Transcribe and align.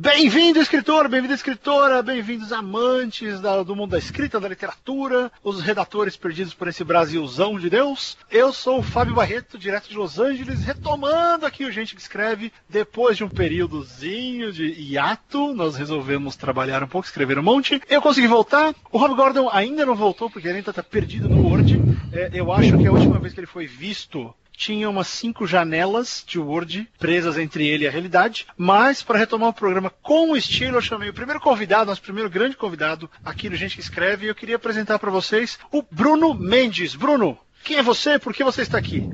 Bem-vindo, 0.00 0.60
escritor, 0.60 1.08
bem-vinda, 1.08 1.34
escritora, 1.34 2.00
bem-vindos 2.04 2.52
amantes 2.52 3.40
da, 3.40 3.64
do 3.64 3.74
mundo 3.74 3.90
da 3.90 3.98
escrita, 3.98 4.38
da 4.38 4.48
literatura, 4.48 5.28
os 5.42 5.60
redatores 5.60 6.16
perdidos 6.16 6.54
por 6.54 6.68
esse 6.68 6.84
Brasilzão 6.84 7.58
de 7.58 7.68
Deus. 7.68 8.16
Eu 8.30 8.52
sou 8.52 8.78
o 8.78 8.82
Fábio 8.82 9.16
Barreto, 9.16 9.58
direto 9.58 9.88
de 9.88 9.96
Los 9.96 10.20
Angeles, 10.20 10.62
retomando 10.62 11.44
aqui 11.44 11.64
o 11.64 11.72
Gente 11.72 11.96
que 11.96 12.00
Escreve. 12.00 12.52
Depois 12.68 13.16
de 13.16 13.24
um 13.24 13.28
períodozinho 13.28 14.52
de 14.52 14.68
hiato, 14.68 15.52
nós 15.52 15.74
resolvemos 15.74 16.36
trabalhar 16.36 16.80
um 16.84 16.88
pouco, 16.88 17.08
escrever 17.08 17.36
um 17.36 17.42
monte. 17.42 17.82
Eu 17.88 18.00
consegui 18.00 18.28
voltar. 18.28 18.76
O 18.92 18.98
Rob 18.98 19.16
Gordon 19.16 19.50
ainda 19.50 19.84
não 19.84 19.96
voltou, 19.96 20.30
porque 20.30 20.46
ele 20.46 20.58
ainda 20.58 20.70
está 20.70 20.82
perdido 20.82 21.28
no 21.28 21.42
Word. 21.42 21.76
É, 22.12 22.30
eu 22.32 22.52
acho 22.52 22.78
que 22.78 22.86
a 22.86 22.92
última 22.92 23.18
vez 23.18 23.34
que 23.34 23.40
ele 23.40 23.48
foi 23.48 23.66
visto 23.66 24.32
tinha 24.58 24.90
umas 24.90 25.06
cinco 25.06 25.46
janelas 25.46 26.24
de 26.26 26.36
Word 26.36 26.90
presas 26.98 27.38
entre 27.38 27.66
ele 27.66 27.84
e 27.84 27.88
a 27.88 27.90
realidade. 27.90 28.44
Mas, 28.56 29.04
para 29.04 29.16
retomar 29.16 29.50
o 29.50 29.54
programa 29.54 29.88
com 30.02 30.32
o 30.32 30.36
estilo, 30.36 30.76
eu 30.76 30.82
chamei 30.82 31.08
o 31.08 31.14
primeiro 31.14 31.40
convidado, 31.40 31.86
nosso 31.86 32.02
primeiro 32.02 32.28
grande 32.28 32.56
convidado 32.56 33.08
aqui 33.24 33.48
no 33.48 33.54
Gente 33.54 33.76
que 33.76 33.80
Escreve, 33.80 34.26
e 34.26 34.28
eu 34.28 34.34
queria 34.34 34.56
apresentar 34.56 34.98
para 34.98 35.12
vocês 35.12 35.60
o 35.70 35.80
Bruno 35.80 36.34
Mendes. 36.34 36.96
Bruno, 36.96 37.38
quem 37.62 37.76
é 37.76 37.82
você? 37.82 38.18
Por 38.18 38.34
que 38.34 38.42
você 38.42 38.62
está 38.62 38.76
aqui? 38.76 39.08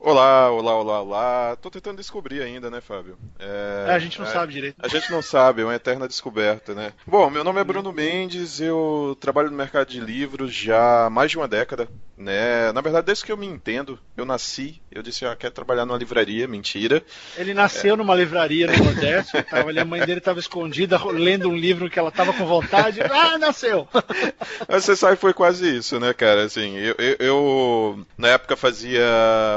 Olá, 0.00 0.48
olá, 0.52 0.76
olá, 0.76 1.02
olá. 1.02 1.56
Tô 1.56 1.68
tentando 1.68 1.96
descobrir 1.96 2.40
ainda, 2.40 2.70
né, 2.70 2.80
Fábio? 2.80 3.18
É, 3.36 3.86
é, 3.88 3.92
a 3.92 3.98
gente 3.98 4.20
não 4.20 4.26
é, 4.26 4.30
sabe 4.30 4.52
direito. 4.52 4.76
A 4.78 4.86
gente 4.86 5.10
não 5.10 5.20
sabe, 5.20 5.62
é 5.62 5.64
uma 5.64 5.74
eterna 5.74 6.06
descoberta, 6.06 6.72
né? 6.72 6.92
Bom, 7.04 7.28
meu 7.28 7.42
nome 7.42 7.60
é 7.60 7.64
Bruno 7.64 7.92
Mendes, 7.92 8.60
eu 8.60 9.16
trabalho 9.20 9.50
no 9.50 9.56
mercado 9.56 9.88
de 9.88 9.98
livros 9.98 10.54
já 10.54 11.06
há 11.06 11.10
mais 11.10 11.32
de 11.32 11.36
uma 11.36 11.48
década, 11.48 11.88
né? 12.16 12.70
Na 12.70 12.80
verdade, 12.80 13.06
desde 13.06 13.24
que 13.24 13.32
eu 13.32 13.36
me 13.36 13.46
entendo, 13.46 13.98
eu 14.16 14.24
nasci, 14.24 14.80
eu 14.90 15.02
disse, 15.02 15.26
ah, 15.26 15.34
quero 15.34 15.52
trabalhar 15.52 15.84
numa 15.84 15.98
livraria, 15.98 16.46
mentira. 16.46 17.02
Ele 17.36 17.52
nasceu 17.52 17.94
é... 17.94 17.96
numa 17.96 18.14
livraria 18.14 18.68
no 18.68 18.84
Nordeste, 18.84 19.42
tava 19.42 19.68
ali, 19.68 19.80
a 19.80 19.84
mãe 19.84 20.00
dele 20.06 20.18
estava 20.18 20.38
escondida 20.38 20.96
lendo 21.10 21.48
um 21.48 21.56
livro 21.56 21.90
que 21.90 21.98
ela 21.98 22.10
estava 22.10 22.32
com 22.32 22.46
vontade, 22.46 23.00
ah, 23.02 23.36
nasceu! 23.36 23.88
Você 24.68 24.94
sabe, 24.94 25.16
foi 25.16 25.34
quase 25.34 25.76
isso, 25.76 25.98
né, 25.98 26.14
cara? 26.14 26.44
Assim, 26.44 26.76
eu, 26.76 26.94
eu, 26.98 27.16
eu 27.18 28.06
na 28.16 28.28
época 28.28 28.56
fazia, 28.56 29.02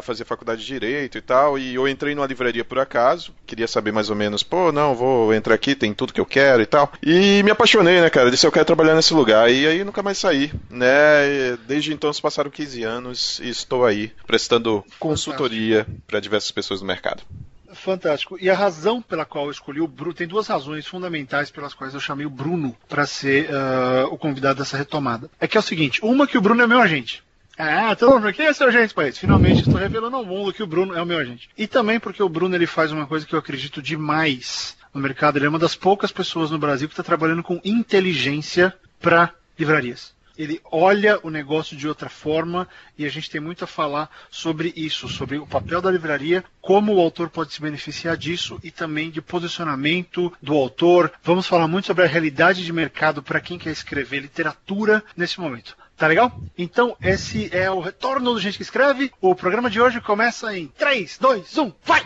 fazia 0.02 0.26
faculdade 0.32 0.62
de 0.62 0.68
Direito 0.68 1.18
e 1.18 1.22
tal, 1.22 1.60
e 1.60 1.76
eu 1.76 1.88
entrei 1.88 2.16
numa 2.16 2.26
livraria 2.26 2.64
por 2.64 2.80
acaso, 2.80 3.34
queria 3.46 3.68
saber 3.68 3.92
mais 3.92 4.10
ou 4.10 4.16
menos, 4.16 4.42
pô, 4.42 4.72
não, 4.72 4.96
vou 4.96 5.34
entrar 5.34 5.54
aqui, 5.54 5.76
tem 5.76 5.94
tudo 5.94 6.14
que 6.14 6.22
eu 6.22 6.26
quero 6.26 6.62
e 6.62 6.66
tal. 6.66 6.92
E 7.04 7.44
me 7.44 7.52
apaixonei, 7.52 8.00
né, 8.00 8.10
cara? 8.10 8.32
Disse, 8.32 8.48
eu 8.48 8.52
quero 8.52 8.66
trabalhar 8.66 8.96
nesse 8.96 9.14
lugar. 9.14 9.52
E 9.52 9.68
aí 9.68 9.84
nunca 9.84 10.02
mais 10.02 10.18
saí, 10.18 10.52
né? 10.70 11.58
Desde 11.68 11.94
então 11.94 12.12
se 12.14 12.22
passaram 12.22 12.50
15 12.50 12.84
anos 12.84 13.40
e 13.44 13.50
estou 13.50 13.86
aí 13.86 14.14
prestando 14.26 14.84
consultoria 14.98 15.86
para 16.08 16.20
diversas 16.20 16.52
pessoas 16.52 16.80
do 16.80 16.86
mercado. 16.86 17.24
Fantástico. 17.74 18.38
E 18.40 18.50
a 18.50 18.56
razão 18.56 19.02
pela 19.02 19.26
qual 19.26 19.46
eu 19.46 19.52
escolhi 19.52 19.82
o 19.82 19.88
Bruno, 19.88 20.14
tem 20.14 20.28
duas 20.28 20.48
razões 20.48 20.86
fundamentais 20.86 21.50
pelas 21.50 21.74
quais 21.74 21.94
eu 21.94 22.00
chamei 22.00 22.26
o 22.26 22.30
Bruno 22.30 22.76
para 22.88 23.06
ser 23.06 23.50
uh, 23.50 24.08
o 24.12 24.18
convidado 24.18 24.60
dessa 24.60 24.78
retomada. 24.78 25.30
É 25.40 25.48
que 25.48 25.58
é 25.58 25.60
o 25.60 25.64
seguinte: 25.64 26.00
uma, 26.04 26.28
que 26.28 26.38
o 26.38 26.42
Bruno 26.42 26.62
é 26.62 26.68
meu 26.68 26.82
agente. 26.82 27.24
Ah, 27.64 27.96
todo 27.96 28.20
mundo, 28.20 28.34
quem 28.34 28.48
é 28.48 28.54
seu 28.54 28.70
agente, 28.70 28.92
País? 28.92 29.20
Finalmente 29.20 29.60
estou 29.60 29.76
revelando 29.76 30.16
ao 30.16 30.26
mundo 30.26 30.52
que 30.52 30.64
o 30.64 30.68
Bruno 30.68 30.96
é 30.96 31.02
o 31.02 31.06
meu 31.06 31.20
agente. 31.20 31.48
E 31.56 31.68
também 31.68 32.00
porque 32.00 32.24
o 32.24 32.28
Bruno 32.28 32.56
ele 32.56 32.66
faz 32.66 32.92
uma 32.92 33.06
coisa 33.06 33.24
que 33.24 33.36
eu 33.36 33.38
acredito 33.38 33.84
demais 33.84 34.76
no 34.92 35.00
mercado. 35.00 35.38
Ele 35.38 35.46
é 35.46 35.50
uma 35.50 35.60
das 35.60 35.76
poucas 35.76 36.12
pessoas 36.12 36.50
no 36.50 36.58
Brasil 36.58 36.88
que 36.88 36.94
está 36.94 37.04
trabalhando 37.04 37.44
com 37.44 37.62
inteligência 37.64 38.74
para 39.00 39.30
livrarias. 39.60 40.12
Ele 40.36 40.60
olha 40.72 41.20
o 41.22 41.30
negócio 41.30 41.78
de 41.78 41.88
outra 41.88 42.10
forma 42.10 42.68
e 42.98 43.06
a 43.06 43.10
gente 43.10 43.30
tem 43.30 43.40
muito 43.40 43.64
a 43.64 43.68
falar 43.68 44.10
sobre 44.32 44.74
isso, 44.76 45.08
sobre 45.08 45.38
o 45.38 45.46
papel 45.46 45.84
da 45.84 45.92
livraria, 45.92 46.44
como 46.60 46.96
o 46.96 47.00
autor 47.00 47.30
pode 47.30 47.54
se 47.54 47.62
beneficiar 47.62 48.18
disso 48.18 48.60
e 48.64 48.72
também 48.72 49.12
de 49.12 49.22
posicionamento 49.22 50.34
do 50.42 50.56
autor. 50.56 51.12
Vamos 51.22 51.46
falar 51.46 51.68
muito 51.68 51.86
sobre 51.86 52.06
a 52.06 52.08
realidade 52.08 52.66
de 52.66 52.74
mercado 52.74 53.22
para 53.22 53.40
quem 53.40 53.60
quer 53.60 53.70
escrever 53.70 54.22
literatura 54.22 55.04
nesse 55.16 55.40
momento. 55.40 55.78
Tá 56.02 56.08
legal? 56.08 56.32
Então, 56.58 56.98
esse 57.00 57.56
é 57.56 57.70
o 57.70 57.80
retorno 57.80 58.34
do 58.34 58.40
Gente 58.40 58.58
que 58.58 58.64
Escreve. 58.64 59.12
O 59.22 59.36
programa 59.36 59.70
de 59.70 59.80
hoje 59.80 60.02
começa 60.02 60.58
em 60.58 60.66
3, 60.66 61.20
2, 61.20 61.58
1, 61.60 61.74
vai! 61.84 62.04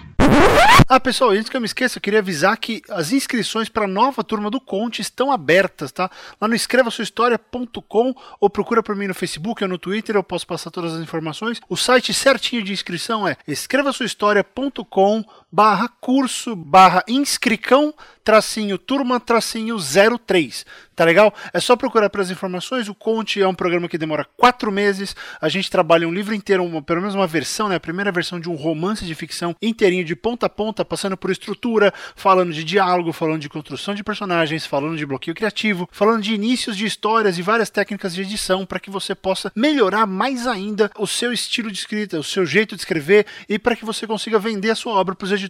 Ah, 0.87 0.99
pessoal, 0.99 1.31
antes 1.31 1.49
que 1.49 1.55
eu 1.55 1.61
me 1.61 1.65
esqueça, 1.65 1.97
eu 1.97 2.01
queria 2.01 2.19
avisar 2.19 2.57
que 2.57 2.81
as 2.89 3.13
inscrições 3.13 3.69
para 3.69 3.85
a 3.85 3.87
nova 3.87 4.23
turma 4.23 4.51
do 4.51 4.59
Conte 4.59 5.01
estão 5.01 5.31
abertas, 5.31 5.93
tá? 5.93 6.11
Lá 6.39 6.47
no 6.47 6.53
escrevasuahistoria.com 6.55 8.13
ou 8.39 8.49
procura 8.49 8.83
por 8.83 8.95
mim 8.95 9.07
no 9.07 9.15
Facebook 9.15 9.63
ou 9.63 9.69
no 9.69 9.77
Twitter, 9.77 10.15
eu 10.15 10.23
posso 10.23 10.45
passar 10.45 10.71
todas 10.71 10.93
as 10.93 11.01
informações. 11.01 11.61
O 11.69 11.77
site 11.77 12.13
certinho 12.13 12.63
de 12.63 12.73
inscrição 12.73 13.25
é 13.25 13.37
escrevasuahistoria.com 13.47 15.23
barra 15.55 15.87
curso 16.01 16.53
barra 16.53 17.01
inscricão 17.07 17.93
tracinho 18.25 18.77
turma 18.77 19.19
tracinho 19.19 19.77
03. 19.79 20.65
Tá 20.95 21.03
legal? 21.03 21.33
É 21.53 21.59
só 21.59 21.75
procurar 21.75 22.09
pelas 22.09 22.31
informações. 22.31 22.87
O 22.87 22.95
Conte 22.95 23.41
é 23.41 23.47
um 23.47 23.53
programa 23.53 23.87
que 23.87 23.97
demora 23.97 24.25
quatro 24.37 24.71
meses. 24.71 25.13
A 25.41 25.49
gente 25.49 25.69
trabalha 25.69 26.07
um 26.07 26.13
livro 26.13 26.33
inteiro, 26.33 26.63
uma, 26.63 26.81
pelo 26.81 27.01
menos 27.01 27.13
uma 27.13 27.27
versão, 27.27 27.67
né? 27.67 27.75
A 27.75 27.79
primeira 27.79 28.13
versão 28.13 28.39
de 28.39 28.49
um 28.49 28.55
romance 28.55 29.05
de 29.05 29.13
ficção 29.13 29.53
inteirinho 29.61 30.05
de 30.05 30.15
ponta 30.15 30.45
a 30.45 30.49
ponta, 30.49 30.85
passando 30.85 31.17
por 31.17 31.29
estrutura, 31.29 31.93
falando 32.15 32.53
de 32.53 32.63
diálogo, 32.63 33.11
falando 33.11 33.41
de 33.41 33.49
construção 33.49 33.93
de 33.93 34.03
personagens, 34.05 34.65
falando 34.65 34.97
de 34.97 35.05
bloqueio 35.05 35.35
criativo, 35.35 35.87
falando 35.91 36.23
de 36.23 36.33
inícios 36.33 36.77
de 36.77 36.85
histórias 36.85 37.37
e 37.37 37.41
várias 37.41 37.69
técnicas 37.69 38.15
de 38.15 38.21
edição 38.21 38.65
para 38.65 38.79
que 38.79 38.89
você 38.89 39.13
possa 39.13 39.51
melhorar 39.53 40.07
mais 40.07 40.47
ainda 40.47 40.89
o 40.97 41.05
seu 41.05 41.33
estilo 41.33 41.69
de 41.69 41.77
escrita, 41.77 42.17
o 42.17 42.23
seu 42.23 42.45
jeito 42.45 42.73
de 42.73 42.81
escrever 42.81 43.25
e 43.49 43.59
para 43.59 43.75
que 43.75 43.85
você 43.85 44.07
consiga 44.07 44.39
vender 44.39 44.71
a 44.71 44.75
sua 44.75 44.93
obra 44.93 45.13
para 45.13 45.25
os 45.25 45.31
editores. 45.31 45.44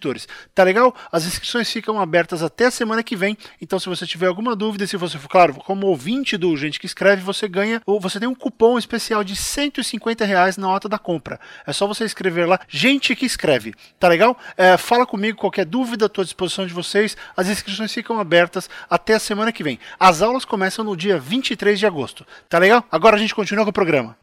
Tá 0.53 0.63
legal? 0.63 0.95
As 1.11 1.25
inscrições 1.25 1.71
ficam 1.71 1.99
abertas 1.99 2.43
até 2.43 2.65
a 2.65 2.71
semana 2.71 3.03
que 3.03 3.15
vem. 3.15 3.37
Então, 3.61 3.79
se 3.79 3.87
você 3.87 4.05
tiver 4.05 4.27
alguma 4.27 4.55
dúvida, 4.55 4.87
se 4.87 4.97
você 4.97 5.17
for, 5.17 5.29
claro, 5.29 5.53
como 5.55 5.87
ouvinte 5.87 6.37
do 6.37 6.55
Gente 6.55 6.79
que 6.79 6.85
Escreve, 6.85 7.21
você 7.21 7.47
ganha, 7.47 7.81
ou 7.85 7.99
você 7.99 8.19
tem 8.19 8.27
um 8.27 8.35
cupom 8.35 8.77
especial 8.77 9.23
de 9.23 9.35
150 9.35 10.25
reais 10.25 10.57
na 10.57 10.67
nota 10.67 10.87
da 10.87 10.97
compra. 10.97 11.39
É 11.65 11.73
só 11.73 11.87
você 11.87 12.03
escrever 12.05 12.45
lá, 12.45 12.59
Gente 12.67 13.15
que 13.15 13.25
Escreve. 13.25 13.73
Tá 13.99 14.07
legal? 14.07 14.37
É, 14.57 14.77
fala 14.77 15.05
comigo, 15.05 15.37
qualquer 15.37 15.65
dúvida, 15.65 16.05
estou 16.05 16.21
à 16.21 16.25
disposição 16.25 16.65
de 16.65 16.73
vocês. 16.73 17.17
As 17.35 17.47
inscrições 17.47 17.93
ficam 17.93 18.19
abertas 18.19 18.69
até 18.89 19.15
a 19.15 19.19
semana 19.19 19.51
que 19.51 19.63
vem. 19.63 19.79
As 19.99 20.21
aulas 20.21 20.45
começam 20.45 20.83
no 20.85 20.95
dia 20.95 21.19
23 21.19 21.77
de 21.77 21.85
agosto. 21.85 22.25
Tá 22.49 22.59
legal? 22.59 22.83
Agora 22.91 23.15
a 23.15 23.19
gente 23.19 23.35
continua 23.35 23.63
com 23.63 23.69
o 23.69 23.73
programa. 23.73 24.17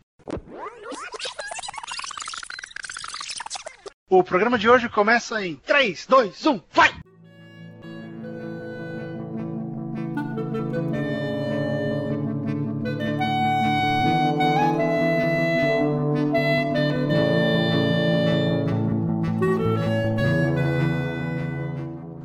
O 4.14 4.22
programa 4.22 4.58
de 4.58 4.68
hoje 4.68 4.90
começa 4.90 5.42
em 5.42 5.56
3, 5.56 6.04
2, 6.06 6.46
1, 6.46 6.60
vai! 6.70 6.90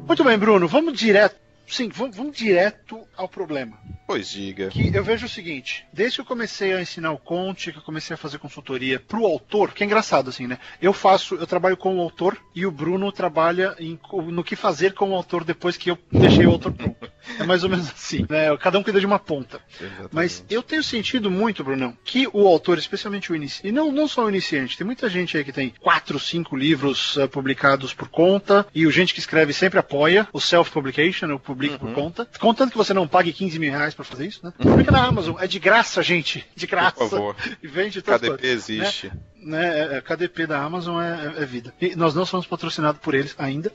Muito 0.06 0.24
bem, 0.26 0.38
Bruno, 0.38 0.68
vamos 0.68 1.00
direto. 1.00 1.47
Sim, 1.68 1.90
vamos, 1.90 2.16
vamos 2.16 2.36
direto 2.36 3.06
ao 3.16 3.28
problema. 3.28 3.78
Pois 4.08 4.30
diga. 4.30 4.70
Que 4.70 4.90
eu 4.96 5.04
vejo 5.04 5.26
o 5.26 5.30
seguinte: 5.30 5.86
desde 5.92 6.16
que 6.16 6.22
eu 6.22 6.26
comecei 6.26 6.74
a 6.74 6.82
ensinar 6.82 7.12
o 7.12 7.18
Conte, 7.18 7.74
que 7.74 7.80
eu 7.80 7.84
comecei 7.84 8.14
a 8.14 8.18
fazer 8.18 8.40
consultoria 8.40 9.00
pro 9.00 9.26
autor, 9.26 9.74
que 9.74 9.84
é 9.84 9.86
engraçado 9.86 10.30
assim, 10.30 10.48
né? 10.48 10.58
Eu 10.82 10.94
faço, 10.94 11.36
eu 11.36 11.46
trabalho 11.46 11.76
com 11.76 11.98
o 11.98 12.02
autor 12.02 12.38
e 12.56 12.66
o 12.66 12.72
Bruno 12.72 13.12
trabalha 13.12 13.76
em, 13.78 14.00
no 14.32 14.44
que 14.46 14.56
fazer 14.56 14.94
com 14.94 15.10
o 15.12 15.16
autor 15.16 15.44
depois 15.44 15.76
que 15.76 15.92
eu 15.92 16.00
deixei 16.10 16.46
o 16.46 16.52
autor 16.52 16.72
pronto. 16.72 17.12
É 17.38 17.44
mais 17.44 17.64
ou 17.64 17.70
menos 17.70 17.90
assim, 17.90 18.26
né? 18.30 18.56
Cada 18.58 18.80
um 18.80 18.84
cuida 18.84 19.02
de 19.02 19.06
uma 19.06 19.20
ponta. 19.20 19.60
Exatamente. 19.80 20.10
Mas 20.12 20.46
eu 20.50 20.64
tenho 20.64 20.82
sentido 20.82 21.30
muito, 21.30 21.64
Brunão, 21.64 21.98
que 22.06 22.28
o 22.32 22.48
autor, 22.48 22.78
especialmente 22.78 23.32
o 23.32 23.36
iniciante, 23.36 23.68
e 23.68 23.72
não, 23.72 23.92
não 23.92 24.08
só 24.08 24.26
o 24.26 24.30
iniciante, 24.30 24.78
tem 24.78 24.86
muita 24.86 25.10
gente 25.10 25.36
aí 25.36 25.44
que 25.44 25.52
tem 25.52 25.74
quatro, 25.82 26.18
cinco 26.18 26.56
livros 26.56 27.18
uh, 27.18 27.28
publicados 27.28 27.94
por 27.94 28.08
conta, 28.08 28.66
e 28.74 28.88
o 28.88 28.92
gente 28.92 29.14
que 29.14 29.20
escreve 29.20 29.52
sempre 29.52 29.78
apoia 29.78 30.28
o 30.32 30.40
self-publication, 30.40 31.34
o 31.34 31.40
publica 31.58 31.74
uhum. 31.74 31.80
por 31.80 31.94
conta, 31.94 32.28
contanto 32.40 32.72
que 32.72 32.78
você 32.78 32.94
não 32.94 33.08
pague 33.08 33.34
15 33.34 33.58
mil 33.58 33.72
reais 33.72 33.94
para 33.96 34.06
fazer 34.06 34.28
isso, 34.28 34.40
né? 34.44 34.54
Publica 34.58 34.92
na 34.92 35.04
Amazon, 35.04 35.36
é 35.40 35.48
de 35.48 35.58
graça, 35.60 36.04
gente, 36.04 36.46
de 36.56 36.68
graça. 36.68 36.92
Por 36.92 37.10
favor. 37.10 37.36
E 37.62 37.68
vende 37.68 38.02
KDP 38.02 38.28
coisas, 38.28 38.70
existe. 38.70 39.08
Né? 39.08 39.14
né? 39.58 39.80
É, 39.80 39.98
é, 39.98 40.02
KDP 40.02 40.46
da 40.46 40.62
Amazon 40.62 41.02
é, 41.02 41.42
é, 41.42 41.46
vida. 41.46 41.74
E 41.82 41.96
nós 41.96 42.14
não 42.14 42.26
somos 42.26 42.46
patrocinados 42.46 43.02
por 43.02 43.16
eles 43.16 43.34
ainda. 43.38 43.72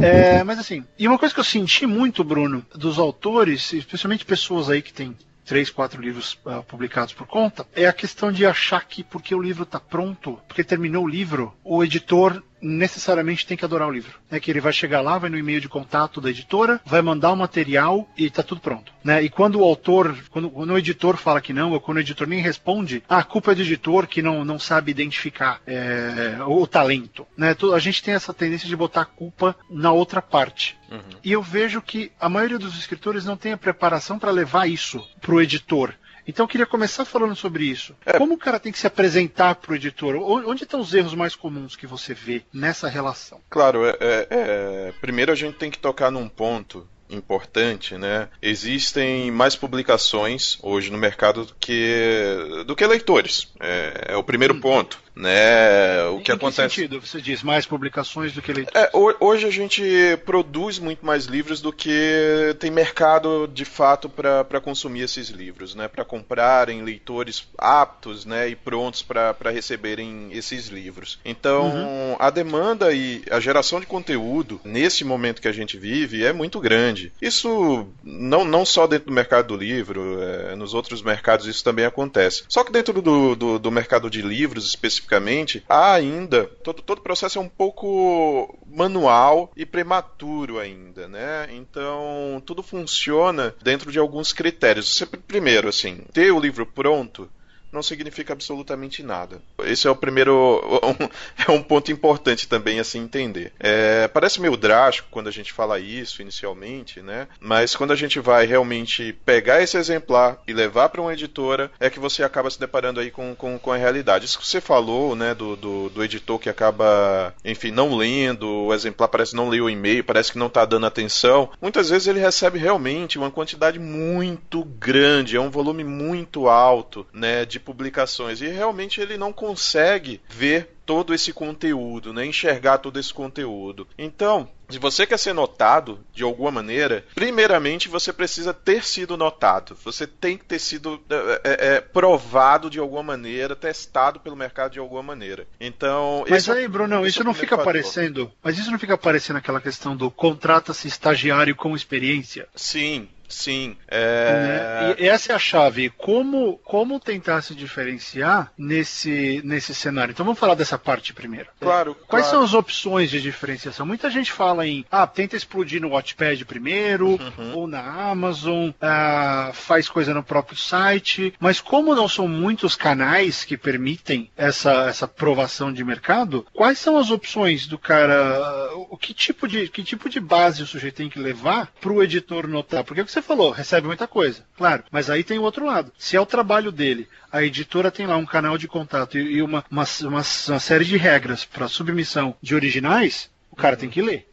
É, 0.00 0.42
mas 0.42 0.58
assim, 0.58 0.84
e 0.98 1.06
uma 1.06 1.18
coisa 1.18 1.34
que 1.34 1.40
eu 1.40 1.44
senti 1.44 1.86
muito, 1.86 2.24
Bruno, 2.24 2.64
dos 2.74 2.98
autores, 2.98 3.72
especialmente 3.72 4.24
pessoas 4.24 4.70
aí 4.70 4.80
que 4.80 4.92
têm 4.92 5.14
três, 5.44 5.70
quatro 5.70 6.00
livros 6.02 6.38
uh, 6.44 6.62
publicados 6.64 7.14
por 7.14 7.26
conta, 7.26 7.66
é 7.74 7.86
a 7.86 7.92
questão 7.92 8.32
de 8.32 8.44
achar 8.44 8.84
que 8.84 9.04
porque 9.04 9.34
o 9.34 9.40
livro 9.40 9.62
está 9.62 9.78
pronto, 9.78 10.38
porque 10.48 10.64
terminou 10.64 11.04
o 11.04 11.08
livro, 11.08 11.54
o 11.62 11.84
editor 11.84 12.42
necessariamente 12.60 13.46
tem 13.46 13.56
que 13.56 13.64
adorar 13.64 13.88
o 13.88 13.92
livro. 13.92 14.18
É 14.30 14.40
que 14.40 14.50
ele 14.50 14.60
vai 14.60 14.72
chegar 14.72 15.00
lá, 15.00 15.18
vai 15.18 15.30
no 15.30 15.38
e-mail 15.38 15.60
de 15.60 15.68
contato 15.68 16.20
da 16.20 16.30
editora, 16.30 16.80
vai 16.84 17.02
mandar 17.02 17.32
o 17.32 17.36
material 17.36 18.08
e 18.16 18.30
tá 18.30 18.42
tudo 18.42 18.60
pronto. 18.60 18.92
Né? 19.04 19.22
E 19.22 19.28
quando 19.28 19.60
o 19.60 19.64
autor, 19.64 20.16
quando, 20.30 20.50
quando 20.50 20.70
o 20.70 20.78
editor 20.78 21.16
fala 21.16 21.40
que 21.40 21.52
não, 21.52 21.72
ou 21.72 21.80
quando 21.80 21.98
o 21.98 22.00
editor 22.00 22.26
nem 22.26 22.40
responde, 22.40 23.02
ah, 23.08 23.18
a 23.18 23.24
culpa 23.24 23.52
é 23.52 23.54
do 23.54 23.62
editor 23.62 24.06
que 24.06 24.22
não, 24.22 24.44
não 24.44 24.58
sabe 24.58 24.90
identificar 24.90 25.60
é, 25.66 26.36
o 26.46 26.66
talento. 26.66 27.26
Né? 27.36 27.54
A 27.74 27.78
gente 27.78 28.02
tem 28.02 28.14
essa 28.14 28.34
tendência 28.34 28.68
de 28.68 28.76
botar 28.76 29.02
a 29.02 29.06
culpa 29.06 29.56
na 29.70 29.92
outra 29.92 30.20
parte. 30.22 30.76
Uhum. 30.90 31.18
E 31.22 31.32
eu 31.32 31.42
vejo 31.42 31.82
que 31.82 32.12
a 32.20 32.28
maioria 32.28 32.58
dos 32.58 32.78
escritores 32.78 33.24
não 33.24 33.36
tem 33.36 33.52
a 33.52 33.58
preparação 33.58 34.18
para 34.18 34.30
levar 34.30 34.68
isso 34.68 35.06
pro 35.20 35.40
editor. 35.40 35.94
Então 36.26 36.44
eu 36.44 36.48
queria 36.48 36.66
começar 36.66 37.04
falando 37.04 37.36
sobre 37.36 37.64
isso. 37.64 37.94
É. 38.04 38.18
Como 38.18 38.34
o 38.34 38.38
cara 38.38 38.58
tem 38.58 38.72
que 38.72 38.78
se 38.78 38.86
apresentar 38.86 39.54
para 39.56 39.72
o 39.72 39.76
editor? 39.76 40.16
Onde 40.16 40.64
estão 40.64 40.80
os 40.80 40.92
erros 40.92 41.14
mais 41.14 41.34
comuns 41.34 41.76
que 41.76 41.86
você 41.86 42.12
vê 42.14 42.42
nessa 42.52 42.88
relação? 42.88 43.40
Claro, 43.48 43.86
é, 43.86 43.96
é, 44.00 44.26
é, 44.30 44.92
primeiro 45.00 45.32
a 45.32 45.36
gente 45.36 45.56
tem 45.56 45.70
que 45.70 45.78
tocar 45.78 46.10
num 46.10 46.28
ponto 46.28 46.86
importante, 47.08 47.96
né? 47.96 48.28
Existem 48.42 49.30
mais 49.30 49.54
publicações 49.54 50.58
hoje 50.62 50.90
no 50.90 50.98
mercado 50.98 51.44
do 51.44 51.54
que, 51.54 52.64
do 52.66 52.74
que 52.74 52.84
leitores. 52.84 53.52
É, 53.60 54.06
é 54.08 54.16
o 54.16 54.24
primeiro 54.24 54.54
hum. 54.54 54.60
ponto 54.60 55.05
né? 55.16 56.04
O 56.10 56.18
em 56.18 56.22
que 56.22 56.30
acontece? 56.30 56.68
Que 56.68 56.82
sentido 56.82 57.00
você 57.00 57.22
diz 57.22 57.42
mais 57.42 57.64
publicações 57.64 58.34
do 58.34 58.42
que 58.42 58.52
leitores? 58.52 58.78
É, 58.78 58.90
hoje 59.18 59.46
a 59.46 59.50
gente 59.50 59.82
produz 60.26 60.78
muito 60.78 61.06
mais 61.06 61.24
livros 61.24 61.62
do 61.62 61.72
que 61.72 62.54
tem 62.60 62.70
mercado 62.70 63.48
de 63.52 63.64
fato 63.64 64.10
para 64.10 64.60
consumir 64.60 65.00
esses 65.00 65.30
livros, 65.30 65.74
né? 65.74 65.88
Para 65.88 66.04
comprarem 66.04 66.82
leitores 66.82 67.48
aptos, 67.56 68.26
né? 68.26 68.48
E 68.50 68.54
prontos 68.54 69.02
para 69.02 69.34
receberem 69.50 70.28
esses 70.32 70.66
livros. 70.66 71.18
Então 71.24 71.70
uhum. 71.70 72.16
a 72.18 72.28
demanda 72.28 72.92
e 72.92 73.22
a 73.30 73.40
geração 73.40 73.80
de 73.80 73.86
conteúdo 73.86 74.60
nesse 74.64 75.02
momento 75.02 75.40
que 75.40 75.48
a 75.48 75.52
gente 75.52 75.78
vive 75.78 76.24
é 76.24 76.32
muito 76.32 76.60
grande. 76.60 77.10
Isso 77.22 77.88
não, 78.04 78.44
não 78.44 78.66
só 78.66 78.86
dentro 78.86 79.06
do 79.06 79.12
mercado 79.12 79.48
do 79.48 79.56
livro, 79.56 80.22
é, 80.22 80.54
nos 80.54 80.74
outros 80.74 81.00
mercados 81.00 81.46
isso 81.46 81.64
também 81.64 81.86
acontece. 81.86 82.44
Só 82.48 82.62
que 82.62 82.72
dentro 82.72 83.00
do, 83.00 83.34
do, 83.34 83.58
do 83.58 83.70
mercado 83.70 84.10
de 84.10 84.20
livros 84.20 84.66
especificamente 84.66 85.05
especificamente, 85.06 85.64
há 85.68 85.92
ainda, 85.92 86.44
todo, 86.62 86.82
todo 86.82 86.98
o 86.98 87.02
processo 87.02 87.38
é 87.38 87.40
um 87.40 87.48
pouco 87.48 88.58
manual 88.66 89.52
e 89.56 89.64
prematuro 89.64 90.58
ainda, 90.58 91.08
né? 91.08 91.46
Então, 91.50 92.42
tudo 92.44 92.62
funciona 92.62 93.54
dentro 93.62 93.92
de 93.92 93.98
alguns 93.98 94.32
critérios. 94.32 94.94
Você, 94.94 95.06
primeiro, 95.06 95.68
assim, 95.68 96.00
ter 96.12 96.32
o 96.32 96.40
livro 96.40 96.66
pronto 96.66 97.30
não 97.72 97.82
significa 97.82 98.32
absolutamente 98.32 99.02
nada. 99.02 99.40
Esse 99.64 99.86
é 99.86 99.90
o 99.90 99.96
primeiro. 99.96 100.36
Um, 100.86 101.08
é 101.48 101.50
um 101.50 101.62
ponto 101.62 101.90
importante 101.90 102.46
também 102.46 102.78
a 102.78 102.84
se 102.84 102.96
entender. 102.96 103.52
É, 103.58 104.06
parece 104.08 104.40
meio 104.40 104.56
drástico 104.56 105.08
quando 105.10 105.28
a 105.28 105.32
gente 105.32 105.52
fala 105.52 105.80
isso 105.80 106.22
inicialmente, 106.22 107.00
né? 107.00 107.26
Mas 107.40 107.74
quando 107.74 107.92
a 107.92 107.96
gente 107.96 108.20
vai 108.20 108.46
realmente 108.46 109.12
pegar 109.24 109.60
esse 109.60 109.76
exemplar 109.76 110.38
e 110.46 110.52
levar 110.52 110.88
para 110.90 111.00
uma 111.00 111.12
editora, 111.12 111.70
é 111.80 111.90
que 111.90 111.98
você 111.98 112.22
acaba 112.22 112.50
se 112.50 112.60
deparando 112.60 113.00
aí 113.00 113.10
com, 113.10 113.34
com, 113.34 113.58
com 113.58 113.72
a 113.72 113.76
realidade. 113.76 114.26
Isso 114.26 114.38
que 114.38 114.46
você 114.46 114.60
falou, 114.60 115.16
né, 115.16 115.34
do, 115.34 115.56
do, 115.56 115.88
do, 115.90 116.04
editor 116.04 116.38
que 116.38 116.48
acaba, 116.48 117.34
enfim, 117.44 117.70
não 117.70 117.96
lendo, 117.96 118.48
o 118.48 118.74
exemplar 118.74 119.08
parece 119.08 119.34
não 119.34 119.48
ler 119.48 119.60
o 119.60 119.70
e-mail, 119.70 120.04
parece 120.04 120.32
que 120.32 120.38
não 120.38 120.46
está 120.46 120.64
dando 120.64 120.86
atenção. 120.86 121.50
Muitas 121.60 121.90
vezes 121.90 122.06
ele 122.06 122.20
recebe 122.20 122.58
realmente 122.58 123.18
uma 123.18 123.30
quantidade 123.30 123.78
muito 123.78 124.64
grande, 124.64 125.36
é 125.36 125.40
um 125.40 125.50
volume 125.50 125.84
muito 125.84 126.48
alto, 126.48 127.06
né, 127.12 127.44
de 127.44 127.55
publicações 127.58 128.40
e 128.40 128.48
realmente 128.48 129.00
ele 129.00 129.16
não 129.16 129.32
consegue 129.32 130.20
ver 130.28 130.76
todo 130.86 131.12
esse 131.12 131.32
conteúdo, 131.32 132.12
né? 132.12 132.24
enxergar 132.24 132.78
todo 132.78 132.98
esse 132.98 133.12
conteúdo. 133.12 133.88
Então, 133.98 134.48
se 134.68 134.78
você 134.78 135.04
quer 135.04 135.18
ser 135.18 135.32
notado 135.32 135.98
de 136.12 136.22
alguma 136.22 136.50
maneira, 136.50 137.04
primeiramente 137.14 137.88
você 137.88 138.12
precisa 138.12 138.54
ter 138.54 138.84
sido 138.84 139.16
notado. 139.16 139.76
Você 139.84 140.06
tem 140.06 140.38
que 140.38 140.44
ter 140.44 140.60
sido 140.60 141.00
é, 141.10 141.40
é, 141.44 141.74
é 141.76 141.80
provado 141.80 142.70
de 142.70 142.78
alguma 142.78 143.02
maneira, 143.02 143.56
testado 143.56 144.20
pelo 144.20 144.36
mercado 144.36 144.72
de 144.72 144.78
alguma 144.78 145.02
maneira. 145.02 145.46
Então, 145.60 146.24
mas 146.28 146.48
aí, 146.48 146.68
Bruno, 146.68 147.06
isso 147.06 147.24
não 147.24 147.34
fica 147.34 147.56
aparecendo. 147.56 148.30
Mas 148.42 148.56
isso 148.56 148.70
não 148.70 148.78
fica 148.78 148.94
aparecendo 148.94 149.36
aquela 149.36 149.60
questão 149.60 149.96
do 149.96 150.10
contrata-se 150.10 150.86
estagiário 150.86 151.54
com 151.54 151.74
experiência? 151.74 152.48
Sim, 152.54 153.08
Sim. 153.28 153.76
É... 153.88 154.94
Né? 154.96 154.96
E 154.98 155.08
essa 155.08 155.32
é 155.32 155.36
a 155.36 155.38
chave. 155.38 155.90
Como, 155.90 156.58
como 156.64 157.00
tentar 157.00 157.42
se 157.42 157.54
diferenciar 157.54 158.52
nesse, 158.56 159.40
nesse 159.44 159.74
cenário? 159.74 160.12
Então 160.12 160.24
vamos 160.24 160.38
falar 160.38 160.54
dessa 160.54 160.78
parte 160.78 161.12
primeiro. 161.12 161.48
Claro. 161.60 161.96
Quais 162.06 162.26
claro. 162.26 162.38
são 162.38 162.44
as 162.44 162.54
opções 162.54 163.10
de 163.10 163.20
diferenciação? 163.20 163.86
Muita 163.86 164.10
gente 164.10 164.32
fala 164.32 164.66
em 164.66 164.84
ah, 164.90 165.06
tenta 165.06 165.36
explodir 165.36 165.80
no 165.80 165.90
Watchpad 165.90 166.44
primeiro, 166.44 167.10
uhum. 167.10 167.54
ou 167.54 167.66
na 167.66 167.80
Amazon, 167.80 168.70
ah, 168.80 169.50
faz 169.52 169.88
coisa 169.88 170.14
no 170.14 170.22
próprio 170.22 170.56
site. 170.56 171.34
Mas 171.38 171.60
como 171.60 171.94
não 171.94 172.08
são 172.08 172.28
muitos 172.28 172.76
canais 172.76 173.44
que 173.44 173.56
permitem 173.56 174.30
essa, 174.36 174.86
essa 174.88 175.08
provação 175.08 175.72
de 175.72 175.84
mercado, 175.84 176.46
quais 176.52 176.78
são 176.78 176.96
as 176.96 177.10
opções 177.10 177.66
do 177.66 177.78
cara? 177.78 178.70
O 178.90 178.96
que 178.96 179.12
tipo 179.14 179.48
de, 179.48 179.68
que 179.68 179.82
tipo 179.82 180.08
de 180.08 180.20
base 180.20 180.62
o 180.62 180.66
sujeito 180.66 180.96
tem 180.96 181.08
que 181.08 181.18
levar 181.18 181.72
para 181.80 181.92
o 181.92 182.02
editor 182.02 182.46
notar? 182.46 182.84
Porque 182.84 183.00
o 183.00 183.04
que 183.04 183.12
você 183.16 183.22
falou, 183.22 183.50
recebe 183.50 183.86
muita 183.86 184.06
coisa, 184.06 184.44
claro. 184.56 184.84
Mas 184.90 185.08
aí 185.08 185.24
tem 185.24 185.38
o 185.38 185.42
outro 185.42 185.64
lado. 185.64 185.90
Se 185.98 186.16
é 186.16 186.20
o 186.20 186.26
trabalho 186.26 186.70
dele, 186.70 187.08
a 187.32 187.42
editora 187.42 187.90
tem 187.90 188.06
lá 188.06 188.16
um 188.16 188.26
canal 188.26 188.58
de 188.58 188.68
contato 188.68 189.16
e 189.16 189.40
uma, 189.40 189.64
uma, 189.70 189.84
uma, 190.02 190.22
uma 190.48 190.60
série 190.60 190.84
de 190.84 190.96
regras 190.98 191.44
para 191.44 191.68
submissão 191.68 192.36
de 192.42 192.54
originais, 192.54 193.30
o 193.50 193.56
cara 193.56 193.76
tem 193.76 193.88
que 193.88 194.02
ler. 194.02 194.28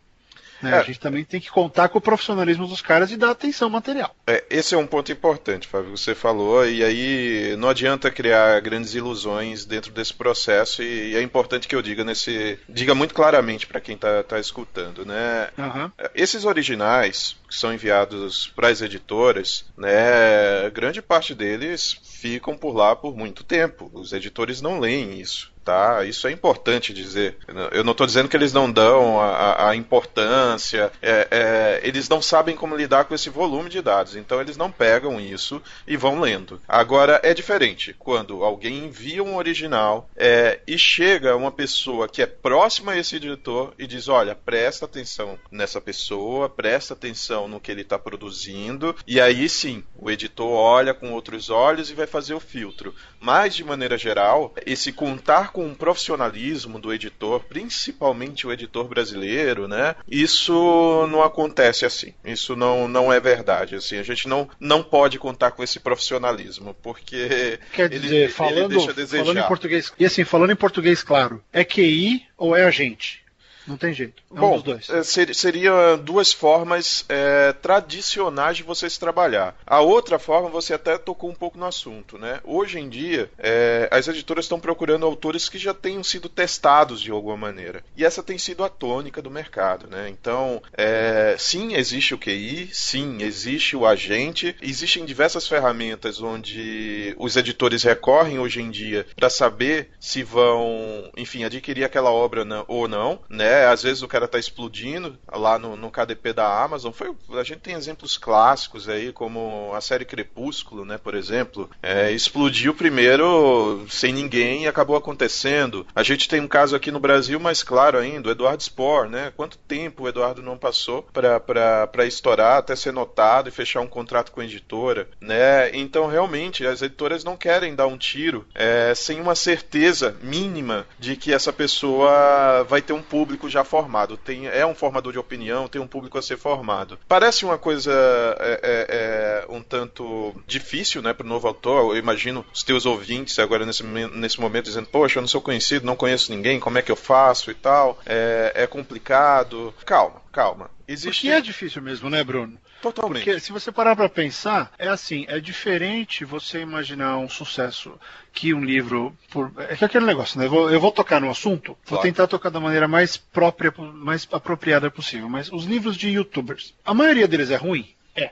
Né? 0.64 0.72
É. 0.72 0.80
A 0.80 0.84
gente 0.84 1.00
também 1.00 1.24
tem 1.24 1.42
que 1.42 1.52
contar 1.52 1.90
com 1.90 1.98
o 1.98 2.02
profissionalismo 2.02 2.68
dos 2.68 2.82
caras 2.82 3.12
e 3.12 3.18
dar 3.18 3.32
atenção 3.32 3.70
material. 3.70 4.16
É, 4.26 4.44
esse 4.50 4.74
é 4.74 4.78
um 4.78 4.88
ponto 4.88 5.12
importante, 5.12 5.68
Fábio, 5.68 5.96
você 5.96 6.16
falou, 6.16 6.66
e 6.66 6.84
aí 6.84 7.56
não 7.58 7.70
adianta 7.70 8.10
criar 8.10 8.60
grandes 8.62 8.94
ilusões 8.96 9.66
dentro 9.66 9.92
desse 9.92 10.14
processo, 10.14 10.82
e, 10.82 11.16
é 11.16 11.22
importante 11.22 11.68
que 11.68 11.76
eu 11.76 11.82
diga 11.82 12.04
nesse. 12.04 12.58
diga 12.70 12.96
muito 12.96 13.14
claramente 13.14 13.68
para 13.68 13.82
quem 13.82 13.96
está 13.96 14.24
tá 14.24 14.40
escutando, 14.40 15.06
né? 15.06 15.50
Uhum. 15.58 15.92
Esses 16.16 16.46
originais 16.46 17.36
que 17.48 17.56
são 17.56 17.74
enviados 17.74 18.48
para 18.56 18.70
as 18.70 18.82
editoras, 18.82 19.66
né, 19.78 20.70
grande 20.72 21.02
parte 21.02 21.36
deles 21.36 21.98
ficam 22.04 22.58
por 22.58 22.74
lá 22.74 22.96
por 22.96 23.16
muito 23.16 23.44
tempo. 23.44 23.92
Os 23.94 24.14
editores 24.14 24.62
não 24.62 24.80
leem 24.80 25.20
isso 25.20 25.53
tá? 25.64 26.04
Isso 26.04 26.28
é 26.28 26.32
importante 26.32 26.94
dizer. 26.94 27.38
Eu 27.72 27.84
não 27.84 27.92
estou 27.92 28.06
dizendo 28.06 28.28
que 28.28 28.36
eles 28.36 28.54
não 28.54 28.72
dão 28.72 29.20
a, 29.20 29.70
a 29.70 29.76
importância, 29.76 30.92
é, 31.02 31.28
é, 31.32 31.82
eles 31.84 32.10
não 32.10 32.22
sabem 32.22 32.56
como 32.56 32.76
lidar 32.76 33.06
com 33.06 33.16
esse 33.16 33.30
volume 33.30 33.70
de 33.70 33.82
dados, 33.82 34.16
então 34.16 34.42
eles 34.42 34.58
não 34.58 34.72
pegam 34.72 35.20
isso 35.20 35.62
e 35.88 35.96
vão 35.96 36.20
lendo. 36.20 36.62
Agora 36.68 37.20
é 37.24 37.34
diferente 37.34 37.96
quando 37.98 38.44
alguém 38.44 38.86
envia 38.86 39.24
um 39.24 39.38
original 39.38 40.10
é, 40.16 40.60
e 40.68 40.78
chega 40.78 41.36
uma 41.36 41.52
pessoa 41.52 42.08
que 42.08 42.22
é 42.22 42.26
próxima 42.26 42.94
a 42.94 42.98
esse 42.98 43.16
editor 43.16 43.74
e 43.78 43.88
diz: 43.88 44.08
olha, 44.08 44.36
presta 44.36 44.86
atenção 44.86 45.40
nessa 45.52 45.80
pessoa, 45.80 46.50
presta 46.50 46.94
atenção 46.94 47.48
no 47.48 47.60
que 47.60 47.72
ele 47.72 47.82
está 47.82 47.98
produzindo, 47.98 48.96
e 49.08 49.20
aí 49.20 49.48
sim 49.48 49.84
o 49.96 50.12
editor 50.12 50.50
olha 50.50 50.94
com 50.94 51.12
outros 51.14 51.50
olhos 51.50 51.90
e 51.90 51.94
vai 51.94 52.08
fazer 52.08 52.34
o 52.34 52.40
filtro. 52.40 52.94
Mas 53.20 53.56
de 53.56 53.64
maneira 53.64 53.98
geral, 53.98 54.54
esse 54.66 54.92
contar 54.92 55.53
com 55.54 55.68
o 55.68 55.76
profissionalismo 55.76 56.80
do 56.80 56.92
editor, 56.92 57.40
principalmente 57.42 58.48
o 58.48 58.52
editor 58.52 58.88
brasileiro, 58.88 59.68
né? 59.68 59.96
Isso 60.10 61.08
não 61.10 61.22
acontece 61.22 61.86
assim. 61.86 62.14
Isso 62.26 62.56
não, 62.56 62.88
não 62.88 63.14
é 63.14 63.20
verdade. 63.20 63.76
Assim, 63.76 63.98
a 63.98 64.04
gente 64.04 64.28
não, 64.28 64.50
não 64.60 64.84
pode 64.84 65.20
contar 65.20 65.52
com 65.52 65.64
esse 65.64 65.80
profissionalismo, 65.80 66.76
porque 66.82 67.60
quer 67.72 67.88
dizer, 67.88 68.24
ele, 68.24 68.30
falando, 68.30 68.74
ele 68.74 69.08
falando 69.08 69.40
em 69.40 69.48
português 69.48 69.94
e 70.00 70.06
assim 70.06 70.24
falando 70.24 70.52
em 70.52 70.56
português 70.56 71.04
claro, 71.04 71.42
é 71.54 71.64
QI 71.64 72.26
ou 72.36 72.56
é 72.56 72.64
agente? 72.64 73.23
Não 73.68 73.78
tem 73.78 73.94
jeito. 73.94 74.22
É 74.32 74.40
Bom, 74.40 74.54
um 74.54 74.62
dos 74.62 74.64
dois. 74.64 74.90
É, 74.90 75.34
seria 75.34 75.96
duas 75.98 76.34
formas 76.34 77.06
é, 77.08 77.54
tradicionais 77.54 78.58
de 78.58 78.64
você 78.64 78.90
se 78.90 79.00
trabalhar. 79.00 79.56
A 79.66 79.80
outra 79.80 80.20
forma, 80.20 80.50
você 80.50 80.74
até 80.74 80.98
tocou 80.98 81.30
um 81.30 81.36
pouco 81.36 81.58
no 81.58 81.66
assunto, 81.66 82.18
né? 82.18 82.40
Hoje 82.44 82.80
em 82.80 82.90
dia, 82.90 83.30
é, 83.38 83.88
as 83.92 84.08
editoras 84.08 84.46
estão 84.46 84.60
procurando 84.60 85.06
autores 85.06 85.48
que 85.48 85.58
já 85.58 85.74
tenham 85.74 86.04
sido 86.04 86.28
testados 86.28 87.02
de 87.02 87.12
alguma 87.12 87.38
maneira. 87.38 87.84
E 87.96 88.04
essa 88.04 88.22
tem 88.22 88.38
sido 88.38 88.64
a 88.64 88.70
tônica 88.70 89.22
do 89.22 89.32
mercado, 89.32 89.88
né? 89.88 90.10
Então, 90.10 90.62
é, 90.74 91.36
sim, 91.38 91.76
existe 91.76 92.14
o 92.14 92.18
QI, 92.18 92.70
sim, 92.74 93.22
existe 93.22 93.76
o 93.76 93.86
agente, 93.86 94.56
existem 94.62 95.06
diversas 95.06 95.48
ferramentas 95.48 96.22
onde 96.22 97.16
os 97.18 97.36
editores 97.38 97.84
recorrem 97.84 98.40
hoje 98.40 98.62
em 98.62 98.70
dia 98.70 99.06
para 99.16 99.30
saber 99.30 99.90
se 100.00 100.24
vão, 100.24 101.10
enfim, 101.16 101.44
adquirir 101.44 101.84
aquela 101.84 102.12
obra 102.12 102.44
ou 102.68 102.88
não, 102.88 103.20
né? 103.30 103.53
Né? 103.54 103.68
Às 103.68 103.84
vezes 103.84 104.02
o 104.02 104.08
cara 104.08 104.28
tá 104.28 104.40
explodindo 104.40 105.18
lá 105.32 105.60
no, 105.60 105.76
no 105.76 105.92
KDP 105.92 106.34
da 106.34 106.64
Amazon. 106.64 106.92
Foi, 106.92 107.14
a 107.34 107.44
gente 107.44 107.60
tem 107.60 107.76
exemplos 107.76 108.18
clássicos 108.18 108.90
aí, 108.90 109.14
como 109.14 109.72
a 109.74 109.82
série 109.82 110.06
Crepúsculo, 110.06 110.84
né, 110.84 110.98
por 110.98 111.14
exemplo. 111.14 111.70
É, 111.82 112.12
explodiu 112.12 112.74
primeiro 112.74 113.86
sem 113.90 114.12
ninguém 114.12 114.64
e 114.64 114.68
acabou 114.68 114.96
acontecendo. 114.96 115.86
A 115.94 116.02
gente 116.02 116.28
tem 116.28 116.42
um 116.42 116.48
caso 116.48 116.76
aqui 116.76 116.92
no 116.92 117.00
Brasil 117.00 117.40
mais 117.40 117.62
claro 117.62 117.98
ainda, 117.98 118.30
o 118.30 118.32
Eduardo 118.32 118.64
Spohr, 118.64 119.08
né? 119.08 119.32
Quanto 119.36 119.58
tempo 119.58 120.04
o 120.04 120.10
Eduardo 120.10 120.42
não 120.42 120.58
passou 120.58 121.04
para 121.04 122.06
estourar, 122.06 122.58
até 122.58 122.76
ser 122.76 122.92
notado 122.92 123.50
e 123.50 123.52
fechar 123.52 123.82
um 123.82 123.88
contrato 123.88 124.32
com 124.32 124.42
a 124.42 124.46
editora, 124.46 125.08
né? 125.22 125.70
Então, 125.76 126.08
realmente, 126.08 126.66
as 126.66 126.82
editoras 126.82 127.24
não 127.24 127.38
querem 127.38 127.76
dar 127.76 127.88
um 127.88 127.98
tiro 127.98 128.48
é, 128.56 128.94
sem 128.96 129.20
uma 129.20 129.36
certeza 129.36 130.16
mínima 130.22 130.86
de 131.00 131.16
que 131.16 131.34
essa 131.34 131.54
pessoa 131.54 132.64
vai 132.64 132.82
ter 132.82 132.94
um 132.94 133.02
público 133.02 133.43
já 133.50 133.64
formado. 133.64 134.18
Tem, 134.18 134.48
é 134.48 134.66
um 134.66 134.76
formador 134.76 135.12
de 135.12 135.20
opinião, 135.20 135.68
tem 135.68 135.82
um 135.82 135.88
público 135.88 136.18
a 136.18 136.22
ser 136.22 136.38
formado. 136.38 137.00
Parece 137.08 137.46
uma 137.46 137.58
coisa 137.58 137.92
é, 138.40 138.60
é, 138.64 138.86
é 138.90 139.46
um 139.50 139.62
tanto 139.62 140.34
difícil, 140.48 141.02
né, 141.02 141.14
para 141.14 141.26
o 141.26 141.30
novo 141.30 141.48
autor. 141.48 141.94
Eu 141.94 141.98
imagino 141.98 142.46
os 142.54 142.64
teus 142.64 142.86
ouvintes 142.86 143.40
agora 143.40 143.66
nesse, 143.66 143.84
nesse 143.84 144.40
momento 144.40 144.66
dizendo: 144.66 144.88
Poxa, 144.88 145.20
eu 145.20 145.22
não 145.22 145.28
sou 145.28 145.42
conhecido, 145.42 145.86
não 145.86 145.96
conheço 145.96 146.32
ninguém, 146.32 146.60
como 146.60 146.78
é 146.78 146.82
que 146.82 146.92
eu 146.92 146.96
faço 146.96 147.52
e 147.52 147.54
tal. 147.54 148.00
É, 148.06 148.52
é 148.56 148.68
complicado. 148.68 149.74
Calma, 149.86 150.23
calma. 150.34 150.70
Existe... 150.88 151.22
Porque 151.22 151.30
é 151.30 151.40
difícil 151.40 151.82
mesmo, 151.82 152.10
né, 152.10 152.24
Bruno? 152.24 152.58
Totalmente. 152.82 153.24
Porque 153.24 153.40
se 153.40 153.52
você 153.52 153.72
parar 153.72 153.96
para 153.96 154.10
pensar, 154.10 154.74
é 154.78 154.90
assim, 154.90 155.26
é 155.30 155.40
diferente 155.40 156.26
você 156.26 156.60
imaginar 156.60 157.18
um 157.18 157.30
sucesso 157.30 157.98
que 158.34 158.54
um 158.54 158.66
livro. 158.66 159.16
Por... 159.30 159.54
É 159.58 159.76
que 159.76 159.86
é 159.86 159.88
aquele 159.88 160.06
negócio, 160.06 160.38
né? 160.40 160.48
Eu 160.48 160.50
vou, 160.50 160.70
eu 160.70 160.80
vou 160.80 160.92
tocar 160.92 161.22
no 161.22 161.30
assunto, 161.30 161.78
vou 161.86 162.00
tentar 162.00 162.28
tocar 162.28 162.50
da 162.50 162.60
maneira 162.60 162.88
mais 162.88 163.16
própria, 163.16 163.72
mais 163.78 164.28
apropriada 164.32 164.90
possível. 164.90 165.30
Mas 165.30 165.52
os 165.52 165.64
livros 165.66 165.96
de 165.96 166.10
youtubers, 166.10 166.74
a 166.84 166.94
maioria 166.94 167.28
deles 167.28 167.52
é 167.52 167.56
ruim? 167.56 167.88
É. 168.16 168.32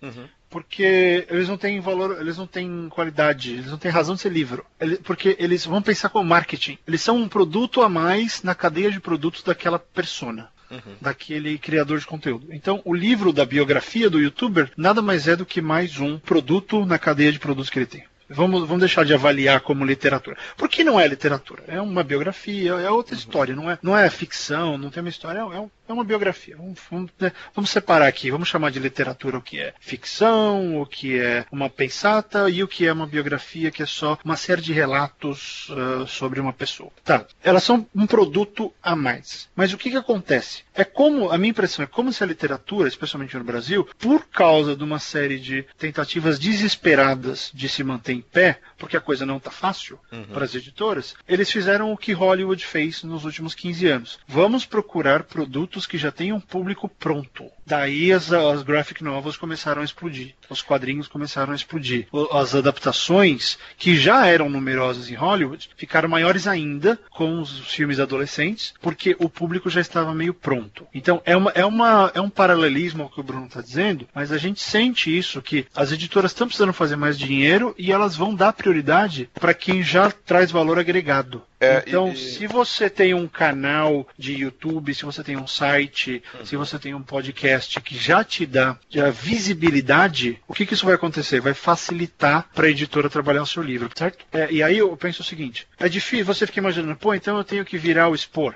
Uhum 0.00 0.28
porque 0.50 1.28
eles 1.30 1.48
não 1.48 1.56
têm 1.56 1.78
valor, 1.78 2.20
eles 2.20 2.36
não 2.36 2.44
têm 2.44 2.88
qualidade, 2.88 3.52
eles 3.52 3.66
não 3.66 3.78
têm 3.78 3.88
razão 3.88 4.16
de 4.16 4.20
ser 4.20 4.32
livro. 4.32 4.66
porque 5.04 5.36
eles 5.38 5.64
vão 5.64 5.80
pensar 5.80 6.08
como 6.08 6.28
marketing. 6.28 6.76
Eles 6.88 7.00
são 7.00 7.16
um 7.16 7.28
produto 7.28 7.82
a 7.82 7.88
mais 7.88 8.42
na 8.42 8.52
cadeia 8.52 8.90
de 8.90 8.98
produtos 8.98 9.44
daquela 9.44 9.78
persona 9.78 10.50
uhum. 10.70 10.96
daquele 11.00 11.58
criador 11.58 11.98
de 11.98 12.06
conteúdo. 12.06 12.46
Então, 12.50 12.80
o 12.84 12.94
livro 12.94 13.32
da 13.32 13.44
biografia 13.44 14.08
do 14.08 14.20
youtuber 14.20 14.70
nada 14.76 15.02
mais 15.02 15.26
é 15.28 15.36
do 15.36 15.46
que 15.46 15.60
mais 15.60 15.98
um 15.98 16.18
produto 16.18 16.84
na 16.84 16.98
cadeia 16.98 17.32
de 17.32 17.38
produtos 17.38 17.70
que 17.70 17.78
ele 17.78 17.86
tem. 17.86 18.04
Vamos, 18.30 18.60
vamos 18.60 18.80
deixar 18.80 19.04
de 19.04 19.12
avaliar 19.12 19.60
como 19.60 19.84
literatura. 19.84 20.36
Por 20.56 20.68
que 20.68 20.84
não 20.84 20.98
é 21.00 21.06
literatura? 21.06 21.64
É 21.66 21.80
uma 21.80 22.04
biografia, 22.04 22.70
é 22.70 22.90
outra 22.90 23.14
uhum. 23.14 23.18
história, 23.18 23.56
não 23.56 23.70
é, 23.70 23.78
não 23.82 23.96
é 23.96 24.08
ficção, 24.08 24.78
não 24.78 24.88
tem 24.88 25.02
uma 25.02 25.08
história, 25.08 25.40
é, 25.40 25.44
um, 25.44 25.68
é 25.88 25.92
uma 25.92 26.04
biografia. 26.04 26.56
Vamos, 26.56 26.78
vamos, 26.88 27.10
né, 27.18 27.32
vamos, 27.54 27.70
separar 27.70 28.06
aqui, 28.06 28.30
vamos 28.30 28.48
chamar 28.48 28.70
de 28.70 28.78
literatura 28.78 29.38
o 29.38 29.42
que 29.42 29.58
é 29.58 29.74
ficção, 29.80 30.80
o 30.80 30.86
que 30.86 31.18
é 31.18 31.44
uma 31.50 31.68
pensata 31.68 32.48
e 32.48 32.62
o 32.62 32.68
que 32.68 32.86
é 32.86 32.92
uma 32.92 33.06
biografia, 33.06 33.70
que 33.70 33.82
é 33.82 33.86
só 33.86 34.16
uma 34.24 34.36
série 34.36 34.62
de 34.62 34.72
relatos 34.72 35.68
uh, 35.70 36.06
sobre 36.06 36.38
uma 36.38 36.52
pessoa. 36.52 36.92
Tá, 37.04 37.26
elas 37.42 37.64
são 37.64 37.86
um 37.94 38.06
produto 38.06 38.72
a 38.80 38.94
mais. 38.94 39.48
Mas 39.56 39.72
o 39.72 39.78
que, 39.78 39.90
que 39.90 39.96
acontece? 39.96 40.62
É 40.72 40.84
como, 40.84 41.30
a 41.30 41.38
minha 41.38 41.50
impressão 41.50 41.82
é 41.82 41.86
como 41.86 42.12
se 42.12 42.22
a 42.22 42.26
literatura, 42.26 42.88
especialmente 42.88 43.36
no 43.36 43.44
Brasil, 43.44 43.88
por 43.98 44.26
causa 44.28 44.76
de 44.76 44.84
uma 44.84 45.00
série 45.00 45.38
de 45.38 45.64
tentativas 45.76 46.38
desesperadas 46.38 47.50
de 47.52 47.68
se 47.68 47.82
manter 47.82 48.19
em 48.20 48.22
pé, 48.22 48.60
porque 48.78 48.96
a 48.96 49.00
coisa 49.00 49.24
não 49.24 49.38
está 49.38 49.50
fácil 49.50 49.98
uhum. 50.12 50.24
para 50.24 50.44
as 50.44 50.54
editoras, 50.54 51.14
eles 51.26 51.50
fizeram 51.50 51.90
o 51.92 51.96
que 51.96 52.12
Hollywood 52.12 52.64
fez 52.64 53.02
nos 53.02 53.24
últimos 53.24 53.54
15 53.54 53.86
anos. 53.88 54.18
Vamos 54.28 54.66
procurar 54.66 55.24
produtos 55.24 55.86
que 55.86 55.98
já 55.98 56.12
tenham 56.12 56.40
público 56.40 56.88
pronto. 56.88 57.50
Daí 57.70 58.12
as, 58.12 58.32
as 58.32 58.64
graphic 58.64 59.00
novels 59.04 59.36
começaram 59.36 59.80
a 59.80 59.84
explodir, 59.84 60.34
os 60.48 60.60
quadrinhos 60.60 61.06
começaram 61.06 61.52
a 61.52 61.54
explodir. 61.54 62.08
As 62.32 62.52
adaptações, 62.52 63.56
que 63.78 63.96
já 63.96 64.26
eram 64.26 64.50
numerosas 64.50 65.08
em 65.08 65.14
Hollywood, 65.14 65.70
ficaram 65.76 66.08
maiores 66.08 66.48
ainda 66.48 66.98
com 67.10 67.40
os 67.40 67.60
filmes 67.60 68.00
adolescentes, 68.00 68.74
porque 68.82 69.14
o 69.20 69.28
público 69.28 69.70
já 69.70 69.80
estava 69.80 70.12
meio 70.12 70.34
pronto. 70.34 70.84
Então 70.92 71.22
é, 71.24 71.36
uma, 71.36 71.52
é, 71.52 71.64
uma, 71.64 72.10
é 72.12 72.20
um 72.20 72.28
paralelismo 72.28 73.04
ao 73.04 73.08
que 73.08 73.20
o 73.20 73.22
Bruno 73.22 73.46
está 73.46 73.60
dizendo, 73.60 74.08
mas 74.12 74.32
a 74.32 74.36
gente 74.36 74.60
sente 74.60 75.16
isso, 75.16 75.40
que 75.40 75.64
as 75.72 75.92
editoras 75.92 76.32
estão 76.32 76.48
precisando 76.48 76.72
fazer 76.72 76.96
mais 76.96 77.16
dinheiro 77.16 77.72
e 77.78 77.92
elas 77.92 78.16
vão 78.16 78.34
dar 78.34 78.52
prioridade 78.52 79.30
para 79.32 79.54
quem 79.54 79.80
já 79.80 80.10
traz 80.10 80.50
valor 80.50 80.76
agregado. 80.76 81.40
É, 81.60 81.84
então, 81.86 82.10
e, 82.10 82.16
se 82.16 82.46
você 82.46 82.88
tem 82.88 83.12
um 83.12 83.28
canal 83.28 84.08
de 84.16 84.32
YouTube, 84.32 84.94
se 84.94 85.04
você 85.04 85.22
tem 85.22 85.36
um 85.36 85.46
site, 85.46 86.22
uhum. 86.34 86.46
se 86.46 86.56
você 86.56 86.78
tem 86.78 86.94
um 86.94 87.02
podcast 87.02 87.78
que 87.82 87.98
já 87.98 88.24
te 88.24 88.46
dá 88.46 88.78
já 88.88 89.10
visibilidade, 89.10 90.40
o 90.48 90.54
que, 90.54 90.64
que 90.64 90.72
isso 90.72 90.86
vai 90.86 90.94
acontecer? 90.94 91.38
Vai 91.40 91.52
facilitar 91.52 92.48
para 92.54 92.66
a 92.66 92.70
editora 92.70 93.10
trabalhar 93.10 93.42
o 93.42 93.46
seu 93.46 93.62
livro, 93.62 93.90
certo? 93.94 94.24
É, 94.32 94.50
e 94.50 94.62
aí 94.62 94.78
eu 94.78 94.96
penso 94.96 95.20
o 95.20 95.24
seguinte: 95.24 95.68
é 95.78 95.88
difícil, 95.88 96.24
você 96.24 96.46
fica 96.46 96.60
imaginando, 96.60 96.96
pô, 96.96 97.12
então 97.12 97.36
eu 97.36 97.44
tenho 97.44 97.64
que 97.64 97.76
virar 97.76 98.08
o 98.08 98.14
expor. 98.14 98.54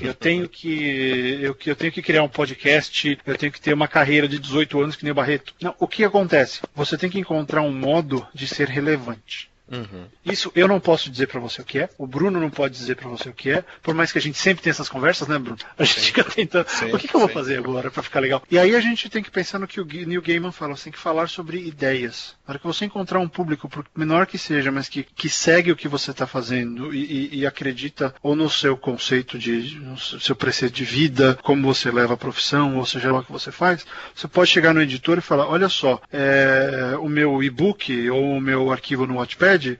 Eu 0.00 0.14
tenho 0.14 0.48
que 0.48 1.38
eu, 1.40 1.56
eu, 1.66 1.76
tenho 1.76 1.92
que 1.92 2.02
criar 2.02 2.22
um 2.22 2.28
podcast, 2.28 3.18
eu 3.24 3.36
tenho 3.36 3.52
que 3.52 3.60
ter 3.60 3.72
uma 3.72 3.88
carreira 3.88 4.26
de 4.26 4.38
18 4.38 4.80
anos 4.80 4.96
que 4.96 5.04
nem 5.04 5.12
o 5.12 5.14
Barreto. 5.14 5.54
Não, 5.60 5.74
o 5.78 5.86
que 5.86 6.04
acontece? 6.04 6.60
Você 6.74 6.96
tem 6.96 7.10
que 7.10 7.18
encontrar 7.18 7.62
um 7.62 7.72
modo 7.72 8.26
de 8.34 8.46
ser 8.46 8.68
relevante. 8.68 9.50
Uhum. 9.70 10.06
Isso 10.24 10.50
eu 10.54 10.66
não 10.66 10.80
posso 10.80 11.10
dizer 11.10 11.26
para 11.26 11.40
você 11.40 11.60
o 11.60 11.64
que 11.64 11.78
é, 11.78 11.90
o 11.98 12.06
Bruno 12.06 12.40
não 12.40 12.50
pode 12.50 12.74
dizer 12.74 12.96
para 12.96 13.08
você 13.08 13.28
o 13.28 13.34
que 13.34 13.50
é, 13.50 13.64
por 13.82 13.94
mais 13.94 14.10
que 14.10 14.18
a 14.18 14.20
gente 14.20 14.38
sempre 14.38 14.62
tenha 14.62 14.72
essas 14.72 14.88
conversas, 14.88 15.28
né, 15.28 15.38
Bruno? 15.38 15.58
A 15.78 15.84
gente 15.84 16.00
sim. 16.00 16.06
fica 16.06 16.24
tentando, 16.24 16.68
sim, 16.68 16.92
o 16.92 16.98
que, 16.98 17.08
que 17.08 17.14
eu 17.14 17.20
vou 17.20 17.28
fazer 17.28 17.58
agora 17.58 17.90
para 17.90 18.02
ficar 18.02 18.20
legal? 18.20 18.42
E 18.50 18.58
aí 18.58 18.74
a 18.74 18.80
gente 18.80 19.08
tem 19.08 19.22
que 19.22 19.30
pensar 19.30 19.58
no 19.58 19.68
que 19.68 19.80
o 19.80 19.84
Neil 19.84 20.22
Gaiman 20.22 20.52
fala, 20.52 20.76
você 20.76 20.84
tem 20.84 20.92
que 20.92 20.98
falar 20.98 21.28
sobre 21.28 21.58
ideias. 21.58 22.34
Na 22.46 22.52
hora 22.52 22.58
que 22.58 22.66
você 22.66 22.84
encontrar 22.84 23.18
um 23.18 23.28
público, 23.28 23.68
por 23.68 23.84
menor 23.96 24.26
que 24.26 24.38
seja, 24.38 24.72
mas 24.72 24.88
que, 24.88 25.02
que 25.02 25.28
segue 25.28 25.70
o 25.70 25.76
que 25.76 25.88
você 25.88 26.10
está 26.10 26.26
fazendo 26.26 26.94
e, 26.94 27.04
e, 27.04 27.38
e, 27.40 27.46
acredita 27.46 28.14
ou 28.22 28.34
no 28.34 28.48
seu 28.48 28.76
conceito 28.76 29.38
de, 29.38 29.76
no 29.76 29.98
seu 29.98 30.34
preceito 30.34 30.74
de 30.74 30.84
vida, 30.84 31.38
como 31.42 31.66
você 31.66 31.90
leva 31.90 32.14
a 32.14 32.16
profissão, 32.16 32.76
ou 32.76 32.86
seja 32.86 33.12
lá 33.12 33.20
o 33.20 33.24
que 33.24 33.32
você 33.32 33.52
faz, 33.52 33.84
você 34.14 34.26
pode 34.26 34.50
chegar 34.50 34.72
no 34.72 34.82
editor 34.82 35.18
e 35.18 35.22
falar, 35.22 35.46
olha 35.46 35.68
só, 35.68 36.00
é, 36.12 36.96
o 37.00 37.08
meu 37.08 37.42
e-book 37.42 38.08
ou 38.10 38.36
o 38.36 38.40
meu 38.40 38.72
arquivo 38.72 39.06
no 39.06 39.20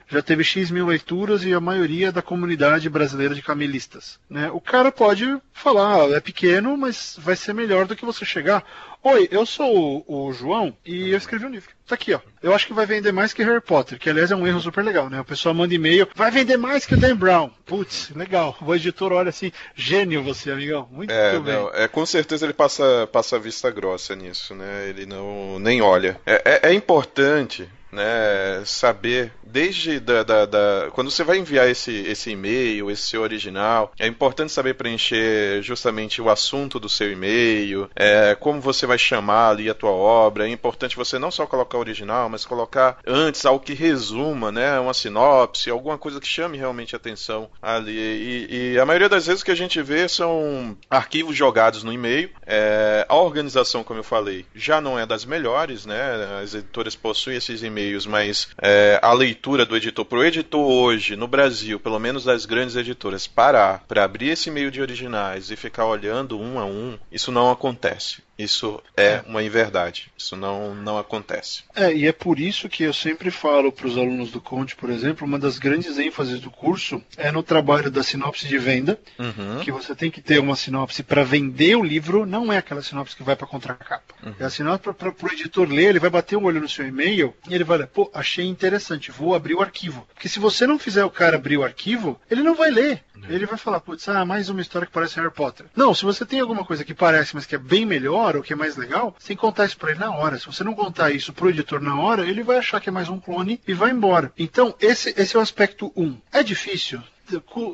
Já 0.07 0.21
teve 0.21 0.43
X 0.43 0.71
mil 0.71 0.87
leituras 0.87 1.43
e 1.43 1.53
a 1.53 1.59
maioria 1.59 2.11
da 2.11 2.21
comunidade 2.21 2.89
brasileira 2.89 3.33
de 3.33 3.41
camelistas. 3.41 4.19
Né? 4.29 4.49
O 4.51 4.59
cara 4.59 4.91
pode 4.91 5.37
falar, 5.53 6.03
ah, 6.03 6.15
é 6.15 6.19
pequeno, 6.19 6.77
mas 6.77 7.15
vai 7.19 7.35
ser 7.35 7.53
melhor 7.53 7.85
do 7.85 7.95
que 7.95 8.05
você 8.05 8.25
chegar. 8.25 8.63
Oi, 9.01 9.29
eu 9.31 9.45
sou 9.45 10.03
o, 10.05 10.27
o, 10.27 10.33
João 10.33 10.75
e 10.85 11.11
eu 11.11 11.17
escrevi 11.17 11.45
um 11.45 11.49
livro. 11.49 11.69
Tá 11.87 11.95
aqui, 11.95 12.13
ó. 12.13 12.19
Eu 12.43 12.53
acho 12.53 12.67
que 12.67 12.73
vai 12.73 12.85
vender 12.85 13.13
mais 13.13 13.31
que 13.31 13.41
Harry 13.43 13.61
Potter, 13.61 13.97
que 13.97 14.09
aliás 14.09 14.29
é 14.29 14.35
um 14.35 14.45
erro 14.45 14.59
super 14.59 14.83
legal, 14.83 15.09
né? 15.09 15.21
O 15.21 15.25
pessoal 15.25 15.55
manda 15.55 15.73
e-mail, 15.73 16.05
vai 16.13 16.29
vender 16.29 16.57
mais 16.57 16.85
que 16.85 16.95
o 16.95 16.97
Dan 16.97 17.15
Brown. 17.15 17.49
Putz, 17.65 18.11
legal. 18.13 18.57
O 18.61 18.75
editor 18.75 19.13
olha 19.13 19.29
assim, 19.29 19.53
gênio 19.73 20.21
você, 20.21 20.51
amigão. 20.51 20.87
Muito 20.91 21.11
é, 21.11 21.39
bem. 21.39 21.53
Não, 21.53 21.73
é, 21.73 21.87
com 21.87 22.05
certeza 22.05 22.45
ele 22.45 22.53
passa, 22.53 23.07
passa 23.07 23.39
vista 23.39 23.71
grossa 23.71 24.15
nisso, 24.17 24.53
né? 24.53 24.89
Ele 24.89 25.05
não 25.05 25.57
nem 25.59 25.81
olha. 25.81 26.19
É, 26.25 26.59
é, 26.65 26.69
é 26.69 26.73
importante 26.73 27.69
né, 27.91 28.63
saber 28.65 29.33
desde 29.43 29.99
da, 29.99 30.23
da, 30.23 30.45
da, 30.45 30.87
quando 30.91 31.09
você 31.09 31.23
vai 31.23 31.37
enviar 31.37 31.67
esse, 31.67 31.91
esse 31.91 32.31
e-mail, 32.31 32.91
esse 32.91 33.03
seu 33.03 33.21
original, 33.21 33.91
é 33.99 34.07
importante 34.07 34.51
saber 34.51 34.75
preencher 34.75 35.61
justamente 35.61 36.21
o 36.21 36.29
assunto 36.29 36.79
do 36.79 36.89
seu 36.89 37.11
e-mail, 37.11 37.89
é, 37.95 38.35
como 38.35 38.61
você 38.61 38.85
vai 38.85 38.97
chamar 38.97 39.49
ali 39.49 39.69
a 39.69 39.73
tua 39.73 39.91
obra. 39.91 40.47
É 40.47 40.51
importante 40.51 40.95
você 40.95 41.17
não 41.17 41.31
só 41.31 41.45
colocar 41.45 41.77
o 41.77 41.81
original, 41.81 42.29
mas 42.29 42.45
colocar 42.45 42.99
antes 43.05 43.45
algo 43.45 43.63
que 43.63 43.73
resuma, 43.73 44.51
né, 44.51 44.79
uma 44.79 44.93
sinopse, 44.93 45.69
alguma 45.69 45.97
coisa 45.97 46.19
que 46.19 46.27
chame 46.27 46.57
realmente 46.57 46.95
atenção 46.95 47.49
ali. 47.61 47.91
E, 47.91 48.73
e 48.73 48.79
a 48.79 48.85
maioria 48.85 49.09
das 49.09 49.25
vezes 49.27 49.43
que 49.43 49.51
a 49.51 49.55
gente 49.55 49.81
vê 49.81 50.07
são 50.07 50.77
arquivos 50.89 51.35
jogados 51.35 51.83
no 51.83 51.93
e-mail. 51.93 52.29
É, 52.45 53.05
a 53.07 53.15
organização, 53.15 53.83
como 53.83 53.99
eu 53.99 54.03
falei, 54.03 54.45
já 54.53 54.79
não 54.79 54.97
é 54.97 55.05
das 55.05 55.25
melhores, 55.25 55.85
né? 55.85 56.39
As 56.41 56.53
editoras 56.53 56.95
possuem 56.95 57.37
esses 57.37 57.63
e-mails, 57.63 57.78
mas 58.05 58.49
é, 58.61 58.99
a 59.01 59.13
leitura 59.13 59.65
do 59.65 59.75
editor 59.75 60.05
para 60.05 60.19
o 60.19 60.23
editor 60.23 60.61
hoje, 60.61 61.15
no 61.15 61.27
Brasil, 61.27 61.79
pelo 61.79 61.99
menos 61.99 62.23
das 62.23 62.45
grandes 62.45 62.75
editoras, 62.75 63.27
parar 63.27 63.83
para 63.87 64.03
abrir 64.03 64.29
esse 64.29 64.51
meio 64.51 64.71
de 64.71 64.81
originais 64.81 65.51
e 65.51 65.55
ficar 65.55 65.85
olhando 65.85 66.39
um 66.39 66.59
a 66.59 66.65
um, 66.65 66.97
isso 67.11 67.31
não 67.31 67.51
acontece. 67.51 68.21
Isso 68.39 68.81
é, 68.97 69.05
é. 69.05 69.23
uma 69.27 69.43
inverdade. 69.43 70.11
Isso 70.17 70.35
não, 70.35 70.73
não 70.75 70.97
acontece. 70.97 71.63
É, 71.75 71.93
e 71.93 72.07
é 72.07 72.11
por 72.11 72.39
isso 72.39 72.69
que 72.69 72.83
eu 72.83 72.93
sempre 72.93 73.29
falo 73.31 73.71
para 73.71 73.87
os 73.87 73.97
alunos 73.97 74.31
do 74.31 74.41
Conte, 74.41 74.75
por 74.75 74.89
exemplo, 74.89 75.25
uma 75.25 75.39
das 75.39 75.57
grandes 75.57 75.97
ênfases 75.97 76.39
do 76.39 76.49
curso 76.49 77.01
é 77.17 77.31
no 77.31 77.43
trabalho 77.43 77.89
da 77.89 78.03
sinopse 78.03 78.47
de 78.47 78.57
venda, 78.57 78.99
uhum. 79.17 79.59
que 79.63 79.71
você 79.71 79.95
tem 79.95 80.11
que 80.11 80.21
ter 80.21 80.39
uma 80.39 80.55
sinopse 80.55 81.03
para 81.03 81.23
vender 81.23 81.75
o 81.75 81.83
livro, 81.83 82.25
não 82.25 82.51
é 82.51 82.57
aquela 82.57 82.81
sinopse 82.81 83.15
que 83.15 83.23
vai 83.23 83.35
para 83.35 83.47
contracapa. 83.47 84.13
Uhum. 84.23 84.33
É 84.39 84.45
a 84.45 84.49
sinopse 84.49 84.93
para 84.93 85.09
o 85.09 85.31
editor 85.31 85.69
ler, 85.69 85.89
ele 85.89 85.99
vai 85.99 86.09
bater 86.09 86.37
um 86.37 86.45
olho 86.45 86.61
no 86.61 86.69
seu 86.69 86.87
e-mail 86.87 87.33
e 87.49 87.53
ele 87.53 87.63
vai 87.63 87.77
ler, 87.77 87.87
pô, 87.87 88.09
achei 88.13 88.45
interessante, 88.45 89.11
vou 89.11 89.29
ou 89.29 89.35
abrir 89.35 89.53
o 89.53 89.61
arquivo. 89.61 90.07
Porque 90.13 90.27
se 90.27 90.39
você 90.39 90.65
não 90.65 90.79
fizer 90.79 91.03
o 91.03 91.09
cara 91.09 91.35
abrir 91.35 91.57
o 91.57 91.63
arquivo, 91.63 92.19
ele 92.29 92.41
não 92.41 92.55
vai 92.55 92.71
ler. 92.71 93.03
Ele 93.27 93.45
vai 93.45 93.57
falar, 93.57 93.79
putz, 93.79 94.07
ah, 94.07 94.25
mais 94.25 94.49
uma 94.49 94.61
história 94.61 94.85
que 94.87 94.93
parece 94.93 95.17
Harry 95.17 95.31
Potter. 95.31 95.65
Não, 95.75 95.93
se 95.93 96.05
você 96.05 96.25
tem 96.25 96.39
alguma 96.39 96.63
coisa 96.63 96.85
que 96.85 96.93
parece, 96.93 97.35
mas 97.35 97.45
que 97.45 97.55
é 97.55 97.57
bem 97.57 97.85
melhor 97.85 98.28
ou 98.37 98.43
que 98.43 98.53
é 98.53 98.55
mais 98.55 98.75
legal, 98.75 99.15
você 99.17 99.29
tem 99.29 99.35
que 99.35 99.41
contar 99.41 99.65
isso 99.65 99.77
pra 99.77 99.91
ele 99.91 99.99
na 99.99 100.11
hora. 100.11 100.37
Se 100.37 100.45
você 100.45 100.63
não 100.63 100.73
contar 100.73 101.11
isso 101.11 101.33
pro 101.33 101.49
editor 101.49 101.81
na 101.81 101.99
hora, 101.99 102.27
ele 102.27 102.43
vai 102.43 102.57
achar 102.57 102.79
que 102.79 102.89
é 102.89 102.91
mais 102.91 103.09
um 103.09 103.19
clone 103.19 103.59
e 103.67 103.73
vai 103.73 103.91
embora. 103.91 104.31
Então, 104.37 104.75
esse, 104.79 105.13
esse 105.17 105.35
é 105.35 105.39
o 105.39 105.41
aspecto 105.41 105.91
1. 105.95 106.03
Um. 106.03 106.17
É 106.31 106.43
difícil? 106.43 107.01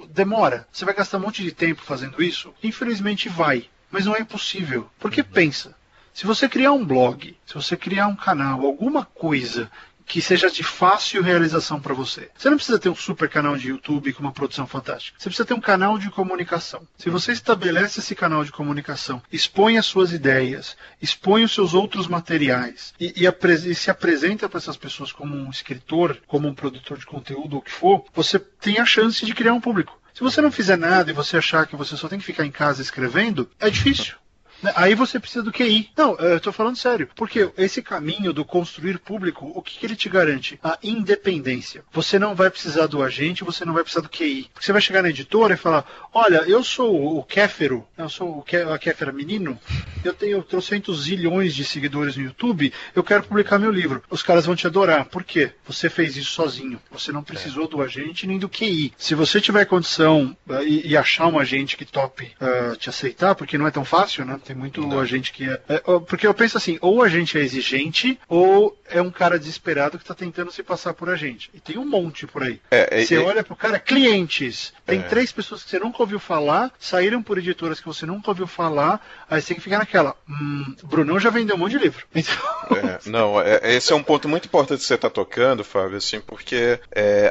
Demora. 0.09 0.67
Você 0.71 0.85
vai 0.85 0.93
gastar 0.93 1.17
um 1.17 1.21
monte 1.21 1.43
de 1.43 1.51
tempo 1.51 1.81
fazendo 1.81 2.21
isso? 2.21 2.53
Infelizmente 2.61 3.29
vai. 3.29 3.69
Mas 3.89 4.05
não 4.05 4.15
é 4.15 4.19
impossível. 4.19 4.89
Porque 4.99 5.23
pensa, 5.23 5.75
se 6.13 6.25
você 6.25 6.47
criar 6.49 6.71
um 6.71 6.85
blog, 6.85 7.37
se 7.45 7.53
você 7.53 7.75
criar 7.77 8.07
um 8.07 8.15
canal, 8.15 8.65
alguma 8.65 9.05
coisa 9.05 9.71
que 10.05 10.21
seja 10.21 10.49
de 10.49 10.63
fácil 10.63 11.21
realização 11.21 11.79
para 11.79 11.93
você. 11.93 12.29
Você 12.37 12.49
não 12.49 12.57
precisa 12.57 12.79
ter 12.79 12.89
um 12.89 12.95
super 12.95 13.27
canal 13.27 13.57
de 13.57 13.69
YouTube 13.69 14.13
com 14.13 14.21
uma 14.21 14.31
produção 14.31 14.67
fantástica. 14.67 15.17
Você 15.19 15.29
precisa 15.29 15.45
ter 15.45 15.53
um 15.53 15.61
canal 15.61 15.97
de 15.97 16.09
comunicação. 16.09 16.87
Se 16.97 17.09
você 17.09 17.31
estabelece 17.31 17.99
esse 17.99 18.15
canal 18.15 18.43
de 18.43 18.51
comunicação, 18.51 19.21
expõe 19.31 19.77
as 19.77 19.85
suas 19.85 20.13
ideias, 20.13 20.77
expõe 21.01 21.43
os 21.43 21.53
seus 21.53 21.73
outros 21.73 22.07
materiais 22.07 22.93
e, 22.99 23.13
e, 23.15 23.25
e 23.25 23.75
se 23.75 23.89
apresenta 23.89 24.47
para 24.47 24.57
essas 24.57 24.77
pessoas 24.77 25.11
como 25.11 25.35
um 25.35 25.49
escritor, 25.49 26.19
como 26.27 26.47
um 26.47 26.53
produtor 26.53 26.97
de 26.97 27.05
conteúdo, 27.05 27.53
ou 27.53 27.59
o 27.59 27.61
que 27.61 27.71
for, 27.71 28.05
você 28.13 28.37
tem 28.37 28.79
a 28.79 28.85
chance 28.85 29.25
de 29.25 29.33
criar 29.33 29.53
um 29.53 29.61
público. 29.61 29.99
Se 30.13 30.21
você 30.21 30.41
não 30.41 30.51
fizer 30.51 30.77
nada 30.77 31.11
e 31.11 31.13
você 31.13 31.37
achar 31.37 31.67
que 31.67 31.75
você 31.75 31.97
só 31.97 32.07
tem 32.07 32.19
que 32.19 32.25
ficar 32.25 32.45
em 32.45 32.51
casa 32.51 32.81
escrevendo, 32.81 33.49
é 33.59 33.69
difícil. 33.69 34.15
Aí 34.75 34.95
você 34.95 35.19
precisa 35.19 35.43
do 35.43 35.51
QI. 35.51 35.89
Não, 35.95 36.15
eu 36.15 36.37
estou 36.37 36.53
falando 36.53 36.75
sério. 36.75 37.09
Porque 37.15 37.49
esse 37.57 37.81
caminho 37.81 38.33
do 38.33 38.45
construir 38.45 38.99
público, 38.99 39.51
o 39.53 39.61
que, 39.61 39.77
que, 39.77 39.85
ele 39.85 39.95
te 39.95 40.09
garante? 40.09 40.59
A 40.63 40.77
independência. 40.83 41.83
Você 41.91 42.17
não 42.17 42.35
vai 42.35 42.49
precisar 42.49 42.87
do 42.87 43.03
agente, 43.03 43.43
você 43.43 43.65
não 43.65 43.73
vai 43.73 43.83
precisar 43.83 44.01
do 44.01 44.09
QI. 44.09 44.49
Porque 44.53 44.65
você 44.65 44.71
vai 44.71 44.81
chegar 44.81 45.01
na 45.01 45.09
editora 45.09 45.53
e 45.53 45.57
falar: 45.57 45.85
Olha, 46.13 46.43
eu 46.47 46.63
sou 46.63 47.17
o 47.17 47.23
Kéfero, 47.23 47.85
eu 47.97 48.09
sou 48.09 48.39
o 48.39 48.43
Kéfera 48.43 49.11
menino, 49.11 49.59
eu 50.03 50.13
tenho 50.13 50.41
trocentos 50.43 51.03
zilhões 51.03 51.53
de 51.53 51.65
seguidores 51.65 52.15
no 52.15 52.23
YouTube, 52.23 52.71
eu 52.95 53.03
quero 53.03 53.23
publicar 53.23 53.59
meu 53.59 53.71
livro. 53.71 54.03
Os 54.09 54.23
caras 54.23 54.45
vão 54.45 54.55
te 54.55 54.67
adorar. 54.67 55.05
Por 55.05 55.23
quê? 55.23 55.51
Você 55.65 55.89
fez 55.89 56.15
isso 56.15 56.31
sozinho. 56.31 56.79
Você 56.91 57.11
não 57.11 57.23
precisou 57.23 57.67
do 57.67 57.81
agente 57.81 58.27
nem 58.27 58.39
do 58.39 58.49
QI. 58.49 58.93
Se 58.97 59.15
você 59.15 59.41
tiver 59.41 59.65
condição 59.65 60.35
uh, 60.47 60.63
e, 60.63 60.87
e, 60.87 60.97
achar 60.97 61.27
um 61.27 61.39
agente 61.39 61.77
que 61.77 61.85
tope 61.85 62.31
uh, 62.41 62.75
te 62.75 62.89
aceitar, 62.89 63.35
porque 63.35 63.57
não 63.57 63.67
é 63.67 63.71
tão 63.71 63.85
fácil, 63.85 64.25
né? 64.25 64.39
Tem 64.43 64.54
tem 64.55 64.59
muito 64.59 64.81
não. 64.81 64.99
agente 64.99 65.33
que 65.33 65.49
é, 65.49 65.59
é, 65.67 65.79
Porque 66.07 66.25
eu 66.25 66.33
penso 66.33 66.57
assim, 66.57 66.77
ou 66.81 67.03
a 67.03 67.09
gente 67.09 67.37
é 67.37 67.41
exigente, 67.41 68.17
ou 68.27 68.75
é 68.89 69.01
um 69.01 69.11
cara 69.11 69.37
desesperado 69.37 69.97
que 69.97 70.03
está 70.03 70.15
tentando 70.15 70.51
se 70.51 70.63
passar 70.63 70.93
por 70.93 71.09
a 71.09 71.15
gente. 71.15 71.49
E 71.53 71.59
tem 71.59 71.77
um 71.77 71.85
monte 71.85 72.25
por 72.25 72.43
aí. 72.43 72.61
É, 72.71 73.01
é 73.01 73.05
você 73.05 73.15
é, 73.15 73.19
olha 73.19 73.43
pro 73.43 73.55
cara, 73.55 73.77
clientes. 73.77 74.73
Tem 74.85 74.99
é. 74.99 75.03
três 75.03 75.31
pessoas 75.31 75.63
que 75.63 75.69
você 75.69 75.79
nunca 75.79 76.01
ouviu 76.01 76.19
falar, 76.19 76.71
saíram 76.79 77.21
por 77.21 77.37
editoras 77.37 77.79
que 77.79 77.85
você 77.85 78.05
nunca 78.05 78.31
ouviu 78.31 78.47
falar, 78.47 79.05
aí 79.29 79.41
você 79.41 79.49
tem 79.49 79.57
que 79.57 79.63
ficar 79.63 79.79
naquela. 79.79 80.15
Hum, 80.29 80.75
Brunão 80.83 81.19
já 81.19 81.29
vendeu 81.29 81.55
um 81.55 81.59
monte 81.59 81.73
de 81.73 81.79
livro. 81.79 82.05
Então... 82.15 83.11
não, 83.11 83.35
esse 83.61 83.91
é 83.91 83.95
um 83.95 84.01
ponto 84.01 84.27
muito 84.27 84.45
importante 84.45 84.79
que 84.79 84.85
você 84.85 84.95
está 84.95 85.09
tocando, 85.09 85.63
Fábio, 85.63 85.97
assim, 85.97 86.19
porque 86.19 86.79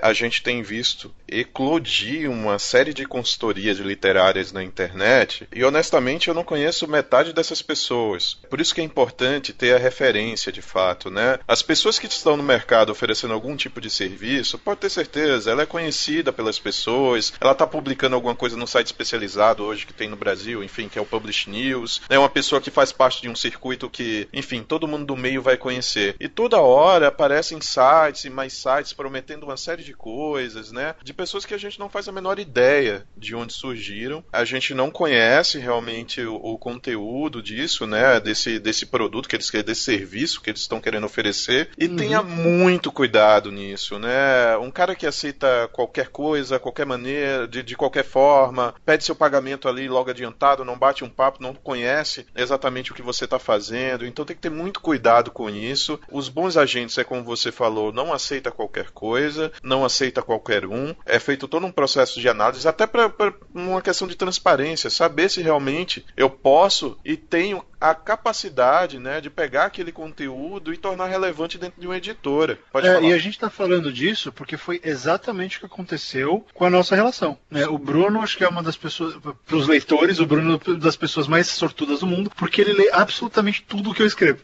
a 0.02 0.12
gente 0.12 0.42
tem 0.42 0.62
visto 0.62 1.12
eclodir 1.26 2.30
uma 2.30 2.58
série 2.58 2.92
de 2.92 3.06
consultorias 3.06 3.78
literárias 3.78 4.52
na 4.52 4.62
internet, 4.62 5.48
e 5.52 5.64
honestamente 5.64 6.28
eu 6.28 6.34
não 6.34 6.44
conheço 6.44 6.86
metade 6.86 7.03
metade 7.04 7.34
dessas 7.34 7.60
pessoas. 7.60 8.38
Por 8.48 8.60
isso 8.60 8.74
que 8.74 8.80
é 8.80 8.84
importante 8.84 9.52
ter 9.52 9.74
a 9.74 9.78
referência 9.78 10.50
de 10.50 10.62
fato, 10.62 11.10
né? 11.10 11.38
As 11.46 11.60
pessoas 11.60 11.98
que 11.98 12.06
estão 12.06 12.34
no 12.34 12.42
mercado 12.42 12.90
oferecendo 12.90 13.34
algum 13.34 13.54
tipo 13.54 13.78
de 13.78 13.90
serviço, 13.90 14.58
pode 14.58 14.80
ter 14.80 14.90
certeza, 14.90 15.50
ela 15.50 15.62
é 15.62 15.66
conhecida 15.66 16.32
pelas 16.32 16.58
pessoas, 16.58 17.34
ela 17.38 17.52
está 17.52 17.66
publicando 17.66 18.14
alguma 18.14 18.34
coisa 18.34 18.56
no 18.56 18.66
site 18.66 18.86
especializado 18.86 19.62
hoje 19.62 19.84
que 19.84 19.92
tem 19.92 20.08
no 20.08 20.16
Brasil, 20.16 20.64
enfim, 20.64 20.88
que 20.88 20.98
é 20.98 21.02
o 21.02 21.04
Publish 21.04 21.50
News. 21.50 22.00
É 22.08 22.18
uma 22.18 22.30
pessoa 22.30 22.60
que 22.60 22.70
faz 22.70 22.90
parte 22.90 23.20
de 23.20 23.28
um 23.28 23.36
circuito 23.36 23.90
que, 23.90 24.26
enfim, 24.32 24.62
todo 24.62 24.88
mundo 24.88 25.04
do 25.04 25.16
meio 25.16 25.42
vai 25.42 25.58
conhecer. 25.58 26.16
E 26.18 26.26
toda 26.26 26.60
hora 26.60 27.08
aparecem 27.08 27.60
sites 27.60 28.24
e 28.24 28.30
mais 28.30 28.54
sites 28.54 28.94
prometendo 28.94 29.44
uma 29.44 29.58
série 29.58 29.84
de 29.84 29.92
coisas, 29.92 30.72
né? 30.72 30.94
De 31.02 31.12
pessoas 31.12 31.44
que 31.44 31.52
a 31.52 31.58
gente 31.58 31.78
não 31.78 31.90
faz 31.90 32.08
a 32.08 32.12
menor 32.12 32.38
ideia 32.38 33.06
de 33.14 33.34
onde 33.34 33.52
surgiram. 33.52 34.24
A 34.32 34.44
gente 34.44 34.72
não 34.72 34.90
conhece 34.90 35.58
realmente 35.58 36.22
o, 36.22 36.36
o 36.36 36.56
conteúdo 36.56 36.93
conteúdo 36.94 37.42
disso, 37.42 37.86
né? 37.86 38.20
Desse, 38.20 38.58
desse 38.58 38.86
produto 38.86 39.28
que 39.28 39.36
eles 39.36 39.50
querem, 39.50 39.66
desse 39.66 39.82
serviço 39.82 40.40
que 40.40 40.50
eles 40.50 40.60
estão 40.60 40.80
querendo 40.80 41.04
oferecer. 41.04 41.70
E 41.76 41.86
uhum. 41.86 41.96
tenha 41.96 42.22
muito 42.22 42.92
cuidado 42.92 43.50
nisso, 43.50 43.98
né? 43.98 44.56
Um 44.58 44.70
cara 44.70 44.94
que 44.94 45.06
aceita 45.06 45.68
qualquer 45.72 46.08
coisa, 46.08 46.58
qualquer 46.58 46.86
maneira, 46.86 47.46
de, 47.48 47.62
de 47.62 47.76
qualquer 47.76 48.04
forma, 48.04 48.74
pede 48.84 49.04
seu 49.04 49.14
pagamento 49.14 49.68
ali 49.68 49.88
logo 49.88 50.10
adiantado, 50.10 50.64
não 50.64 50.78
bate 50.78 51.04
um 51.04 51.08
papo, 51.08 51.42
não 51.42 51.54
conhece 51.54 52.26
exatamente 52.34 52.92
o 52.92 52.94
que 52.94 53.02
você 53.02 53.24
está 53.24 53.38
fazendo. 53.38 54.06
Então 54.06 54.24
tem 54.24 54.36
que 54.36 54.42
ter 54.42 54.50
muito 54.50 54.80
cuidado 54.80 55.30
com 55.30 55.50
isso. 55.50 55.98
Os 56.10 56.28
bons 56.28 56.56
agentes, 56.56 56.98
é 56.98 57.04
como 57.04 57.24
você 57.24 57.50
falou, 57.50 57.92
não 57.92 58.12
aceita 58.12 58.50
qualquer 58.50 58.90
coisa, 58.90 59.52
não 59.62 59.84
aceita 59.84 60.22
qualquer 60.22 60.66
um. 60.66 60.94
É 61.04 61.18
feito 61.18 61.48
todo 61.48 61.66
um 61.66 61.72
processo 61.72 62.20
de 62.20 62.28
análise, 62.28 62.66
até 62.68 62.86
para 62.86 63.12
uma 63.54 63.82
questão 63.82 64.06
de 64.06 64.16
transparência, 64.16 64.90
saber 64.90 65.28
se 65.28 65.42
realmente 65.42 66.04
eu 66.16 66.30
posso 66.30 66.83
e 67.04 67.16
tenho 67.16 67.64
a 67.80 67.94
capacidade 67.94 68.98
né, 68.98 69.20
de 69.20 69.28
pegar 69.28 69.66
aquele 69.66 69.92
conteúdo 69.92 70.72
e 70.72 70.76
tornar 70.76 71.06
relevante 71.06 71.58
dentro 71.58 71.78
de 71.78 71.86
uma 71.86 71.96
editora. 71.96 72.58
Pode 72.72 72.86
é, 72.86 72.94
falar. 72.94 73.06
E 73.06 73.12
a 73.12 73.18
gente 73.18 73.34
está 73.34 73.50
falando 73.50 73.92
disso 73.92 74.32
porque 74.32 74.56
foi 74.56 74.80
exatamente 74.82 75.56
o 75.56 75.60
que 75.60 75.66
aconteceu 75.66 76.46
com 76.54 76.64
a 76.64 76.70
nossa 76.70 76.96
relação. 76.96 77.36
Né? 77.50 77.66
O 77.66 77.76
Bruno, 77.76 78.22
acho 78.22 78.38
que 78.38 78.44
é 78.44 78.48
uma 78.48 78.62
das 78.62 78.76
pessoas, 78.76 79.16
para 79.16 79.56
os 79.56 79.68
leitores, 79.68 80.18
o 80.18 80.26
Bruno 80.26 80.60
é 80.66 80.74
das 80.74 80.96
pessoas 80.96 81.28
mais 81.28 81.46
sortudas 81.48 82.00
do 82.00 82.06
mundo, 82.06 82.30
porque 82.34 82.60
ele 82.60 82.72
lê 82.72 82.90
absolutamente 82.90 83.62
tudo 83.62 83.90
o 83.90 83.94
que 83.94 84.02
eu 84.02 84.06
escrevo. 84.06 84.40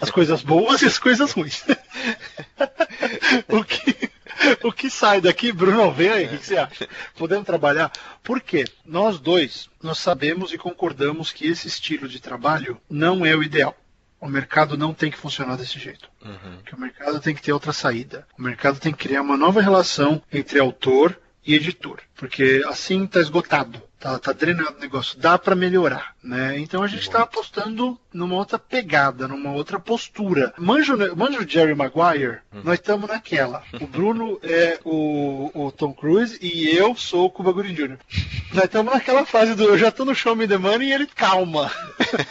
As 0.00 0.10
coisas 0.10 0.42
boas 0.42 0.82
e 0.82 0.86
as 0.86 0.98
coisas 0.98 1.32
ruins. 1.32 1.64
o 3.48 3.64
que 3.64 4.01
o 4.62 4.72
que 4.72 4.90
sai 4.90 5.20
daqui, 5.20 5.52
Bruno, 5.52 5.92
vem 5.92 6.08
aí, 6.08 6.26
o 6.26 6.38
que 6.38 6.46
você 6.46 6.56
acha? 6.56 6.88
Podemos 7.16 7.46
trabalhar? 7.46 7.90
Por 8.22 8.40
quê? 8.40 8.64
Nós 8.84 9.18
dois, 9.18 9.68
nós 9.82 9.98
sabemos 9.98 10.52
e 10.52 10.58
concordamos 10.58 11.32
que 11.32 11.46
esse 11.46 11.68
estilo 11.68 12.08
de 12.08 12.20
trabalho 12.20 12.80
não 12.88 13.24
é 13.24 13.34
o 13.34 13.42
ideal. 13.42 13.76
O 14.20 14.28
mercado 14.28 14.76
não 14.76 14.94
tem 14.94 15.10
que 15.10 15.18
funcionar 15.18 15.56
desse 15.56 15.80
jeito. 15.80 16.08
Uhum. 16.24 16.58
Que 16.64 16.74
o 16.74 16.80
mercado 16.80 17.20
tem 17.20 17.34
que 17.34 17.42
ter 17.42 17.52
outra 17.52 17.72
saída. 17.72 18.26
O 18.38 18.42
mercado 18.42 18.78
tem 18.78 18.92
que 18.92 19.08
criar 19.08 19.22
uma 19.22 19.36
nova 19.36 19.60
relação 19.60 20.22
entre 20.32 20.60
autor 20.60 21.18
e 21.44 21.56
editor, 21.56 22.00
porque 22.14 22.62
assim 22.68 23.04
está 23.04 23.20
esgotado. 23.20 23.82
Tá, 24.02 24.18
tá 24.18 24.32
drenado 24.32 24.74
o 24.76 24.80
negócio, 24.80 25.16
dá 25.16 25.38
para 25.38 25.54
melhorar, 25.54 26.16
né? 26.20 26.58
Então 26.58 26.82
a 26.82 26.88
gente 26.88 27.02
está 27.02 27.22
apostando 27.22 27.96
numa 28.12 28.34
outra 28.34 28.58
pegada, 28.58 29.28
numa 29.28 29.52
outra 29.52 29.78
postura. 29.78 30.52
Manjo, 30.58 30.96
manjo 31.14 31.48
Jerry 31.48 31.72
Maguire, 31.72 32.40
hum. 32.52 32.62
nós 32.64 32.80
estamos 32.80 33.08
naquela. 33.08 33.62
O 33.80 33.86
Bruno 33.86 34.40
é 34.42 34.80
o, 34.84 35.52
o, 35.54 35.70
Tom 35.70 35.94
Cruise 35.94 36.36
e 36.42 36.76
eu 36.76 36.96
sou 36.96 37.26
o 37.26 37.30
Cuba 37.30 37.52
Gooding 37.52 37.74
Jr. 37.74 37.98
nós 38.52 38.64
estamos 38.64 38.92
naquela 38.92 39.24
fase 39.24 39.54
do 39.54 39.62
eu 39.62 39.78
já 39.78 39.92
tô 39.92 40.04
no 40.04 40.16
show 40.16 40.34
me 40.34 40.48
the 40.48 40.58
money 40.58 40.88
e 40.88 40.92
ele 40.92 41.06
calma. 41.06 41.70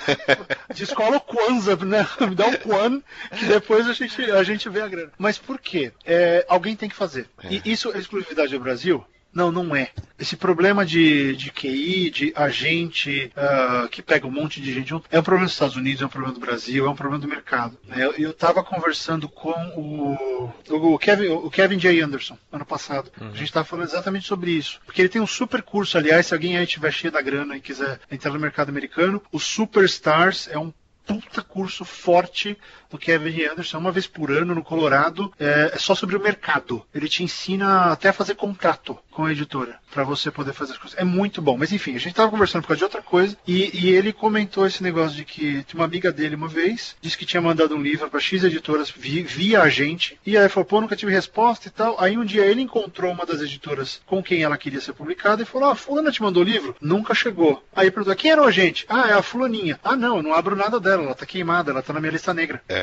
Descola 0.75 1.15
o 1.15 1.21
Kwanzaa, 1.21 1.77
né? 1.77 2.05
Me 2.19 2.35
dá 2.35 2.47
o 2.47 2.59
Kwan, 2.59 3.01
que 3.39 3.45
depois 3.45 3.87
a 3.87 3.93
gente, 3.93 4.21
a 4.29 4.43
gente 4.43 4.67
vê 4.67 4.81
a 4.81 4.89
grana. 4.89 5.11
Mas 5.17 5.37
por 5.37 5.57
quê? 5.57 5.93
É, 6.05 6.45
alguém 6.49 6.75
tem 6.75 6.89
que 6.89 6.95
fazer. 6.97 7.29
É. 7.41 7.47
E 7.53 7.61
isso 7.63 7.93
é 7.93 7.97
exclusividade 7.97 8.51
do 8.51 8.59
Brasil? 8.59 9.05
Não, 9.33 9.51
não 9.51 9.75
é. 9.75 9.91
Esse 10.19 10.35
problema 10.35 10.85
de, 10.85 11.35
de 11.35 11.51
QI, 11.51 12.09
de 12.09 12.33
agente 12.35 13.31
uh, 13.35 13.87
que 13.87 14.01
pega 14.01 14.27
um 14.27 14.31
monte 14.31 14.61
de 14.61 14.73
gente 14.73 14.89
junto, 14.89 15.07
é 15.09 15.19
um 15.19 15.23
problema 15.23 15.45
dos 15.45 15.53
Estados 15.53 15.75
Unidos, 15.75 16.01
é 16.01 16.05
um 16.05 16.09
problema 16.09 16.33
do 16.33 16.39
Brasil, 16.39 16.85
é 16.85 16.89
um 16.89 16.95
problema 16.95 17.21
do 17.21 17.27
mercado. 17.27 17.77
Né? 17.87 18.09
Eu 18.17 18.31
estava 18.31 18.63
conversando 18.63 19.29
com 19.29 19.53
o, 19.77 20.51
o, 20.69 20.99
Kevin, 20.99 21.27
o 21.29 21.49
Kevin 21.49 21.77
J. 21.77 22.01
Anderson, 22.01 22.37
ano 22.51 22.65
passado. 22.65 23.09
Uhum. 23.19 23.29
A 23.29 23.31
gente 23.31 23.45
estava 23.45 23.65
falando 23.65 23.87
exatamente 23.87 24.27
sobre 24.27 24.51
isso. 24.51 24.81
Porque 24.85 25.01
ele 25.01 25.09
tem 25.09 25.21
um 25.21 25.27
super 25.27 25.61
curso, 25.61 25.97
aliás, 25.97 26.27
se 26.27 26.33
alguém 26.33 26.57
aí 26.57 26.65
estiver 26.65 26.91
cheio 26.91 27.11
da 27.11 27.21
grana 27.21 27.55
e 27.55 27.61
quiser 27.61 27.99
entrar 28.11 28.31
no 28.31 28.39
mercado 28.39 28.69
americano, 28.69 29.21
o 29.31 29.39
Superstars 29.39 30.49
é 30.51 30.57
um 30.57 30.73
puta 31.05 31.41
curso 31.41 31.83
forte 31.83 32.57
do 32.91 32.97
Kevin 32.97 33.45
Anderson, 33.45 33.77
uma 33.77 33.91
vez 33.91 34.05
por 34.05 34.31
ano 34.31 34.53
no 34.53 34.63
Colorado, 34.63 35.31
é, 35.39 35.71
é 35.73 35.77
só 35.77 35.95
sobre 35.95 36.15
o 36.15 36.21
mercado. 36.21 36.83
Ele 36.93 37.07
te 37.07 37.23
ensina 37.23 37.91
até 37.91 38.09
a 38.09 38.13
fazer 38.13 38.35
contrato 38.35 38.97
com 39.09 39.25
a 39.25 39.31
editora, 39.31 39.77
para 39.91 40.03
você 40.03 40.31
poder 40.31 40.53
fazer 40.53 40.73
as 40.73 40.77
coisas. 40.77 40.97
É 40.97 41.03
muito 41.03 41.41
bom. 41.41 41.57
Mas 41.57 41.71
enfim, 41.71 41.95
a 41.95 41.99
gente 41.99 42.15
tava 42.15 42.31
conversando 42.31 42.61
por 42.61 42.69
causa 42.69 42.77
de 42.79 42.83
outra 42.83 43.01
coisa, 43.01 43.37
e, 43.47 43.85
e 43.85 43.89
ele 43.89 44.13
comentou 44.13 44.65
esse 44.65 44.81
negócio 44.83 45.15
de 45.15 45.25
que 45.25 45.65
uma 45.73 45.85
amiga 45.85 46.11
dele 46.11 46.35
uma 46.35 46.47
vez, 46.47 46.95
disse 47.01 47.17
que 47.17 47.25
tinha 47.25 47.41
mandado 47.41 47.75
um 47.75 47.81
livro 47.81 48.09
para 48.09 48.19
X 48.19 48.43
editoras 48.43 48.89
via, 48.89 49.23
via 49.23 49.61
a 49.61 49.69
gente, 49.69 50.19
e 50.25 50.37
aí 50.37 50.49
falou, 50.49 50.65
pô, 50.65 50.81
nunca 50.81 50.95
tive 50.95 51.11
resposta 51.11 51.67
e 51.67 51.71
tal. 51.71 51.99
Aí 51.99 52.17
um 52.17 52.25
dia 52.25 52.45
ele 52.45 52.61
encontrou 52.61 53.11
uma 53.11 53.25
das 53.25 53.41
editoras 53.41 54.01
com 54.05 54.23
quem 54.23 54.43
ela 54.43 54.57
queria 54.57 54.81
ser 54.81 54.93
publicada 54.93 55.41
e 55.41 55.45
falou, 55.45 55.69
ah, 55.69 55.75
fulana 55.75 56.11
te 56.11 56.21
mandou 56.21 56.43
o 56.43 56.45
livro? 56.45 56.75
Nunca 56.81 57.13
chegou. 57.13 57.63
Aí 57.75 57.91
perguntou, 57.91 58.15
quem 58.15 58.31
era 58.31 58.41
o 58.41 58.45
agente? 58.45 58.85
Ah, 58.87 59.09
é 59.09 59.13
a 59.13 59.21
fulaninha. 59.21 59.79
Ah, 59.83 59.95
não, 59.95 60.17
eu 60.17 60.23
não 60.23 60.33
abro 60.33 60.55
nada 60.55 60.79
dela, 60.79 61.03
ela 61.03 61.15
tá 61.15 61.25
queimada, 61.25 61.71
ela 61.71 61.81
tá 61.81 61.93
na 61.93 61.99
minha 61.99 62.11
lista 62.11 62.33
negra. 62.33 62.61
É. 62.67 62.80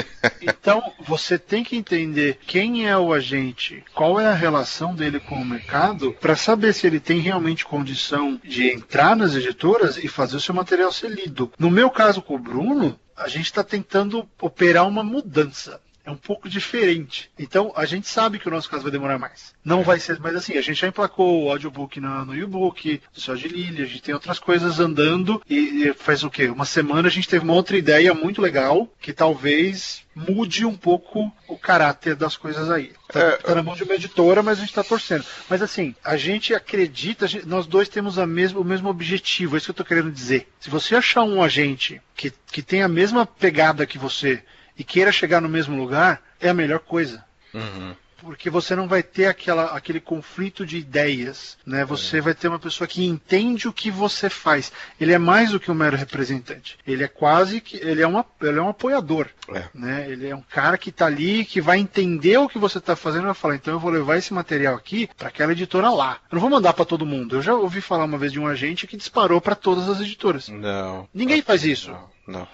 então, 0.40 0.92
você 1.06 1.38
tem 1.38 1.64
que 1.64 1.76
entender 1.76 2.38
quem 2.46 2.88
é 2.88 2.96
o 2.96 3.12
agente, 3.12 3.84
qual 3.94 4.20
é 4.20 4.26
a 4.26 4.34
relação 4.34 4.94
dele 4.94 5.20
com 5.20 5.36
o 5.36 5.44
mercado, 5.44 6.12
para 6.20 6.36
saber 6.36 6.72
se 6.72 6.86
ele 6.86 7.00
tem 7.00 7.20
realmente 7.20 7.64
condição 7.64 8.40
de 8.44 8.70
entrar 8.70 9.16
nas 9.16 9.34
editoras 9.34 9.96
e 9.96 10.08
fazer 10.08 10.36
o 10.36 10.40
seu 10.40 10.54
material 10.54 10.92
ser 10.92 11.10
lido. 11.10 11.52
No 11.58 11.70
meu 11.70 11.90
caso 11.90 12.22
com 12.22 12.34
o 12.34 12.38
Bruno, 12.38 12.98
a 13.16 13.28
gente 13.28 13.46
está 13.46 13.62
tentando 13.62 14.28
operar 14.40 14.86
uma 14.86 15.02
mudança 15.02 15.80
é 16.04 16.10
um 16.10 16.16
pouco 16.16 16.48
diferente. 16.48 17.30
Então, 17.38 17.72
a 17.74 17.86
gente 17.86 18.08
sabe 18.08 18.38
que 18.38 18.46
o 18.46 18.50
nosso 18.50 18.68
caso 18.68 18.82
vai 18.82 18.92
demorar 18.92 19.18
mais. 19.18 19.54
Não 19.64 19.82
vai 19.82 19.98
ser, 19.98 20.20
mas 20.20 20.36
assim, 20.36 20.56
a 20.56 20.60
gente 20.60 20.80
já 20.80 20.88
emplacou 20.88 21.44
o 21.44 21.50
audiobook 21.50 21.98
no, 21.98 22.24
no 22.26 22.36
e-book, 22.36 23.00
do 23.12 23.20
Céu 23.20 23.34
de 23.34 23.48
Lily, 23.48 23.82
a 23.82 23.86
gente 23.86 24.02
tem 24.02 24.14
outras 24.14 24.38
coisas 24.38 24.78
andando 24.78 25.42
e, 25.48 25.86
e 25.86 25.94
faz 25.94 26.22
o 26.22 26.30
quê? 26.30 26.48
Uma 26.48 26.66
semana 26.66 27.08
a 27.08 27.10
gente 27.10 27.28
teve 27.28 27.44
uma 27.44 27.54
outra 27.54 27.76
ideia 27.76 28.12
muito 28.12 28.42
legal 28.42 28.88
que 29.00 29.12
talvez 29.12 30.04
mude 30.14 30.64
um 30.64 30.76
pouco 30.76 31.32
o 31.48 31.58
caráter 31.58 32.14
das 32.14 32.36
coisas 32.36 32.70
aí. 32.70 32.92
Tá, 33.08 33.20
é, 33.20 33.30
tá 33.36 33.54
na 33.54 33.62
mão 33.62 33.74
de 33.74 33.82
uma 33.82 33.94
editora, 33.94 34.42
mas 34.42 34.58
a 34.58 34.60
gente 34.60 34.70
está 34.70 34.84
torcendo. 34.84 35.24
Mas 35.48 35.62
assim, 35.62 35.94
a 36.04 36.16
gente 36.16 36.54
acredita, 36.54 37.24
a 37.24 37.28
gente, 37.28 37.46
nós 37.46 37.66
dois 37.66 37.88
temos 37.88 38.18
a 38.18 38.26
mesma, 38.26 38.60
o 38.60 38.64
mesmo 38.64 38.88
objetivo, 38.88 39.54
é 39.54 39.58
isso 39.58 39.66
que 39.66 39.70
eu 39.70 39.74
estou 39.74 39.86
querendo 39.86 40.12
dizer. 40.12 40.48
Se 40.60 40.70
você 40.70 40.94
achar 40.94 41.24
um 41.24 41.42
agente 41.42 42.00
que, 42.14 42.32
que 42.52 42.62
tem 42.62 42.82
a 42.82 42.88
mesma 42.88 43.26
pegada 43.26 43.86
que 43.86 43.98
você, 43.98 44.42
e 44.76 44.84
queira 44.84 45.12
chegar 45.12 45.40
no 45.40 45.48
mesmo 45.48 45.76
lugar, 45.76 46.22
é 46.40 46.48
a 46.48 46.54
melhor 46.54 46.80
coisa. 46.80 47.24
Uhum. 47.52 47.94
Porque 48.24 48.48
você 48.48 48.74
não 48.74 48.88
vai 48.88 49.02
ter 49.02 49.26
aquela, 49.26 49.76
aquele 49.76 50.00
conflito 50.00 50.64
de 50.64 50.78
ideias, 50.78 51.58
né? 51.66 51.84
Você 51.84 52.18
é. 52.18 52.20
vai 52.22 52.34
ter 52.34 52.48
uma 52.48 52.58
pessoa 52.58 52.88
que 52.88 53.04
entende 53.04 53.68
o 53.68 53.72
que 53.72 53.90
você 53.90 54.30
faz. 54.30 54.72
Ele 54.98 55.12
é 55.12 55.18
mais 55.18 55.50
do 55.50 55.60
que 55.60 55.70
um 55.70 55.74
mero 55.74 55.94
representante. 55.94 56.78
Ele 56.86 57.04
é 57.04 57.08
quase 57.08 57.60
que 57.60 57.76
ele 57.76 58.00
é, 58.00 58.06
uma, 58.06 58.24
ele 58.40 58.58
é 58.58 58.62
um 58.62 58.70
apoiador, 58.70 59.28
é. 59.48 59.64
né? 59.74 60.06
Ele 60.08 60.26
é 60.26 60.34
um 60.34 60.40
cara 60.40 60.78
que 60.78 60.88
está 60.88 61.04
ali, 61.04 61.44
que 61.44 61.60
vai 61.60 61.78
entender 61.78 62.38
o 62.38 62.48
que 62.48 62.58
você 62.58 62.78
está 62.78 62.96
fazendo 62.96 63.24
e 63.24 63.26
vai 63.26 63.34
falar, 63.34 63.56
então 63.56 63.74
eu 63.74 63.80
vou 63.80 63.90
levar 63.90 64.16
esse 64.16 64.32
material 64.32 64.74
aqui 64.74 65.06
para 65.18 65.28
aquela 65.28 65.52
editora 65.52 65.90
lá. 65.90 66.18
Eu 66.30 66.36
não 66.36 66.40
vou 66.40 66.50
mandar 66.50 66.72
para 66.72 66.86
todo 66.86 67.04
mundo. 67.04 67.36
Eu 67.36 67.42
já 67.42 67.54
ouvi 67.54 67.82
falar 67.82 68.04
uma 68.04 68.16
vez 68.16 68.32
de 68.32 68.40
um 68.40 68.46
agente 68.46 68.86
que 68.86 68.96
disparou 68.96 69.38
para 69.38 69.54
todas 69.54 69.86
as 69.86 70.00
editoras. 70.00 70.48
Não. 70.48 71.06
Ninguém 71.12 71.42
faz 71.42 71.62
isso. 71.62 71.90
Não. 71.90 72.38
não. 72.38 72.48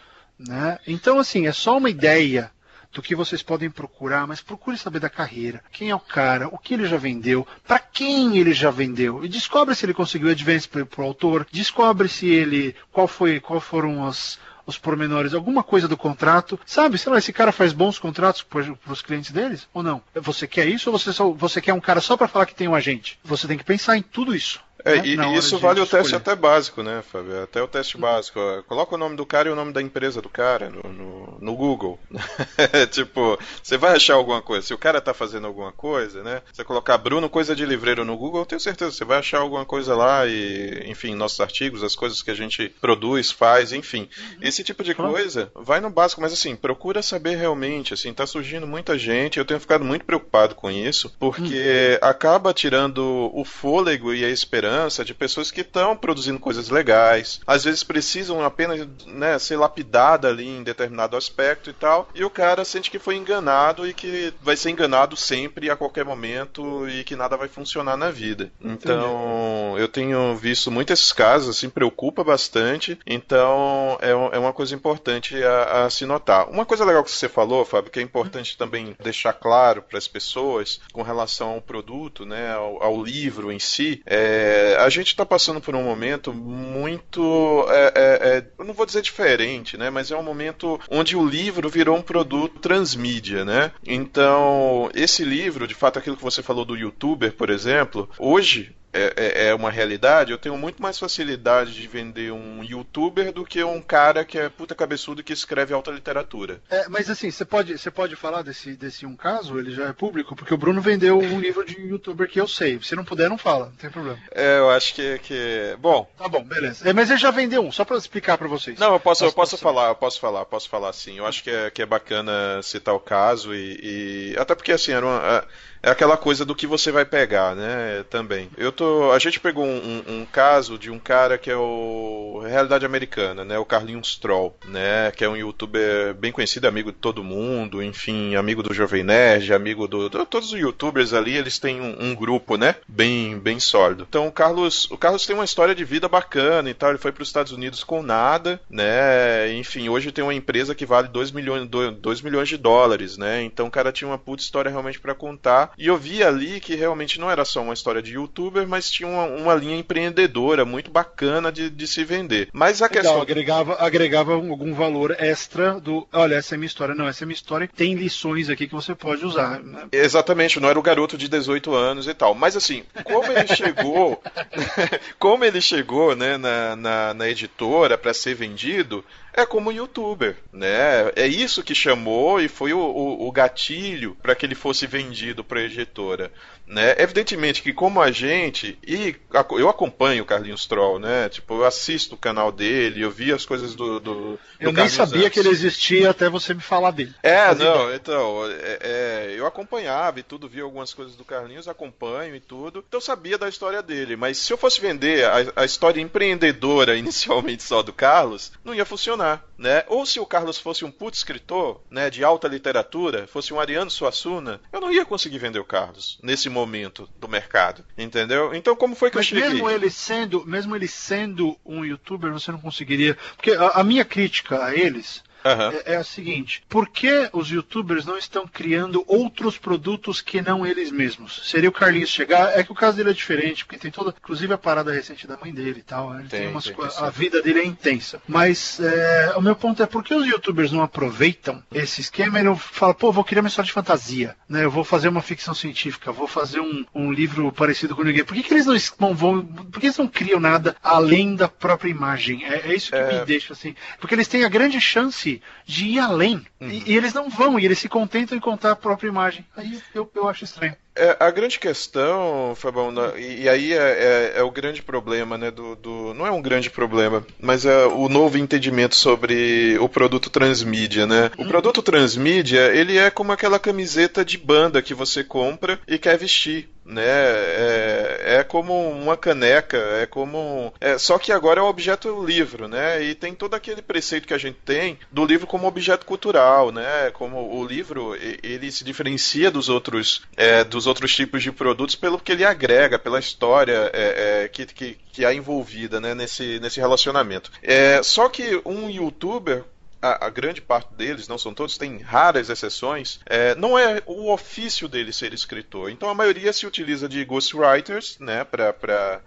Né? 0.46 0.78
Então, 0.86 1.18
assim, 1.18 1.46
é 1.46 1.52
só 1.52 1.76
uma 1.76 1.90
ideia 1.90 2.50
do 2.92 3.02
que 3.02 3.14
vocês 3.14 3.42
podem 3.42 3.70
procurar, 3.70 4.26
mas 4.26 4.40
procure 4.40 4.76
saber 4.76 4.98
da 4.98 5.08
carreira, 5.08 5.62
quem 5.70 5.90
é 5.90 5.94
o 5.94 6.00
cara, 6.00 6.48
o 6.48 6.58
que 6.58 6.74
ele 6.74 6.86
já 6.86 6.96
vendeu, 6.96 7.46
para 7.66 7.78
quem 7.78 8.36
ele 8.36 8.52
já 8.52 8.70
vendeu, 8.70 9.24
e 9.24 9.28
descobre 9.28 9.74
se 9.74 9.86
ele 9.86 9.94
conseguiu 9.94 10.30
advance 10.30 10.68
para 10.68 10.84
o 11.00 11.04
autor, 11.04 11.46
descobre 11.52 12.08
se 12.08 12.28
ele 12.28 12.74
qual 12.90 13.06
foi, 13.06 13.38
qual 13.38 13.60
foram 13.60 14.04
as 14.04 14.38
os 14.66 14.78
pormenores, 14.78 15.34
alguma 15.34 15.62
coisa 15.62 15.88
do 15.88 15.96
contrato, 15.96 16.58
sabe? 16.64 16.96
Sei 16.96 17.10
lá, 17.10 17.18
esse 17.18 17.32
cara 17.32 17.50
faz 17.50 17.72
bons 17.72 17.98
contratos 17.98 18.42
para 18.42 18.62
os 18.88 19.02
clientes 19.02 19.32
deles 19.32 19.68
ou 19.74 19.82
não? 19.82 20.00
Você 20.14 20.46
quer 20.46 20.68
isso 20.68 20.90
ou 20.90 20.98
você, 20.98 21.12
só, 21.12 21.30
você 21.30 21.60
quer 21.60 21.74
um 21.74 21.80
cara 21.80 22.00
só 22.00 22.16
para 22.16 22.28
falar 22.28 22.46
que 22.46 22.54
tem 22.54 22.68
um 22.68 22.74
agente? 22.74 23.18
Você 23.24 23.48
tem 23.48 23.58
que 23.58 23.64
pensar 23.64 23.96
em 23.96 24.02
tudo 24.02 24.34
isso. 24.34 24.60
É, 24.84 24.96
né? 24.96 25.02
e 25.06 25.36
isso 25.36 25.58
vale 25.58 25.80
o 25.80 25.86
teste 25.86 26.14
até 26.14 26.34
básico, 26.34 26.82
né, 26.82 27.02
Fábio? 27.02 27.42
Até 27.42 27.62
o 27.62 27.68
teste 27.68 27.98
básico. 27.98 28.40
Coloca 28.66 28.94
o 28.94 28.98
nome 28.98 29.16
do 29.16 29.26
cara 29.26 29.48
e 29.48 29.52
o 29.52 29.56
nome 29.56 29.72
da 29.72 29.82
empresa 29.82 30.20
do 30.22 30.28
cara 30.28 30.70
no, 30.70 30.82
no, 30.92 31.38
no 31.40 31.54
Google. 31.54 31.98
tipo, 32.90 33.38
você 33.62 33.76
vai 33.76 33.96
achar 33.96 34.14
alguma 34.14 34.40
coisa. 34.42 34.66
Se 34.66 34.74
o 34.74 34.78
cara 34.78 35.00
tá 35.00 35.12
fazendo 35.12 35.46
alguma 35.46 35.72
coisa, 35.72 36.22
né? 36.22 36.42
Você 36.52 36.64
colocar 36.64 36.98
Bruno 36.98 37.28
Coisa 37.28 37.54
de 37.54 37.64
Livreiro 37.66 38.04
no 38.04 38.16
Google, 38.16 38.40
eu 38.40 38.46
tenho 38.46 38.60
certeza, 38.60 38.92
você 38.92 39.04
vai 39.04 39.18
achar 39.18 39.38
alguma 39.38 39.64
coisa 39.64 39.94
lá 39.94 40.26
e, 40.26 40.84
enfim, 40.86 41.14
nossos 41.14 41.40
artigos, 41.40 41.82
as 41.82 41.94
coisas 41.94 42.22
que 42.22 42.30
a 42.30 42.34
gente 42.34 42.68
produz, 42.80 43.30
faz, 43.30 43.72
enfim. 43.72 44.08
Uhum. 44.18 44.38
Esse 44.42 44.64
tipo 44.64 44.82
de 44.82 44.94
coisa, 44.94 45.50
vai 45.54 45.80
no 45.80 45.90
básico, 45.90 46.20
mas 46.20 46.32
assim, 46.32 46.56
procura 46.56 47.02
saber 47.02 47.36
realmente, 47.36 47.94
assim, 47.94 48.12
tá 48.12 48.26
surgindo 48.26 48.66
muita 48.66 48.98
gente, 48.98 49.38
eu 49.38 49.44
tenho 49.44 49.60
ficado 49.60 49.84
muito 49.84 50.04
preocupado 50.04 50.54
com 50.54 50.70
isso, 50.70 51.14
porque 51.18 51.98
uhum. 52.02 52.08
acaba 52.08 52.52
tirando 52.54 53.30
o 53.34 53.44
fôlego 53.44 54.14
e 54.14 54.24
a 54.24 54.28
esperança 54.28 54.69
liderança 54.70 55.04
de 55.04 55.12
pessoas 55.12 55.50
que 55.50 55.62
estão 55.62 55.96
produzindo 55.96 56.38
coisas 56.38 56.68
legais, 56.68 57.40
às 57.46 57.64
vezes 57.64 57.82
precisam 57.82 58.42
apenas 58.44 58.86
né, 59.06 59.38
ser 59.38 59.56
lapidada 59.56 60.28
ali 60.28 60.46
em 60.48 60.62
determinado 60.62 61.16
aspecto 61.16 61.70
e 61.70 61.72
tal, 61.72 62.08
e 62.14 62.24
o 62.24 62.30
cara 62.30 62.64
sente 62.64 62.90
que 62.90 62.98
foi 62.98 63.16
enganado 63.16 63.86
e 63.86 63.92
que 63.92 64.32
vai 64.42 64.56
ser 64.56 64.70
enganado 64.70 65.16
sempre 65.16 65.70
a 65.70 65.76
qualquer 65.76 66.04
momento 66.04 66.88
e 66.88 67.04
que 67.04 67.16
nada 67.16 67.36
vai 67.36 67.48
funcionar 67.48 67.96
na 67.96 68.10
vida. 68.10 68.50
Então, 68.62 69.74
eu 69.76 69.88
tenho 69.88 70.36
visto 70.36 70.70
muitos 70.70 71.00
esses 71.00 71.12
casos, 71.12 71.56
assim, 71.56 71.68
preocupa 71.68 72.22
bastante, 72.24 72.98
então 73.06 73.98
é, 74.00 74.10
é 74.10 74.38
uma 74.38 74.52
coisa 74.52 74.74
importante 74.74 75.42
a, 75.42 75.84
a 75.84 75.90
se 75.90 76.04
notar. 76.04 76.48
Uma 76.48 76.66
coisa 76.66 76.84
legal 76.84 77.02
que 77.02 77.10
você 77.10 77.28
falou, 77.28 77.64
Fábio, 77.64 77.90
que 77.90 77.98
é 77.98 78.02
importante 78.02 78.56
também 78.56 78.96
deixar 79.02 79.32
claro 79.32 79.82
para 79.82 79.98
as 79.98 80.08
pessoas 80.08 80.80
com 80.92 81.02
relação 81.02 81.50
ao 81.50 81.62
produto, 81.62 82.24
né, 82.24 82.52
ao, 82.52 82.82
ao 82.82 83.02
livro 83.02 83.52
em 83.52 83.58
si, 83.58 84.02
é 84.06 84.59
é, 84.60 84.76
a 84.76 84.88
gente 84.90 85.08
está 85.08 85.24
passando 85.24 85.60
por 85.60 85.74
um 85.74 85.82
momento 85.82 86.32
muito, 86.34 87.64
é, 87.68 87.92
é, 87.94 88.28
é, 88.28 88.46
eu 88.58 88.64
não 88.64 88.74
vou 88.74 88.84
dizer 88.84 89.00
diferente, 89.00 89.78
né? 89.78 89.88
Mas 89.88 90.10
é 90.10 90.16
um 90.16 90.22
momento 90.22 90.78
onde 90.90 91.16
o 91.16 91.26
livro 91.26 91.68
virou 91.68 91.96
um 91.96 92.02
produto 92.02 92.60
transmídia, 92.60 93.44
né? 93.44 93.72
Então, 93.86 94.90
esse 94.94 95.24
livro, 95.24 95.66
de 95.66 95.74
fato, 95.74 95.98
aquilo 95.98 96.16
que 96.16 96.22
você 96.22 96.42
falou 96.42 96.64
do 96.64 96.76
youtuber, 96.76 97.32
por 97.32 97.48
exemplo, 97.48 98.08
hoje 98.18 98.74
é, 98.92 99.12
é, 99.16 99.48
é, 99.48 99.54
uma 99.54 99.70
realidade, 99.70 100.32
eu 100.32 100.38
tenho 100.38 100.56
muito 100.56 100.82
mais 100.82 100.98
facilidade 100.98 101.74
de 101.74 101.86
vender 101.86 102.32
um 102.32 102.62
youtuber 102.64 103.32
do 103.32 103.44
que 103.44 103.62
um 103.62 103.80
cara 103.80 104.24
que 104.24 104.38
é 104.38 104.48
puta 104.48 104.74
cabeçudo 104.74 105.22
que 105.22 105.32
escreve 105.32 105.72
alta 105.72 105.90
literatura. 105.90 106.60
É, 106.68 106.88
mas 106.88 107.08
assim, 107.08 107.30
você 107.30 107.44
pode, 107.44 107.78
você 107.78 107.90
pode 107.90 108.16
falar 108.16 108.42
desse, 108.42 108.74
desse 108.76 109.06
um 109.06 109.16
caso? 109.16 109.58
Ele 109.58 109.70
já 109.72 109.86
é 109.86 109.92
público? 109.92 110.34
Porque 110.34 110.52
o 110.52 110.58
Bruno 110.58 110.80
vendeu 110.80 111.18
um 111.18 111.38
livro 111.40 111.64
de 111.64 111.80
youtuber 111.80 112.28
que 112.28 112.40
eu 112.40 112.48
sei. 112.48 112.80
Se 112.82 112.96
não 112.96 113.04
puder, 113.04 113.28
não 113.28 113.38
fala, 113.38 113.66
não 113.66 113.72
tem 113.72 113.90
problema. 113.90 114.18
É, 114.32 114.58
eu 114.58 114.70
acho 114.70 114.94
que. 114.94 115.18
que... 115.20 115.76
Bom. 115.78 116.10
Tá 116.18 116.28
bom, 116.28 116.42
beleza. 116.42 116.88
É, 116.88 116.92
mas 116.92 117.10
ele 117.10 117.18
já 117.18 117.30
vendeu 117.30 117.64
um, 117.64 117.70
só 117.70 117.84
para 117.84 117.96
explicar 117.96 118.36
para 118.36 118.48
vocês. 118.48 118.78
Não, 118.78 118.92
eu 118.92 119.00
posso, 119.00 119.24
eu 119.24 119.32
posso 119.32 119.56
falar, 119.56 119.88
eu 119.88 119.94
posso 119.94 120.20
falar, 120.20 120.44
posso 120.46 120.68
falar 120.68 120.92
sim. 120.92 121.18
Eu 121.18 121.26
acho 121.26 121.44
que 121.44 121.50
é, 121.50 121.70
que 121.70 121.82
é 121.82 121.86
bacana 121.86 122.60
citar 122.62 122.94
o 122.94 123.00
caso 123.00 123.54
e. 123.54 124.32
e... 124.34 124.36
Até 124.38 124.54
porque 124.54 124.72
assim, 124.72 124.92
era 124.92 125.06
uma 125.06 125.44
é 125.82 125.90
aquela 125.90 126.16
coisa 126.16 126.44
do 126.44 126.54
que 126.54 126.66
você 126.66 126.92
vai 126.92 127.04
pegar, 127.04 127.54
né? 127.54 128.04
Também. 128.10 128.50
Eu 128.56 128.70
tô, 128.70 129.12
a 129.12 129.18
gente 129.18 129.40
pegou 129.40 129.64
um, 129.64 130.02
um, 130.08 130.20
um, 130.20 130.26
caso 130.26 130.78
de 130.78 130.90
um 130.90 130.98
cara 130.98 131.38
que 131.38 131.50
é 131.50 131.56
o 131.56 132.42
realidade 132.46 132.84
americana, 132.84 133.44
né? 133.44 133.58
O 133.58 133.64
Carlinhos 133.64 134.16
Troll, 134.16 134.54
né? 134.66 135.10
Que 135.12 135.24
é 135.24 135.28
um 135.28 135.36
youtuber 135.36 136.14
bem 136.14 136.32
conhecido, 136.32 136.66
amigo 136.66 136.92
de 136.92 136.98
todo 136.98 137.24
mundo, 137.24 137.82
enfim, 137.82 138.34
amigo 138.34 138.62
do 138.62 138.74
Jovem 138.74 139.02
Nerd, 139.02 139.52
amigo 139.52 139.88
do, 139.88 140.08
do 140.08 140.26
todos 140.26 140.52
os 140.52 140.60
YouTubers 140.60 141.14
ali, 141.14 141.36
eles 141.36 141.58
têm 141.58 141.80
um, 141.80 142.10
um, 142.10 142.14
grupo, 142.14 142.56
né? 142.56 142.76
Bem, 142.86 143.38
bem 143.38 143.58
sólido. 143.58 144.06
Então 144.08 144.26
o 144.26 144.32
Carlos, 144.32 144.90
o 144.90 144.98
Carlos 144.98 145.26
tem 145.26 145.34
uma 145.34 145.44
história 145.44 145.74
de 145.74 145.84
vida 145.84 146.08
bacana 146.08 146.68
e 146.68 146.74
tal. 146.74 146.90
Ele 146.90 146.98
foi 146.98 147.12
para 147.12 147.22
os 147.22 147.28
Estados 147.28 147.52
Unidos 147.52 147.82
com 147.82 148.02
nada, 148.02 148.60
né? 148.68 149.52
Enfim, 149.54 149.88
hoje 149.88 150.12
tem 150.12 150.22
uma 150.22 150.34
empresa 150.34 150.74
que 150.74 150.84
vale 150.84 151.08
2 151.08 151.30
milhões, 151.30 151.68
2 151.68 152.20
milhões 152.20 152.48
de 152.48 152.58
dólares, 152.58 153.16
né? 153.16 153.42
Então 153.42 153.66
o 153.66 153.70
cara 153.70 153.92
tinha 153.92 154.08
uma 154.08 154.18
puta 154.18 154.42
história 154.42 154.70
realmente 154.70 155.00
para 155.00 155.14
contar 155.14 155.69
e 155.76 155.86
eu 155.86 155.96
vi 155.96 156.22
ali 156.22 156.60
que 156.60 156.74
realmente 156.74 157.18
não 157.18 157.30
era 157.30 157.44
só 157.44 157.62
uma 157.62 157.74
história 157.74 158.02
de 158.02 158.14
youtuber, 158.14 158.66
mas 158.66 158.90
tinha 158.90 159.08
uma, 159.08 159.24
uma 159.24 159.54
linha 159.54 159.76
empreendedora 159.76 160.64
muito 160.64 160.90
bacana 160.90 161.50
de, 161.50 161.70
de 161.70 161.86
se 161.86 162.04
vender. 162.04 162.48
Mas 162.52 162.82
a 162.82 162.86
Legal, 162.86 163.02
questão. 163.02 163.22
Agregava, 163.22 163.76
agregava 163.78 164.32
algum 164.34 164.74
valor 164.74 165.16
extra 165.18 165.80
do. 165.80 166.06
Olha, 166.12 166.36
essa 166.36 166.54
é 166.54 166.58
minha 166.58 166.66
história. 166.66 166.94
Não, 166.94 167.08
essa 167.08 167.24
é 167.24 167.26
minha 167.26 167.34
história. 167.34 167.68
Tem 167.74 167.94
lições 167.94 168.48
aqui 168.48 168.66
que 168.66 168.74
você 168.74 168.94
pode 168.94 169.24
usar. 169.24 169.60
Né? 169.60 169.88
Exatamente, 169.92 170.60
não 170.60 170.68
era 170.68 170.78
o 170.78 170.82
garoto 170.82 171.16
de 171.16 171.28
18 171.28 171.74
anos 171.74 172.06
e 172.06 172.14
tal. 172.14 172.34
Mas 172.34 172.56
assim, 172.56 172.84
como 173.04 173.30
ele 173.32 173.46
chegou. 173.54 174.22
como 175.18 175.44
ele 175.44 175.60
chegou 175.60 176.14
né, 176.14 176.36
na, 176.36 176.76
na, 176.76 177.14
na 177.14 177.28
editora 177.28 177.96
para 177.96 178.14
ser 178.14 178.34
vendido, 178.34 179.04
é 179.32 179.46
como 179.46 179.72
youtuber, 179.72 180.36
né? 180.52 181.10
É 181.16 181.26
isso 181.26 181.62
que 181.62 181.74
chamou 181.74 182.40
e 182.40 182.48
foi 182.48 182.72
o, 182.72 182.78
o, 182.78 183.28
o 183.28 183.32
gatilho 183.32 184.16
para 184.22 184.34
que 184.34 184.44
ele 184.44 184.54
fosse 184.54 184.86
vendido 184.86 185.44
para 185.44 185.60
a 185.60 185.64
editora. 185.64 186.32
Né? 186.70 186.94
Evidentemente 186.98 187.62
que 187.62 187.72
como 187.72 188.00
a 188.00 188.12
gente, 188.12 188.78
e 188.86 189.16
eu 189.58 189.68
acompanho 189.68 190.22
o 190.22 190.26
Carlinhos 190.26 190.66
Troll, 190.66 191.00
né? 191.00 191.28
Tipo, 191.28 191.54
eu 191.54 191.64
assisto 191.64 192.14
o 192.14 192.18
canal 192.18 192.52
dele, 192.52 193.02
eu 193.02 193.10
vi 193.10 193.32
as 193.32 193.44
coisas 193.44 193.74
do. 193.74 193.98
do, 193.98 194.14
do 194.14 194.38
eu 194.60 194.72
nem 194.72 194.88
sabia 194.88 195.26
antes. 195.26 195.32
que 195.32 195.40
ele 195.40 195.48
existia 195.48 196.10
até 196.10 196.28
você 196.28 196.54
me 196.54 196.60
falar 196.60 196.92
dele. 196.92 197.12
É, 197.24 197.52
não, 197.56 197.92
então, 197.92 198.48
é, 198.48 198.78
é, 198.82 199.34
eu 199.36 199.46
acompanhava 199.46 200.20
e 200.20 200.22
tudo, 200.22 200.48
vi 200.48 200.60
algumas 200.60 200.94
coisas 200.94 201.16
do 201.16 201.24
Carlinhos, 201.24 201.66
acompanho 201.66 202.36
e 202.36 202.40
tudo, 202.40 202.84
então 202.86 202.98
eu 202.98 203.04
sabia 203.04 203.36
da 203.36 203.48
história 203.48 203.82
dele. 203.82 204.14
Mas 204.14 204.38
se 204.38 204.52
eu 204.52 204.56
fosse 204.56 204.80
vender 204.80 205.24
a, 205.24 205.62
a 205.62 205.64
história 205.64 206.00
empreendedora 206.00 206.94
inicialmente 206.96 207.64
só 207.64 207.82
do 207.82 207.92
Carlos, 207.92 208.52
não 208.64 208.72
ia 208.72 208.84
funcionar. 208.84 209.19
Né? 209.58 209.84
Ou 209.88 210.06
se 210.06 210.18
o 210.18 210.26
Carlos 210.26 210.58
fosse 210.58 210.84
um 210.84 210.90
puto 210.90 211.16
escritor, 211.16 211.82
né, 211.90 212.08
de 212.08 212.24
alta 212.24 212.48
literatura, 212.48 213.26
fosse 213.26 213.52
um 213.52 213.60
Ariano 213.60 213.90
Suassuna, 213.90 214.60
eu 214.72 214.80
não 214.80 214.90
ia 214.90 215.04
conseguir 215.04 215.38
vender 215.38 215.58
o 215.58 215.64
Carlos 215.64 216.18
nesse 216.22 216.48
momento 216.48 217.08
do 217.18 217.28
mercado, 217.28 217.84
entendeu? 217.96 218.54
Então 218.54 218.74
como 218.74 218.94
foi 218.94 219.10
que 219.10 219.16
Mas 219.16 219.26
eu 219.26 219.36
cheguei? 219.36 219.50
mesmo 219.50 219.70
ele 219.70 219.90
sendo, 219.90 220.46
mesmo 220.46 220.74
ele 220.74 220.88
sendo 220.88 221.58
um 221.64 221.84
youtuber, 221.84 222.32
você 222.32 222.50
não 222.50 222.60
conseguiria, 222.60 223.16
porque 223.36 223.52
a, 223.52 223.68
a 223.68 223.84
minha 223.84 224.04
crítica 224.04 224.64
a 224.64 224.74
eles 224.74 225.22
Aham. 225.44 225.72
é, 225.84 225.94
é 225.94 225.96
a 225.96 226.04
seguinte: 226.04 226.62
por 226.68 226.88
que 226.88 227.28
os 227.32 227.48
youtubers 227.50 228.04
não 228.04 228.16
estão 228.18 228.46
criando 228.46 229.04
outros 229.06 229.56
produtos 229.58 230.20
que 230.20 230.40
não 230.42 230.66
eles 230.66 230.90
mesmos? 230.90 231.40
Seria 231.44 231.68
o 231.68 231.72
Carlinhos 231.72 232.10
chegar. 232.10 232.58
É 232.58 232.62
que 232.62 232.72
o 232.72 232.74
caso 232.74 232.96
dele 232.96 233.10
é 233.10 233.14
diferente, 233.14 233.64
porque 233.64 233.78
tem 233.78 233.90
toda, 233.90 234.14
inclusive 234.16 234.52
a 234.52 234.58
parada 234.58 234.92
recente 234.92 235.26
da 235.26 235.36
mãe 235.36 235.52
dele 235.52 235.80
e 235.80 235.82
tal. 235.82 236.10
né? 236.10 236.20
Ele 236.20 236.28
tem, 236.28 236.40
Tem, 236.40 236.48
umas 236.50 236.64
tem, 236.64 236.74
a 236.98 237.10
vida 237.10 237.42
dele 237.42 237.60
é 237.60 237.64
intensa. 237.64 238.20
Mas 238.26 238.80
é, 238.80 239.32
o 239.36 239.40
meu 239.42 239.54
ponto 239.56 239.82
é 239.82 239.86
por 239.86 240.02
que 240.04 240.14
os 240.14 240.26
youtubers 240.26 240.72
não 240.72 240.82
aproveitam 240.82 241.62
esse 241.72 242.00
esquema 242.00 242.40
e 242.40 242.42
não 242.42 242.56
falam, 242.56 242.94
pô, 242.94 243.12
vou 243.12 243.24
criar 243.24 243.42
uma 243.42 243.48
história 243.48 243.66
de 243.66 243.72
fantasia, 243.72 244.36
né? 244.48 244.64
Eu 244.64 244.70
vou 244.70 244.84
fazer 244.84 245.08
uma 245.08 245.22
ficção 245.22 245.54
científica, 245.54 246.12
vou 246.12 246.26
fazer 246.26 246.60
um, 246.60 246.84
um 246.94 247.12
livro 247.12 247.50
parecido 247.52 247.94
com 247.96 248.02
ninguém. 248.04 248.24
Por 248.24 248.34
que, 248.34 248.42
que 248.42 248.52
eles 248.54 248.66
não, 248.66 248.74
es- 248.74 248.94
não 248.98 249.14
vão. 249.14 249.44
Por 249.44 249.80
que 249.80 249.86
eles 249.86 249.98
não 249.98 250.08
criam 250.08 250.40
nada 250.40 250.76
além 250.82 251.34
da 251.34 251.48
própria 251.48 251.90
imagem? 251.90 252.44
É, 252.44 252.70
é 252.70 252.74
isso 252.74 252.90
que 252.90 252.96
É. 252.96 253.20
me 253.20 253.24
deixa 253.26 253.52
assim. 253.52 253.74
Porque 254.00 254.14
eles 254.14 254.28
têm 254.28 254.44
a 254.44 254.48
grande 254.48 254.80
chance 254.80 255.29
de 255.66 255.84
ir 255.86 255.98
além. 255.98 256.42
Uhum. 256.60 256.68
E, 256.68 256.82
e 256.92 256.96
eles 256.96 257.12
não 257.14 257.28
vão, 257.28 257.58
e 257.58 257.64
eles 257.64 257.78
se 257.78 257.88
contentam 257.88 258.36
em 258.36 258.40
contar 258.40 258.72
a 258.72 258.76
própria 258.76 259.08
imagem. 259.08 259.44
Aí 259.56 259.80
eu, 259.94 260.10
eu 260.14 260.28
acho 260.28 260.44
estranho. 260.44 260.74
É, 260.96 261.16
a 261.20 261.30
grande 261.30 261.58
questão, 261.58 262.52
Fabão, 262.56 262.92
e, 263.16 263.42
e 263.42 263.48
aí 263.48 263.72
é, 263.72 263.76
é- 263.76 264.32
é 264.40 264.42
o 264.42 264.50
grande 264.50 264.82
problema, 264.82 265.38
né? 265.38 265.50
Do, 265.50 265.76
do- 265.76 266.12
não 266.14 266.26
é 266.26 266.30
um 266.30 266.42
grande 266.42 266.68
problema, 266.68 267.24
mas 267.40 267.64
é 267.64 267.86
o 267.86 268.08
novo 268.08 268.36
entendimento 268.36 268.96
sobre 268.96 269.78
o 269.78 269.88
produto 269.88 270.28
transmídia, 270.28 271.06
né? 271.06 271.30
O 271.38 271.46
produto 271.46 271.80
transmídia, 271.82 272.74
ele 272.74 272.98
é 272.98 273.08
como 273.10 273.32
aquela 273.32 273.58
camiseta 273.58 274.24
de 274.24 274.36
banda 274.36 274.82
que 274.82 274.92
você 274.92 275.22
compra 275.22 275.78
e 275.86 275.96
quer 275.98 276.18
vestir. 276.18 276.68
Né? 276.90 277.02
É, 277.04 278.38
é 278.38 278.44
como 278.44 278.90
uma 278.90 279.16
caneca, 279.16 279.76
é 279.76 280.06
como. 280.06 280.74
É, 280.80 280.98
só 280.98 281.18
que 281.18 281.30
agora 281.30 281.60
é 281.60 281.62
o 281.62 281.68
objeto 281.68 282.24
livro, 282.24 282.66
né? 282.66 283.02
E 283.02 283.14
tem 283.14 283.32
todo 283.32 283.54
aquele 283.54 283.80
preceito 283.80 284.26
que 284.26 284.34
a 284.34 284.38
gente 284.38 284.58
tem 284.64 284.98
do 285.10 285.24
livro 285.24 285.46
como 285.46 285.68
objeto 285.68 286.04
cultural, 286.04 286.72
né? 286.72 287.10
Como 287.12 287.56
o 287.56 287.64
livro 287.64 288.16
ele 288.42 288.72
se 288.72 288.82
diferencia 288.82 289.50
dos 289.50 289.68
outros, 289.68 290.22
é, 290.36 290.64
dos 290.64 290.86
outros 290.86 291.14
tipos 291.14 291.42
de 291.42 291.52
produtos 291.52 291.94
pelo 291.94 292.18
que 292.18 292.32
ele 292.32 292.44
agrega, 292.44 292.98
pela 292.98 293.20
história 293.20 293.90
é, 293.92 294.42
é, 294.44 294.48
que, 294.48 294.66
que, 294.66 294.98
que 295.12 295.24
há 295.24 295.32
envolvida 295.32 296.00
né? 296.00 296.14
nesse, 296.14 296.58
nesse 296.60 296.80
relacionamento. 296.80 297.52
É, 297.62 298.02
só 298.02 298.28
que 298.28 298.60
um 298.64 298.90
youtuber 298.90 299.64
a, 300.00 300.26
a 300.26 300.30
grande 300.30 300.60
parte 300.60 300.94
deles, 300.94 301.28
não 301.28 301.38
são 301.38 301.52
todos, 301.52 301.78
tem 301.78 301.98
raras 301.98 302.48
exceções, 302.48 303.20
é, 303.26 303.54
não 303.54 303.78
é 303.78 304.02
o 304.06 304.32
ofício 304.32 304.88
dele 304.88 305.12
ser 305.12 305.32
escritor. 305.32 305.90
Então 305.90 306.08
a 306.08 306.14
maioria 306.14 306.52
se 306.52 306.66
utiliza 306.66 307.08
de 307.08 307.24
ghostwriters, 307.24 308.18
né, 308.18 308.44
para 308.44 309.22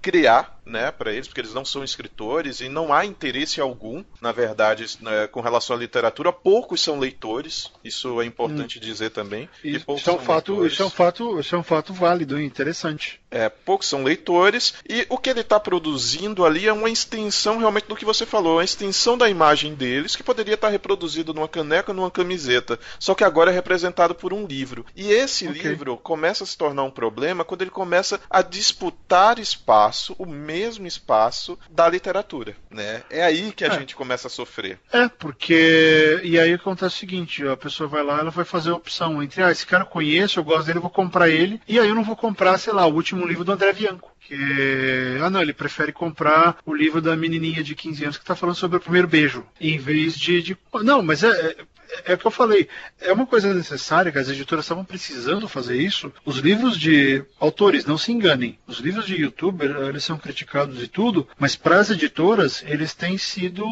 criar, 0.00 0.60
né, 0.64 0.90
para 0.90 1.12
eles, 1.12 1.26
porque 1.26 1.40
eles 1.40 1.54
não 1.54 1.64
são 1.64 1.84
escritores 1.84 2.60
e 2.60 2.68
não 2.68 2.92
há 2.92 3.04
interesse 3.04 3.60
algum, 3.60 4.04
na 4.20 4.32
verdade, 4.32 4.98
né, 5.00 5.26
com 5.26 5.40
relação 5.40 5.76
à 5.76 5.78
literatura. 5.78 6.32
Poucos 6.32 6.80
são 6.80 6.98
leitores, 6.98 7.70
isso 7.82 8.20
é 8.20 8.24
importante 8.24 8.80
dizer 8.80 9.10
também. 9.10 9.48
Isso, 9.62 9.84
é 9.88 9.92
um 10.12 10.18
fato, 10.18 10.52
leitores. 10.52 10.72
isso 10.72 10.82
é 10.82 10.86
um 10.86 10.90
fato, 10.90 11.40
isso 11.40 11.54
é 11.54 11.58
um 11.58 11.62
fato 11.62 11.92
válido 11.92 12.40
e 12.40 12.44
interessante. 12.44 13.20
É, 13.34 13.48
poucos 13.48 13.88
são 13.88 14.04
leitores, 14.04 14.74
e 14.88 15.04
o 15.08 15.18
que 15.18 15.28
ele 15.28 15.40
está 15.40 15.58
produzindo 15.58 16.44
ali 16.46 16.68
é 16.68 16.72
uma 16.72 16.88
extensão 16.88 17.58
realmente 17.58 17.88
do 17.88 17.96
que 17.96 18.04
você 18.04 18.24
falou, 18.24 18.58
uma 18.58 18.64
extensão 18.64 19.18
da 19.18 19.28
imagem 19.28 19.74
deles, 19.74 20.14
que 20.14 20.22
poderia 20.22 20.54
estar 20.54 20.68
reproduzido 20.68 21.34
numa 21.34 21.48
caneca, 21.48 21.92
numa 21.92 22.12
camiseta, 22.12 22.78
só 22.98 23.12
que 23.12 23.24
agora 23.24 23.50
é 23.50 23.54
representado 23.54 24.14
por 24.14 24.32
um 24.32 24.46
livro. 24.46 24.86
E 24.94 25.10
esse 25.10 25.48
Ok. 25.48 25.60
livro 25.60 25.96
começa 25.96 26.44
a 26.44 26.46
se 26.46 26.56
tornar 26.56 26.84
um 26.84 26.90
problema 26.92 27.44
quando 27.44 27.62
ele 27.62 27.70
começa 27.72 28.20
a 28.30 28.40
disputar 28.40 29.40
espaço, 29.40 30.14
o 30.16 30.26
mesmo 30.26 30.86
espaço 30.86 31.58
da 31.68 31.88
literatura. 31.88 32.56
Né? 32.70 33.02
É 33.10 33.24
aí 33.24 33.50
que 33.52 33.64
a 33.64 33.68
É. 33.68 33.78
gente 33.78 33.96
começa 33.96 34.28
a 34.28 34.30
sofrer. 34.30 34.78
É, 34.92 35.08
porque. 35.08 36.20
E 36.22 36.38
aí 36.38 36.52
acontece 36.52 36.96
o 36.96 36.98
seguinte: 36.98 37.46
a 37.46 37.56
pessoa 37.56 37.88
vai 37.88 38.02
lá, 38.04 38.20
ela 38.20 38.30
vai 38.30 38.44
fazer 38.44 38.70
a 38.70 38.74
opção 38.76 39.22
entre, 39.22 39.42
ah, 39.42 39.50
esse 39.50 39.66
cara 39.66 39.82
eu 39.82 39.88
conheço, 39.88 40.38
eu 40.38 40.44
gosto 40.44 40.66
dele, 40.66 40.78
eu 40.78 40.82
vou 40.82 40.90
comprar 40.90 41.28
ele, 41.28 41.60
e 41.66 41.78
aí 41.78 41.88
eu 41.88 41.94
não 41.94 42.04
vou 42.04 42.16
comprar, 42.16 42.58
sei 42.58 42.72
lá, 42.72 42.86
o 42.86 42.94
último 42.94 43.23
livro 43.26 43.44
do 43.44 43.52
André 43.52 43.72
Bianco. 43.72 44.12
Que. 44.20 45.18
Ah, 45.22 45.30
não, 45.30 45.42
ele 45.42 45.52
prefere 45.52 45.92
comprar 45.92 46.58
o 46.64 46.74
livro 46.74 47.00
da 47.00 47.16
menininha 47.16 47.62
de 47.62 47.74
15 47.74 48.04
anos 48.04 48.18
que 48.18 48.24
tá 48.24 48.34
falando 48.34 48.56
sobre 48.56 48.78
o 48.78 48.80
primeiro 48.80 49.08
beijo, 49.08 49.44
em 49.60 49.78
vez 49.78 50.18
de. 50.18 50.42
de... 50.42 50.56
Não, 50.82 51.02
mas 51.02 51.22
é. 51.22 51.28
é... 51.28 51.56
É 52.04 52.14
o 52.14 52.18
que 52.18 52.26
eu 52.26 52.30
falei, 52.30 52.68
é 53.00 53.12
uma 53.12 53.26
coisa 53.26 53.52
necessária 53.54 54.10
que 54.10 54.18
as 54.18 54.28
editoras 54.28 54.64
estavam 54.64 54.84
precisando 54.84 55.46
fazer 55.46 55.76
isso. 55.76 56.12
Os 56.24 56.38
livros 56.38 56.76
de 56.76 57.24
autores, 57.38 57.84
não 57.84 57.96
se 57.96 58.10
enganem, 58.10 58.58
os 58.66 58.78
livros 58.78 59.06
de 59.06 59.14
youtuber, 59.14 59.70
eles 59.88 60.02
são 60.02 60.18
criticados 60.18 60.82
e 60.82 60.88
tudo, 60.88 61.28
mas 61.38 61.54
para 61.54 61.78
as 61.78 61.90
editoras, 61.90 62.64
eles 62.66 62.94
têm 62.94 63.16
sido 63.16 63.64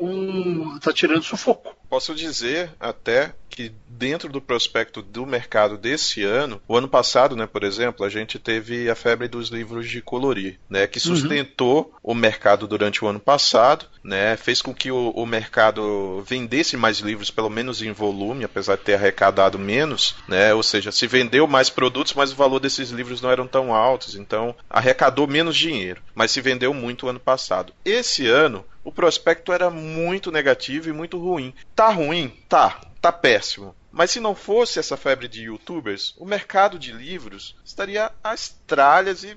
um. 0.00 0.78
tá 0.80 0.92
tirando 0.92 1.22
sufoco. 1.22 1.75
Posso 1.88 2.14
dizer 2.14 2.70
até 2.80 3.32
que 3.56 3.72
dentro 3.88 4.28
do 4.28 4.38
prospecto 4.40 5.00
do 5.00 5.24
mercado 5.24 5.78
desse 5.78 6.22
ano, 6.22 6.60
o 6.68 6.76
ano 6.76 6.86
passado, 6.86 7.34
né, 7.34 7.46
por 7.46 7.64
exemplo, 7.64 8.04
a 8.04 8.08
gente 8.10 8.38
teve 8.38 8.90
a 8.90 8.94
febre 8.94 9.26
dos 9.26 9.48
livros 9.48 9.88
de 9.88 10.02
colorir, 10.02 10.58
né, 10.68 10.86
que 10.86 11.00
sustentou 11.00 11.94
o 12.02 12.14
mercado 12.14 12.66
durante 12.66 13.02
o 13.02 13.08
ano 13.08 13.18
passado, 13.18 13.86
né, 14.04 14.36
fez 14.36 14.60
com 14.60 14.74
que 14.74 14.90
o, 14.90 15.10
o 15.10 15.24
mercado 15.24 16.22
vendesse 16.26 16.76
mais 16.76 16.98
livros, 16.98 17.30
pelo 17.30 17.48
menos 17.48 17.80
em 17.80 17.92
volume, 17.92 18.44
apesar 18.44 18.76
de 18.76 18.82
ter 18.82 18.94
arrecadado 18.94 19.58
menos, 19.58 20.16
né, 20.28 20.52
ou 20.52 20.62
seja, 20.62 20.92
se 20.92 21.06
vendeu 21.06 21.46
mais 21.46 21.70
produtos, 21.70 22.12
mas 22.12 22.32
o 22.32 22.36
valor 22.36 22.60
desses 22.60 22.90
livros 22.90 23.22
não 23.22 23.30
eram 23.30 23.46
tão 23.46 23.74
altos, 23.74 24.16
então 24.16 24.54
arrecadou 24.68 25.26
menos 25.26 25.56
dinheiro, 25.56 26.02
mas 26.14 26.30
se 26.30 26.42
vendeu 26.42 26.74
muito 26.74 27.06
o 27.06 27.08
ano 27.08 27.20
passado. 27.20 27.72
Esse 27.82 28.26
ano 28.26 28.66
o 28.86 28.92
prospecto 28.92 29.52
era 29.52 29.68
muito 29.68 30.30
negativo 30.30 30.88
e 30.88 30.92
muito 30.92 31.18
ruim. 31.18 31.52
Tá 31.74 31.88
ruim? 31.88 32.32
Tá. 32.48 32.80
Tá 33.00 33.10
péssimo. 33.10 33.74
Mas 33.90 34.12
se 34.12 34.20
não 34.20 34.32
fosse 34.32 34.78
essa 34.78 34.96
febre 34.96 35.26
de 35.26 35.42
youtubers, 35.42 36.14
o 36.16 36.24
mercado 36.24 36.78
de 36.78 36.92
livros 36.92 37.56
estaria 37.64 38.12
às 38.22 38.48
tralhas 38.64 39.24
e, 39.24 39.36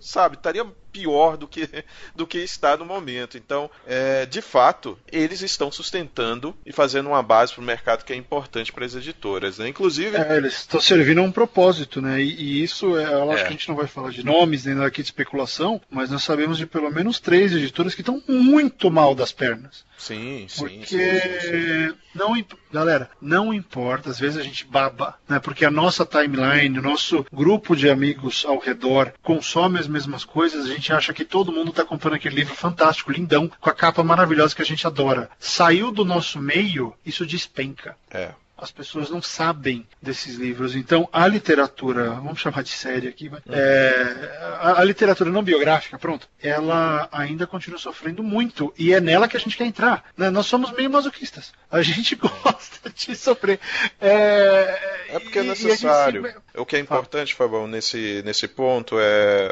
sabe, 0.00 0.36
estaria 0.36 0.64
pior 0.92 1.36
do 1.36 1.46
que, 1.46 1.68
do 2.16 2.26
que 2.26 2.38
está 2.38 2.76
no 2.76 2.84
momento. 2.84 3.36
Então, 3.38 3.70
é, 3.86 4.26
de 4.26 4.42
fato, 4.42 4.98
eles 5.10 5.40
estão 5.40 5.70
sustentando 5.70 6.54
e 6.66 6.72
fazendo 6.72 7.08
uma 7.08 7.22
base 7.22 7.52
para 7.52 7.62
o 7.62 7.64
mercado 7.64 8.04
que 8.04 8.12
é 8.12 8.16
importante 8.16 8.72
para 8.72 8.84
as 8.84 8.94
editoras. 8.94 9.58
Né? 9.58 9.68
Inclusive, 9.68 10.16
É, 10.16 10.36
eles 10.36 10.54
estão 10.58 10.80
servindo 10.80 11.20
a 11.20 11.22
um 11.22 11.30
propósito, 11.32 12.00
né? 12.02 12.20
E, 12.20 12.34
e 12.34 12.62
isso, 12.62 12.96
é, 12.98 13.04
eu 13.04 13.30
acho 13.30 13.40
É. 13.40 13.42
que 13.44 13.48
a 13.48 13.52
gente 13.52 13.68
não 13.68 13.76
vai 13.76 13.86
falar 13.86 14.10
de 14.10 14.24
nomes 14.24 14.64
nem 14.64 14.74
nada 14.74 14.88
aqui 14.88 15.00
de 15.02 15.08
especulação, 15.08 15.80
mas 15.88 16.10
nós 16.10 16.24
sabemos 16.24 16.58
de 16.58 16.66
pelo 16.66 16.90
menos 16.90 17.20
três 17.20 17.52
editoras 17.52 17.94
que 17.94 18.00
estão 18.00 18.20
muito 18.26 18.90
mal 18.90 19.14
das 19.14 19.30
pernas. 19.32 19.84
sim, 19.96 20.46
sim, 20.48 20.64
Porque 20.64 20.86
sim, 20.86 21.40
sim, 21.40 21.94
não, 22.14 22.34
galera, 22.72 23.08
não 23.20 23.52
importa, 23.54 24.10
às 24.10 24.18
vezes 24.18 24.38
a 24.38 24.42
gente 24.42 24.64
baba, 24.64 25.16
né? 25.28 25.38
Porque 25.38 25.64
a 25.64 25.70
nossa 25.70 26.04
timeline, 26.04 26.78
o 26.78 26.82
nosso 26.82 27.24
grupo 27.32 27.76
de 27.76 27.88
amigos 27.88 28.44
ao 28.44 28.58
redor 28.58 29.12
consome 29.22 29.59
as 29.64 29.86
mesmas 29.88 30.24
coisas, 30.24 30.64
a 30.66 30.68
gente 30.72 30.92
acha 30.92 31.12
que 31.12 31.24
todo 31.24 31.52
mundo 31.52 31.70
está 31.70 31.84
comprando 31.84 32.14
aquele 32.14 32.36
livro 32.36 32.54
fantástico, 32.54 33.12
lindão, 33.12 33.50
com 33.60 33.70
a 33.70 33.74
capa 33.74 34.02
maravilhosa 34.02 34.54
que 34.54 34.62
a 34.62 34.66
gente 34.66 34.86
adora. 34.86 35.30
Saiu 35.38 35.90
do 35.90 36.04
nosso 36.04 36.38
meio, 36.40 36.94
isso 37.04 37.24
despenca. 37.26 37.96
É. 38.10 38.30
As 38.62 38.70
pessoas 38.70 39.08
não 39.08 39.22
sabem 39.22 39.86
desses 40.02 40.34
livros. 40.34 40.76
Então, 40.76 41.08
a 41.10 41.26
literatura, 41.26 42.10
vamos 42.10 42.40
chamar 42.40 42.62
de 42.62 42.68
série 42.68 43.08
aqui, 43.08 43.26
vai, 43.26 43.40
Uhum. 43.46 43.54
é, 43.54 44.58
a, 44.60 44.80
a 44.80 44.84
literatura 44.84 45.30
não 45.30 45.42
biográfica, 45.42 45.98
pronto, 45.98 46.28
ela 46.42 47.08
ainda 47.10 47.46
continua 47.46 47.78
sofrendo 47.78 48.22
muito. 48.22 48.70
E 48.76 48.92
é 48.92 49.00
nela 49.00 49.26
que 49.28 49.36
a 49.36 49.40
gente 49.40 49.56
quer 49.56 49.64
entrar. 49.64 50.04
né? 50.14 50.28
Nós 50.28 50.44
somos 50.44 50.72
meio 50.72 50.90
masoquistas. 50.90 51.52
A 51.70 51.80
gente 51.80 52.14
gosta 52.20 52.90
de 52.94 53.16
sofrer. 53.16 53.58
É, 53.98 55.06
É 55.08 55.18
porque 55.20 55.38
é 55.38 55.42
e- 55.42 55.46
gente 55.54 55.64
necessário. 55.64 56.34
O 56.56 56.66
que 56.66 56.76
é 56.76 56.78
importante, 56.80 57.34
Fabão, 57.34 57.66
nesse, 57.66 58.22
nesse 58.24 58.48
ponto 58.48 58.96
é. 58.98 59.48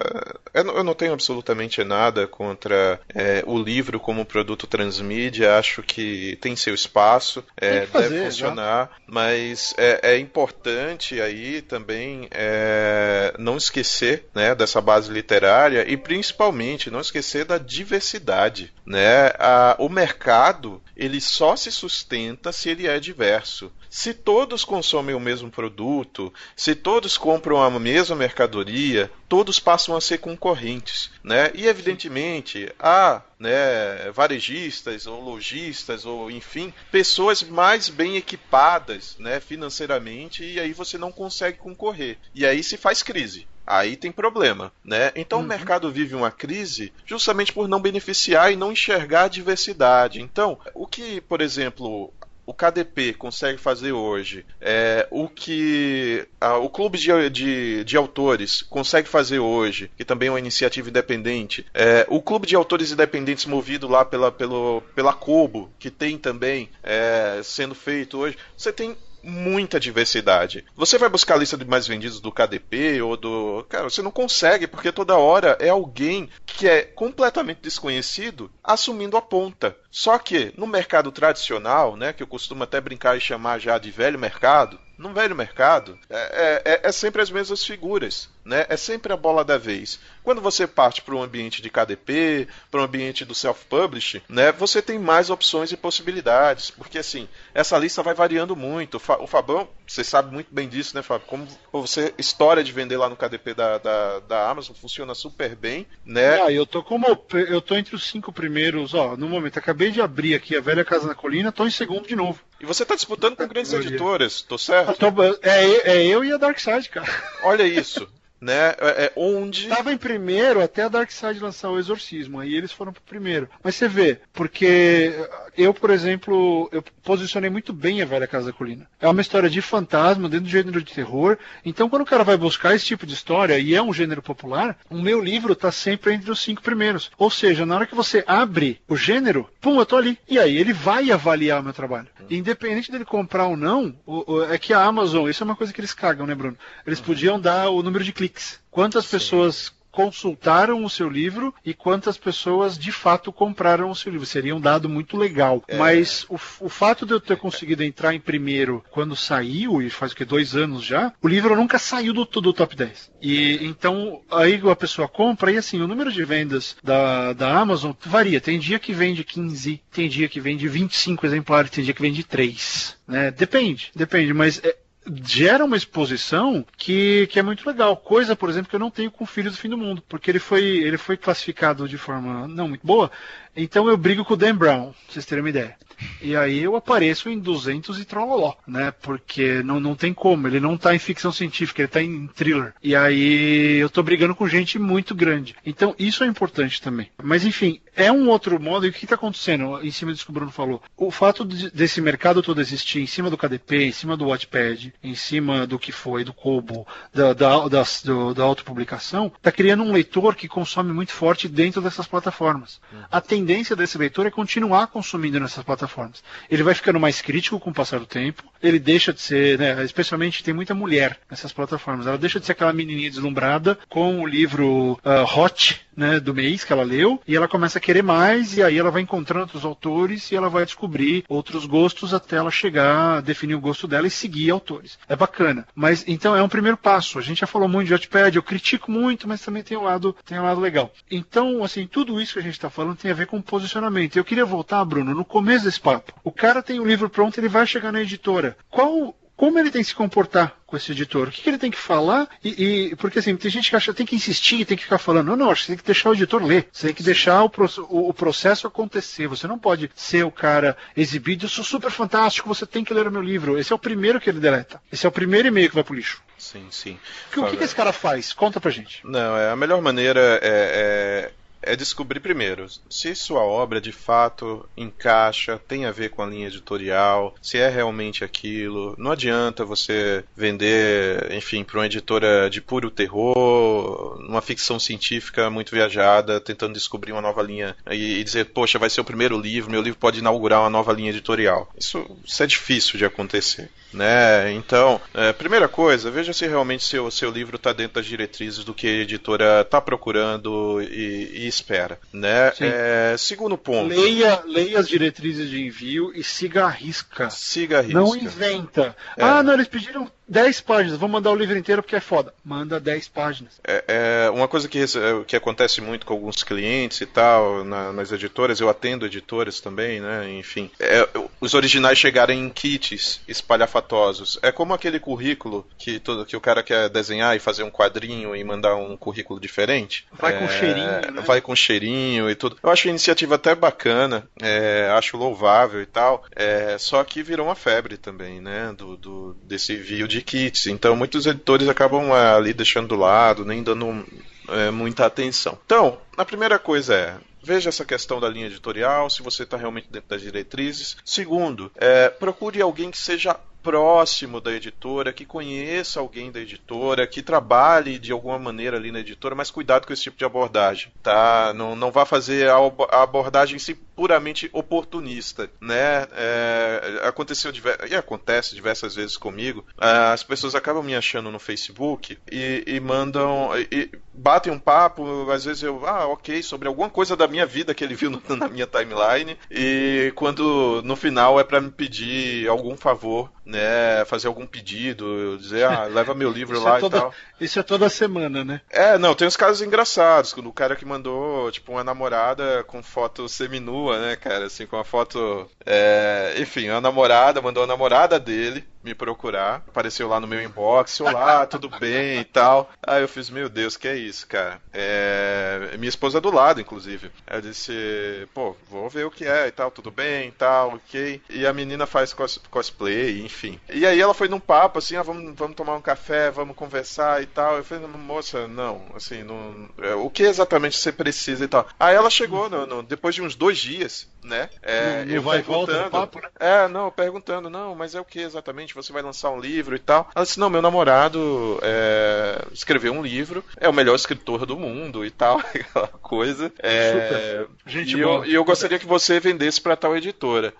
Eu 0.54 0.64
não- 0.64 0.76
eu 0.78 0.84
não 0.84 0.94
tenho 0.94 1.12
absolutamente 1.12 1.82
nada 1.84 2.26
contra 2.26 3.00
é, 3.14 3.42
o 3.46 3.58
livro 3.58 4.00
como 4.00 4.24
produto 4.24 4.66
transmídia. 4.66 5.56
Acho 5.58 5.82
que 5.82 6.37
tem 6.40 6.56
seu 6.56 6.74
espaço, 6.74 7.44
é, 7.56 7.80
Tem 7.80 7.87
fazer, 7.88 8.08
deve 8.11 8.24
funcionar, 8.24 8.90
mas 9.06 9.74
é, 9.78 10.12
é 10.14 10.18
importante 10.18 11.20
aí 11.20 11.62
também 11.62 12.28
é, 12.30 13.32
não 13.38 13.56
esquecer 13.56 14.26
né, 14.34 14.54
dessa 14.54 14.80
base 14.80 15.11
literária 15.12 15.84
e 15.88 15.96
principalmente 15.96 16.90
não 16.90 17.00
esquecer 17.00 17.44
da 17.44 17.58
diversidade. 17.58 18.72
Né? 18.87 19.26
A- 19.38 19.76
o 19.78 19.88
mercado 19.88 20.82
ele 20.96 21.20
só 21.20 21.54
se 21.54 21.70
sustenta 21.70 22.50
se 22.52 22.68
ele 22.70 22.87
é 22.88 22.98
diverso. 22.98 23.70
Se 23.90 24.12
todos 24.12 24.64
consomem 24.64 25.14
o 25.14 25.20
mesmo 25.20 25.50
produto, 25.50 26.32
se 26.56 26.74
todos 26.88 27.18
compram 27.18 27.62
a 27.62 27.68
mesma 27.79 28.16
mercadoria, 28.16 29.11
todos 29.29 29.61
passam 29.61 29.94
a 29.94 30.01
ser 30.01 30.16
concorrentes, 30.16 31.11
né? 31.22 31.51
E 31.55 31.66
evidentemente 31.66 32.72
há 32.79 33.20
né, 33.38 34.11
varejistas 34.11 35.07
ou 35.07 35.20
lojistas 35.20 36.07
ou 36.07 36.31
enfim 36.31 36.72
pessoas 36.90 37.42
mais 37.42 37.90
bem 37.90 38.16
equipadas, 38.16 39.16
né, 39.18 39.38
financeiramente 39.38 40.42
e 40.42 40.59
aí 40.59 40.72
você 40.72 40.96
não 40.96 41.12
consegue 41.12 41.59
concorrer 41.59 42.16
e 42.35 42.46
aí 42.46 42.62
se 42.62 42.79
faz 42.79 43.03
crise. 43.03 43.46
Aí 43.66 43.96
tem 43.96 44.11
problema, 44.11 44.72
né? 44.83 45.12
Então 45.14 45.40
uhum. 45.40 45.44
o 45.44 45.48
mercado 45.48 45.92
vive 45.92 46.14
uma 46.14 46.31
crise 46.31 46.90
justamente 47.05 47.53
por 47.53 47.68
não 47.68 47.79
beneficiar 47.79 48.51
e 48.51 48.57
não 48.57 48.72
enxergar 48.72 49.24
a 49.24 49.29
diversidade. 49.29 50.22
Então, 50.22 50.59
o 50.72 50.87
que, 50.87 51.20
por 51.20 51.42
exemplo, 51.42 52.11
o 52.48 52.54
KDP 52.54 53.12
consegue 53.12 53.58
fazer 53.58 53.92
hoje, 53.92 54.46
é, 54.58 55.06
o 55.11 55.28
que 55.28 56.26
a, 56.40 56.56
o 56.56 56.70
clube 56.70 56.96
de, 56.96 57.28
de, 57.28 57.84
de, 57.84 57.94
autores 57.94 58.62
consegue 58.62 59.06
fazer 59.06 59.38
hoje, 59.38 59.90
que 59.98 60.02
também 60.02 60.28
é 60.28 60.32
uma 60.32 60.38
iniciativa 60.38 60.88
independente, 60.88 61.66
é, 61.74 62.06
o 62.08 62.22
clube 62.22 62.46
de 62.46 62.56
autores 62.56 62.90
independentes 62.90 63.44
movido 63.44 63.87
lá 63.87 64.02
pela, 64.02 64.32
pelo, 64.32 64.80
pela 64.94 65.12
Kobo, 65.12 65.70
que 65.78 65.90
tem 65.90 66.16
também 66.16 66.70
é, 66.82 67.42
sendo 67.44 67.74
feito 67.74 68.16
hoje, 68.16 68.38
você 68.56 68.72
tem 68.72 68.96
muita 69.22 69.78
diversidade. 69.78 70.64
Você 70.76 70.98
vai 70.98 71.08
buscar 71.08 71.34
a 71.34 71.38
lista 71.38 71.56
de 71.56 71.64
mais 71.64 71.87
vendidos 71.87 72.20
do 72.20 72.32
KDP 72.32 73.02
ou 73.02 73.16
do. 73.16 73.66
Cara, 73.68 73.84
você 73.84 74.02
não 74.02 74.11
consegue, 74.11 74.66
porque 74.66 74.92
toda 74.92 75.16
hora 75.16 75.56
é 75.61 75.68
alguém 75.68 76.28
que 76.46 76.68
é 76.68 76.82
completamente 76.82 77.61
desconhecido 77.62 78.50
assumindo 78.68 79.16
a 79.16 79.22
ponta. 79.22 79.74
Só 79.90 80.18
que 80.18 80.52
no 80.57 80.66
mercado 80.66 81.11
tradicional, 81.11 81.96
né, 81.96 82.12
que 82.12 82.22
eu 82.22 82.26
costumo 82.26 82.62
até 82.62 82.78
brincar 82.78 83.16
e 83.16 83.20
chamar 83.20 83.59
já 83.59 83.78
de 83.78 83.90
velho 83.90 84.18
mercado, 84.18 84.78
no 84.98 85.14
velho 85.14 85.35
mercado, 85.35 85.96
é, 86.11 86.62
é, 86.64 86.81
é, 86.88 86.92
sempre 86.92 87.22
as 87.22 87.31
mesmas 87.31 87.64
figuras, 87.64 88.28
né? 88.44 88.66
É 88.68 88.76
sempre 88.76 89.12
a 89.12 89.16
bola 89.16 89.44
da 89.44 89.57
vez. 89.57 90.00
Quando 90.24 90.40
você 90.40 90.66
parte 90.66 91.02
para 91.02 91.14
um 91.14 91.22
ambiente 91.22 91.62
de 91.62 91.70
KDP, 91.70 92.48
para 92.68 92.81
um 92.81 92.85
ambiente 92.85 93.24
do 93.24 93.33
self-publish, 93.33 94.20
né? 94.28 94.50
Você 94.50 94.83
tem 94.83 94.98
mais 94.98 95.31
opções 95.31 95.70
e 95.70 95.76
possibilidades, 95.76 96.70
porque 96.70 96.98
assim, 96.98 97.28
essa 97.54 97.78
lista 97.78 98.02
vai 98.02 98.12
variando 98.12 98.57
muito. 98.57 99.00
O 99.20 99.26
Fabão, 99.28 99.68
você 99.87 100.02
sabe 100.02 100.33
muito 100.33 100.52
bem 100.52 100.68
disso, 100.68 100.96
né, 100.96 101.02
Fábio? 101.02 101.28
Como 101.28 101.46
você 101.72 102.12
história 102.18 102.64
de 102.64 102.72
vender 102.72 102.96
lá 102.96 103.09
no 103.09 103.16
KDP 103.16 103.54
da, 103.54 103.78
da, 103.78 104.18
da 104.20 104.50
Amazon 104.50 104.74
funciona 104.74 105.14
super 105.14 105.54
bem, 105.54 105.87
né? 106.04 106.42
Ah, 106.42 106.50
eu 106.50 106.66
tô 106.66 106.83
como 106.83 107.07
eu 107.33 107.62
tô 107.62 107.76
entre 107.76 107.94
os 107.94 108.09
cinco 108.09 108.33
primeiros, 108.33 108.58
ó, 108.94 109.16
no 109.16 109.29
momento 109.29 109.59
acabei 109.59 109.90
de 109.90 110.01
abrir 110.01 110.35
aqui 110.35 110.57
a 110.57 110.61
velha 110.61 110.85
Casa 110.85 111.07
na 111.07 111.14
Colina, 111.14 111.53
tô 111.53 111.66
em 111.66 111.71
segundo 111.71 112.07
de 112.07 112.16
novo. 112.16 112.40
E 112.61 112.66
você 112.66 112.83
está 112.83 112.94
disputando 112.94 113.37
com 113.37 113.47
grandes 113.47 113.73
editoras, 113.73 114.42
tô 114.42 114.59
certo? 114.59 115.05
É, 115.42 115.97
é 115.97 116.07
eu 116.07 116.25
e 116.25 116.33
a 116.33 116.37
Darkseid, 116.37 116.88
cara. 116.88 117.09
Olha 117.42 117.62
isso 117.62 118.09
né? 118.40 118.75
É, 118.79 119.05
é, 119.05 119.12
onde. 119.16 119.68
Tava 119.68 119.92
em 119.92 119.97
primeiro 119.97 120.62
até 120.62 120.83
a 120.83 120.88
Darkseid 120.88 121.40
lançar 121.40 121.71
o 121.71 121.79
Exorcismo, 121.79 122.40
aí 122.40 122.55
eles 122.55 122.73
foram 122.73 122.92
pro 122.92 123.03
primeiro. 123.03 123.49
Mas 123.62 123.75
você 123.75 123.88
vê, 123.88 124.21
porque 124.33 125.12
eu, 125.59 125.75
por 125.75 125.90
exemplo, 125.90 126.68
eu 126.73 126.83
posicionei 127.03 127.51
muito 127.51 127.73
bem 127.73 128.01
a 128.01 128.07
Velha 128.07 128.27
Casa 128.27 128.47
da 128.47 128.53
Colina. 128.53 128.88
É 129.01 129.09
uma 129.09 129.21
história 129.21 129.51
de 129.51 129.61
fantasma 129.61 130.29
dentro 130.29 130.44
do 130.44 130.51
gênero 130.51 130.83
de 130.83 130.94
terror. 130.94 131.37
Então, 131.64 131.88
quando 131.88 132.03
o 132.03 132.07
cara 132.07 132.25
vai 132.25 132.37
buscar 132.37 132.75
esse 132.75 132.87
tipo 132.87 133.05
de 133.05 133.14
história, 133.14 133.59
e 133.59 133.75
é 133.75 133.83
um 133.83 133.92
gênero 133.92 134.23
popular, 134.23 134.79
o 134.88 134.97
meu 134.97 135.21
livro 135.21 135.55
tá 135.55 135.73
sempre 135.73 136.14
entre 136.14 136.31
os 136.31 136.40
cinco 136.40 136.62
primeiros. 136.62 137.11
Ou 137.18 137.31
seja, 137.31 137.66
na 137.66 137.75
hora 137.75 137.87
que 137.87 137.94
você 137.94 138.23
abre 138.27 138.81
o 138.88 138.97
gênero, 138.97 139.49
pum, 139.61 139.79
eu 139.79 139.87
tô 139.87 139.97
ali. 139.97 140.16
E 140.29 140.38
aí 140.38 140.57
ele 140.57 140.73
vai 140.73 141.11
avaliar 141.11 141.61
o 141.61 141.64
meu 141.64 141.73
trabalho. 141.73 142.07
Independente 142.31 142.90
dele 142.90 143.05
comprar 143.05 143.47
ou 143.47 143.57
não, 143.57 143.94
o, 144.07 144.35
o, 144.35 144.44
é 144.44 144.59
que 144.59 144.73
a 144.73 144.85
Amazon, 144.85 145.29
isso 145.29 145.42
é 145.42 145.47
uma 145.47 145.57
coisa 145.57 145.73
que 145.73 145.81
eles 145.81 145.92
cagam, 145.92 146.27
né, 146.27 146.35
Bruno? 146.35 146.57
Eles 146.87 147.01
podiam 147.01 147.40
dar 147.40 147.68
o 147.71 147.83
número 147.83 148.05
de 148.05 148.12
cliques 148.12 148.29
cliques. 148.29 148.61
Quantas 148.71 149.07
Sim. 149.07 149.11
pessoas 149.12 149.73
consultaram 149.90 150.85
o 150.85 150.90
seu 150.90 151.09
livro 151.09 151.55
e 151.64 151.74
quantas 151.74 152.16
pessoas 152.16 152.79
de 152.79 152.92
fato 152.92 153.33
compraram 153.33 153.90
o 153.90 153.94
seu 153.94 154.12
livro. 154.12 154.27
Seria 154.27 154.55
um 154.55 154.61
dado 154.61 154.88
muito 154.88 155.16
legal. 155.16 155.62
É. 155.66 155.77
Mas 155.77 156.24
o, 156.29 156.35
o, 156.61 156.68
fato 156.68 157.05
de 157.05 157.12
eu 157.12 157.20
ter 157.20 157.37
conseguido 157.37 157.83
entrar 157.83 158.14
em 158.14 158.20
primeiro 158.20 158.85
quando 158.90 159.16
saiu, 159.16 159.83
e 159.83 159.90
faz 159.90 160.12
o 160.12 160.16
que, 160.16 160.24
dois 160.24 160.55
anos 160.55 160.85
já, 160.85 161.12
o 161.22 161.29
livro 161.29 161.57
nunca 161.57 161.79
saiu 161.79 162.12
do, 162.12 162.24
do 162.24 162.53
top 162.53 162.77
10. 162.77 163.11
E 163.20 163.59
então 163.66 164.20
aí 164.31 164.61
a 164.70 164.77
pessoa 164.77 165.09
compra 165.09 165.53
e 165.53 165.59
assim, 165.59 165.81
o 165.81 165.88
número 165.88 166.12
de 166.12 166.24
vendas 166.24 166.77
da, 166.83 167.33
da 167.33 167.59
Amazon 167.59 167.92
varia. 168.01 168.40
Tem 168.40 168.59
dia 168.59 168.79
que 168.79 168.92
vende 168.92 169.24
15, 169.24 169.83
tem 169.90 170.09
dia 170.09 170.29
que 170.29 170.40
vende 170.40 170.68
25 170.68 171.27
exemplares, 171.27 171.70
tem 171.70 171.85
dia 171.85 171.94
que 171.94 172.03
vende 172.03 172.22
3. 172.22 172.96
Né? 173.07 173.31
Depende, 173.31 173.90
depende, 173.94 174.33
mas 174.33 174.61
é, 174.62 174.77
gera 175.25 175.64
uma 175.64 175.77
exposição 175.77 176.64
que, 176.77 177.27
que 177.29 177.38
é 177.38 177.42
muito 177.42 177.66
legal. 177.66 177.97
Coisa, 177.97 178.37
por 178.37 178.49
exemplo, 178.49 178.68
que 178.68 178.77
eu 178.77 178.81
não 178.81 178.90
tenho 178.90 179.11
com 179.11 179.27
Filho 179.27 179.51
do 179.51 179.57
Fim 179.57 179.68
do 179.68 179.79
Mundo, 179.79 180.03
porque 180.09 180.31
ele 180.31 180.38
foi, 180.38 180.62
ele 180.62 180.99
foi 180.99 181.16
classificado 181.16 181.88
de 181.88 181.99
forma 181.99 182.47
não 182.49 182.68
muito 182.68 182.87
boa. 182.87 183.11
Então 183.57 183.88
eu 183.88 183.97
brigo 183.97 184.25
com 184.25 184.35
o 184.35 184.37
Dan 184.37 184.55
Brown, 184.55 184.92
pra 184.92 184.94
vocês 185.09 185.27
terem 185.27 185.42
uma 185.42 185.51
ideia. 185.51 185.77
E 186.23 186.37
aí 186.37 186.62
eu 186.62 186.77
apareço 186.77 187.29
em 187.29 187.38
200 187.38 187.99
e 187.99 188.05
trololó, 188.05 188.55
né? 188.66 188.92
Porque 189.03 189.62
não, 189.64 189.81
não 189.81 189.97
tem 189.97 190.14
como, 190.14 190.47
ele 190.47 190.61
não 190.61 190.77
tá 190.77 190.94
em 190.94 190.99
ficção 190.99 191.33
científica, 191.33 191.83
ele 191.83 191.88
tá 191.88 192.01
em 192.01 192.29
thriller. 192.29 192.73
E 192.81 192.94
aí 192.94 193.79
eu 193.79 193.90
tô 193.90 194.01
brigando 194.03 194.35
com 194.35 194.49
gente 194.49 194.79
muito 194.79 195.14
grande. 195.14 195.57
Então 195.66 195.94
isso 195.99 196.23
é 196.23 196.27
importante 196.27 196.81
também. 196.81 197.11
Mas 197.21 197.44
enfim, 197.44 197.81
é 197.97 198.12
um 198.12 198.29
outro 198.29 198.61
modo. 198.61 198.87
E 198.87 198.90
o 198.90 198.92
que 198.92 199.05
está 199.05 199.16
acontecendo 199.16 199.81
em 199.83 199.90
cima 199.90 200.12
disso 200.12 200.25
que 200.25 200.31
o 200.31 200.35
Bruno 200.35 200.53
falou? 200.53 200.81
O 200.97 201.11
fato 201.11 201.44
de, 201.44 201.71
desse 201.71 202.01
mercado 202.01 202.42
todo 202.42 202.61
existir 202.61 203.01
em 203.01 203.07
cima 203.07 203.29
do 203.29 203.37
KDP, 203.37 203.87
em 203.87 203.92
cima 203.92 204.16
do 204.16 204.27
Watchpad, 204.27 204.94
em 205.02 205.14
cima 205.14 205.66
do 205.66 205.78
que 205.78 205.92
foi, 205.92 206.24
do 206.24 206.32
Kobo, 206.32 206.87
da, 207.12 207.32
da, 207.32 207.68
da, 207.68 207.84
do, 208.04 208.34
da 208.34 208.44
autopublicação, 208.44 209.32
está 209.37 209.52
criando 209.52 209.82
um 209.82 209.92
leitor 209.92 210.34
que 210.34 210.48
consome 210.48 210.92
muito 210.92 211.12
forte 211.12 211.48
dentro 211.48 211.80
dessas 211.80 212.06
plataformas. 212.06 212.80
Uhum. 212.92 213.02
A 213.11 213.20
tendência 213.20 213.76
desse 213.76 213.96
leitor 213.96 214.26
é 214.26 214.30
continuar 214.30 214.88
consumindo 214.88 215.38
nessas 215.38 215.64
plataformas. 215.64 216.22
Ele 216.50 216.62
vai 216.62 216.74
ficando 216.74 216.98
mais 216.98 217.20
crítico 217.20 217.61
com 217.61 217.70
o 217.70 217.74
passar 217.74 218.00
do 218.00 218.06
tempo, 218.06 218.42
ele 218.62 218.78
deixa 218.78 219.12
de 219.12 219.20
ser, 219.20 219.58
né, 219.58 219.84
especialmente 219.84 220.42
tem 220.42 220.54
muita 220.54 220.74
mulher 220.74 221.18
nessas 221.30 221.52
plataformas, 221.52 222.06
ela 222.06 222.18
deixa 222.18 222.40
de 222.40 222.46
ser 222.46 222.52
aquela 222.52 222.72
menininha 222.72 223.11
deslumbrada 223.11 223.78
com 223.88 224.20
o 224.20 224.26
livro 224.26 224.98
uh, 225.04 225.38
Hot, 225.38 225.88
né, 225.98 226.20
do 226.20 226.32
mês 226.32 226.62
que 226.62 226.72
ela 226.72 226.84
leu, 226.84 227.20
e 227.26 227.34
ela 227.34 227.48
começa 227.48 227.78
a 227.78 227.80
querer 227.80 228.02
mais, 228.02 228.56
e 228.56 228.62
aí 228.62 228.78
ela 228.78 228.90
vai 228.90 229.02
encontrando 229.02 229.42
outros 229.42 229.64
autores 229.64 230.30
e 230.30 230.37
ela 230.37 230.48
vai 230.48 230.64
descobrir 230.64 231.24
outros 231.28 231.66
gostos 231.66 232.14
até 232.14 232.37
ela 232.37 232.52
chegar, 232.52 233.20
definir 233.20 233.56
o 233.56 233.61
gosto 233.61 233.88
dela 233.88 234.06
e 234.06 234.11
seguir 234.11 234.50
autores. 234.50 234.96
É 235.08 235.16
bacana. 235.16 235.66
Mas 235.74 236.04
então 236.06 236.37
é 236.37 236.42
um 236.42 236.48
primeiro 236.48 236.76
passo. 236.76 237.18
A 237.18 237.22
gente 237.22 237.40
já 237.40 237.46
falou 237.48 237.68
muito 237.68 237.88
de 237.88 237.92
Wattpad, 237.92 238.37
eu 238.37 238.42
critico 238.42 238.92
muito, 238.92 239.26
mas 239.26 239.44
também 239.44 239.64
tem 239.64 239.76
um 239.76 239.82
lado, 239.82 240.14
tem 240.24 240.38
um 240.38 240.44
lado 240.44 240.61
legal. 240.61 240.92
Então, 241.11 241.64
assim, 241.64 241.87
tudo 241.87 242.20
isso 242.20 242.34
que 242.34 242.38
a 242.38 242.42
gente 242.42 242.52
está 242.52 242.70
falando 242.70 242.96
tem 242.96 243.11
a 243.11 243.14
ver 243.14 243.26
com 243.26 243.42
posicionamento. 243.42 244.16
Eu 244.16 244.24
queria 244.24 244.44
voltar, 244.44 244.84
Bruno, 244.84 245.12
no 245.12 245.24
começo 245.24 245.64
desse 245.64 245.80
papo. 245.80 246.12
O 246.22 246.30
cara 246.30 246.62
tem 246.62 246.78
o 246.78 246.87
livro 246.87 247.11
pronto, 247.11 247.38
ele 247.38 247.48
vai 247.48 247.66
chegar 247.66 247.90
na 247.90 248.02
editora. 248.02 248.56
Qual 248.70 249.16
como 249.38 249.57
ele 249.57 249.70
tem 249.70 249.81
que 249.81 249.88
se 249.88 249.94
comportar 249.94 250.57
com 250.66 250.77
esse 250.77 250.90
editor? 250.90 251.29
O 251.29 251.31
que, 251.31 251.40
que 251.40 251.48
ele 251.48 251.59
tem 251.59 251.70
que 251.70 251.79
falar? 251.79 252.29
E, 252.42 252.90
e, 252.90 252.96
porque 252.96 253.20
assim, 253.20 253.37
tem 253.37 253.48
gente 253.48 253.70
que 253.70 253.77
acha 253.77 253.92
que 253.92 253.96
tem 253.98 254.05
que 254.05 254.16
insistir, 254.16 254.64
tem 254.64 254.77
que 254.77 254.83
ficar 254.83 254.98
falando. 254.98 255.29
Não, 255.29 255.37
não, 255.37 255.51
acho 255.53 255.62
que 255.62 255.66
tem 255.68 255.77
que 255.77 255.85
deixar 255.85 256.11
o 256.11 256.12
editor 256.12 256.42
ler. 256.42 256.68
Você 256.72 256.88
tem 256.88 256.96
que 256.96 257.05
deixar 257.05 257.44
o, 257.44 257.53
o, 257.88 258.09
o, 258.09 258.12
processo 258.12 258.66
acontecer. 258.66 259.29
Você 259.29 259.46
não 259.46 259.57
pode 259.57 259.92
ser 259.94 260.24
o 260.24 260.33
cara 260.33 260.77
exibido, 260.96 261.44
eu 261.44 261.48
sou 261.48 261.62
super 261.62 261.92
fantástico, 261.92 262.48
você 262.48 262.66
tem 262.66 262.83
que 262.83 262.92
ler 262.92 263.07
o 263.07 263.12
meu 263.12 263.22
livro. 263.22 263.57
Esse 263.57 263.72
é 263.72 263.77
o 263.77 263.79
primeiro 263.79 264.20
que 264.20 264.29
ele 264.29 264.40
deleta. 264.40 264.83
Esse 264.90 265.07
é 265.07 265.09
o 265.09 265.12
primeiro 265.12 265.46
e-mail 265.46 265.68
que 265.68 265.77
vai 265.77 265.85
pro 265.85 265.94
lixo. 265.94 266.20
Sim, 266.37 266.66
sim. 266.72 266.98
o 267.37 267.46
que, 267.46 267.57
que 267.57 267.64
esse 267.64 267.74
cara 267.77 267.92
faz? 267.92 268.33
Conta 268.33 268.61
pra 268.61 268.72
gente. 268.72 269.07
Não, 269.07 269.37
é, 269.37 269.53
a 269.53 269.57
melhor 269.57 269.81
maneira 269.81 270.40
é, 270.42 271.31
é 271.31 271.33
é 271.62 271.77
descobrir 271.77 272.21
primeiro 272.21 272.66
se 272.88 273.14
sua 273.14 273.42
obra 273.42 273.81
de 273.81 273.92
fato 273.92 274.68
encaixa, 274.77 275.61
tem 275.68 275.85
a 275.85 275.92
ver 275.92 276.11
com 276.11 276.23
a 276.23 276.27
linha 276.27 276.47
editorial, 276.47 277.35
se 277.40 277.59
é 277.59 277.68
realmente 277.68 278.25
aquilo. 278.25 278.94
Não 278.99 279.12
adianta 279.12 279.64
você 279.64 280.25
vender, 280.37 281.33
enfim, 281.33 281.64
para 281.64 281.79
uma 281.79 281.87
editora 281.87 282.49
de 282.51 282.61
puro 282.61 282.90
terror, 282.90 284.18
uma 284.21 284.40
ficção 284.40 284.79
científica 284.79 285.51
muito 285.51 285.71
viajada, 285.71 286.40
tentando 286.40 286.75
descobrir 286.75 287.12
uma 287.12 287.23
nova 287.23 287.42
linha 287.42 287.77
e, 287.90 288.23
dizer, 288.23 288.47
poxa, 288.47 288.79
vai 288.79 288.90
ser 288.90 289.01
o 289.01 289.05
primeiro 289.05 289.38
livro, 289.38 289.71
meu 289.71 289.83
livro 289.83 289.99
pode 289.99 290.18
inaugurar 290.18 290.61
uma 290.61 290.71
nova 290.71 290.92
linha 290.92 291.11
editorial. 291.11 291.68
Isso, 291.79 292.05
isso 292.25 292.42
é 292.42 292.47
difícil 292.47 292.99
de 292.99 293.05
acontecer. 293.05 293.71
Né? 293.92 294.53
Então, 294.53 295.01
é, 295.14 295.33
primeira 295.33 295.68
coisa, 295.68 296.11
veja 296.11 296.33
se 296.33 296.46
realmente 296.46 296.85
seu, 296.85 297.11
seu 297.11 297.31
livro 297.31 297.57
está 297.57 297.72
dentro 297.72 297.94
das 297.94 298.07
diretrizes 298.07 298.64
do 298.64 298.74
que 298.74 298.87
a 298.87 299.03
editora 299.03 299.62
está 299.62 299.81
procurando 299.81 300.81
e, 300.83 301.44
e, 301.44 301.46
espera. 301.46 301.98
Né? 302.12 302.53
É, 302.61 303.14
segundo 303.16 303.57
ponto. 303.57 303.88
Leia, 303.88 304.42
leia 304.46 304.79
as 304.79 304.88
diretrizes 304.88 305.48
de 305.48 305.64
envio 305.64 306.12
e 306.14 306.22
siga 306.22 306.66
a 306.66 306.68
risca. 306.68 307.31
Siga 307.31 307.79
a 307.79 307.83
risca. 307.83 307.98
Não 307.98 308.14
inventa. 308.14 308.94
É. 309.16 309.24
Ah, 309.24 309.42
não, 309.42 309.55
eles 309.55 309.68
pediram 309.68 310.11
10 310.29 310.61
páginas, 310.61 310.99
vou 310.99 311.09
mandar 311.09 311.31
o 311.31 311.35
livro 311.35 311.57
inteiro 311.57 311.83
porque 311.83 311.97
é 311.97 312.01
foda. 312.01 312.35
Manda 312.45 312.79
10 312.79 313.09
páginas. 313.09 313.61
É, 313.64 313.85
é, 313.88 314.31
uma 314.31 314.47
coisa 314.47 314.69
que, 314.69 314.85
que 315.27 315.35
acontece 315.35 315.81
muito 315.81 316.05
com 316.05 316.12
alguns 316.12 316.43
clientes 316.43 317.01
e 317.01 317.07
tal, 317.07 317.64
na, 317.64 317.93
nas 317.93 318.12
editoras, 318.12 318.61
eu 318.61 318.69
atendo 318.69 319.07
editoras 319.07 319.61
também, 319.61 320.01
né? 320.01 320.31
Enfim. 320.33 320.71
É, 320.79 321.09
os 321.41 321.55
originais 321.55 321.99
chegarem 321.99 322.45
em 322.45 322.51
kits 322.51 323.21
espalhafatosos. 323.27 324.38
É 324.43 324.53
como 324.53 324.75
aquele 324.75 325.01
currículo 325.01 325.67
que, 325.79 325.99
todo, 325.99 326.27
que 326.27 326.37
o 326.37 326.41
cara 326.41 326.62
quer 326.62 326.88
desenhar 326.91 327.35
e 327.35 327.41
fazer 327.41 327.62
um 327.62 327.71
quadrinho 327.71 328.37
e 328.37 328.45
mandar 328.45 328.77
um 328.77 328.97
currículo 328.97 329.41
diferente. 329.41 330.07
Vai 330.12 330.35
é, 330.35 330.38
com 330.38 330.49
cheirinho, 330.49 331.12
né? 331.12 331.23
Vai 331.25 331.41
com 331.41 331.57
cheirinho 331.57 332.29
e 332.31 332.35
tudo. 332.35 332.59
Eu 332.62 332.71
acho 332.71 332.87
a 332.87 332.91
iniciativa 332.91 333.37
até 333.37 333.55
bacana, 333.55 334.29
é, 334.43 334.91
acho 334.93 335.17
louvável 335.17 335.81
e 335.81 335.87
tal. 335.87 336.25
É, 336.37 336.77
só 336.79 337.03
que 337.03 337.23
virou 337.23 337.47
uma 337.47 337.55
febre 337.55 337.97
também, 337.97 338.41
né? 338.41 338.75
Do, 338.77 338.97
do, 338.97 339.37
desse 339.43 339.73
envio 339.73 340.07
de 340.07 340.17
kits. 340.22 340.66
Então 340.66 340.96
muitos 340.96 341.26
editores 341.26 341.68
acabam 341.68 342.11
é, 342.11 342.35
ali 342.35 342.52
deixando 342.52 342.88
do 342.88 342.97
lado, 342.97 343.45
nem 343.45 343.62
dando 343.62 344.05
é, 344.49 344.70
muita 344.70 345.07
atenção. 345.07 345.59
Então, 345.64 345.99
a 346.16 346.24
primeira 346.24 346.59
coisa 346.59 346.95
é 346.95 347.16
Veja 347.40 347.68
essa 347.68 347.84
questão 347.84 348.20
da 348.20 348.28
linha 348.28 348.47
editorial, 348.47 349.09
se 349.09 349.22
você 349.22 349.45
está 349.45 349.57
realmente 349.57 349.88
dentro 349.90 350.09
das 350.09 350.20
diretrizes. 350.20 350.97
Segundo, 351.05 351.70
é, 351.76 352.11
procure 352.11 352.61
alguém 352.61 352.90
que 352.90 352.99
seja 352.99 353.38
próximo 353.62 354.40
da 354.40 354.53
editora, 354.53 355.12
que 355.12 355.24
conheça 355.24 356.01
alguém 356.01 356.30
da 356.30 356.40
editora, 356.40 357.07
que 357.07 357.22
trabalhe 357.22 357.99
de 357.99 358.12
alguma 358.12 358.38
maneira 358.38 358.76
ali 358.76 358.93
na 358.93 359.01
editora, 359.01 359.34
mas 359.34 359.51
cuidado 359.51 359.86
com 359.86 359.93
esse 359.93 360.03
tipo 360.03 360.16
de 360.16 360.24
abordagem, 360.24 360.93
tá? 361.03 361.53
Não, 361.55 361.74
não 361.74 361.90
vá 361.90 362.05
fazer 362.05 362.51
a 362.51 363.03
abordagem 363.03 363.57
em 363.57 363.59
si 363.59 363.78
puramente 363.99 364.49
oportunista, 364.53 365.51
né? 365.61 366.07
É, 366.12 367.01
aconteceu 367.03 367.51
e 367.90 367.96
acontece 367.96 368.55
diversas 368.55 368.94
vezes 368.94 369.16
comigo. 369.16 369.66
As 369.76 370.22
pessoas 370.22 370.55
acabam 370.55 370.84
me 370.84 370.94
achando 370.94 371.32
no 371.32 371.38
Facebook 371.40 372.16
e, 372.30 372.62
e 372.64 372.78
mandam 372.78 373.51
e 373.59 373.90
batem 374.14 374.53
um 374.53 374.59
papo. 374.59 375.28
Às 375.32 375.46
vezes 375.46 375.64
eu, 375.64 375.84
ah, 375.84 376.07
ok, 376.07 376.44
sobre 376.44 376.68
alguma 376.68 376.88
coisa 376.88 377.16
da 377.16 377.26
minha 377.26 377.44
vida 377.44 377.74
que 377.74 377.82
ele 377.82 377.96
viu 377.96 378.09
no, 378.09 378.22
na 378.36 378.46
minha 378.46 378.68
timeline 378.68 379.36
e 379.51 380.12
quando 380.14 380.80
no 380.84 380.94
final 380.94 381.40
é 381.40 381.42
para 381.42 381.61
me 381.61 381.72
pedir 381.72 382.49
algum 382.49 382.76
favor 382.76 383.28
né, 383.49 384.05
fazer 384.05 384.28
algum 384.28 384.46
pedido, 384.46 385.38
dizer, 385.38 385.64
ah, 385.64 385.84
leva 385.86 386.14
meu 386.14 386.30
livro 386.30 386.61
lá 386.61 386.76
é 386.76 386.80
toda, 386.80 386.96
e 386.99 387.01
tal. 387.01 387.14
Isso 387.40 387.59
é 387.59 387.62
toda 387.62 387.88
semana, 387.88 388.44
né? 388.44 388.61
É, 388.68 388.99
não, 388.99 389.14
tem 389.14 389.26
uns 389.26 389.36
casos 389.36 389.62
engraçados, 389.62 390.34
quando 390.34 390.51
o 390.51 390.53
cara 390.53 390.76
que 390.76 390.84
mandou, 390.84 391.51
tipo, 391.51 391.72
uma 391.72 391.82
namorada 391.82 392.62
com 392.64 392.82
foto 392.82 393.26
seminua, 393.26 393.88
né, 393.97 394.16
cara, 394.16 394.47
assim, 394.47 394.66
com 394.66 394.76
a 394.76 394.84
foto, 394.84 395.49
é... 395.64 396.34
enfim, 396.39 396.68
a 396.68 396.80
namorada, 396.80 397.41
mandou 397.41 397.64
a 397.64 397.66
namorada 397.66 398.18
dele 398.18 398.64
me 398.83 398.95
procurar, 398.95 399.57
apareceu 399.68 400.09
lá 400.09 400.20
no 400.20 400.26
meu 400.26 400.43
inbox, 400.43 401.01
olá, 401.01 401.45
tudo 401.49 401.68
bem 401.68 402.20
e 402.20 402.24
tal. 402.24 402.70
Aí 402.83 403.03
eu 403.03 403.09
fiz, 403.09 403.31
meu 403.31 403.49
Deus, 403.49 403.76
que 403.76 403.89
é 403.89 403.97
isso, 403.97 404.26
cara? 404.26 404.61
É... 404.72 405.76
Minha 405.79 405.89
esposa 405.89 406.20
do 406.20 406.31
lado, 406.31 406.61
inclusive. 406.61 407.11
Eu 407.26 407.41
disse, 407.41 408.29
pô, 408.35 408.57
vou 408.68 408.89
ver 408.89 409.05
o 409.05 409.11
que 409.11 409.24
é 409.24 409.47
e 409.47 409.51
tal, 409.51 409.70
tudo 409.70 409.91
bem 409.91 410.29
e 410.29 410.33
tal, 410.33 410.74
ok. 410.74 411.20
E 411.31 411.47
a 411.47 411.53
menina 411.53 411.87
faz 411.87 412.12
cos 412.12 412.39
cosplay, 412.51 413.22
enfim 413.24 413.39
enfim. 413.39 413.61
E 413.72 413.87
aí 413.87 414.01
ela 414.01 414.12
foi 414.12 414.29
num 414.29 414.41
papo, 414.41 414.79
assim, 414.79 414.97
ah, 414.97 415.03
vamos, 415.03 415.35
vamos 415.37 415.57
tomar 415.57 415.76
um 415.76 415.81
café, 415.81 416.31
vamos 416.31 416.57
conversar 416.57 417.22
e 417.22 417.26
tal. 417.26 417.57
Eu 417.57 417.64
falei, 417.64 417.87
moça, 417.87 418.49
não, 418.49 418.83
assim, 418.95 419.22
não, 419.22 419.68
é, 419.79 419.95
o 419.95 420.11
que 420.11 420.24
exatamente 420.24 420.76
você 420.76 420.91
precisa 420.91 421.45
e 421.45 421.49
tal. 421.49 421.66
Aí 421.79 421.95
ela 421.95 422.11
chegou, 422.11 422.51
no, 422.51 422.66
no, 422.66 422.83
depois 422.83 423.14
de 423.14 423.22
uns 423.22 423.35
dois 423.35 423.59
dias, 423.59 424.09
né? 424.23 424.49
É, 424.62 425.05
eu 425.09 425.23
vai 425.23 425.43
perguntando. 425.43 425.91
Papo, 425.91 426.21
né? 426.21 426.29
É, 426.39 426.69
não, 426.69 426.91
perguntando, 426.91 427.51
não, 427.51 427.75
mas 427.75 427.95
é 427.95 428.01
o 428.01 428.05
que 428.05 428.21
exatamente? 428.21 428.75
Você 428.75 428.93
vai 428.93 429.03
lançar 429.03 429.31
um 429.31 429.41
livro 429.41 429.75
e 429.75 429.79
tal? 429.79 430.11
Ela 430.14 430.25
disse, 430.25 430.39
não, 430.39 430.51
meu 430.51 430.62
namorado 430.62 431.59
é, 431.62 432.45
escreveu 432.53 432.93
um 432.93 433.03
livro, 433.03 433.45
é 433.57 433.69
o 433.69 433.73
melhor 433.73 433.95
escritor 433.95 434.47
do 434.47 434.57
mundo 434.57 435.05
e 435.05 435.11
tal, 435.11 435.39
aquela 435.55 435.89
coisa. 435.89 436.53
É, 436.59 437.47
Gente 437.66 437.97
e, 437.97 438.01
eu, 438.01 438.25
e 438.25 438.35
eu 438.35 438.45
gostaria 438.45 438.79
que 438.79 438.87
você 438.87 439.21
vendesse 439.21 439.61
para 439.61 439.77
tal 439.77 439.97
editora. 439.97 440.53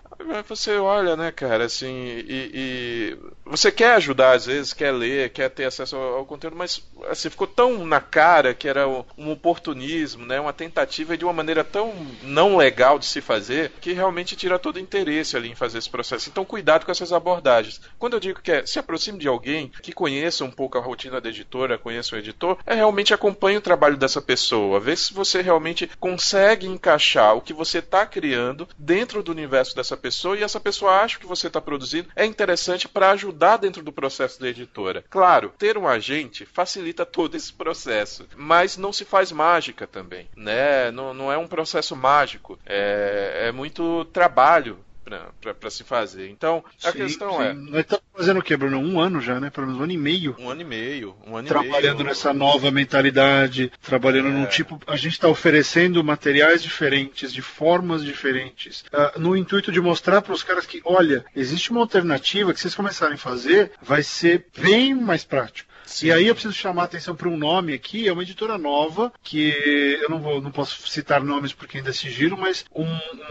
Você 0.47 0.77
olha, 0.77 1.15
né, 1.15 1.31
cara, 1.31 1.65
assim, 1.65 1.87
e, 1.87 2.51
e, 2.53 3.17
você 3.45 3.71
quer 3.71 3.93
ajudar 3.93 4.33
às 4.33 4.45
vezes, 4.45 4.73
quer 4.73 4.91
ler, 4.91 5.29
quer 5.29 5.49
ter 5.49 5.63
acesso 5.63 5.95
ao, 5.95 6.17
ao, 6.17 6.25
conteúdo, 6.25 6.57
mas 6.57 6.83
assim, 7.09 7.29
ficou 7.29 7.47
tão 7.47 7.85
na 7.85 8.01
cara 8.01 8.53
que 8.53 8.67
era 8.67 8.85
um 8.87 9.31
oportunismo, 9.31 10.25
né, 10.25 10.39
uma 10.39 10.51
tentativa 10.51 11.17
de 11.17 11.23
uma 11.23 11.33
maneira 11.33 11.63
tão 11.63 11.93
não 12.21 12.57
legal 12.57 12.99
de 12.99 13.05
se 13.05 13.21
fazer, 13.21 13.48
que 13.81 13.93
realmente 13.93 14.35
tira 14.35 14.59
todo 14.59 14.77
o 14.77 14.79
interesse 14.79 15.35
ali 15.35 15.49
em 15.49 15.55
fazer 15.55 15.77
esse 15.77 15.89
processo. 15.89 16.29
Então, 16.29 16.45
cuidado 16.45 16.85
com 16.85 16.91
essas 16.91 17.11
abordagens. 17.11 17.81
Quando 17.97 18.13
eu 18.13 18.19
digo 18.19 18.41
que 18.41 18.51
é, 18.51 18.65
se 18.65 18.79
aproxime 18.79 19.19
de 19.19 19.27
alguém 19.27 19.71
que 19.81 19.91
conheça 19.91 20.43
um 20.43 20.51
pouco 20.51 20.77
a 20.77 20.81
rotina 20.81 21.19
da 21.19 21.29
editora, 21.29 21.77
conheça 21.77 22.15
o 22.15 22.19
editor, 22.19 22.57
é 22.65 22.75
realmente 22.75 23.13
acompanhe 23.13 23.57
o 23.57 23.61
trabalho 23.61 23.97
dessa 23.97 24.21
pessoa, 24.21 24.79
vê 24.79 24.95
se 24.95 25.13
você 25.13 25.41
realmente 25.41 25.89
consegue 25.99 26.67
encaixar 26.67 27.35
o 27.35 27.41
que 27.41 27.53
você 27.53 27.79
está 27.79 28.05
criando 28.05 28.67
dentro 28.77 29.23
do 29.23 29.31
universo 29.31 29.75
dessa 29.75 29.97
pessoa 29.97 30.09
pessoa 30.09 30.37
e 30.37 30.43
essa 30.43 30.59
pessoa 30.59 30.91
acha 31.01 31.19
que 31.19 31.25
você 31.25 31.47
está 31.47 31.61
produzindo 31.61 32.09
é 32.15 32.25
interessante 32.25 32.87
para 32.87 33.11
ajudar 33.11 33.57
dentro 33.57 33.83
do 33.83 33.91
processo 33.91 34.39
da 34.39 34.49
editora. 34.49 35.03
Claro, 35.09 35.53
ter 35.57 35.77
um 35.77 35.87
agente 35.87 36.45
facilita 36.45 37.05
todo 37.05 37.35
esse 37.35 37.53
processo, 37.53 38.27
mas 38.35 38.75
não 38.75 38.91
se 38.91 39.05
faz 39.05 39.31
mágica 39.31 39.87
também, 39.87 40.27
né? 40.35 40.91
Não, 40.91 41.13
não 41.13 41.31
é 41.31 41.37
um 41.37 41.47
processo 41.47 41.95
mágico, 41.95 42.59
é, 42.65 43.38
é 43.47 43.51
muito 43.51 44.05
trabalho 44.05 44.77
para 45.59 45.69
se 45.69 45.83
fazer. 45.83 46.29
Então, 46.29 46.63
a 46.83 46.91
sim, 46.91 46.99
questão 46.99 47.37
sim. 47.37 47.43
é. 47.43 47.53
Nós 47.53 47.79
estamos 47.81 48.03
fazendo 48.15 48.39
o 48.39 48.43
quê, 48.43 48.55
Bruno? 48.55 48.79
Um 48.79 48.99
ano 48.99 49.19
já, 49.19 49.39
né? 49.39 49.49
Pelo 49.49 49.67
menos 49.67 49.81
um 49.81 49.83
ano 49.83 49.91
e 49.91 49.97
meio. 49.97 50.35
Um 50.37 50.49
ano 50.49 50.61
e 50.61 50.65
meio. 50.65 51.15
Um 51.25 51.35
ano 51.35 51.47
trabalhando 51.47 51.97
meio. 51.97 52.09
nessa 52.09 52.33
nova 52.33 52.69
mentalidade, 52.69 53.71
trabalhando 53.81 54.27
é. 54.27 54.31
num 54.31 54.45
tipo. 54.45 54.79
A 54.85 54.95
gente 54.95 55.13
está 55.13 55.27
oferecendo 55.27 56.03
materiais 56.03 56.61
diferentes, 56.61 57.33
de 57.33 57.41
formas 57.41 58.03
diferentes, 58.03 58.83
uh, 58.93 59.19
no 59.19 59.35
intuito 59.35 59.71
de 59.71 59.81
mostrar 59.81 60.21
para 60.21 60.33
os 60.33 60.43
caras 60.43 60.65
que, 60.65 60.81
olha, 60.85 61.25
existe 61.35 61.71
uma 61.71 61.81
alternativa 61.81 62.53
que 62.53 62.59
vocês 62.59 62.75
começarem 62.75 63.15
a 63.15 63.17
fazer, 63.17 63.71
vai 63.81 64.03
ser 64.03 64.45
bem 64.57 64.93
mais 64.93 65.23
prático. 65.23 65.68
Sim. 65.89 66.07
E 66.07 66.11
aí 66.11 66.27
eu 66.27 66.35
preciso 66.35 66.53
chamar 66.53 66.83
a 66.83 66.85
atenção 66.85 67.15
para 67.15 67.27
um 67.27 67.37
nome 67.37 67.73
aqui, 67.73 68.07
é 68.07 68.13
uma 68.13 68.21
editora 68.21 68.57
nova, 68.57 69.11
que 69.23 69.49
eu 70.01 70.09
não 70.09 70.19
vou, 70.19 70.41
não 70.41 70.51
posso 70.51 70.87
citar 70.87 71.23
nomes 71.23 71.51
porque 71.51 71.77
ainda 71.77 71.89
é 71.89 71.93
sigilo, 71.93 72.37
mas 72.37 72.63
um, 72.73 72.85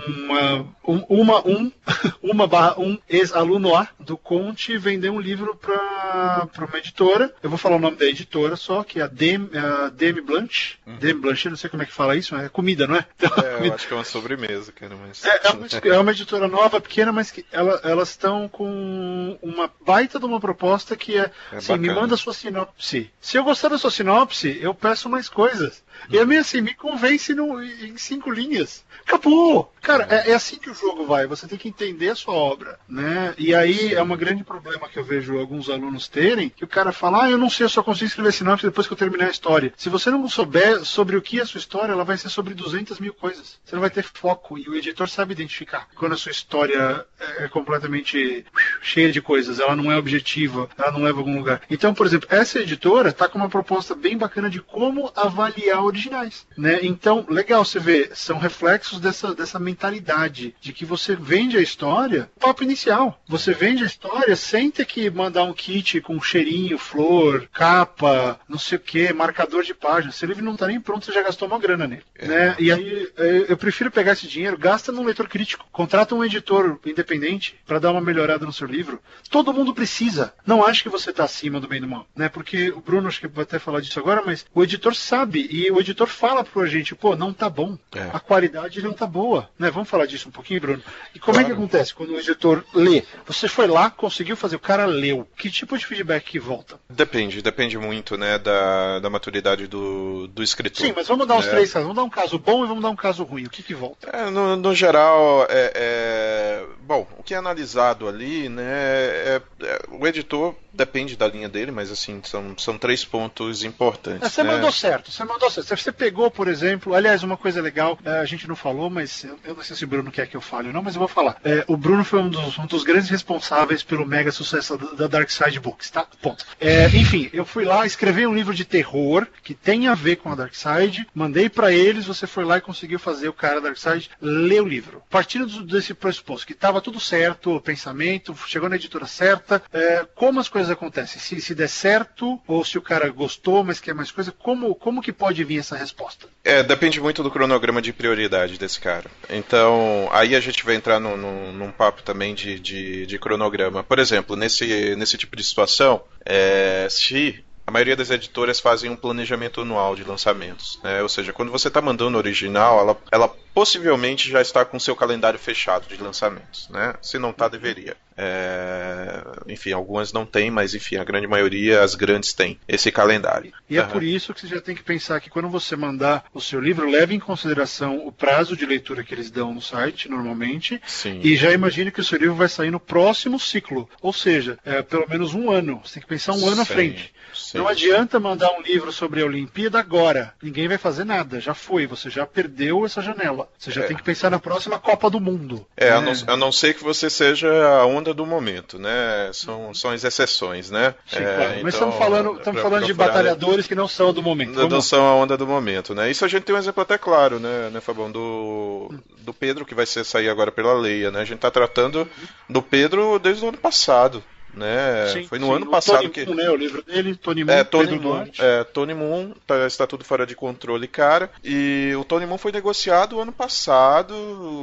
uma, 0.06 0.74
um, 0.86 1.04
uma, 1.09 1.46
um, 1.46 1.72
uma 2.22 2.46
barra, 2.46 2.78
um 2.78 2.98
ex-aluno 3.09 3.74
A 3.74 3.88
do 4.00 4.16
Conte 4.16 4.76
vendeu 4.76 5.12
um 5.14 5.20
livro 5.20 5.54
para 5.54 6.48
uma 6.59 6.78
editora. 6.78 7.32
Eu 7.42 7.48
vou 7.48 7.59
falar 7.59 7.76
o 7.76 7.80
nome 7.80 7.96
da 7.96 8.06
editora 8.06 8.56
só, 8.56 8.82
que 8.82 9.00
é 9.00 9.04
a 9.04 9.06
Demi, 9.06 9.50
a 9.56 9.88
Demi 9.88 10.20
Blanche. 10.20 10.76
Uhum. 10.86 10.96
Demi 10.96 11.20
Blanche, 11.20 11.48
não 11.48 11.56
sei 11.56 11.70
como 11.70 11.82
é 11.82 11.86
que 11.86 11.92
fala 11.92 12.16
isso, 12.16 12.34
mas 12.34 12.44
é 12.44 12.48
comida, 12.48 12.86
não 12.86 12.96
é? 12.96 13.06
Então, 13.18 13.44
é, 13.44 13.54
comida. 13.54 13.66
eu 13.66 13.74
acho 13.74 13.86
que 13.86 13.92
é 13.92 13.96
uma 13.96 14.04
sobremesa, 14.04 14.72
cara, 14.72 14.96
mas... 14.96 15.24
É, 15.24 15.40
é, 15.44 15.50
uma, 15.50 15.96
é 15.96 15.98
uma 15.98 16.11
editora 16.12 16.48
nova, 16.48 16.80
pequena, 16.80 17.12
mas 17.12 17.30
que 17.30 17.44
ela, 17.52 17.80
elas 17.84 18.11
estão 18.11 18.48
com 18.48 19.38
uma 19.42 19.70
baita 19.84 20.18
de 20.18 20.24
uma 20.24 20.40
proposta 20.40 20.96
que 20.96 21.16
é, 21.16 21.30
é 21.52 21.56
assim, 21.56 21.76
me 21.76 21.92
manda 21.92 22.16
sua 22.16 22.32
sinopse. 22.49 23.11
Se 23.20 23.36
eu 23.36 23.44
gostar 23.44 23.68
da 23.68 23.78
sua 23.78 23.90
sinopse, 23.90 24.59
eu 24.61 24.74
peço 24.74 25.09
mais 25.09 25.28
coisas. 25.28 25.82
E 26.11 26.18
a 26.18 26.26
minha 26.26 26.40
assim, 26.40 26.61
me 26.61 26.74
convence 26.74 27.34
no, 27.34 27.62
em 27.62 27.96
cinco 27.96 28.30
linhas. 28.30 28.84
Acabou! 29.07 29.72
Cara, 29.80 30.07
é, 30.11 30.32
é, 30.32 30.34
assim 30.34 30.57
que 30.57 30.68
o 30.68 30.74
jogo 30.74 31.07
vai. 31.07 31.26
Você 31.26 31.46
tem 31.46 31.59
que 31.59 31.68
entender 31.68 32.11
a 32.11 32.14
sua 32.14 32.34
obra, 32.34 32.78
né? 32.88 33.34
E 33.38 33.55
aí 33.55 33.94
é 33.94 34.03
um 34.03 34.16
grande 34.16 34.44
problema 34.44 34.88
que 34.88 34.99
eu 34.99 35.05
vejo 35.05 35.38
alguns 35.38 35.70
alunos 35.70 36.09
terem, 36.09 36.51
que 36.51 36.64
o 36.64 36.68
cara 36.68 36.92
fala, 36.92 37.24
ah, 37.24 37.30
eu 37.30 37.38
não 37.38 37.49
sei, 37.49 37.64
eu 37.64 37.70
só 37.70 37.82
consigo 37.82 38.07
escrever 38.07 38.32
sinopse 38.32 38.66
depois 38.66 38.86
que 38.86 38.92
eu 38.92 38.99
terminar 38.99 39.26
a 39.26 39.30
história. 39.30 39.72
Se 39.76 39.88
você 39.88 40.11
não 40.11 40.28
souber 40.28 40.84
sobre 40.84 41.16
o 41.16 41.22
que 41.22 41.38
é 41.38 41.42
a 41.42 41.46
sua 41.46 41.59
história, 41.59 41.92
ela 41.92 42.05
vai 42.05 42.18
ser 42.18 42.28
sobre 42.28 42.55
200 42.55 42.99
mil 43.01 43.14
coisas. 43.14 43.59
Você 43.64 43.74
não 43.74 43.80
vai 43.80 43.90
ter 43.90 44.05
foco 44.05 44.59
e 44.59 44.68
o 44.68 44.74
editor 44.74 45.09
sabe 45.09 45.32
identificar 45.32 45.88
quando 45.94 46.12
a 46.12 46.16
sua 46.16 46.32
história 46.32 47.07
é 47.38 47.49
completamente 47.49 48.44
cheia 48.82 49.11
de 49.11 49.22
coisas, 49.22 49.59
ela 49.59 49.74
não 49.74 49.90
é 49.90 49.96
objetiva, 49.96 50.68
ela 50.76 50.92
não 50.92 51.03
leva 51.03 51.18
a 51.18 51.20
algum 51.20 51.36
lugar. 51.36 51.62
Então, 51.70 51.94
por 51.94 52.07
exemplo, 52.07 52.28
essa 52.30 52.59
editora 52.59 53.09
está 53.09 53.28
com 53.28 53.38
uma 53.38 53.49
proposta 53.49 53.94
bem 53.94 54.16
bacana 54.16 54.51
de 54.51 54.61
como 54.61 55.11
avaliar 55.16 55.82
originais, 55.82 56.46
né? 56.57 56.80
Então, 56.82 57.24
legal 57.28 57.64
você 57.64 57.78
ver, 57.78 58.11
são 58.14 58.38
reflexos 58.38 58.88
dessa, 59.01 59.34
dessa 59.34 59.59
mentalidade 59.59 60.55
de 60.61 60.72
que 60.72 60.84
você 60.84 61.16
vende 61.16 61.57
a 61.57 61.61
história, 61.61 62.30
papo 62.39 62.62
inicial. 62.62 63.20
Você 63.26 63.53
vende 63.53 63.82
a 63.82 63.86
história 63.86 64.36
sem 64.36 64.70
ter 64.70 64.84
que 64.84 65.11
mandar 65.11 65.45
um 65.45 65.53
kit 65.53 66.01
com 66.01 66.20
cheirinho, 66.20 66.78
flor, 66.78 67.49
capa, 67.53 68.39
não 68.49 68.59
sei 68.59 68.78
o 68.78 68.80
que, 68.80 69.12
marcador 69.12 69.62
de 69.64 69.74
página. 69.74 70.12
Se 70.12 70.24
o 70.24 70.28
livro 70.28 70.45
não 70.45 70.53
está 70.53 70.66
nem 70.66 70.80
pronto, 70.80 71.05
você 71.05 71.12
já 71.12 71.22
gastou 71.22 71.49
uma 71.49 71.59
grana 71.59 71.86
nele, 71.86 72.03
é. 72.14 72.26
né? 72.26 72.57
E 72.59 72.70
aí 72.70 73.11
eu 73.49 73.57
prefiro 73.57 73.91
pegar 73.91 74.12
esse 74.12 74.28
dinheiro, 74.28 74.59
gasta 74.59 74.93
num 74.93 75.05
leitor 75.05 75.28
crítico, 75.28 75.66
contrata 75.72 76.14
um 76.14 76.24
editor 76.24 76.78
independente 76.84 77.59
para 77.66 77.78
dar 77.78 77.91
uma 77.93 78.01
melhorada 78.01 78.45
no 78.45 78.53
seu 78.53 78.66
livro. 78.66 79.01
Todo 79.30 79.53
mundo 79.53 79.74
precisa. 79.74 80.34
Não 80.47 80.64
acho 80.64 80.82
que 80.82 80.89
você 80.89 81.11
está 81.11 81.24
acima 81.24 81.61
do 81.61 81.68
bem 81.68 81.80
do 81.80 81.89
mal, 81.89 82.07
né? 82.14 82.28
Porque 82.28 82.70
o 82.70 82.80
Bruno 82.80 83.09
acho 83.09 83.20
que 83.20 83.28
vai 83.28 83.43
até 83.43 83.59
falar 83.59 83.80
disso 83.80 83.99
agora, 83.99 84.22
mas 84.24 84.45
o 84.55 84.62
editor 84.62 84.95
sabe 84.95 85.49
e 85.51 85.70
o 85.70 85.78
o 85.78 85.80
editor 85.80 86.09
fala 86.09 86.45
pro 86.45 86.61
agente, 86.61 86.95
pô, 86.95 87.14
não 87.14 87.32
tá 87.32 87.49
bom. 87.49 87.78
É. 87.95 88.11
A 88.12 88.20
qualidade 88.20 88.78
não 88.83 88.93
tá 88.93 89.07
boa. 89.07 89.49
Né? 89.59 89.70
Vamos 89.70 89.89
falar 89.89 90.07
disso 90.07 90.29
um 90.29 90.33
pouquinho, 90.33 90.61
Bruno. 90.61 90.83
E 91.14 91.18
como 91.18 91.35
claro. 91.35 91.47
é 91.47 91.51
que 91.51 91.57
acontece 91.57 91.95
quando 91.95 92.11
o 92.11 92.18
editor 92.18 92.64
lê? 92.74 93.03
Você 93.26 93.49
foi 93.49 93.66
lá, 93.66 93.91
conseguiu 93.91 94.37
fazer, 94.37 94.57
o 94.57 94.61
cara 94.61 94.87
leu. 94.87 95.26
Que 95.37 95.51
tipo 95.51 95.76
de 95.76 95.87
feedback 95.87 96.24
que 96.24 96.39
volta? 96.39 96.79
Depende, 96.89 97.43
depende 97.43 97.79
muito, 97.79 98.16
né, 98.16 98.39
da, 98.39 98.99
da 98.99 99.11
maturidade 99.11 99.66
do, 99.66 100.26
do 100.29 100.43
escritor. 100.43 100.87
Sim, 100.87 100.93
mas 100.95 101.09
vamos 101.09 101.26
dar 101.26 101.37
os 101.37 101.47
é. 101.47 101.51
três 101.51 101.72
casos. 101.72 101.89
Vamos 101.89 101.97
dar 101.97 102.05
um 102.05 102.11
caso 102.11 102.39
bom 102.39 102.64
e 102.64 102.68
vamos 102.68 102.83
dar 102.83 102.91
um 102.91 102.97
caso 102.97 103.24
ruim. 103.24 103.45
O 103.45 103.51
que 103.51 103.62
que 103.62 103.74
volta? 103.74 104.09
É, 104.11 104.31
no, 104.31 104.57
no, 104.57 104.74
geral, 104.74 105.47
é, 105.49 105.72
é, 105.74 106.66
bom, 106.83 107.07
o 107.18 107.22
que 107.22 107.35
é 107.35 107.37
analisado 107.37 108.09
ali, 108.09 108.49
né, 108.49 108.64
é, 108.64 109.43
é, 109.62 109.79
o 109.91 110.07
editor 110.07 110.55
depende 110.72 111.16
da 111.16 111.26
linha 111.26 111.49
dele, 111.49 111.72
mas 111.72 111.91
assim, 111.91 112.20
são, 112.24 112.57
são 112.57 112.79
três 112.79 113.05
pontos 113.05 113.64
importantes. 113.64 114.33
Você 114.33 114.43
né? 114.43 114.53
mandou 114.53 114.70
certo, 114.70 115.11
você 115.11 115.24
mandou 115.24 115.51
certo. 115.51 115.76
Você 115.76 115.93
pegou, 115.93 116.31
por 116.31 116.47
exemplo, 116.47 116.95
aliás, 116.95 117.22
uma 117.22 117.37
coisa 117.37 117.61
legal, 117.61 117.99
a 118.05 118.24
gente 118.24 118.47
não 118.47 118.55
falou, 118.59 118.90
mas 118.90 119.24
eu, 119.24 119.54
não 119.54 119.62
sei 119.62 119.76
se 119.76 119.84
o 119.84 119.88
Bruno 119.88 120.11
quer 120.11 120.26
que 120.26 120.36
eu 120.36 120.40
fale 120.40 120.68
ou 120.68 120.74
não, 120.74 120.82
mas 120.82 120.94
eu 120.94 120.98
vou 120.98 121.09
falar. 121.09 121.36
É, 121.44 121.64
o 121.66 121.76
Bruno 121.76 122.04
foi 122.04 122.20
um 122.20 122.28
dos, 122.28 122.59
um 122.59 122.66
dos, 122.66 122.84
grandes 122.84 123.09
responsáveis 123.09 123.82
pelo 123.82 124.04
mega 124.04 124.30
sucesso 124.30 124.76
da, 124.76 124.92
da 124.92 125.06
Dark 125.06 125.30
Side 125.30 125.61
Books, 125.61 125.90
tá? 125.90 126.06
Ponto. 126.20 126.44
É, 126.61 126.86
enfim, 126.88 127.30
eu 127.32 127.44
fui 127.44 127.64
lá, 127.64 127.86
escrevi 127.86 128.26
um 128.26 128.34
livro 128.34 128.54
de 128.54 128.64
terror 128.64 129.26
que 129.42 129.54
tem 129.54 129.86
a 129.86 129.94
ver 129.94 130.16
com 130.16 130.30
a 130.30 130.34
Dark 130.34 130.54
Side, 130.54 131.06
mandei 131.14 131.48
para 131.48 131.72
eles, 131.72 132.06
você 132.06 132.26
foi 132.26 132.44
lá 132.44 132.59
e 132.59 132.62
conseguiu 132.62 132.98
fazer 132.98 133.28
o 133.28 133.32
cara 133.32 133.61
da 133.61 133.68
Dark 133.68 133.78
Side 133.78 134.11
ler 134.20 134.62
o 134.62 134.68
livro. 134.68 135.02
Partindo 135.09 135.46
desse 135.64 135.94
pressuposto 135.94 136.46
que 136.46 136.52
estava 136.52 136.80
tudo 136.80 137.00
certo, 137.00 137.56
o 137.56 137.61
pensamento, 137.61 138.36
chegou 138.46 138.68
na 138.68 138.76
editora 138.76 139.06
certa, 139.06 139.62
é, 139.72 140.06
como 140.14 140.40
as 140.40 140.48
coisas 140.48 140.70
acontecem? 140.70 141.20
Se, 141.20 141.40
se 141.40 141.54
der 141.54 141.68
certo, 141.68 142.40
ou 142.46 142.64
se 142.64 142.76
o 142.78 142.82
cara 142.82 143.09
gostou, 143.11 143.62
mas 143.62 143.80
quer 143.80 143.94
mais 143.94 144.11
coisa, 144.11 144.32
como, 144.32 144.74
como 144.74 145.02
que 145.02 145.12
pode 145.12 145.44
vir 145.44 145.59
essa 145.59 145.76
resposta? 145.76 146.26
É, 146.44 146.62
depende 146.62 147.00
muito 147.00 147.22
do 147.22 147.30
cronograma 147.30 147.80
de 147.82 147.92
prioridade 147.92 148.47
desse 148.57 148.80
cara. 148.80 149.11
Então, 149.28 150.09
aí 150.12 150.36
a 150.36 150.40
gente 150.40 150.64
vai 150.64 150.76
entrar 150.76 151.01
no, 151.01 151.16
num 151.16 151.70
papo 151.72 152.03
também 152.03 152.34
de, 152.34 152.59
de, 152.59 153.07
de, 153.07 153.18
cronograma. 153.18 153.82
Por 153.82 153.99
exemplo, 153.99 154.36
nesse, 154.36 154.94
nesse 154.96 155.18
tipo 155.18 155.36
de 155.36 155.42
situação, 155.42 156.03
é, 156.24 156.86
se 156.88 157.44
a 157.68 157.70
maioria 157.70 157.94
das 157.94 158.11
editoras 158.11 158.59
fazem 158.61 158.90
um 158.90 158.96
planejamento 158.96 159.61
anual 159.61 159.94
de 159.94 160.03
lançamentos. 160.03 160.80
Né? 160.82 161.03
Ou 161.03 161.09
seja, 161.09 161.34
quando 161.34 161.53
você 161.53 161.68
está 161.68 161.82
mandando 161.82 162.16
o 162.16 162.18
original, 162.18 162.80
ela, 162.80 162.96
ela 163.12 163.36
possivelmente 163.59 164.30
já 164.30 164.40
está 164.40 164.64
com 164.64 164.78
seu 164.78 164.94
calendário 164.94 165.36
fechado 165.36 165.88
de 165.88 166.00
lançamentos. 166.00 166.68
Né? 166.68 166.94
Se 167.02 167.18
não 167.18 167.30
está, 167.30 167.48
deveria. 167.48 167.96
É... 168.16 169.20
Enfim, 169.48 169.72
algumas 169.72 170.12
não 170.12 170.24
têm, 170.24 170.48
mas 170.48 170.76
enfim, 170.76 170.94
a 170.94 171.02
grande 171.02 171.26
maioria, 171.26 171.82
as 171.82 171.96
grandes 171.96 172.32
têm 172.32 172.56
esse 172.68 172.92
calendário. 172.92 173.52
E 173.68 173.76
é 173.76 173.82
por 173.82 174.04
isso 174.04 174.32
que 174.32 174.40
você 174.40 174.46
já 174.46 174.61
tem 174.61 174.76
que 174.76 174.82
pensar 174.84 175.20
que 175.20 175.28
quando 175.28 175.48
você 175.48 175.74
mandar 175.74 176.24
o 176.32 176.40
seu 176.40 176.61
livro, 176.61 176.88
leve 176.88 177.16
em 177.16 177.18
consideração 177.18 178.06
o 178.06 178.12
prazo 178.12 178.56
de 178.56 178.64
leitura 178.64 179.02
que 179.02 179.12
eles 179.12 179.28
dão 179.28 179.52
no 179.52 179.61
site, 179.61 180.09
normalmente, 180.09 180.80
Sim. 180.86 181.20
e 181.24 181.34
já 181.34 181.52
imagine 181.52 181.90
que 181.90 182.00
o 182.00 182.04
seu 182.04 182.18
livro 182.18 182.36
vai 182.36 182.48
sair 182.48 182.70
no 182.70 182.78
próximo 182.78 183.40
ciclo, 183.40 183.88
ou 184.00 184.12
seja, 184.12 184.56
é, 184.64 184.82
pelo 184.82 185.09
menos 185.09 185.34
um 185.34 185.50
ano. 185.50 185.80
Você 185.84 185.94
tem 185.94 186.02
que 186.02 186.09
pensar 186.09 186.32
um 186.32 186.46
ano 186.46 186.56
Sim. 186.56 186.62
à 186.62 186.64
frente. 186.64 187.14
Sim. 187.34 187.59
Não 187.59 187.68
adianta 187.68 188.18
mandar 188.18 188.50
um 188.52 188.62
livro 188.62 188.92
sobre 188.92 189.22
a 189.22 189.26
Olimpíada 189.26 189.78
agora. 189.78 190.34
Ninguém 190.42 190.66
vai 190.66 190.78
fazer 190.78 191.04
nada. 191.04 191.40
Já 191.40 191.54
foi. 191.54 191.86
Você 191.86 192.11
já 192.11 192.26
perdeu 192.26 192.84
essa 192.84 193.00
janela. 193.00 193.47
Você 193.59 193.72
já 193.72 193.82
é. 193.82 193.86
tem 193.86 193.96
que 193.96 194.03
pensar 194.03 194.30
na 194.30 194.38
próxima 194.38 194.78
Copa 194.78 195.11
do 195.11 195.20
Mundo. 195.20 195.66
É, 195.76 195.90
a, 195.90 196.01
não, 196.01 196.12
a 196.26 196.36
não 196.36 196.53
ser 196.53 196.74
que 196.74 196.84
você 196.84 197.11
seja 197.11 197.49
a 197.49 197.86
onda 197.86 198.14
do 198.14 198.24
momento, 198.24 198.78
né? 198.78 199.30
São, 199.32 199.74
são 199.74 199.90
as 199.90 200.05
exceções, 200.05 200.70
né? 200.70 200.94
Sim, 201.07 201.18
é, 201.18 201.34
claro. 201.34 201.40
Mas 201.40 201.59
então, 201.59 201.68
estamos 201.68 201.96
falando, 201.96 202.36
estamos 202.36 202.62
falando 202.62 202.86
de 202.86 202.94
batalhadores 202.94 203.66
que 203.66 203.74
não 203.74 203.88
são 203.88 204.12
do 204.12 204.22
momento. 204.22 204.53
Não, 204.53 204.68
não 204.68 204.80
são 204.80 205.07
a 205.07 205.14
onda 205.14 205.36
do 205.36 205.46
momento, 205.46 205.94
né? 205.94 206.11
Isso 206.11 206.24
a 206.24 206.28
gente 206.28 206.44
tem 206.44 206.55
um 206.55 206.59
exemplo 206.59 206.82
até 206.82 206.96
claro, 206.96 207.40
né, 207.40 207.70
né 207.70 207.80
Fabão? 207.80 208.11
Do, 208.11 208.94
do 209.18 209.34
Pedro, 209.34 209.64
que 209.64 209.74
vai 209.74 209.86
ser, 209.86 210.05
sair 210.05 210.28
agora 210.28 210.53
pela 210.53 210.72
Leia, 210.74 211.11
né? 211.11 211.20
A 211.20 211.24
gente 211.24 211.36
está 211.36 211.51
tratando 211.51 212.09
do 212.49 212.62
Pedro 212.62 213.18
desde 213.18 213.44
o 213.44 213.49
ano 213.49 213.59
passado 213.59 214.22
né? 214.55 215.07
Sim, 215.12 215.26
Foi 215.26 215.38
no 215.38 215.46
sim. 215.46 215.53
ano 215.55 215.66
passado 215.66 215.99
Tony 215.99 216.11
que. 216.11 216.26
Moon, 216.26 216.34
né? 216.34 216.51
O 216.51 216.57
livro 216.57 216.82
dele, 216.82 217.14
Tony 217.14 217.44
Moon, 217.44 217.53
é, 217.53 217.64
Tony 217.64 217.88
Pedro 217.88 218.03
Moon, 218.03 218.26
é, 218.38 218.64
Tony 218.64 218.94
Moon 218.94 219.34
tá, 219.46 219.66
está 219.66 219.86
tudo 219.86 220.05
fora 220.05 220.26
de 220.26 220.34
controle, 220.34 220.86
cara. 220.88 221.30
E 221.42 221.92
o 221.99 222.05
Tony 222.05 222.26
Moon 222.26 222.38
foi 222.38 222.53
negociado 222.53 223.20
ano 223.20 223.32
passado, 223.32 224.14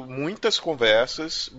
muitas 0.07 0.59
conversas, 0.59 1.49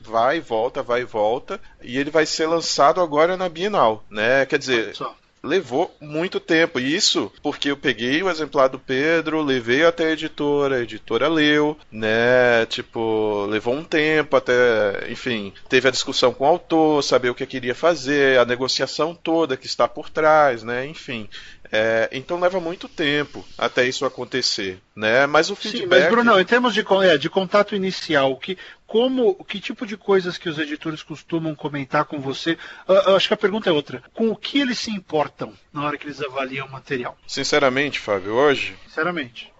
vai 0.00 0.38
e 0.38 0.40
volta, 0.40 0.82
vai 0.82 1.02
e 1.02 1.04
volta, 1.04 1.60
e 1.82 1.98
ele 1.98 2.10
vai 2.10 2.26
ser 2.26 2.46
lançado 2.46 3.00
agora 3.00 3.36
na 3.36 3.48
Bienal, 3.48 4.04
né? 4.10 4.46
Quer 4.46 4.58
dizer, 4.58 4.94
levou 5.42 5.94
muito 6.00 6.38
tempo. 6.38 6.78
E 6.78 6.94
isso 6.94 7.32
porque 7.42 7.70
eu 7.70 7.76
peguei 7.76 8.22
o 8.22 8.30
exemplar 8.30 8.68
do 8.68 8.78
Pedro, 8.78 9.42
levei 9.42 9.84
até 9.84 10.06
a 10.06 10.12
editora, 10.12 10.76
a 10.76 10.82
editora 10.82 11.28
leu, 11.28 11.76
né? 11.90 12.64
Tipo, 12.66 13.46
levou 13.46 13.74
um 13.74 13.84
tempo 13.84 14.36
até, 14.36 15.10
enfim, 15.10 15.52
teve 15.68 15.88
a 15.88 15.90
discussão 15.90 16.32
com 16.32 16.44
o 16.44 16.48
autor, 16.48 17.02
saber 17.02 17.30
o 17.30 17.34
que 17.34 17.46
queria 17.46 17.74
fazer, 17.74 18.38
a 18.38 18.44
negociação 18.44 19.14
toda 19.14 19.56
que 19.56 19.66
está 19.66 19.88
por 19.88 20.08
trás, 20.08 20.62
né? 20.62 20.86
Enfim. 20.86 21.28
É, 21.74 22.10
então 22.12 22.38
leva 22.38 22.60
muito 22.60 22.86
tempo 22.86 23.42
até 23.56 23.86
isso 23.86 24.04
acontecer, 24.04 24.78
né? 24.94 25.26
Mas 25.26 25.48
o 25.48 25.56
feedback. 25.56 25.80
Sim, 25.80 25.86
mas 25.88 26.10
Bruno, 26.10 26.38
em 26.38 26.44
termos 26.44 26.74
de, 26.74 26.84
é, 27.02 27.16
de 27.16 27.30
contato 27.30 27.74
inicial, 27.74 28.36
que 28.36 28.58
como 28.86 29.42
que 29.42 29.58
tipo 29.58 29.86
de 29.86 29.96
coisas 29.96 30.36
que 30.36 30.50
os 30.50 30.58
editores 30.58 31.02
costumam 31.02 31.54
comentar 31.54 32.04
com 32.04 32.20
você? 32.20 32.58
Uh, 32.86 33.16
acho 33.16 33.26
que 33.26 33.32
a 33.32 33.38
pergunta 33.38 33.70
é 33.70 33.72
outra. 33.72 34.02
Com 34.12 34.28
o 34.28 34.36
que 34.36 34.60
eles 34.60 34.78
se 34.78 34.90
importam 34.90 35.54
na 35.72 35.86
hora 35.86 35.96
que 35.96 36.04
eles 36.04 36.20
avaliam 36.20 36.66
o 36.66 36.70
material? 36.70 37.16
Sinceramente, 37.26 37.98
Fábio, 37.98 38.34
hoje. 38.34 38.76
Sinceramente. 38.86 39.50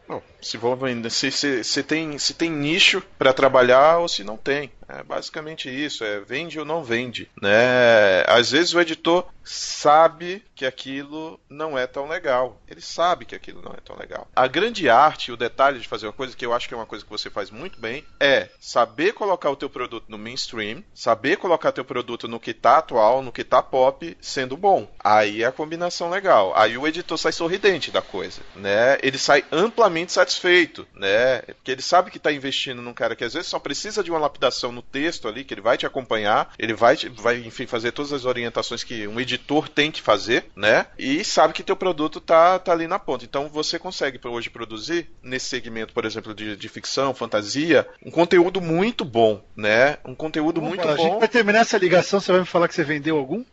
Se, 0.40 0.58
vão, 0.58 0.78
se, 1.08 1.30
se, 1.30 1.64
se, 1.64 1.82
tem, 1.82 2.18
se 2.18 2.34
tem 2.34 2.50
nicho 2.50 3.02
para 3.16 3.32
trabalhar 3.32 3.98
ou 3.98 4.08
se 4.08 4.22
não 4.22 4.36
tem. 4.36 4.70
É 4.98 5.02
basicamente 5.02 5.70
isso, 5.70 6.04
é 6.04 6.20
vende 6.20 6.58
ou 6.58 6.64
não 6.64 6.84
vende, 6.84 7.30
né? 7.40 8.22
Às 8.26 8.50
vezes 8.50 8.74
o 8.74 8.80
editor 8.80 9.26
sabe 9.42 10.44
que 10.54 10.66
aquilo 10.66 11.40
não 11.48 11.78
é 11.78 11.86
tão 11.86 12.06
legal. 12.06 12.60
Ele 12.68 12.80
sabe 12.80 13.24
que 13.24 13.34
aquilo 13.34 13.62
não 13.62 13.72
é 13.72 13.80
tão 13.84 13.96
legal. 13.96 14.28
A 14.36 14.46
grande 14.46 14.88
arte, 14.88 15.32
o 15.32 15.36
detalhe 15.36 15.80
de 15.80 15.88
fazer 15.88 16.06
uma 16.06 16.12
coisa 16.12 16.36
que 16.36 16.44
eu 16.44 16.52
acho 16.52 16.68
que 16.68 16.74
é 16.74 16.76
uma 16.76 16.86
coisa 16.86 17.04
que 17.04 17.10
você 17.10 17.30
faz 17.30 17.50
muito 17.50 17.80
bem, 17.80 18.04
é 18.20 18.48
saber 18.60 19.12
colocar 19.12 19.50
o 19.50 19.56
teu 19.56 19.70
produto 19.70 20.04
no 20.08 20.18
mainstream, 20.18 20.84
saber 20.94 21.36
colocar 21.36 21.72
teu 21.72 21.84
produto 21.84 22.28
no 22.28 22.38
que 22.38 22.54
tá 22.54 22.78
atual, 22.78 23.22
no 23.22 23.32
que 23.32 23.44
tá 23.44 23.62
pop, 23.62 24.16
sendo 24.20 24.56
bom. 24.56 24.88
Aí 25.02 25.42
é 25.42 25.46
a 25.46 25.52
combinação 25.52 26.10
legal. 26.10 26.52
Aí 26.54 26.76
o 26.76 26.86
editor 26.86 27.18
sai 27.18 27.32
sorridente 27.32 27.90
da 27.90 28.02
coisa, 28.02 28.42
né? 28.54 28.98
Ele 29.02 29.18
sai 29.18 29.44
amplamente 29.50 30.12
satisfeito, 30.12 30.86
né? 30.94 31.40
Porque 31.42 31.70
ele 31.70 31.82
sabe 31.82 32.10
que 32.10 32.18
está 32.18 32.32
investindo 32.32 32.82
num 32.82 32.94
cara 32.94 33.16
que 33.16 33.24
às 33.24 33.34
vezes 33.34 33.48
só 33.48 33.58
precisa 33.58 34.04
de 34.04 34.10
uma 34.10 34.20
lapidação 34.20 34.70
no 34.70 34.81
texto 34.82 35.28
ali, 35.28 35.44
que 35.44 35.54
ele 35.54 35.60
vai 35.60 35.76
te 35.78 35.86
acompanhar, 35.86 36.52
ele 36.58 36.74
vai, 36.74 36.96
vai 37.16 37.38
enfim, 37.38 37.66
fazer 37.66 37.92
todas 37.92 38.12
as 38.12 38.24
orientações 38.24 38.84
que 38.84 39.06
um 39.06 39.20
editor 39.20 39.68
tem 39.68 39.90
que 39.90 40.02
fazer, 40.02 40.46
né? 40.56 40.86
E 40.98 41.24
sabe 41.24 41.54
que 41.54 41.62
teu 41.62 41.76
produto 41.76 42.20
tá, 42.20 42.58
tá 42.58 42.72
ali 42.72 42.86
na 42.86 42.98
ponta. 42.98 43.24
Então 43.24 43.48
você 43.48 43.78
consegue 43.78 44.18
hoje 44.26 44.50
produzir 44.50 45.08
nesse 45.22 45.46
segmento, 45.46 45.92
por 45.92 46.04
exemplo, 46.04 46.34
de, 46.34 46.56
de 46.56 46.68
ficção, 46.68 47.14
fantasia, 47.14 47.86
um 48.04 48.10
conteúdo 48.10 48.60
muito 48.60 49.04
bom, 49.04 49.42
né? 49.56 49.98
Um 50.04 50.14
conteúdo 50.14 50.58
Opa, 50.58 50.68
muito 50.68 50.82
bom. 50.82 50.92
A 50.92 50.96
gente 50.96 51.18
vai 51.18 51.28
terminar 51.28 51.60
essa 51.60 51.78
ligação, 51.78 52.20
você 52.20 52.32
vai 52.32 52.40
me 52.40 52.46
falar 52.46 52.68
que 52.68 52.74
você 52.74 52.84
vendeu 52.84 53.16
algum? 53.16 53.44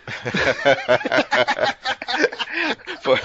pode, 3.03 3.21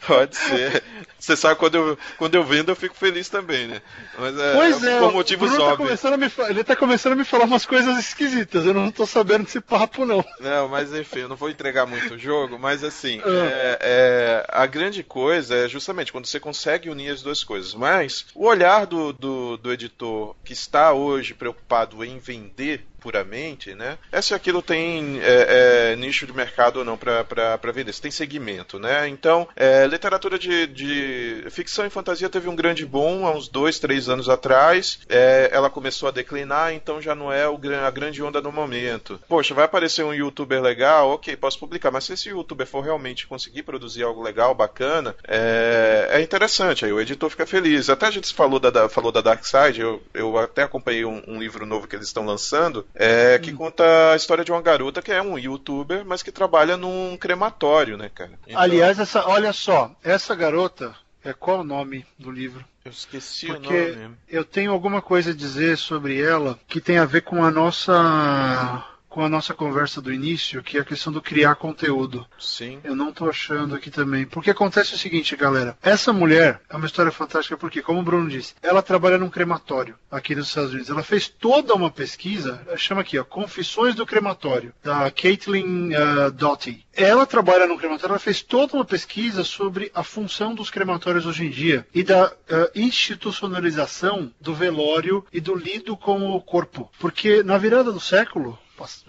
pode 0.06 0.36
ser. 0.36 0.82
Você 1.18 1.36
sabe, 1.36 1.56
quando 1.56 1.74
eu, 1.74 1.98
quando 2.16 2.34
eu 2.36 2.44
vendo, 2.44 2.70
eu 2.70 2.76
fico 2.76 2.94
feliz 2.94 3.28
também, 3.28 3.66
né? 3.66 3.82
Mas 4.16 4.38
é, 4.38 4.52
pois 4.54 4.84
é, 4.84 4.98
por 5.00 5.12
motivos 5.12 5.50
tá 5.50 5.62
óbvios. 5.62 6.00
Tá 6.00 6.16
me, 6.16 6.30
ele 6.48 6.64
tá 6.64 6.76
começando 6.76 7.14
a 7.14 7.16
me 7.16 7.24
falar 7.24 7.44
umas 7.44 7.66
coisas 7.66 7.98
esquisitas. 7.98 8.64
Eu 8.64 8.72
não 8.72 8.90
tô 8.90 9.04
sabendo 9.04 9.44
desse 9.44 9.60
papo, 9.60 10.04
não. 10.04 10.24
Não, 10.38 10.68
mas 10.68 10.94
enfim, 10.94 11.20
eu 11.20 11.28
não 11.28 11.36
vou 11.36 11.50
entregar 11.50 11.86
muito 11.86 12.14
o 12.14 12.18
jogo, 12.18 12.58
mas 12.58 12.84
assim, 12.84 13.20
ah. 13.24 13.28
é, 13.28 13.78
é, 13.80 14.46
a 14.48 14.64
grande 14.66 15.02
coisa 15.02 15.56
é 15.56 15.68
justamente 15.68 16.12
quando 16.12 16.26
você 16.26 16.38
consegue 16.38 16.88
unir 16.88 17.10
as 17.10 17.20
duas 17.20 17.42
coisas. 17.42 17.74
Mas 17.74 18.26
o 18.34 18.46
olhar 18.46 18.86
do, 18.86 19.12
do, 19.12 19.56
do 19.56 19.72
editor 19.72 20.36
que 20.44 20.52
está 20.52 20.92
hoje 20.92 21.34
preocupado 21.34 22.04
em 22.04 22.18
vender 22.18 22.86
puramente, 23.00 23.74
né? 23.74 23.98
É 24.10 24.20
se 24.20 24.34
aquilo 24.34 24.62
tem 24.62 25.20
é, 25.20 25.92
é, 25.92 25.96
nicho 25.96 26.26
de 26.26 26.32
mercado 26.32 26.78
ou 26.78 26.84
não 26.84 26.96
para 26.96 27.72
vender, 27.72 27.92
se 27.92 28.02
tem 28.02 28.10
segmento, 28.10 28.78
né? 28.78 29.08
Então, 29.08 29.48
é, 29.56 29.86
literatura 29.86 30.38
de, 30.38 30.66
de, 30.66 31.44
ficção 31.50 31.86
e 31.86 31.90
fantasia 31.90 32.28
teve 32.28 32.48
um 32.48 32.56
grande 32.56 32.84
boom 32.84 33.26
há 33.26 33.32
uns 33.32 33.48
dois, 33.48 33.78
três 33.78 34.08
anos 34.08 34.28
atrás. 34.28 35.00
É, 35.08 35.50
ela 35.52 35.70
começou 35.70 36.08
a 36.08 36.12
declinar, 36.12 36.72
então 36.72 37.00
já 37.00 37.14
não 37.14 37.32
é 37.32 37.48
o, 37.48 37.58
a 37.84 37.90
grande 37.90 38.22
onda 38.22 38.40
no 38.40 38.52
momento. 38.52 39.20
Poxa, 39.28 39.54
vai 39.54 39.64
aparecer 39.64 40.04
um 40.04 40.14
youtuber 40.14 40.60
legal, 40.60 41.10
ok, 41.10 41.36
posso 41.36 41.58
publicar, 41.58 41.90
mas 41.90 42.04
se 42.04 42.12
esse 42.12 42.28
youtuber 42.28 42.66
for 42.66 42.80
realmente 42.80 43.26
conseguir 43.26 43.62
produzir 43.62 44.02
algo 44.02 44.22
legal, 44.22 44.54
bacana, 44.54 45.14
é, 45.26 46.08
é 46.10 46.20
interessante, 46.20 46.84
aí 46.84 46.92
o 46.92 47.00
editor 47.00 47.30
fica 47.30 47.46
feliz. 47.46 47.88
Até 47.88 48.06
a 48.06 48.10
gente 48.10 48.32
falou 48.34 48.58
da, 48.58 48.88
falou 48.88 49.12
da 49.12 49.20
Dark 49.20 49.44
Side, 49.44 49.80
eu, 49.80 50.02
eu 50.12 50.36
até 50.38 50.62
acompanhei 50.62 51.04
um, 51.04 51.22
um 51.26 51.38
livro 51.38 51.66
novo 51.66 51.86
que 51.86 51.94
eles 51.94 52.06
estão 52.06 52.24
lançando, 52.24 52.86
é, 52.94 53.38
que 53.38 53.52
hum. 53.52 53.56
conta 53.56 54.12
a 54.12 54.16
história 54.16 54.44
de 54.44 54.52
uma 54.52 54.62
garota 54.62 55.02
que 55.02 55.12
é 55.12 55.22
um 55.22 55.38
youtuber, 55.38 56.04
mas 56.04 56.22
que 56.22 56.32
trabalha 56.32 56.76
num 56.76 57.16
crematório, 57.16 57.96
né, 57.96 58.10
cara? 58.12 58.32
Então... 58.46 58.60
Aliás, 58.60 58.98
essa, 58.98 59.26
olha 59.26 59.52
só, 59.52 59.90
essa 60.02 60.34
garota, 60.34 60.94
é 61.24 61.32
qual 61.32 61.60
o 61.60 61.64
nome 61.64 62.06
do 62.18 62.30
livro? 62.30 62.64
Eu 62.84 62.90
esqueci 62.90 63.46
Porque 63.46 63.74
o 63.74 63.96
nome. 63.98 64.16
Eu 64.28 64.44
tenho 64.44 64.72
alguma 64.72 65.02
coisa 65.02 65.30
a 65.30 65.34
dizer 65.34 65.76
sobre 65.76 66.20
ela 66.20 66.58
que 66.66 66.80
tem 66.80 66.98
a 66.98 67.04
ver 67.04 67.22
com 67.22 67.44
a 67.44 67.50
nossa 67.50 68.84
com 69.18 69.24
a 69.24 69.28
nossa 69.28 69.52
conversa 69.52 70.00
do 70.00 70.12
início, 70.12 70.62
que 70.62 70.78
é 70.78 70.80
a 70.80 70.84
questão 70.84 71.12
do 71.12 71.20
criar 71.20 71.56
conteúdo. 71.56 72.24
Sim. 72.38 72.78
Eu 72.84 72.94
não 72.94 73.12
tô 73.12 73.28
achando 73.28 73.74
aqui 73.74 73.90
também. 73.90 74.24
Porque 74.24 74.48
acontece 74.48 74.94
o 74.94 74.96
seguinte, 74.96 75.34
galera. 75.34 75.76
Essa 75.82 76.12
mulher 76.12 76.60
é 76.70 76.76
uma 76.76 76.86
história 76.86 77.10
fantástica 77.10 77.56
porque, 77.56 77.82
como 77.82 77.98
o 77.98 78.04
Bruno 78.04 78.30
disse, 78.30 78.54
ela 78.62 78.80
trabalha 78.80 79.18
num 79.18 79.28
crematório 79.28 79.96
aqui 80.08 80.36
nos 80.36 80.46
Estados 80.46 80.70
Unidos. 80.70 80.88
Ela 80.88 81.02
fez 81.02 81.26
toda 81.26 81.74
uma 81.74 81.90
pesquisa, 81.90 82.64
chama 82.76 83.00
aqui, 83.00 83.18
ó, 83.18 83.24
Confissões 83.24 83.96
do 83.96 84.06
Crematório, 84.06 84.72
da 84.84 85.10
Caitlin 85.10 85.90
uh, 85.96 86.30
Doughty. 86.30 86.86
Ela 86.94 87.26
trabalha 87.26 87.66
num 87.66 87.76
crematório, 87.76 88.12
ela 88.12 88.20
fez 88.20 88.40
toda 88.40 88.74
uma 88.74 88.84
pesquisa 88.84 89.42
sobre 89.42 89.90
a 89.92 90.04
função 90.04 90.54
dos 90.54 90.70
crematórios 90.70 91.26
hoje 91.26 91.44
em 91.44 91.50
dia 91.50 91.84
e 91.92 92.04
da 92.04 92.28
uh, 92.28 92.70
institucionalização 92.72 94.32
do 94.40 94.54
velório 94.54 95.26
e 95.32 95.40
do 95.40 95.56
lido 95.56 95.96
com 95.96 96.30
o 96.30 96.40
corpo. 96.40 96.88
Porque 97.00 97.42
na 97.42 97.58
virada 97.58 97.90
do 97.90 97.98
século, 97.98 98.56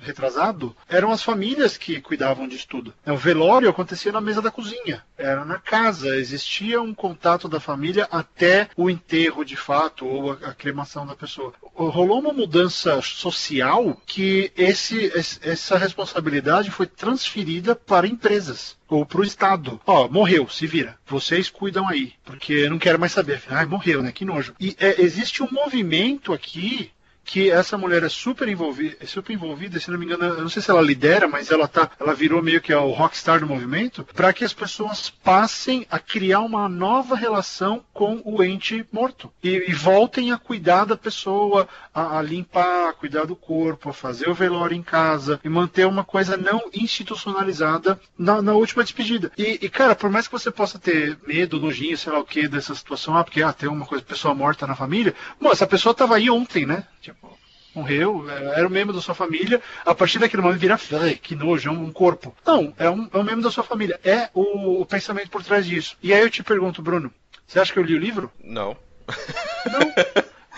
retrasado, 0.01 0.75
eram 0.87 1.11
as 1.11 1.21
famílias 1.21 1.77
que 1.77 2.01
cuidavam 2.01 2.47
disso 2.47 2.67
tudo. 2.67 2.93
O 3.05 3.15
velório 3.15 3.69
acontecia 3.69 4.11
na 4.11 4.21
mesa 4.21 4.41
da 4.41 4.51
cozinha, 4.51 5.03
era 5.17 5.43
na 5.45 5.59
casa, 5.59 6.15
existia 6.15 6.81
um 6.81 6.93
contato 6.93 7.47
da 7.47 7.59
família 7.59 8.07
até 8.11 8.69
o 8.75 8.89
enterro 8.89 9.43
de 9.43 9.55
fato 9.55 10.05
ou 10.05 10.31
a, 10.31 10.53
cremação 10.53 11.05
da 11.05 11.15
pessoa. 11.15 11.53
Rolou 11.73 12.19
uma 12.19 12.33
mudança 12.33 13.01
social 13.01 14.01
que 14.05 14.51
esse, 14.57 15.11
essa 15.41 15.77
responsabilidade 15.77 16.71
foi 16.71 16.85
transferida 16.85 17.75
para 17.75 18.07
empresas 18.07 18.77
ou 18.87 19.05
para 19.05 19.21
o 19.21 19.23
Estado. 19.23 19.79
Ó, 19.85 20.07
morreu, 20.07 20.49
se 20.49 20.65
vira. 20.65 20.97
Vocês 21.05 21.49
cuidam 21.49 21.87
aí, 21.87 22.13
porque 22.25 22.53
eu 22.53 22.69
não 22.69 22.79
quero 22.79 22.99
mais 22.99 23.11
saber. 23.11 23.41
Ai, 23.49 23.65
morreu, 23.65 24.01
né? 24.01 24.11
Que 24.11 24.25
nojo. 24.25 24.55
E 24.59 24.75
é, 24.79 25.01
existe 25.01 25.43
um 25.43 25.51
movimento 25.51 26.33
aqui 26.33 26.91
que 27.23 27.49
essa 27.51 27.77
mulher 27.77 28.03
é 28.03 28.09
super 28.09 28.47
envolvida, 28.47 28.97
é 28.99 29.05
super 29.05 29.33
envolvida, 29.33 29.79
se 29.79 29.91
não 29.91 29.99
me 29.99 30.05
engano, 30.05 30.23
eu 30.23 30.41
não 30.41 30.49
sei 30.49 30.61
se 30.61 30.71
ela 30.71 30.81
lidera, 30.81 31.27
mas 31.27 31.51
ela 31.51 31.67
tá, 31.67 31.91
ela 31.99 32.13
virou 32.13 32.41
meio 32.41 32.61
que 32.61 32.73
o 32.73 32.91
rockstar 32.91 33.39
do 33.39 33.47
movimento, 33.47 34.03
para 34.13 34.33
que 34.33 34.43
as 34.43 34.53
pessoas 34.53 35.09
passem 35.09 35.85
a 35.91 35.99
criar 35.99 36.39
uma 36.39 36.67
nova 36.67 37.15
relação 37.15 37.83
com 37.93 38.21
o 38.25 38.43
ente 38.43 38.85
morto 38.91 39.31
e, 39.43 39.69
e 39.69 39.73
voltem 39.73 40.31
a 40.31 40.37
cuidar 40.37 40.85
da 40.85 40.97
pessoa, 40.97 41.67
a, 41.93 42.17
a, 42.17 42.21
limpar, 42.21 42.89
a 42.89 42.93
cuidar 42.93 43.25
do 43.25 43.35
corpo, 43.35 43.89
a 43.89 43.93
fazer 43.93 44.29
o 44.29 44.33
velório 44.33 44.75
em 44.75 44.83
casa 44.83 45.39
e 45.43 45.49
manter 45.49 45.85
uma 45.85 46.03
coisa 46.03 46.35
não 46.35 46.69
institucionalizada 46.73 47.99
na, 48.17 48.41
na 48.41 48.53
última 48.53 48.83
despedida. 48.83 49.31
E, 49.37 49.59
e, 49.61 49.69
cara, 49.69 49.95
por 49.95 50.09
mais 50.09 50.27
que 50.27 50.33
você 50.33 50.49
possa 50.49 50.79
ter 50.79 51.17
medo, 51.27 51.59
nojinho, 51.59 51.97
sei 51.97 52.11
lá 52.11 52.19
o 52.19 52.25
que 52.25 52.47
dessa 52.47 52.73
situação, 52.73 53.15
ah, 53.15 53.23
porque 53.23 53.43
ah, 53.43 53.53
tem 53.53 53.69
uma 53.69 53.85
coisa, 53.85 54.03
pessoa 54.03 54.33
morta 54.33 54.65
na 54.65 54.75
família, 54.75 55.13
bom, 55.39 55.51
essa 55.51 55.67
pessoa 55.67 55.93
tava 55.93 56.15
aí 56.15 56.29
ontem, 56.29 56.65
né? 56.65 56.85
Tipo, 57.01 57.18
morreu, 57.73 58.25
era 58.29 58.67
um 58.67 58.71
membro 58.71 58.93
da 58.93 59.01
sua 59.01 59.15
família, 59.15 59.61
a 59.85 59.93
partir 59.93 60.19
daquele 60.19 60.41
momento 60.41 60.59
vira, 60.59 60.77
que 61.21 61.35
nojo, 61.35 61.69
é 61.69 61.71
um 61.71 61.91
corpo. 61.91 62.35
Não, 62.45 62.73
é 62.77 62.89
um, 62.89 63.09
é 63.13 63.17
um 63.17 63.23
membro 63.23 63.41
da 63.41 63.51
sua 63.51 63.63
família. 63.63 63.99
É 64.03 64.29
o, 64.33 64.81
o, 64.81 64.85
pensamento 64.85 65.29
por 65.29 65.43
trás 65.43 65.65
disso. 65.65 65.97
E 66.01 66.13
aí 66.13 66.21
eu 66.21 66.29
te 66.29 66.43
pergunto, 66.43 66.81
Bruno, 66.81 67.11
você 67.47 67.59
acha 67.59 67.71
que 67.71 67.79
eu 67.79 67.83
li 67.83 67.95
o 67.95 67.99
livro? 67.99 68.31
Não. 68.43 68.75
Não. 69.71 69.93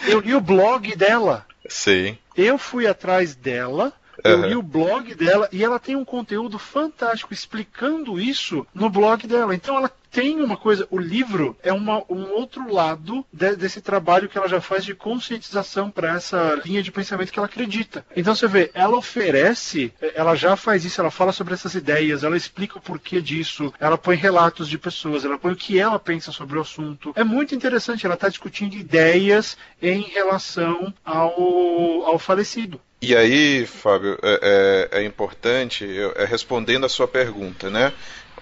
Eu 0.07 0.19
li 0.19 0.33
o 0.33 0.41
blog 0.41 0.95
dela. 0.95 1.45
Sim. 1.67 2.17
Eu 2.35 2.57
fui 2.57 2.87
atrás 2.87 3.35
dela, 3.35 3.93
eu 4.23 4.37
uhum. 4.37 4.45
li 4.47 4.55
o 4.55 4.61
blog 4.61 5.13
dela 5.15 5.47
e 5.51 5.63
ela 5.63 5.79
tem 5.79 5.95
um 5.95 6.05
conteúdo 6.05 6.57
fantástico 6.57 7.33
explicando 7.33 8.19
isso 8.19 8.65
no 8.73 8.89
blog 8.89 9.27
dela. 9.27 9.53
Então 9.55 9.77
ela 9.77 9.91
tem 10.11 10.41
uma 10.41 10.57
coisa, 10.57 10.85
o 10.91 10.99
livro 10.99 11.57
é 11.63 11.71
uma, 11.71 12.03
um 12.09 12.31
outro 12.33 12.71
lado 12.71 13.25
de, 13.31 13.55
desse 13.55 13.79
trabalho 13.81 14.27
que 14.27 14.37
ela 14.37 14.47
já 14.47 14.59
faz 14.59 14.83
de 14.83 14.93
conscientização 14.93 15.89
para 15.89 16.15
essa 16.15 16.59
linha 16.65 16.83
de 16.83 16.91
pensamento 16.91 17.31
que 17.31 17.39
ela 17.39 17.47
acredita. 17.47 18.05
Então 18.15 18.35
você 18.35 18.47
vê, 18.47 18.69
ela 18.73 18.97
oferece, 18.97 19.93
ela 20.13 20.35
já 20.35 20.55
faz 20.55 20.83
isso, 20.83 20.99
ela 20.99 21.09
fala 21.09 21.31
sobre 21.31 21.53
essas 21.53 21.75
ideias, 21.75 22.23
ela 22.23 22.35
explica 22.35 22.77
o 22.77 22.81
porquê 22.81 23.21
disso, 23.21 23.73
ela 23.79 23.97
põe 23.97 24.17
relatos 24.17 24.67
de 24.67 24.77
pessoas, 24.77 25.23
ela 25.23 25.39
põe 25.39 25.53
o 25.53 25.55
que 25.55 25.79
ela 25.79 25.97
pensa 25.97 26.31
sobre 26.31 26.57
o 26.57 26.61
assunto. 26.61 27.13
É 27.15 27.23
muito 27.23 27.55
interessante, 27.55 28.05
ela 28.05 28.15
está 28.15 28.27
discutindo 28.27 28.75
ideias 28.75 29.57
em 29.81 30.01
relação 30.01 30.93
ao, 31.05 32.05
ao 32.05 32.19
falecido. 32.19 32.79
E 33.03 33.15
aí, 33.15 33.65
Fábio, 33.65 34.15
é, 34.21 34.89
é, 34.93 34.99
é 35.01 35.03
importante, 35.03 35.87
é, 36.15 36.23
respondendo 36.23 36.85
a 36.85 36.89
sua 36.89 37.07
pergunta, 37.07 37.67
né? 37.67 37.91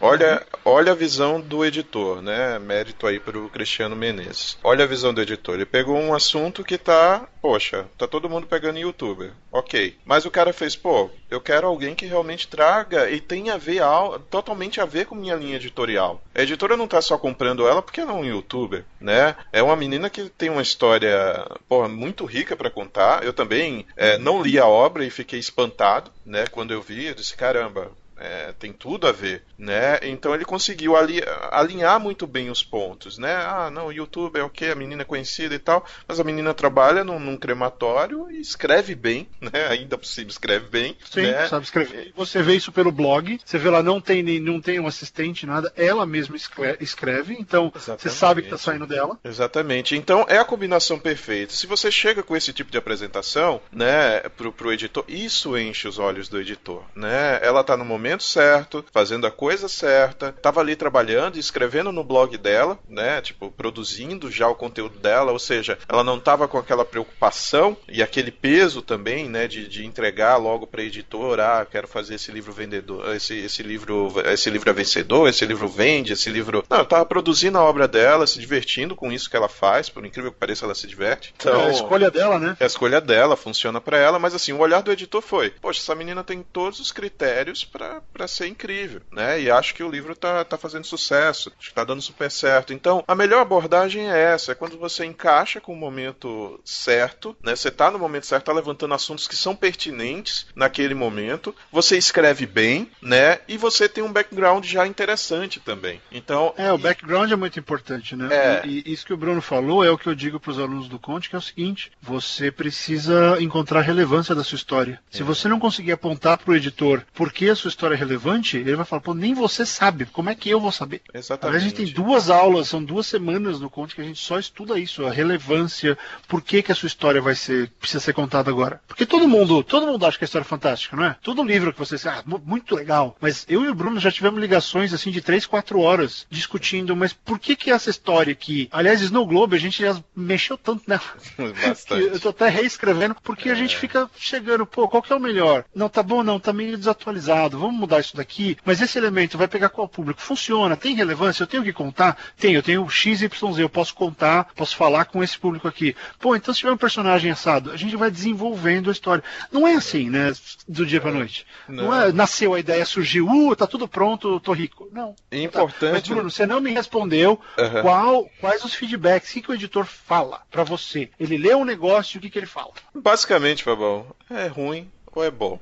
Olha, 0.02 0.42
olha 0.64 0.94
a 0.94 0.96
visão 0.96 1.42
do 1.42 1.66
editor, 1.66 2.22
né? 2.22 2.58
Mérito 2.58 3.06
aí 3.06 3.20
para 3.20 3.38
o 3.38 3.50
Cristiano 3.50 3.98
Menezes. 3.98 4.58
Olha 4.64 4.86
a 4.86 4.88
visão 4.88 5.14
do 5.14 5.22
editor. 5.22 5.56
Ele 5.56 5.66
pegou 5.66 5.98
um 5.98 6.14
assunto 6.14 6.64
que 6.64 6.78
tá, 6.78 7.28
poxa, 7.42 7.86
tá 7.98 8.08
todo 8.08 8.30
mundo 8.30 8.48
pegando 8.48 8.80
youtuber. 8.80 9.32
Ok. 9.52 9.98
Mas 10.06 10.26
o 10.26 10.32
cara 10.32 10.54
fez, 10.54 10.74
pô, 10.74 11.10
eu 11.30 11.42
quero 11.42 11.68
alguém 11.68 11.96
que 11.96 12.06
realmente 12.06 12.48
traga 12.48 13.10
e 13.10 13.20
tenha 13.20 13.56
a 13.56 13.58
ver, 13.58 13.82
totalmente 14.30 14.80
a 14.80 14.86
ver 14.86 15.06
com 15.06 15.16
minha 15.16 15.36
linha 15.36 15.58
editorial. 15.58 16.22
A 16.34 16.42
editora 16.42 16.78
não 16.78 16.88
tá 16.88 17.02
só 17.02 17.18
comprando 17.18 17.68
ela 17.68 17.82
porque 17.82 18.00
ela 18.00 18.14
é 18.14 18.16
um 18.16 18.26
youtuber, 18.26 18.86
né? 19.02 19.36
É 19.52 19.62
uma 19.62 19.76
menina 19.76 20.10
que 20.10 20.30
tem 20.30 20.50
uma 20.50 20.62
história, 20.62 21.46
porra, 21.68 21.90
muito 21.90 22.24
rica 22.24 22.56
para 22.56 22.72
contar. 22.72 23.26
Eu 23.26 23.34
também 23.34 23.86
é, 23.98 24.18
não 24.18 24.42
li 24.42 24.58
a 24.58 24.66
obra 24.66 25.04
e 25.04 25.10
fiquei 25.10 25.40
espantado, 25.40 26.10
né? 26.26 26.46
Quando 26.48 26.72
eu 26.72 26.82
vi, 26.82 27.08
eu 27.08 27.16
disse, 27.16 27.36
caramba, 27.36 27.92
é, 28.20 28.54
tem 28.60 28.74
tudo 28.74 29.08
a 29.08 29.12
ver, 29.12 29.44
né? 29.58 30.00
Então 30.04 30.36
ele 30.36 30.46
conseguiu 30.46 30.96
ali, 30.96 31.22
alinhar 31.52 32.00
muito 32.00 32.28
bem 32.28 32.50
os 32.50 32.62
pontos, 32.62 33.18
né? 33.18 33.34
Ah, 33.34 33.70
não, 33.72 33.88
o 33.88 33.94
YouTube 33.94 34.38
é 34.38 34.44
o 34.44 34.50
que, 34.50 34.66
a 34.66 34.76
menina 34.76 35.04
é 35.04 35.06
conhecida 35.06 35.56
e 35.56 35.60
tal, 35.60 35.86
mas 36.08 36.20
a 36.20 36.24
menina 36.24 36.54
trabalha 36.54 37.04
num, 37.04 37.20
num, 37.20 37.38
crematório 37.38 38.30
e 38.30 38.42
escreve 38.42 38.94
bem, 38.94 39.28
né? 39.40 39.68
Ainda 39.70 39.98
possível 39.98 40.30
escreve 40.30 40.68
bem. 40.68 40.98
Sim, 41.10 41.22
né? 41.22 41.48
sabe 41.48 41.64
escrever. 41.64 42.12
Você 42.16 42.42
vê 42.44 42.56
isso 42.56 42.72
pelo 42.72 42.92
blog, 42.92 43.40
você 43.44 43.58
vê 43.58 43.70
lá 43.70 43.82
não 43.82 44.02
tem 44.02 44.20
não 44.40 44.60
tem 44.60 44.80
um 44.80 44.88
assistente 44.88 45.46
nada, 45.46 45.72
ela 45.76 46.06
mesma 46.06 46.36
escreve, 46.80 47.36
então 47.40 47.72
Exatamente. 47.74 48.02
você 48.02 48.10
sabe 48.10 48.42
que 48.42 48.48
está 48.48 48.58
saindo 48.58 48.86
dela. 48.86 49.18
Exatamente. 49.24 49.96
Então 49.96 50.26
é 50.28 50.38
a 50.38 50.46
combinação 50.46 51.00
perfeita. 51.00 51.54
Se 51.54 51.66
você 51.66 51.92
chega 51.92 52.22
com 52.22 52.36
esse 52.36 52.52
tipo 52.52 52.72
de 52.72 52.78
apresentação, 52.78 53.62
né, 53.72 54.20
pro, 54.36 54.52
pro 54.52 54.74
editor, 54.74 55.06
isso 55.08 55.58
enche 55.58 55.88
os 55.88 55.98
olhos 55.98 56.28
do 56.28 56.40
editor, 56.40 56.84
né? 56.96 57.40
Ela 57.42 57.62
está 57.62 57.78
no 57.78 57.86
momento 57.86 58.09
momento 58.10 58.24
certo, 58.24 58.84
fazendo 58.92 59.28
a 59.28 59.32
coisa 59.32 59.68
certa, 59.68 60.30
estava 60.30 60.60
ali 60.60 60.76
trabalhando 60.76 61.38
e 61.38 61.40
escrevendo 61.40 61.92
no 61.92 62.04
blog 62.04 62.38
dela, 62.38 62.80
né? 62.88 63.22
Tipo, 63.22 63.52
produzindo 63.52 64.32
já 64.32 64.48
o 64.48 64.56
conteúdo 64.56 64.98
dela, 64.98 65.32
ou 65.32 65.40
seja, 65.40 65.78
ela 65.88 66.04
não 66.04 66.18
estava 66.18 66.48
com 66.48 66.58
aquela 66.58 66.84
preocupação 66.84 67.78
e 67.88 68.02
aquele 68.02 68.32
peso 68.32 68.82
também, 68.82 69.30
né? 69.30 69.48
De, 69.48 69.68
de 69.68 69.86
entregar 69.86 70.38
logo 70.38 70.66
para 70.66 70.82
editor, 70.82 71.40
ah, 71.40 71.66
quero 71.70 71.88
fazer 71.88 72.16
esse 72.16 72.32
livro 72.32 72.52
vendedor, 72.52 73.16
esse, 73.16 73.38
esse 73.38 73.62
livro, 73.62 74.14
esse 74.26 74.50
livro 74.50 74.70
é 74.70 74.74
vencedor, 74.74 75.28
esse 75.28 75.46
livro 75.46 75.68
vende, 75.68 76.14
esse 76.14 76.30
livro. 76.30 76.64
Não, 76.70 76.82
estava 76.82 77.06
produzindo 77.06 77.58
a 77.58 77.64
obra 77.64 77.88
dela, 77.88 78.26
se 78.26 78.40
divertindo 78.40 78.96
com 78.96 79.12
isso 79.12 79.30
que 79.30 79.36
ela 79.36 79.50
faz, 79.50 79.90
por 79.90 80.06
incrível 80.06 80.32
que 80.32 80.40
pareça, 80.40 80.66
ela 80.66 80.76
se 80.76 80.88
diverte. 80.88 81.34
Então, 81.38 81.62
é 81.62 81.68
a 81.68 81.72
escolha 81.72 82.10
dela, 82.10 82.40
né? 82.40 82.58
É 82.60 82.64
a 82.64 82.68
escolha 82.68 83.00
dela, 83.00 83.36
funciona 83.36 83.80
para 83.80 83.98
ela, 83.98 84.18
mas 84.18 84.34
assim, 84.34 84.52
o 84.52 84.60
olhar 84.60 84.82
do 84.82 84.92
editor 84.92 85.22
foi: 85.22 85.52
poxa, 85.52 85.80
essa 85.80 85.94
menina 85.94 86.24
tem 86.24 86.42
todos 86.42 86.80
os 86.80 86.92
critérios 86.92 87.64
para 87.64 87.99
para 88.14 88.28
ser 88.28 88.48
incrível, 88.48 89.02
né? 89.12 89.42
E 89.42 89.52
acho 89.52 89.74
que 89.74 89.84
o 89.84 89.90
livro 89.90 90.16
tá, 90.16 90.44
tá 90.44 90.58
fazendo 90.58 90.86
sucesso, 90.86 91.52
acho 91.58 91.70
que 91.70 91.76
tá 91.76 91.84
dando 91.84 92.02
super 92.02 92.30
certo. 92.30 92.74
Então, 92.74 93.04
a 93.08 93.16
melhor 93.16 93.42
abordagem 93.42 94.10
é 94.10 94.34
essa, 94.34 94.52
é 94.52 94.56
quando 94.56 94.78
você 94.78 95.06
encaixa 95.06 95.62
com 95.62 95.74
o 95.74 95.78
momento 95.78 96.60
certo, 96.64 97.36
né? 97.44 97.56
Você 97.56 97.72
tá 97.72 97.92
no 97.92 98.00
momento 98.00 98.26
certo, 98.26 98.46
tá 98.46 98.54
levantando 98.54 98.94
assuntos 98.94 99.28
que 99.28 99.36
são 99.36 99.56
pertinentes 99.56 100.48
naquele 100.56 100.94
momento, 100.94 101.56
você 101.72 101.98
escreve 101.98 102.46
bem, 102.46 102.90
né? 103.02 103.40
E 103.48 103.58
você 103.58 103.88
tem 103.88 104.04
um 104.04 104.12
background 104.12 104.66
já 104.66 104.86
interessante 104.86 105.60
também. 105.60 106.02
Então, 106.12 106.54
é, 106.58 106.72
o 106.72 106.78
background 106.78 107.32
é 107.32 107.36
muito 107.36 107.60
importante, 107.60 108.16
né? 108.16 108.28
É... 108.32 108.62
E, 108.66 108.84
e 108.86 108.94
isso 108.94 109.06
que 109.06 109.14
o 109.14 109.18
Bruno 109.18 109.42
falou 109.42 109.84
é 109.84 109.90
o 109.90 109.98
que 109.98 110.08
eu 110.08 110.16
digo 110.16 110.40
para 110.40 110.52
os 110.52 110.60
alunos 110.60 110.88
do 110.88 111.00
Conte, 111.00 111.30
que 111.30 111.36
é 111.36 111.40
o 111.40 111.42
seguinte: 111.42 111.92
você 112.02 112.52
precisa 112.52 113.38
encontrar 113.42 113.82
relevância 113.82 114.36
da 114.36 114.44
sua 114.44 114.56
história. 114.56 115.00
Se 115.10 115.22
é. 115.22 115.26
você 115.26 115.48
não 115.48 115.60
conseguir 115.60 115.92
apontar 115.92 116.38
para 116.38 116.52
o 116.52 116.56
editor 116.56 117.04
por 117.14 117.32
que 117.32 117.50
a 117.50 117.56
sua 117.56 117.70
história 117.70 117.89
é 117.94 117.98
relevante, 117.98 118.58
ele 118.58 118.76
vai 118.76 118.86
falar, 118.86 119.02
pô, 119.02 119.14
nem 119.14 119.34
você 119.34 119.66
sabe, 119.66 120.06
como 120.06 120.30
é 120.30 120.36
que 120.36 120.50
eu 120.50 120.60
vou 120.60 120.72
saber? 120.72 121.02
Exatamente. 121.14 121.58
A 121.58 121.60
gente 121.60 121.76
tem 121.76 121.86
duas 121.86 122.30
aulas, 122.30 122.68
são 122.68 122.84
duas 122.84 123.08
semanas 123.08 123.60
no 123.60 123.70
Conte 123.70 123.96
que 123.96 124.02
a 124.02 124.06
gente 124.06 124.20
só 124.20 124.40
estuda 124.40 124.80
isso, 124.80 125.06
a 125.06 125.12
relevância, 125.12 125.98
por 126.28 126.42
que, 126.42 126.62
que 126.62 126.72
a 126.72 126.76
sua 126.76 126.88
história 126.88 127.22
vai 127.22 127.36
ser, 127.36 127.70
precisa 127.80 128.00
ser 128.00 128.14
contada 128.14 128.50
agora. 128.50 128.82
Porque 128.88 129.06
todo 129.06 129.28
mundo, 129.28 129.64
todo 129.64 129.88
mundo 129.88 130.06
acha 130.06 130.18
que 130.18 130.24
a 130.24 130.28
história 130.28 130.46
é 130.46 130.48
fantástica, 130.48 130.96
não 130.96 131.06
é? 131.06 131.16
Todo 131.22 131.44
livro 131.44 131.74
que 131.74 131.80
você 131.80 131.96
ah, 132.08 132.24
muito 132.26 132.76
legal, 132.76 133.16
mas 133.20 133.46
eu 133.50 133.64
e 133.64 133.70
o 133.70 133.76
Bruno 133.76 134.00
já 134.00 134.12
tivemos 134.12 134.40
ligações 134.40 134.94
assim 134.94 135.12
de 135.12 135.22
três, 135.22 135.46
quatro 135.46 135.80
horas 135.80 136.26
discutindo, 136.30 136.96
mas 136.96 137.14
por 137.14 137.40
que 137.40 137.56
que 137.56 137.72
essa 137.72 137.90
história 137.90 138.32
aqui, 138.32 138.70
aliás, 138.72 139.02
Snow 139.02 139.26
Globe, 139.26 139.56
a 139.56 139.60
gente 139.60 139.82
já 139.82 140.02
mexeu 140.16 140.58
tanto 140.58 140.84
nela. 140.88 141.02
Bastante. 141.68 142.08
eu 142.08 142.20
tô 142.20 142.30
até 142.30 142.50
reescrevendo, 142.50 143.16
porque 143.24 143.50
é. 143.50 143.52
a 143.52 143.56
gente 143.56 143.78
fica 143.78 144.10
chegando, 144.18 144.66
pô, 144.66 144.88
qual 144.88 145.02
que 145.02 145.12
é 145.12 145.16
o 145.16 145.20
melhor? 145.20 145.66
Não, 145.74 145.90
tá 145.90 146.02
bom, 146.02 146.24
não, 146.24 146.40
tá 146.40 146.54
meio 146.54 146.78
desatualizado, 146.78 147.60
vamos 147.60 147.79
mudar 147.80 148.00
isso 148.00 148.16
daqui, 148.16 148.58
mas 148.64 148.82
esse 148.82 148.98
elemento 148.98 149.38
vai 149.38 149.48
pegar 149.48 149.70
qual 149.70 149.88
público? 149.88 150.22
Funciona, 150.22 150.76
tem 150.76 150.96
relevância, 150.96 151.44
eu 151.44 151.48
tenho 151.48 151.64
que 151.64 151.74
contar? 151.74 152.18
Tem, 152.38 152.54
eu 152.54 152.64
tenho 152.64 152.88
XYZ, 152.90 153.30
eu 153.58 153.70
posso 153.70 153.96
contar, 153.96 154.50
posso 154.56 154.76
falar 154.76 155.06
com 155.06 155.24
esse 155.24 155.38
público 155.38 155.68
aqui. 155.68 155.96
Pô, 156.20 156.36
então 156.36 156.54
se 156.54 156.60
tiver 156.60 156.72
um 156.72 156.78
personagem 156.78 157.32
assado, 157.32 157.72
a 157.72 157.78
gente 157.78 157.96
vai 157.96 158.12
desenvolvendo 158.12 158.90
a 158.90 158.94
história. 158.94 159.24
Não 159.52 159.68
é 159.68 159.76
assim, 159.76 160.10
né, 160.10 160.34
do 160.68 160.86
dia 160.86 161.02
pra 161.02 161.12
noite. 161.12 161.46
Não, 161.68 161.86
não 161.86 161.96
é, 161.96 162.12
nasceu 162.12 162.54
a 162.54 162.60
ideia, 162.60 162.86
surgiu, 162.86 163.28
uh, 163.28 163.56
tá 163.56 163.66
tudo 163.66 163.88
pronto, 163.88 164.40
tô 164.40 164.54
rico. 164.54 164.90
Não. 164.92 165.16
Importante. 165.32 165.80
Tá. 165.80 165.92
Mas, 165.92 166.08
Bruno, 166.08 166.30
você 166.30 166.46
não 166.46 166.60
me 166.60 166.72
respondeu 166.72 167.40
uhum. 167.58 167.82
qual, 167.82 168.30
quais 168.40 168.64
os 168.64 168.74
feedbacks, 168.74 169.30
o 169.30 169.34
que, 169.34 169.42
que 169.42 169.52
o 169.52 169.54
editor 169.54 169.86
fala 169.86 170.42
para 170.52 170.64
você. 170.64 171.10
Ele 171.20 171.38
lê 171.38 171.56
um 171.56 171.66
negócio, 171.66 172.18
o 172.18 172.22
que, 172.22 172.30
que 172.30 172.40
ele 172.40 172.46
fala? 172.46 172.72
Basicamente, 172.94 173.64
Fabão, 173.64 174.08
é 174.30 174.48
ruim 174.48 174.90
ou 175.14 175.24
é 175.24 175.32
bom. 175.32 175.60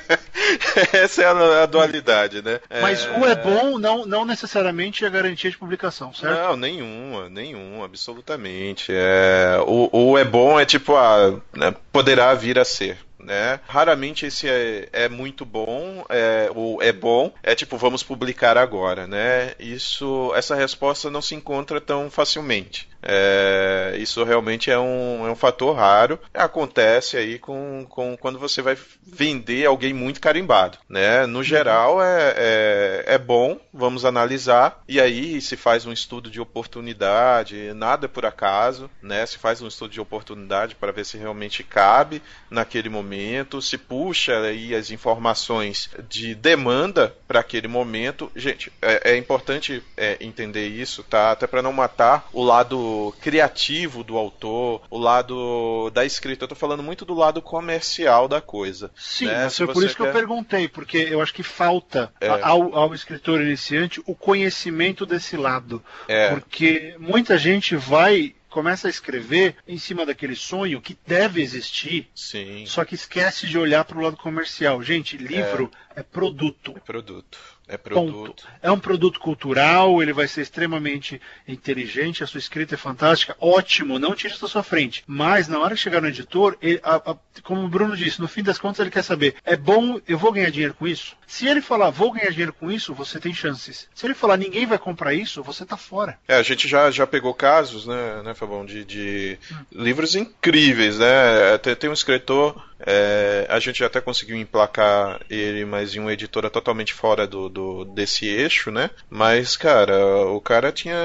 Essa 0.92 1.22
é 1.22 1.26
a, 1.26 1.62
a, 1.62 1.66
dualidade, 1.66 2.42
né? 2.42 2.60
Mas 2.80 3.04
é... 3.04 3.18
o 3.18 3.26
é 3.26 3.34
bom 3.34 3.78
não, 3.78 4.06
não 4.06 4.24
necessariamente 4.24 5.04
é 5.04 5.10
garantia 5.10 5.50
de 5.50 5.58
publicação, 5.58 6.12
certo? 6.12 6.34
Não, 6.34 6.56
nenhuma, 6.56 7.28
nenhuma, 7.28 7.84
absolutamente. 7.84 8.90
É, 8.90 9.58
o, 9.66 9.88
o 9.92 10.18
é 10.18 10.24
bom 10.24 10.58
é 10.58 10.64
tipo, 10.64 10.96
a, 10.96 11.40
né, 11.54 11.74
poderá 11.92 12.34
vir 12.34 12.58
a 12.58 12.64
ser 12.64 12.98
né? 13.22 13.60
Raramente 13.68 14.26
esse 14.26 14.48
é, 14.48 14.88
é 14.92 15.08
muito 15.08 15.44
bom, 15.44 16.04
é, 16.08 16.50
ou 16.54 16.82
é 16.82 16.92
bom, 16.92 17.32
é 17.42 17.54
tipo, 17.54 17.76
vamos 17.76 18.02
publicar 18.02 18.56
agora, 18.56 19.06
né? 19.06 19.52
Isso, 19.58 20.32
essa 20.34 20.54
resposta 20.54 21.10
não 21.10 21.22
se 21.22 21.34
encontra 21.34 21.80
tão 21.80 22.10
facilmente. 22.10 22.88
É, 23.02 23.96
isso 23.98 24.22
realmente 24.24 24.70
é 24.70 24.78
um, 24.78 25.26
é 25.26 25.30
um 25.30 25.36
fator 25.36 25.74
raro. 25.74 26.18
Acontece 26.34 27.16
aí 27.16 27.38
com, 27.38 27.86
com 27.88 28.16
quando 28.16 28.38
você 28.38 28.62
vai 28.62 28.76
vender 29.02 29.66
alguém 29.66 29.92
muito 29.92 30.20
carimbado, 30.20 30.78
né? 30.88 31.26
No 31.26 31.42
geral 31.42 32.02
é, 32.02 32.34
é, 32.36 33.04
é 33.14 33.18
bom, 33.18 33.58
vamos 33.72 34.04
analisar 34.04 34.82
e 34.88 35.00
aí 35.00 35.40
se 35.40 35.56
faz 35.56 35.86
um 35.86 35.92
estudo 35.92 36.30
de 36.30 36.40
oportunidade, 36.40 37.72
nada 37.74 38.06
é 38.06 38.08
por 38.08 38.26
acaso, 38.26 38.90
né? 39.02 39.24
Se 39.26 39.38
faz 39.38 39.62
um 39.62 39.68
estudo 39.68 39.92
de 39.92 40.00
oportunidade 40.00 40.74
para 40.74 40.92
ver 40.92 41.04
se 41.04 41.16
realmente 41.16 41.62
cabe 41.62 42.22
naquele 42.50 42.88
momento, 42.88 43.62
se 43.62 43.78
puxa 43.78 44.38
aí 44.40 44.74
as 44.74 44.90
informações 44.90 45.90
de 46.08 46.34
demanda 46.34 47.14
para 47.26 47.40
aquele 47.40 47.68
momento. 47.68 48.30
Gente, 48.34 48.72
é, 48.82 49.12
é 49.12 49.16
importante 49.16 49.82
é, 49.96 50.16
entender 50.20 50.68
isso, 50.68 51.02
tá? 51.02 51.32
Até 51.32 51.46
para 51.46 51.62
não 51.62 51.72
matar 51.72 52.28
o 52.32 52.42
lado 52.42 52.89
criativo 53.20 54.02
do 54.02 54.16
autor, 54.16 54.82
o 54.90 54.98
lado 54.98 55.90
da 55.90 56.04
escrita. 56.04 56.44
Eu 56.44 56.48
tô 56.48 56.54
falando 56.54 56.82
muito 56.82 57.04
do 57.04 57.14
lado 57.14 57.40
comercial 57.42 58.28
da 58.28 58.40
coisa. 58.40 58.90
Sim, 58.96 59.26
né? 59.26 59.48
foi 59.50 59.66
por 59.66 59.84
isso 59.84 59.96
quer... 59.96 60.02
que 60.02 60.08
eu 60.08 60.12
perguntei, 60.12 60.68
porque 60.68 60.98
eu 60.98 61.20
acho 61.20 61.34
que 61.34 61.42
falta 61.42 62.12
é. 62.20 62.28
ao, 62.28 62.74
ao, 62.74 62.94
escritor 62.94 63.40
iniciante 63.40 64.02
o 64.06 64.14
conhecimento 64.14 65.06
desse 65.06 65.36
lado. 65.36 65.82
É. 66.08 66.30
Porque 66.30 66.94
muita 66.98 67.38
gente 67.38 67.76
vai 67.76 68.34
começa 68.50 68.88
a 68.88 68.90
escrever 68.90 69.54
em 69.66 69.78
cima 69.78 70.04
daquele 70.04 70.34
sonho 70.34 70.80
que 70.80 70.98
deve 71.06 71.40
existir, 71.40 72.10
Sim. 72.14 72.66
só 72.66 72.84
que 72.84 72.96
esquece 72.96 73.46
de 73.46 73.56
olhar 73.56 73.84
para 73.84 73.96
o 73.96 74.02
lado 74.02 74.16
comercial. 74.16 74.82
Gente, 74.82 75.16
livro 75.16 75.70
é, 75.94 76.00
é 76.00 76.02
produto. 76.02 76.74
É 76.76 76.80
produto. 76.80 77.38
É 77.70 77.78
produto. 77.78 78.26
Ponto. 78.26 78.48
É 78.60 78.70
um 78.70 78.78
produto 78.78 79.20
cultural, 79.20 80.02
ele 80.02 80.12
vai 80.12 80.26
ser 80.26 80.42
extremamente 80.42 81.20
inteligente, 81.46 82.24
a 82.24 82.26
sua 82.26 82.38
escrita 82.38 82.74
é 82.74 82.78
fantástica, 82.78 83.36
ótimo, 83.40 83.96
não 83.96 84.14
tire 84.14 84.32
isso 84.32 84.42
da 84.42 84.48
sua 84.48 84.64
frente. 84.64 85.04
Mas 85.06 85.46
na 85.46 85.58
hora 85.60 85.76
de 85.76 85.80
chegar 85.80 86.00
no 86.00 86.08
editor, 86.08 86.58
ele, 86.60 86.80
a, 86.82 86.96
a, 86.96 87.16
como 87.44 87.64
o 87.64 87.68
Bruno 87.68 87.96
disse, 87.96 88.20
no 88.20 88.26
fim 88.26 88.42
das 88.42 88.58
contas 88.58 88.80
ele 88.80 88.90
quer 88.90 89.04
saber: 89.04 89.36
é 89.44 89.56
bom, 89.56 90.00
eu 90.08 90.18
vou 90.18 90.32
ganhar 90.32 90.50
dinheiro 90.50 90.74
com 90.74 90.88
isso? 90.88 91.16
Se 91.28 91.46
ele 91.46 91.60
falar, 91.60 91.90
vou 91.90 92.10
ganhar 92.10 92.30
dinheiro 92.30 92.52
com 92.52 92.70
isso, 92.72 92.92
você 92.92 93.20
tem 93.20 93.32
chances. 93.32 93.88
Se 93.94 94.04
ele 94.04 94.14
falar, 94.14 94.36
ninguém 94.36 94.66
vai 94.66 94.78
comprar 94.78 95.14
isso, 95.14 95.42
você 95.42 95.64
tá 95.64 95.76
fora. 95.76 96.18
É, 96.26 96.34
a 96.34 96.42
gente 96.42 96.66
já, 96.66 96.90
já 96.90 97.06
pegou 97.06 97.32
casos, 97.32 97.86
né, 97.86 98.22
né 98.24 98.34
Fabão, 98.34 98.66
de, 98.66 98.84
de 98.84 99.38
hum. 99.52 99.64
livros 99.70 100.16
incríveis, 100.16 100.98
né? 100.98 101.56
Tem, 101.58 101.76
tem 101.76 101.90
um 101.90 101.94
escritor 101.94 102.60
é, 102.86 103.46
a 103.48 103.58
gente 103.58 103.84
até 103.84 104.00
conseguiu 104.00 104.36
emplacar 104.36 105.20
ele, 105.28 105.64
mas 105.64 105.94
em 105.94 106.00
uma 106.00 106.12
editora 106.12 106.48
totalmente 106.48 106.94
fora 106.94 107.26
do, 107.26 107.48
do, 107.48 107.59
desse 107.94 108.26
eixo, 108.26 108.70
né? 108.70 108.90
Mas, 109.08 109.56
cara, 109.56 110.26
o 110.26 110.40
cara 110.40 110.72
tinha 110.72 110.96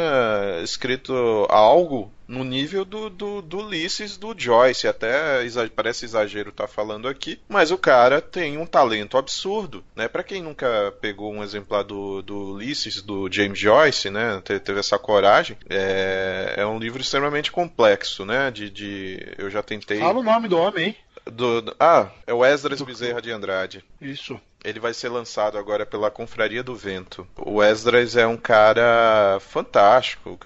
escrito 0.64 1.14
algo 1.50 2.12
no 2.28 2.44
nível 2.44 2.84
do, 2.84 3.10
do, 3.10 3.42
do 3.42 3.58
Ulisses 3.60 4.18
do 4.18 4.34
Joyce. 4.38 4.88
Até 4.88 5.46
parece 5.76 6.06
exagero 6.06 6.50
estar 6.50 6.68
tá 6.68 6.74
falando 6.74 7.08
aqui, 7.08 7.40
mas 7.48 7.72
o 7.72 7.78
cara 7.78 8.22
tem 8.22 8.58
um 8.58 8.66
talento 8.66 9.18
absurdo, 9.18 9.84
né? 9.96 10.08
Para 10.08 10.24
quem 10.24 10.42
nunca 10.42 10.94
pegou 11.02 11.32
um 11.32 11.44
exemplar 11.44 11.84
do, 11.84 12.22
do 12.22 12.54
Ulisses 12.54 13.02
do 13.02 13.32
James 13.32 13.60
Joyce, 13.60 14.10
né? 14.10 14.42
Teve 14.64 14.80
essa 14.80 14.98
coragem. 14.98 15.58
É, 15.70 16.56
é 16.58 16.66
um 16.66 16.80
livro 16.80 17.02
extremamente 17.02 17.52
complexo, 17.52 18.26
né? 18.26 18.52
De, 18.52 18.70
de 18.70 19.34
eu 19.38 19.50
já 19.50 19.62
tentei. 19.62 20.00
Fala 20.00 20.20
o 20.20 20.24
nome 20.24 20.48
do 20.48 20.58
homem, 20.58 20.88
hein? 20.88 20.96
Do, 21.26 21.62
do, 21.62 21.76
ah, 21.80 22.10
é 22.28 22.34
o 22.34 22.46
Esdras 22.46 22.82
Bezerra 22.82 23.22
de 23.22 23.32
Andrade. 23.32 23.84
Isso. 24.00 24.40
Ele 24.64 24.80
vai 24.80 24.94
ser 24.94 25.10
lançado 25.10 25.60
agora 25.60 25.86
pela 25.86 26.10
Confraria 26.10 26.64
do 26.64 26.76
Vento. 26.76 27.28
O 27.38 27.62
Esdras 27.62 28.16
é 28.16 28.26
um 28.26 28.38
cara 28.38 29.38
fantástico, 29.40 30.40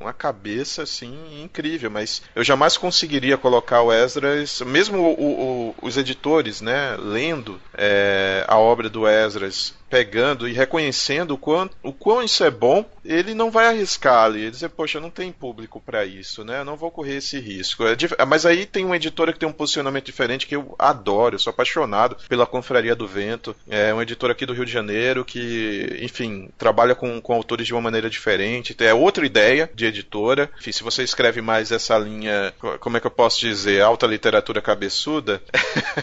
uma 0.00 0.12
cabeça 0.12 0.82
assim 0.82 1.40
incrível, 1.40 1.90
mas 1.90 2.22
eu 2.34 2.42
jamais 2.42 2.76
conseguiria 2.76 3.38
colocar 3.38 3.82
o 3.82 3.92
Esdras, 3.92 4.60
mesmo 4.62 4.98
o, 4.98 5.70
o, 5.70 5.74
os 5.80 5.96
editores, 5.96 6.60
né, 6.60 6.96
lendo 6.98 7.60
é, 7.72 8.44
a 8.48 8.58
obra 8.58 8.88
do 8.88 9.06
Esdras 9.06 9.74
pegando 9.94 10.48
e 10.48 10.52
reconhecendo 10.52 11.34
o 11.34 11.38
quão, 11.38 11.70
o 11.80 11.92
quão 11.92 12.20
isso 12.20 12.42
é 12.42 12.50
bom, 12.50 12.84
ele 13.04 13.32
não 13.32 13.48
vai 13.48 13.68
arriscar 13.68 14.24
ali. 14.24 14.40
Ele 14.40 14.50
dizer, 14.50 14.70
poxa, 14.70 14.98
não 14.98 15.08
tem 15.08 15.30
público 15.30 15.80
para 15.80 16.04
isso, 16.04 16.44
né? 16.44 16.58
Eu 16.58 16.64
não 16.64 16.74
vou 16.74 16.90
correr 16.90 17.18
esse 17.18 17.38
risco. 17.38 17.86
É 17.86 17.94
dif... 17.94 18.12
Mas 18.26 18.44
aí 18.44 18.66
tem 18.66 18.84
uma 18.84 18.96
editora 18.96 19.32
que 19.32 19.38
tem 19.38 19.48
um 19.48 19.52
posicionamento 19.52 20.06
diferente 20.06 20.48
que 20.48 20.56
eu 20.56 20.74
adoro, 20.76 21.36
eu 21.36 21.38
sou 21.38 21.52
apaixonado 21.52 22.16
pela 22.28 22.44
Confraria 22.44 22.96
do 22.96 23.06
Vento. 23.06 23.54
É 23.68 23.92
uma 23.92 24.02
editora 24.02 24.32
aqui 24.32 24.44
do 24.44 24.52
Rio 24.52 24.66
de 24.66 24.72
Janeiro 24.72 25.24
que, 25.24 25.96
enfim, 26.02 26.48
trabalha 26.58 26.96
com, 26.96 27.20
com 27.20 27.32
autores 27.32 27.64
de 27.64 27.72
uma 27.72 27.80
maneira 27.80 28.10
diferente. 28.10 28.74
É 28.80 28.92
outra 28.92 29.24
ideia 29.24 29.70
de 29.72 29.86
editora. 29.86 30.50
Enfim, 30.58 30.72
se 30.72 30.82
você 30.82 31.04
escreve 31.04 31.40
mais 31.40 31.70
essa 31.70 31.96
linha, 31.96 32.52
como 32.80 32.96
é 32.96 33.00
que 33.00 33.06
eu 33.06 33.12
posso 33.12 33.38
dizer, 33.38 33.80
alta 33.80 34.08
literatura 34.08 34.60
cabeçuda, 34.60 35.40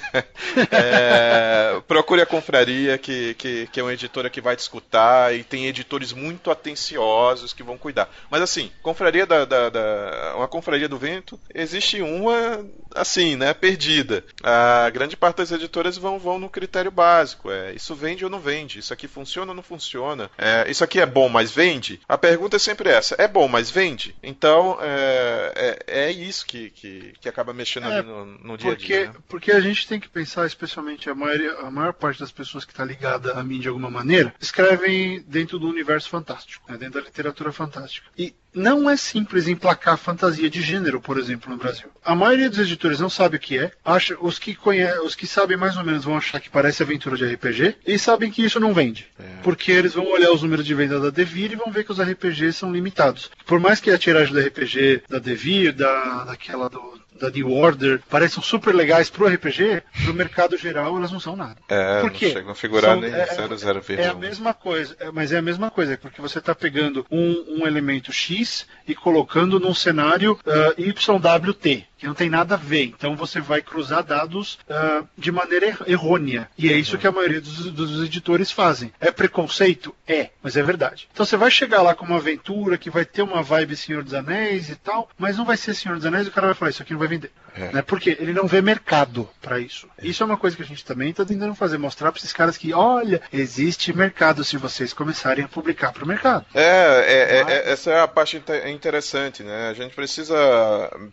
é... 0.72 1.82
procure 1.90 2.22
a 2.22 2.26
Confraria 2.26 2.98
que, 2.98 3.34
que, 3.34 3.68
que 3.70 3.81
é 3.82 3.84
uma 3.84 3.94
editora 3.94 4.30
que 4.30 4.42
vai 4.42 4.56
te 4.56 4.60
escutar 4.60 5.36
e 5.36 5.44
tem 5.44 5.68
editores 5.68 6.14
muito 6.14 6.50
atenciosos 6.50 7.54
que 7.54 7.64
vão 7.64 7.78
cuidar. 7.78 8.10
Mas 8.30 8.42
assim, 8.42 8.72
confraria 8.82 9.26
da, 9.26 9.46
da, 9.46 9.70
da, 9.70 10.34
uma 10.36 10.48
confraria 10.48 10.88
do 10.88 10.98
vento, 10.98 11.40
existe 11.54 12.02
uma 12.02 12.66
assim, 12.94 13.36
né, 13.36 13.54
perdida. 13.54 14.24
A 14.44 14.90
grande 14.90 15.16
parte 15.16 15.38
das 15.38 15.52
editoras 15.52 15.98
vão, 15.98 16.20
vão 16.20 16.40
no 16.40 16.50
critério 16.50 16.92
básico, 16.92 17.52
é 17.52 17.74
isso 17.74 17.96
vende 17.96 18.24
ou 18.24 18.30
não 18.30 18.40
vende, 18.40 18.80
isso 18.80 18.94
aqui 18.94 19.08
funciona 19.08 19.52
ou 19.52 19.56
não 19.56 19.64
funciona, 19.64 20.30
é, 20.38 20.70
isso 20.70 20.84
aqui 20.84 21.00
é 21.00 21.06
bom, 21.06 21.30
mas 21.30 21.52
vende? 21.52 22.00
A 22.08 22.18
pergunta 22.18 22.56
é 22.56 22.60
sempre 22.60 22.90
essa, 22.90 23.16
é 23.18 23.28
bom, 23.28 23.48
mas 23.48 23.70
vende? 23.70 24.16
Então, 24.22 24.78
é, 24.82 25.80
é, 25.88 26.06
é 26.06 26.12
isso 26.12 26.46
que, 26.46 26.70
que, 26.72 27.14
que 27.20 27.30
acaba 27.30 27.54
mexendo 27.54 27.88
é, 27.88 28.00
ali 28.00 28.08
no, 28.08 28.26
no 28.26 28.58
dia 28.58 28.72
porque, 28.72 28.94
a 28.94 28.98
dia. 28.98 29.08
Né? 29.08 29.16
Porque 29.28 29.52
a 29.52 29.60
gente 29.60 29.88
tem 29.88 30.00
que 30.00 30.10
pensar, 30.10 30.46
especialmente 30.46 31.10
a, 31.10 31.16
maioria, 31.16 31.54
a 31.60 31.72
maior 31.72 31.94
parte 31.94 32.20
das 32.20 32.32
pessoas 32.32 32.66
que 32.66 32.72
está 32.72 32.84
ligada 32.84 33.34
a 33.34 33.44
mim 33.44 33.60
de 33.60 33.70
alguma 33.72 33.90
maneira, 33.90 34.34
escrevem 34.40 35.24
dentro 35.28 35.58
do 35.60 35.68
universo 35.68 36.10
fantástico, 36.10 36.72
né, 36.72 36.78
dentro 36.78 37.02
da 37.02 37.08
literatura 37.08 37.52
fantástica. 37.52 38.08
E 38.18 38.34
não 38.54 38.90
é 38.90 38.98
simples 38.98 39.48
emplacar 39.48 39.98
fantasia 39.98 40.50
de 40.50 40.62
gênero, 40.62 41.00
por 41.00 41.18
exemplo, 41.18 41.50
no 41.50 41.58
Brasil. 41.58 41.88
A 42.04 42.14
maioria 42.14 42.50
dos 42.50 42.60
editores 42.60 43.00
não 43.00 43.10
sabe 43.10 43.38
o 43.38 43.40
que 43.40 43.58
é. 43.58 43.72
Acha, 43.84 44.18
os, 44.20 44.38
que 44.38 44.54
conhe, 44.54 44.86
os 45.00 45.16
que 45.16 45.26
sabem 45.26 45.56
mais 45.56 45.78
ou 45.78 45.84
menos 45.84 46.04
vão 46.04 46.18
achar 46.18 46.40
que 46.40 46.50
parece 46.50 46.84
aventura 46.84 47.16
de 47.16 47.26
RPG 47.26 47.78
e 47.88 47.98
sabem 47.98 48.30
que 48.30 48.44
isso 48.44 48.60
não 48.60 48.74
vende. 48.74 49.08
É. 49.18 49.42
Porque 49.42 49.72
eles 49.72 49.94
vão 49.94 50.06
olhar 50.06 50.32
os 50.32 50.44
números 50.44 50.66
de 50.66 50.74
venda 50.74 51.00
da 51.00 51.10
Devir 51.10 51.52
e 51.52 51.56
vão 51.56 51.72
ver 51.72 51.86
que 51.86 51.92
os 51.92 52.02
RPGs 52.02 52.54
são 52.54 52.74
limitados. 52.74 53.32
Por 53.46 53.60
mais 53.60 53.80
que 53.80 53.90
a 53.90 53.98
tiragem 53.98 54.34
do 54.34 54.40
RPG 54.40 55.04
da 55.10 55.20
Devir, 55.20 55.74
da, 55.74 56.26
daquela 56.26 56.70
do, 56.70 57.01
da 57.22 57.30
New 57.30 57.52
Order 57.52 58.02
parecem 58.10 58.42
super 58.42 58.74
legais 58.74 59.10
pro 59.10 59.28
RPG, 59.28 59.84
pro 60.04 60.14
mercado 60.14 60.58
geral 60.58 60.98
elas 60.98 61.12
não 61.12 61.20
são 61.20 61.36
nada. 61.36 61.58
É, 61.70 62.02
Por 62.02 62.12
quê? 62.12 62.26
não 62.26 62.34
chegam 62.34 62.52
a 62.52 62.56
figurar 62.56 62.92
são, 62.94 63.02
nem 63.02 63.12
é, 63.14 63.26
00, 63.26 63.84
é 63.98 64.08
a 64.08 64.14
mesma 64.14 64.54
coisa, 64.54 64.96
é, 65.00 65.12
mas 65.12 65.32
é 65.32 65.38
a 65.38 65.42
mesma 65.42 65.70
coisa, 65.70 65.98
porque 65.98 66.22
você 66.22 66.40
está 66.40 66.56
pegando 66.56 67.06
um, 67.12 67.60
um 67.60 67.68
elemento 67.68 68.12
X 68.12 68.66
e 68.88 68.96
colocando 68.96 69.60
num 69.60 69.74
cenário 69.74 70.34
uh, 70.34 70.82
YWT 70.82 71.92
que 72.02 72.08
não 72.08 72.16
tem 72.16 72.32
nada 72.32 72.56
a 72.56 72.58
ver. 72.58 72.86
Então 72.86 73.16
você 73.16 73.40
vai 73.40 73.62
cruzar 73.62 74.04
dados 74.04 74.58
uh, 74.68 75.08
de 75.16 75.32
maneira 75.32 75.78
errônea. 75.86 76.50
E 76.58 76.68
é 76.68 76.76
isso 76.76 76.98
que 76.98 77.06
a 77.06 77.12
maioria 77.12 77.40
dos, 77.40 77.72
dos, 77.72 78.04
editores 78.04 78.52
fazem. 78.52 78.92
É 79.00 79.12
preconceito? 79.12 79.94
É, 80.08 80.32
mas 80.42 80.58
é 80.58 80.64
verdade. 80.64 81.08
Então 81.14 81.24
você 81.24 81.38
vai 81.38 81.52
chegar 81.52 81.84
lá 81.84 81.94
com 81.94 82.04
uma 82.04 82.18
aventura 82.18 82.76
que 82.76 82.90
vai 82.90 83.06
ter 83.06 83.22
uma 83.22 83.44
vibe 83.44 83.76
Senhor 83.76 84.04
dos 84.04 84.16
Anéis 84.16 84.68
e 84.68 84.76
tal, 84.76 85.12
mas 85.16 85.38
não 85.38 85.46
vai 85.46 85.56
ser 85.56 85.76
Senhor 85.76 85.96
dos 85.96 86.08
Anéis 86.08 86.26
e 86.26 86.30
o 86.30 86.34
cara 86.34 86.48
vai 86.48 86.56
falar: 86.56 86.72
Isso 86.72 86.82
aqui 86.82 86.94
não 86.94 87.00
vai 87.00 87.08
vender. 87.12 87.32
É. 87.56 87.72
Né? 87.74 87.82
Porque 87.82 88.18
ele 88.20 88.34
não 88.34 88.48
vê 88.48 88.62
mercado 88.62 89.30
para 89.42 89.60
isso. 89.60 89.88
É. 89.98 90.08
Isso 90.08 90.24
é 90.24 90.26
uma 90.26 90.38
coisa 90.38 90.56
que 90.56 90.64
a 90.64 90.66
gente 90.66 90.86
também 90.86 91.10
está 91.10 91.26
tentando 91.26 91.54
fazer, 91.56 91.78
mostrar 91.78 92.12
para 92.12 92.20
esses 92.20 92.34
caras 92.34 92.58
que, 92.58 92.74
olha, 92.74 93.22
existe 93.32 93.96
mercado 93.96 94.44
se 94.44 94.58
vocês 94.58 94.94
começarem 94.94 95.46
a 95.46 95.48
publicar 95.48 95.92
para 95.92 96.04
o 96.04 96.08
mercado. 96.08 96.46
É, 96.54 96.62
é, 96.62 97.38
é, 97.38 97.54
é, 97.54 97.72
essa 97.72 97.92
é 97.92 98.00
a 98.00 98.08
parte 98.08 98.42
interessante, 98.68 99.44
né? 99.44 99.70
A 99.70 99.74
gente 99.74 99.96
precisa 99.96 100.36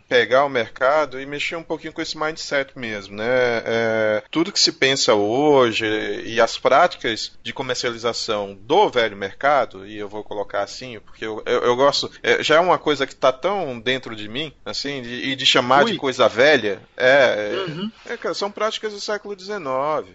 pegar 0.07 0.45
o 0.45 0.49
mercado 0.49 1.19
e 1.19 1.25
mexer 1.25 1.55
um 1.55 1.63
pouquinho 1.63 1.93
com 1.93 2.01
esse 2.01 2.17
mindset 2.17 2.77
mesmo, 2.77 3.15
né? 3.15 3.25
É, 3.65 4.23
tudo 4.31 4.51
que 4.51 4.59
se 4.59 4.71
pensa 4.71 5.13
hoje 5.13 5.85
e 6.25 6.39
as 6.39 6.57
práticas 6.57 7.37
de 7.43 7.53
comercialização 7.53 8.57
do 8.59 8.89
velho 8.89 9.17
mercado, 9.17 9.85
e 9.85 9.97
eu 9.97 10.07
vou 10.07 10.23
colocar 10.23 10.63
assim, 10.63 10.99
porque 10.99 11.25
eu, 11.25 11.41
eu, 11.45 11.61
eu 11.63 11.75
gosto, 11.75 12.09
já 12.39 12.55
é 12.55 12.59
uma 12.59 12.77
coisa 12.77 13.05
que 13.05 13.13
está 13.13 13.31
tão 13.31 13.79
dentro 13.79 14.15
de 14.15 14.27
mim, 14.27 14.53
assim, 14.65 14.99
e 14.99 15.01
de, 15.01 15.35
de, 15.35 15.45
chamar. 15.45 15.88
De 15.91 15.97
coisa 15.97 16.27
velha, 16.27 16.81
é, 16.95 17.65
uhum. 17.67 17.91
é, 18.05 18.17
cara, 18.17 18.33
são 18.33 18.51
práticas 18.51 18.93
do 18.93 18.99
século 18.99 19.37
XIX, 19.39 19.59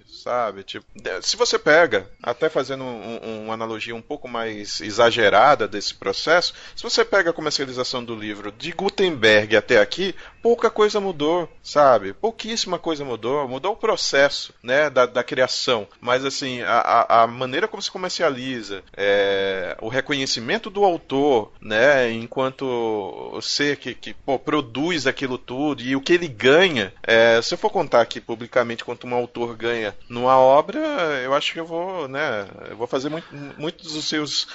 sabe? 0.06 0.62
Tipo, 0.62 0.86
se 1.22 1.36
você 1.36 1.58
pega, 1.58 2.08
até 2.22 2.48
fazendo 2.48 2.84
um, 2.84 3.44
uma 3.44 3.54
analogia 3.54 3.94
um 3.94 4.02
pouco 4.02 4.28
mais 4.28 4.80
exagerada 4.80 5.66
desse 5.68 5.94
processo, 5.94 6.54
se 6.74 6.82
você 6.82 7.04
pega 7.04 7.30
a 7.30 7.34
comercialização 7.34 8.04
do 8.04 8.14
livro 8.14 8.52
de 8.52 8.72
Gutenberg 8.72 9.56
até 9.56 9.80
aqui, 9.80 10.14
pouca 10.44 10.68
coisa 10.68 11.00
mudou, 11.00 11.48
sabe? 11.62 12.12
Pouquíssima 12.12 12.78
coisa 12.78 13.02
mudou, 13.02 13.48
mudou 13.48 13.72
o 13.72 13.76
processo, 13.76 14.52
né, 14.62 14.90
da, 14.90 15.06
da 15.06 15.24
criação, 15.24 15.88
mas 16.02 16.22
assim, 16.22 16.60
a, 16.60 17.22
a 17.22 17.26
maneira 17.26 17.66
como 17.66 17.80
se 17.80 17.90
comercializa, 17.90 18.82
é, 18.94 19.74
o 19.80 19.88
reconhecimento 19.88 20.68
do 20.68 20.84
autor, 20.84 21.50
né, 21.62 22.12
enquanto 22.12 23.38
ser 23.40 23.78
que, 23.78 23.94
que 23.94 24.12
pô, 24.12 24.38
produz 24.38 25.06
aquilo 25.06 25.38
tudo 25.38 25.82
e 25.82 25.96
o 25.96 26.00
que 26.02 26.12
ele 26.12 26.28
ganha, 26.28 26.92
é, 27.02 27.40
se 27.40 27.54
eu 27.54 27.58
for 27.58 27.70
contar 27.70 28.02
aqui 28.02 28.20
publicamente 28.20 28.84
quanto 28.84 29.06
um 29.06 29.14
autor 29.14 29.56
ganha 29.56 29.96
numa 30.10 30.36
obra, 30.36 30.78
eu 31.24 31.32
acho 31.32 31.54
que 31.54 31.60
eu 31.60 31.64
vou, 31.64 32.06
né, 32.06 32.46
eu 32.68 32.76
vou 32.76 32.86
fazer 32.86 33.08
muito, 33.08 33.26
muitos 33.56 33.94
dos 33.94 34.04
seus 34.06 34.46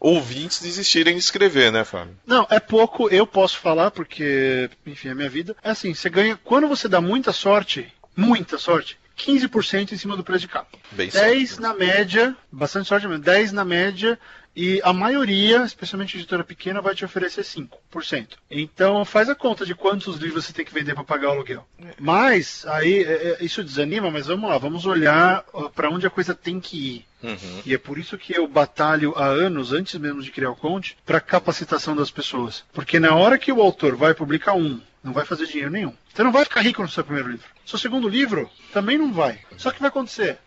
ouvintes 0.00 0.60
desistirem 0.60 1.14
de 1.14 1.20
escrever, 1.20 1.72
né, 1.72 1.84
Fábio? 1.84 2.16
Não, 2.26 2.46
é 2.50 2.60
pouco, 2.60 3.08
eu 3.08 3.26
posso 3.26 3.58
falar, 3.58 3.90
porque, 3.90 4.70
enfim, 4.86 5.08
é 5.08 5.14
minha 5.14 5.30
vida. 5.30 5.56
É 5.62 5.70
assim, 5.70 5.94
você 5.94 6.08
ganha, 6.08 6.38
quando 6.44 6.68
você 6.68 6.88
dá 6.88 7.00
muita 7.00 7.32
sorte, 7.32 7.92
muita 8.16 8.58
sorte, 8.58 8.98
15% 9.18 9.92
em 9.92 9.96
cima 9.96 10.16
do 10.16 10.24
preço 10.24 10.42
de 10.42 10.48
capa. 10.48 10.78
Bem 10.92 11.08
10 11.08 11.48
sorte, 11.48 11.62
na 11.62 11.74
média, 11.74 12.36
bastante 12.50 12.88
sorte 12.88 13.06
mesmo, 13.08 13.22
10 13.22 13.52
na 13.52 13.64
média 13.64 14.18
e 14.54 14.80
a 14.82 14.92
maioria, 14.92 15.62
especialmente 15.62 16.16
a 16.16 16.18
editora 16.18 16.42
pequena, 16.42 16.80
vai 16.80 16.94
te 16.94 17.04
oferecer 17.04 17.42
5%. 17.42 18.30
Então 18.50 19.04
faz 19.04 19.28
a 19.28 19.34
conta 19.34 19.64
de 19.64 19.74
quantos 19.74 20.16
livros 20.16 20.46
você 20.46 20.52
tem 20.52 20.64
que 20.64 20.74
vender 20.74 20.94
para 20.94 21.04
pagar 21.04 21.28
o 21.28 21.32
aluguel. 21.32 21.64
Mas 21.98 22.66
aí 22.66 23.04
é, 23.04 23.38
é, 23.40 23.44
isso 23.44 23.62
desanima, 23.62 24.10
mas 24.10 24.26
vamos 24.26 24.50
lá, 24.50 24.58
vamos 24.58 24.84
olhar 24.84 25.44
para 25.74 25.90
onde 25.90 26.06
a 26.06 26.10
coisa 26.10 26.34
tem 26.34 26.58
que 26.58 26.76
ir. 26.76 27.07
Uhum. 27.22 27.62
E 27.64 27.74
é 27.74 27.78
por 27.78 27.98
isso 27.98 28.16
que 28.16 28.36
eu 28.36 28.46
batalho 28.46 29.12
há 29.16 29.26
anos, 29.26 29.72
antes 29.72 29.98
mesmo 29.98 30.22
de 30.22 30.30
criar 30.30 30.50
o 30.50 30.56
Conte, 30.56 30.96
para 31.04 31.20
capacitação 31.20 31.96
das 31.96 32.10
pessoas. 32.10 32.64
Porque 32.72 33.00
na 33.00 33.14
hora 33.14 33.38
que 33.38 33.52
o 33.52 33.60
autor 33.60 33.96
vai 33.96 34.14
publicar 34.14 34.54
um, 34.54 34.80
não 35.02 35.12
vai 35.12 35.24
fazer 35.24 35.46
dinheiro 35.46 35.70
nenhum. 35.70 35.94
Você 36.12 36.22
não 36.22 36.32
vai 36.32 36.44
ficar 36.44 36.60
rico 36.60 36.82
no 36.82 36.88
seu 36.88 37.04
primeiro 37.04 37.30
livro. 37.30 37.46
Seu 37.64 37.78
segundo 37.78 38.08
livro 38.08 38.50
também 38.72 38.98
não 38.98 39.12
vai. 39.12 39.40
Só 39.56 39.70
que 39.70 39.80
vai 39.80 39.88
acontecer 39.88 40.38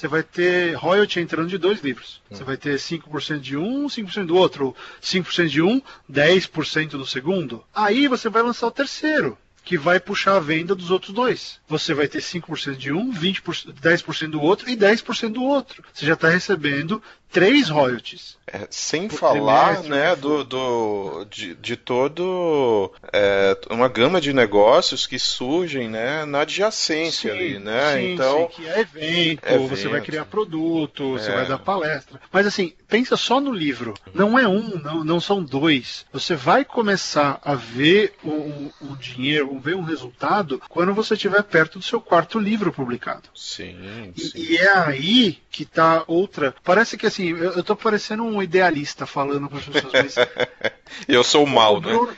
você 0.00 0.08
vai 0.08 0.22
ter 0.22 0.74
royalty 0.74 1.20
entrando 1.20 1.48
de 1.48 1.58
dois 1.58 1.80
livros. 1.80 2.22
Você 2.30 2.42
vai 2.42 2.56
ter 2.56 2.76
5% 2.76 3.38
de 3.38 3.56
um, 3.56 3.86
5% 3.86 4.24
do 4.24 4.36
outro. 4.36 4.74
5% 5.02 5.48
de 5.48 5.60
um, 5.60 5.82
10% 6.10 6.90
do 6.90 7.06
segundo. 7.06 7.62
Aí 7.74 8.08
você 8.08 8.28
vai 8.28 8.42
lançar 8.42 8.66
o 8.66 8.70
terceiro 8.70 9.36
que 9.64 9.76
vai 9.76 10.00
puxar 10.00 10.36
a 10.36 10.40
venda 10.40 10.74
dos 10.74 10.90
outros 10.90 11.12
dois. 11.12 11.60
Você 11.68 11.94
vai 11.94 12.08
ter 12.08 12.20
5% 12.20 12.76
de 12.76 12.92
um, 12.92 13.12
20%, 13.12 13.72
10% 13.72 14.30
do 14.30 14.40
outro 14.40 14.68
e 14.68 14.76
10% 14.76 15.32
do 15.32 15.42
outro. 15.42 15.84
Você 15.92 16.06
já 16.06 16.14
está 16.14 16.28
recebendo 16.28 17.02
três 17.30 17.68
royalties. 17.68 18.38
É, 18.52 18.66
sem 18.68 19.08
falar 19.08 19.84
né, 19.84 20.16
do, 20.16 20.42
do, 20.42 21.24
de, 21.30 21.54
de 21.54 21.76
todo 21.76 22.92
é, 23.12 23.56
uma 23.70 23.88
gama 23.88 24.20
de 24.20 24.32
negócios 24.32 25.06
que 25.06 25.20
surgem 25.20 25.88
né, 25.88 26.24
na 26.24 26.40
adjacência 26.40 27.32
sim, 27.32 27.38
ali, 27.38 27.58
né? 27.60 27.94
Sim, 27.94 28.12
então, 28.14 28.48
sim, 28.48 28.56
que 28.56 28.68
é 28.68 28.80
evento, 28.80 29.46
evento, 29.46 29.68
você 29.68 29.86
vai 29.86 30.00
criar 30.00 30.24
produto, 30.24 31.16
é. 31.16 31.20
você 31.20 31.30
vai 31.30 31.46
dar 31.46 31.58
palestra. 31.58 32.20
Mas 32.32 32.44
assim, 32.44 32.72
pensa 32.88 33.16
só 33.16 33.40
no 33.40 33.52
livro. 33.52 33.94
Não 34.12 34.36
é 34.36 34.48
um, 34.48 34.76
não, 34.80 35.04
não 35.04 35.20
são 35.20 35.42
dois. 35.42 36.04
Você 36.12 36.34
vai 36.34 36.64
começar 36.64 37.40
a 37.44 37.54
ver 37.54 38.14
o, 38.24 38.72
o 38.80 38.96
dinheiro, 38.98 39.60
ver 39.60 39.76
um 39.76 39.82
resultado 39.82 40.60
quando 40.68 40.92
você 40.92 41.14
estiver 41.14 41.44
perto 41.44 41.78
do 41.78 41.84
seu 41.84 42.00
quarto 42.00 42.38
livro 42.38 42.72
publicado. 42.72 43.28
Sim. 43.32 44.12
sim. 44.16 44.32
E, 44.34 44.54
e 44.54 44.56
é 44.56 44.76
aí 44.76 45.38
que 45.50 45.62
está 45.62 46.04
outra. 46.06 46.54
Parece 46.64 46.96
que 46.96 47.06
assim, 47.06 47.19
eu, 47.28 47.52
eu 47.52 47.64
tô 47.64 47.76
parecendo 47.76 48.24
um 48.24 48.42
idealista 48.42 49.06
falando 49.06 49.48
para 49.48 49.58
as 49.58 49.64
pessoas. 49.66 49.92
Mas... 49.92 50.14
eu 51.08 51.22
sou 51.22 51.44
o 51.44 51.48
mal, 51.48 51.76
o 51.76 51.80
né? 51.80 51.92
Bruno, 51.92 52.10
né? 52.10 52.16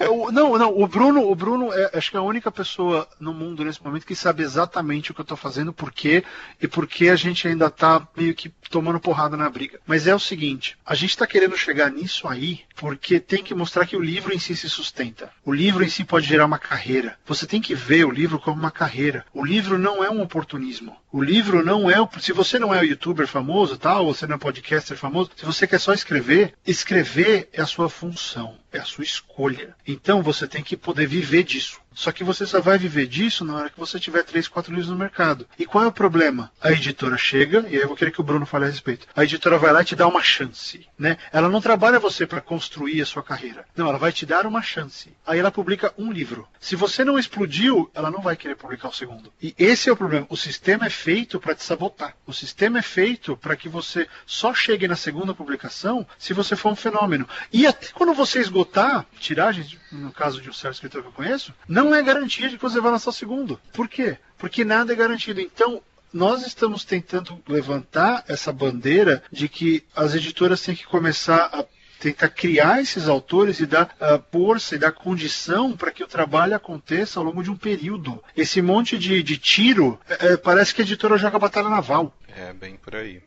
Eu, 0.00 0.30
não, 0.32 0.56
não, 0.56 0.78
o 0.78 0.86
Bruno, 0.86 1.30
o 1.30 1.34
Bruno 1.34 1.72
é, 1.72 1.90
acho 1.94 2.10
que 2.10 2.16
é 2.16 2.20
a 2.20 2.22
única 2.22 2.50
pessoa 2.50 3.08
no 3.18 3.32
mundo 3.32 3.64
nesse 3.64 3.82
momento 3.82 4.06
que 4.06 4.14
sabe 4.14 4.42
exatamente 4.42 5.10
o 5.10 5.14
que 5.14 5.20
eu 5.20 5.24
estou 5.24 5.36
fazendo, 5.36 5.72
por 5.72 5.92
quê 5.92 6.24
e 6.60 6.68
por 6.68 6.86
que 6.86 7.08
a 7.08 7.16
gente 7.16 7.46
ainda 7.48 7.66
está 7.66 8.06
meio 8.16 8.34
que 8.34 8.48
tomando 8.70 9.00
porrada 9.00 9.36
na 9.36 9.48
briga. 9.48 9.80
Mas 9.86 10.06
é 10.06 10.14
o 10.14 10.20
seguinte, 10.20 10.76
a 10.84 10.94
gente 10.94 11.10
está 11.10 11.26
querendo 11.26 11.56
chegar 11.56 11.90
nisso 11.90 12.28
aí 12.28 12.60
porque 12.74 13.18
tem 13.18 13.42
que 13.42 13.54
mostrar 13.54 13.86
que 13.86 13.96
o 13.96 14.02
livro 14.02 14.32
em 14.32 14.38
si 14.38 14.54
se 14.54 14.68
sustenta. 14.68 15.30
O 15.44 15.52
livro 15.52 15.82
em 15.82 15.88
si 15.88 16.04
pode 16.04 16.26
gerar 16.26 16.44
uma 16.44 16.58
carreira. 16.58 17.16
Você 17.26 17.46
tem 17.46 17.60
que 17.60 17.74
ver 17.74 18.04
o 18.04 18.10
livro 18.10 18.38
como 18.38 18.58
uma 18.58 18.70
carreira. 18.70 19.24
O 19.32 19.44
livro 19.44 19.78
não 19.78 20.04
é 20.04 20.10
um 20.10 20.20
oportunismo. 20.20 20.96
O 21.10 21.22
livro 21.22 21.64
não 21.64 21.90
é. 21.90 21.96
Se 22.20 22.32
você 22.32 22.58
não 22.58 22.74
é 22.74 22.80
um 22.80 22.84
youtuber 22.84 23.26
famoso, 23.26 23.78
tal, 23.78 24.06
você 24.06 24.26
não 24.26 24.36
é 24.36 24.38
podcaster 24.38 24.96
famoso, 24.96 25.30
se 25.34 25.46
você 25.46 25.66
quer 25.66 25.80
só 25.80 25.94
escrever, 25.94 26.52
escrever 26.66 27.48
é 27.52 27.62
a 27.62 27.66
sua 27.66 27.88
função, 27.88 28.58
é 28.76 28.80
a 28.80 28.84
sua 28.84 29.04
escolha. 29.04 29.74
Então 29.86 30.22
você 30.22 30.46
tem 30.46 30.62
que 30.62 30.76
poder 30.76 31.06
viver 31.06 31.42
disso. 31.42 31.80
Só 31.96 32.12
que 32.12 32.22
você 32.22 32.44
só 32.44 32.60
vai 32.60 32.76
viver 32.76 33.06
disso 33.06 33.42
na 33.42 33.56
hora 33.56 33.70
que 33.70 33.80
você 33.80 33.98
tiver 33.98 34.22
três, 34.22 34.46
quatro 34.46 34.70
livros 34.70 34.90
no 34.90 34.98
mercado. 34.98 35.48
E 35.58 35.64
qual 35.64 35.82
é 35.82 35.86
o 35.86 35.92
problema? 35.92 36.52
A 36.60 36.70
editora 36.70 37.16
chega, 37.16 37.60
e 37.70 37.74
aí 37.74 37.80
eu 37.80 37.88
vou 37.88 37.96
querer 37.96 38.10
que 38.10 38.20
o 38.20 38.24
Bruno 38.24 38.44
fale 38.44 38.66
a 38.66 38.68
respeito. 38.68 39.06
A 39.16 39.24
editora 39.24 39.56
vai 39.56 39.72
lá 39.72 39.80
e 39.80 39.84
te 39.86 39.96
dá 39.96 40.06
uma 40.06 40.22
chance, 40.22 40.86
né? 40.98 41.16
Ela 41.32 41.48
não 41.48 41.58
trabalha 41.58 41.98
você 41.98 42.26
para 42.26 42.42
construir 42.42 43.00
a 43.00 43.06
sua 43.06 43.22
carreira. 43.22 43.64
Não, 43.74 43.88
ela 43.88 43.96
vai 43.96 44.12
te 44.12 44.26
dar 44.26 44.46
uma 44.46 44.60
chance. 44.60 45.10
Aí 45.26 45.38
ela 45.38 45.50
publica 45.50 45.94
um 45.96 46.12
livro. 46.12 46.46
Se 46.60 46.76
você 46.76 47.02
não 47.02 47.18
explodiu, 47.18 47.90
ela 47.94 48.10
não 48.10 48.20
vai 48.20 48.36
querer 48.36 48.56
publicar 48.56 48.88
o 48.88 48.94
segundo. 48.94 49.32
E 49.42 49.54
esse 49.58 49.88
é 49.88 49.92
o 49.92 49.96
problema. 49.96 50.26
O 50.28 50.36
sistema 50.36 50.84
é 50.84 50.90
feito 50.90 51.40
para 51.40 51.54
te 51.54 51.64
sabotar. 51.64 52.14
O 52.26 52.32
sistema 52.32 52.78
é 52.78 52.82
feito 52.82 53.38
para 53.38 53.56
que 53.56 53.70
você 53.70 54.06
só 54.26 54.52
chegue 54.52 54.86
na 54.86 54.96
segunda 54.96 55.32
publicação 55.32 56.06
se 56.18 56.34
você 56.34 56.54
for 56.54 56.72
um 56.72 56.76
fenômeno. 56.76 57.26
E 57.50 57.66
até 57.66 57.86
quando 57.94 58.12
você 58.12 58.38
esgotar 58.38 59.06
tiragens, 59.18 59.78
no 59.90 60.12
caso 60.12 60.42
de 60.42 60.50
um 60.50 60.52
certo 60.52 60.74
escritor 60.74 61.00
que 61.00 61.08
eu 61.08 61.12
conheço, 61.12 61.54
não 61.66 61.85
não 61.86 61.96
é 61.96 62.02
garantia 62.02 62.48
de 62.48 62.56
que 62.56 62.62
você 62.62 62.80
vai 62.80 62.90
lançar 62.90 63.10
o 63.10 63.14
segundo. 63.14 63.60
Por 63.72 63.88
quê? 63.88 64.18
Porque 64.38 64.64
nada 64.64 64.92
é 64.92 64.96
garantido. 64.96 65.40
Então, 65.40 65.82
nós 66.12 66.46
estamos 66.46 66.84
tentando 66.84 67.40
levantar 67.48 68.24
essa 68.28 68.52
bandeira 68.52 69.22
de 69.30 69.48
que 69.48 69.84
as 69.94 70.14
editoras 70.14 70.62
têm 70.62 70.74
que 70.74 70.86
começar 70.86 71.50
a 71.52 71.64
tentar 71.98 72.28
criar 72.28 72.80
esses 72.80 73.08
autores 73.08 73.58
e 73.58 73.66
dar 73.66 73.96
uh, 74.00 74.22
força 74.30 74.74
e 74.74 74.78
dar 74.78 74.92
condição 74.92 75.76
para 75.76 75.90
que 75.90 76.04
o 76.04 76.06
trabalho 76.06 76.54
aconteça 76.54 77.18
ao 77.18 77.24
longo 77.24 77.42
de 77.42 77.50
um 77.50 77.56
período. 77.56 78.22
Esse 78.36 78.60
monte 78.60 78.98
de, 78.98 79.22
de 79.22 79.38
tiro, 79.38 79.98
é, 80.08 80.36
parece 80.36 80.74
que 80.74 80.82
a 80.82 80.84
editora 80.84 81.16
joga 81.16 81.38
batalha 81.38 81.68
naval. 81.68 82.14
É, 82.28 82.52
bem 82.52 82.76
por 82.76 82.94
aí. 82.94 83.22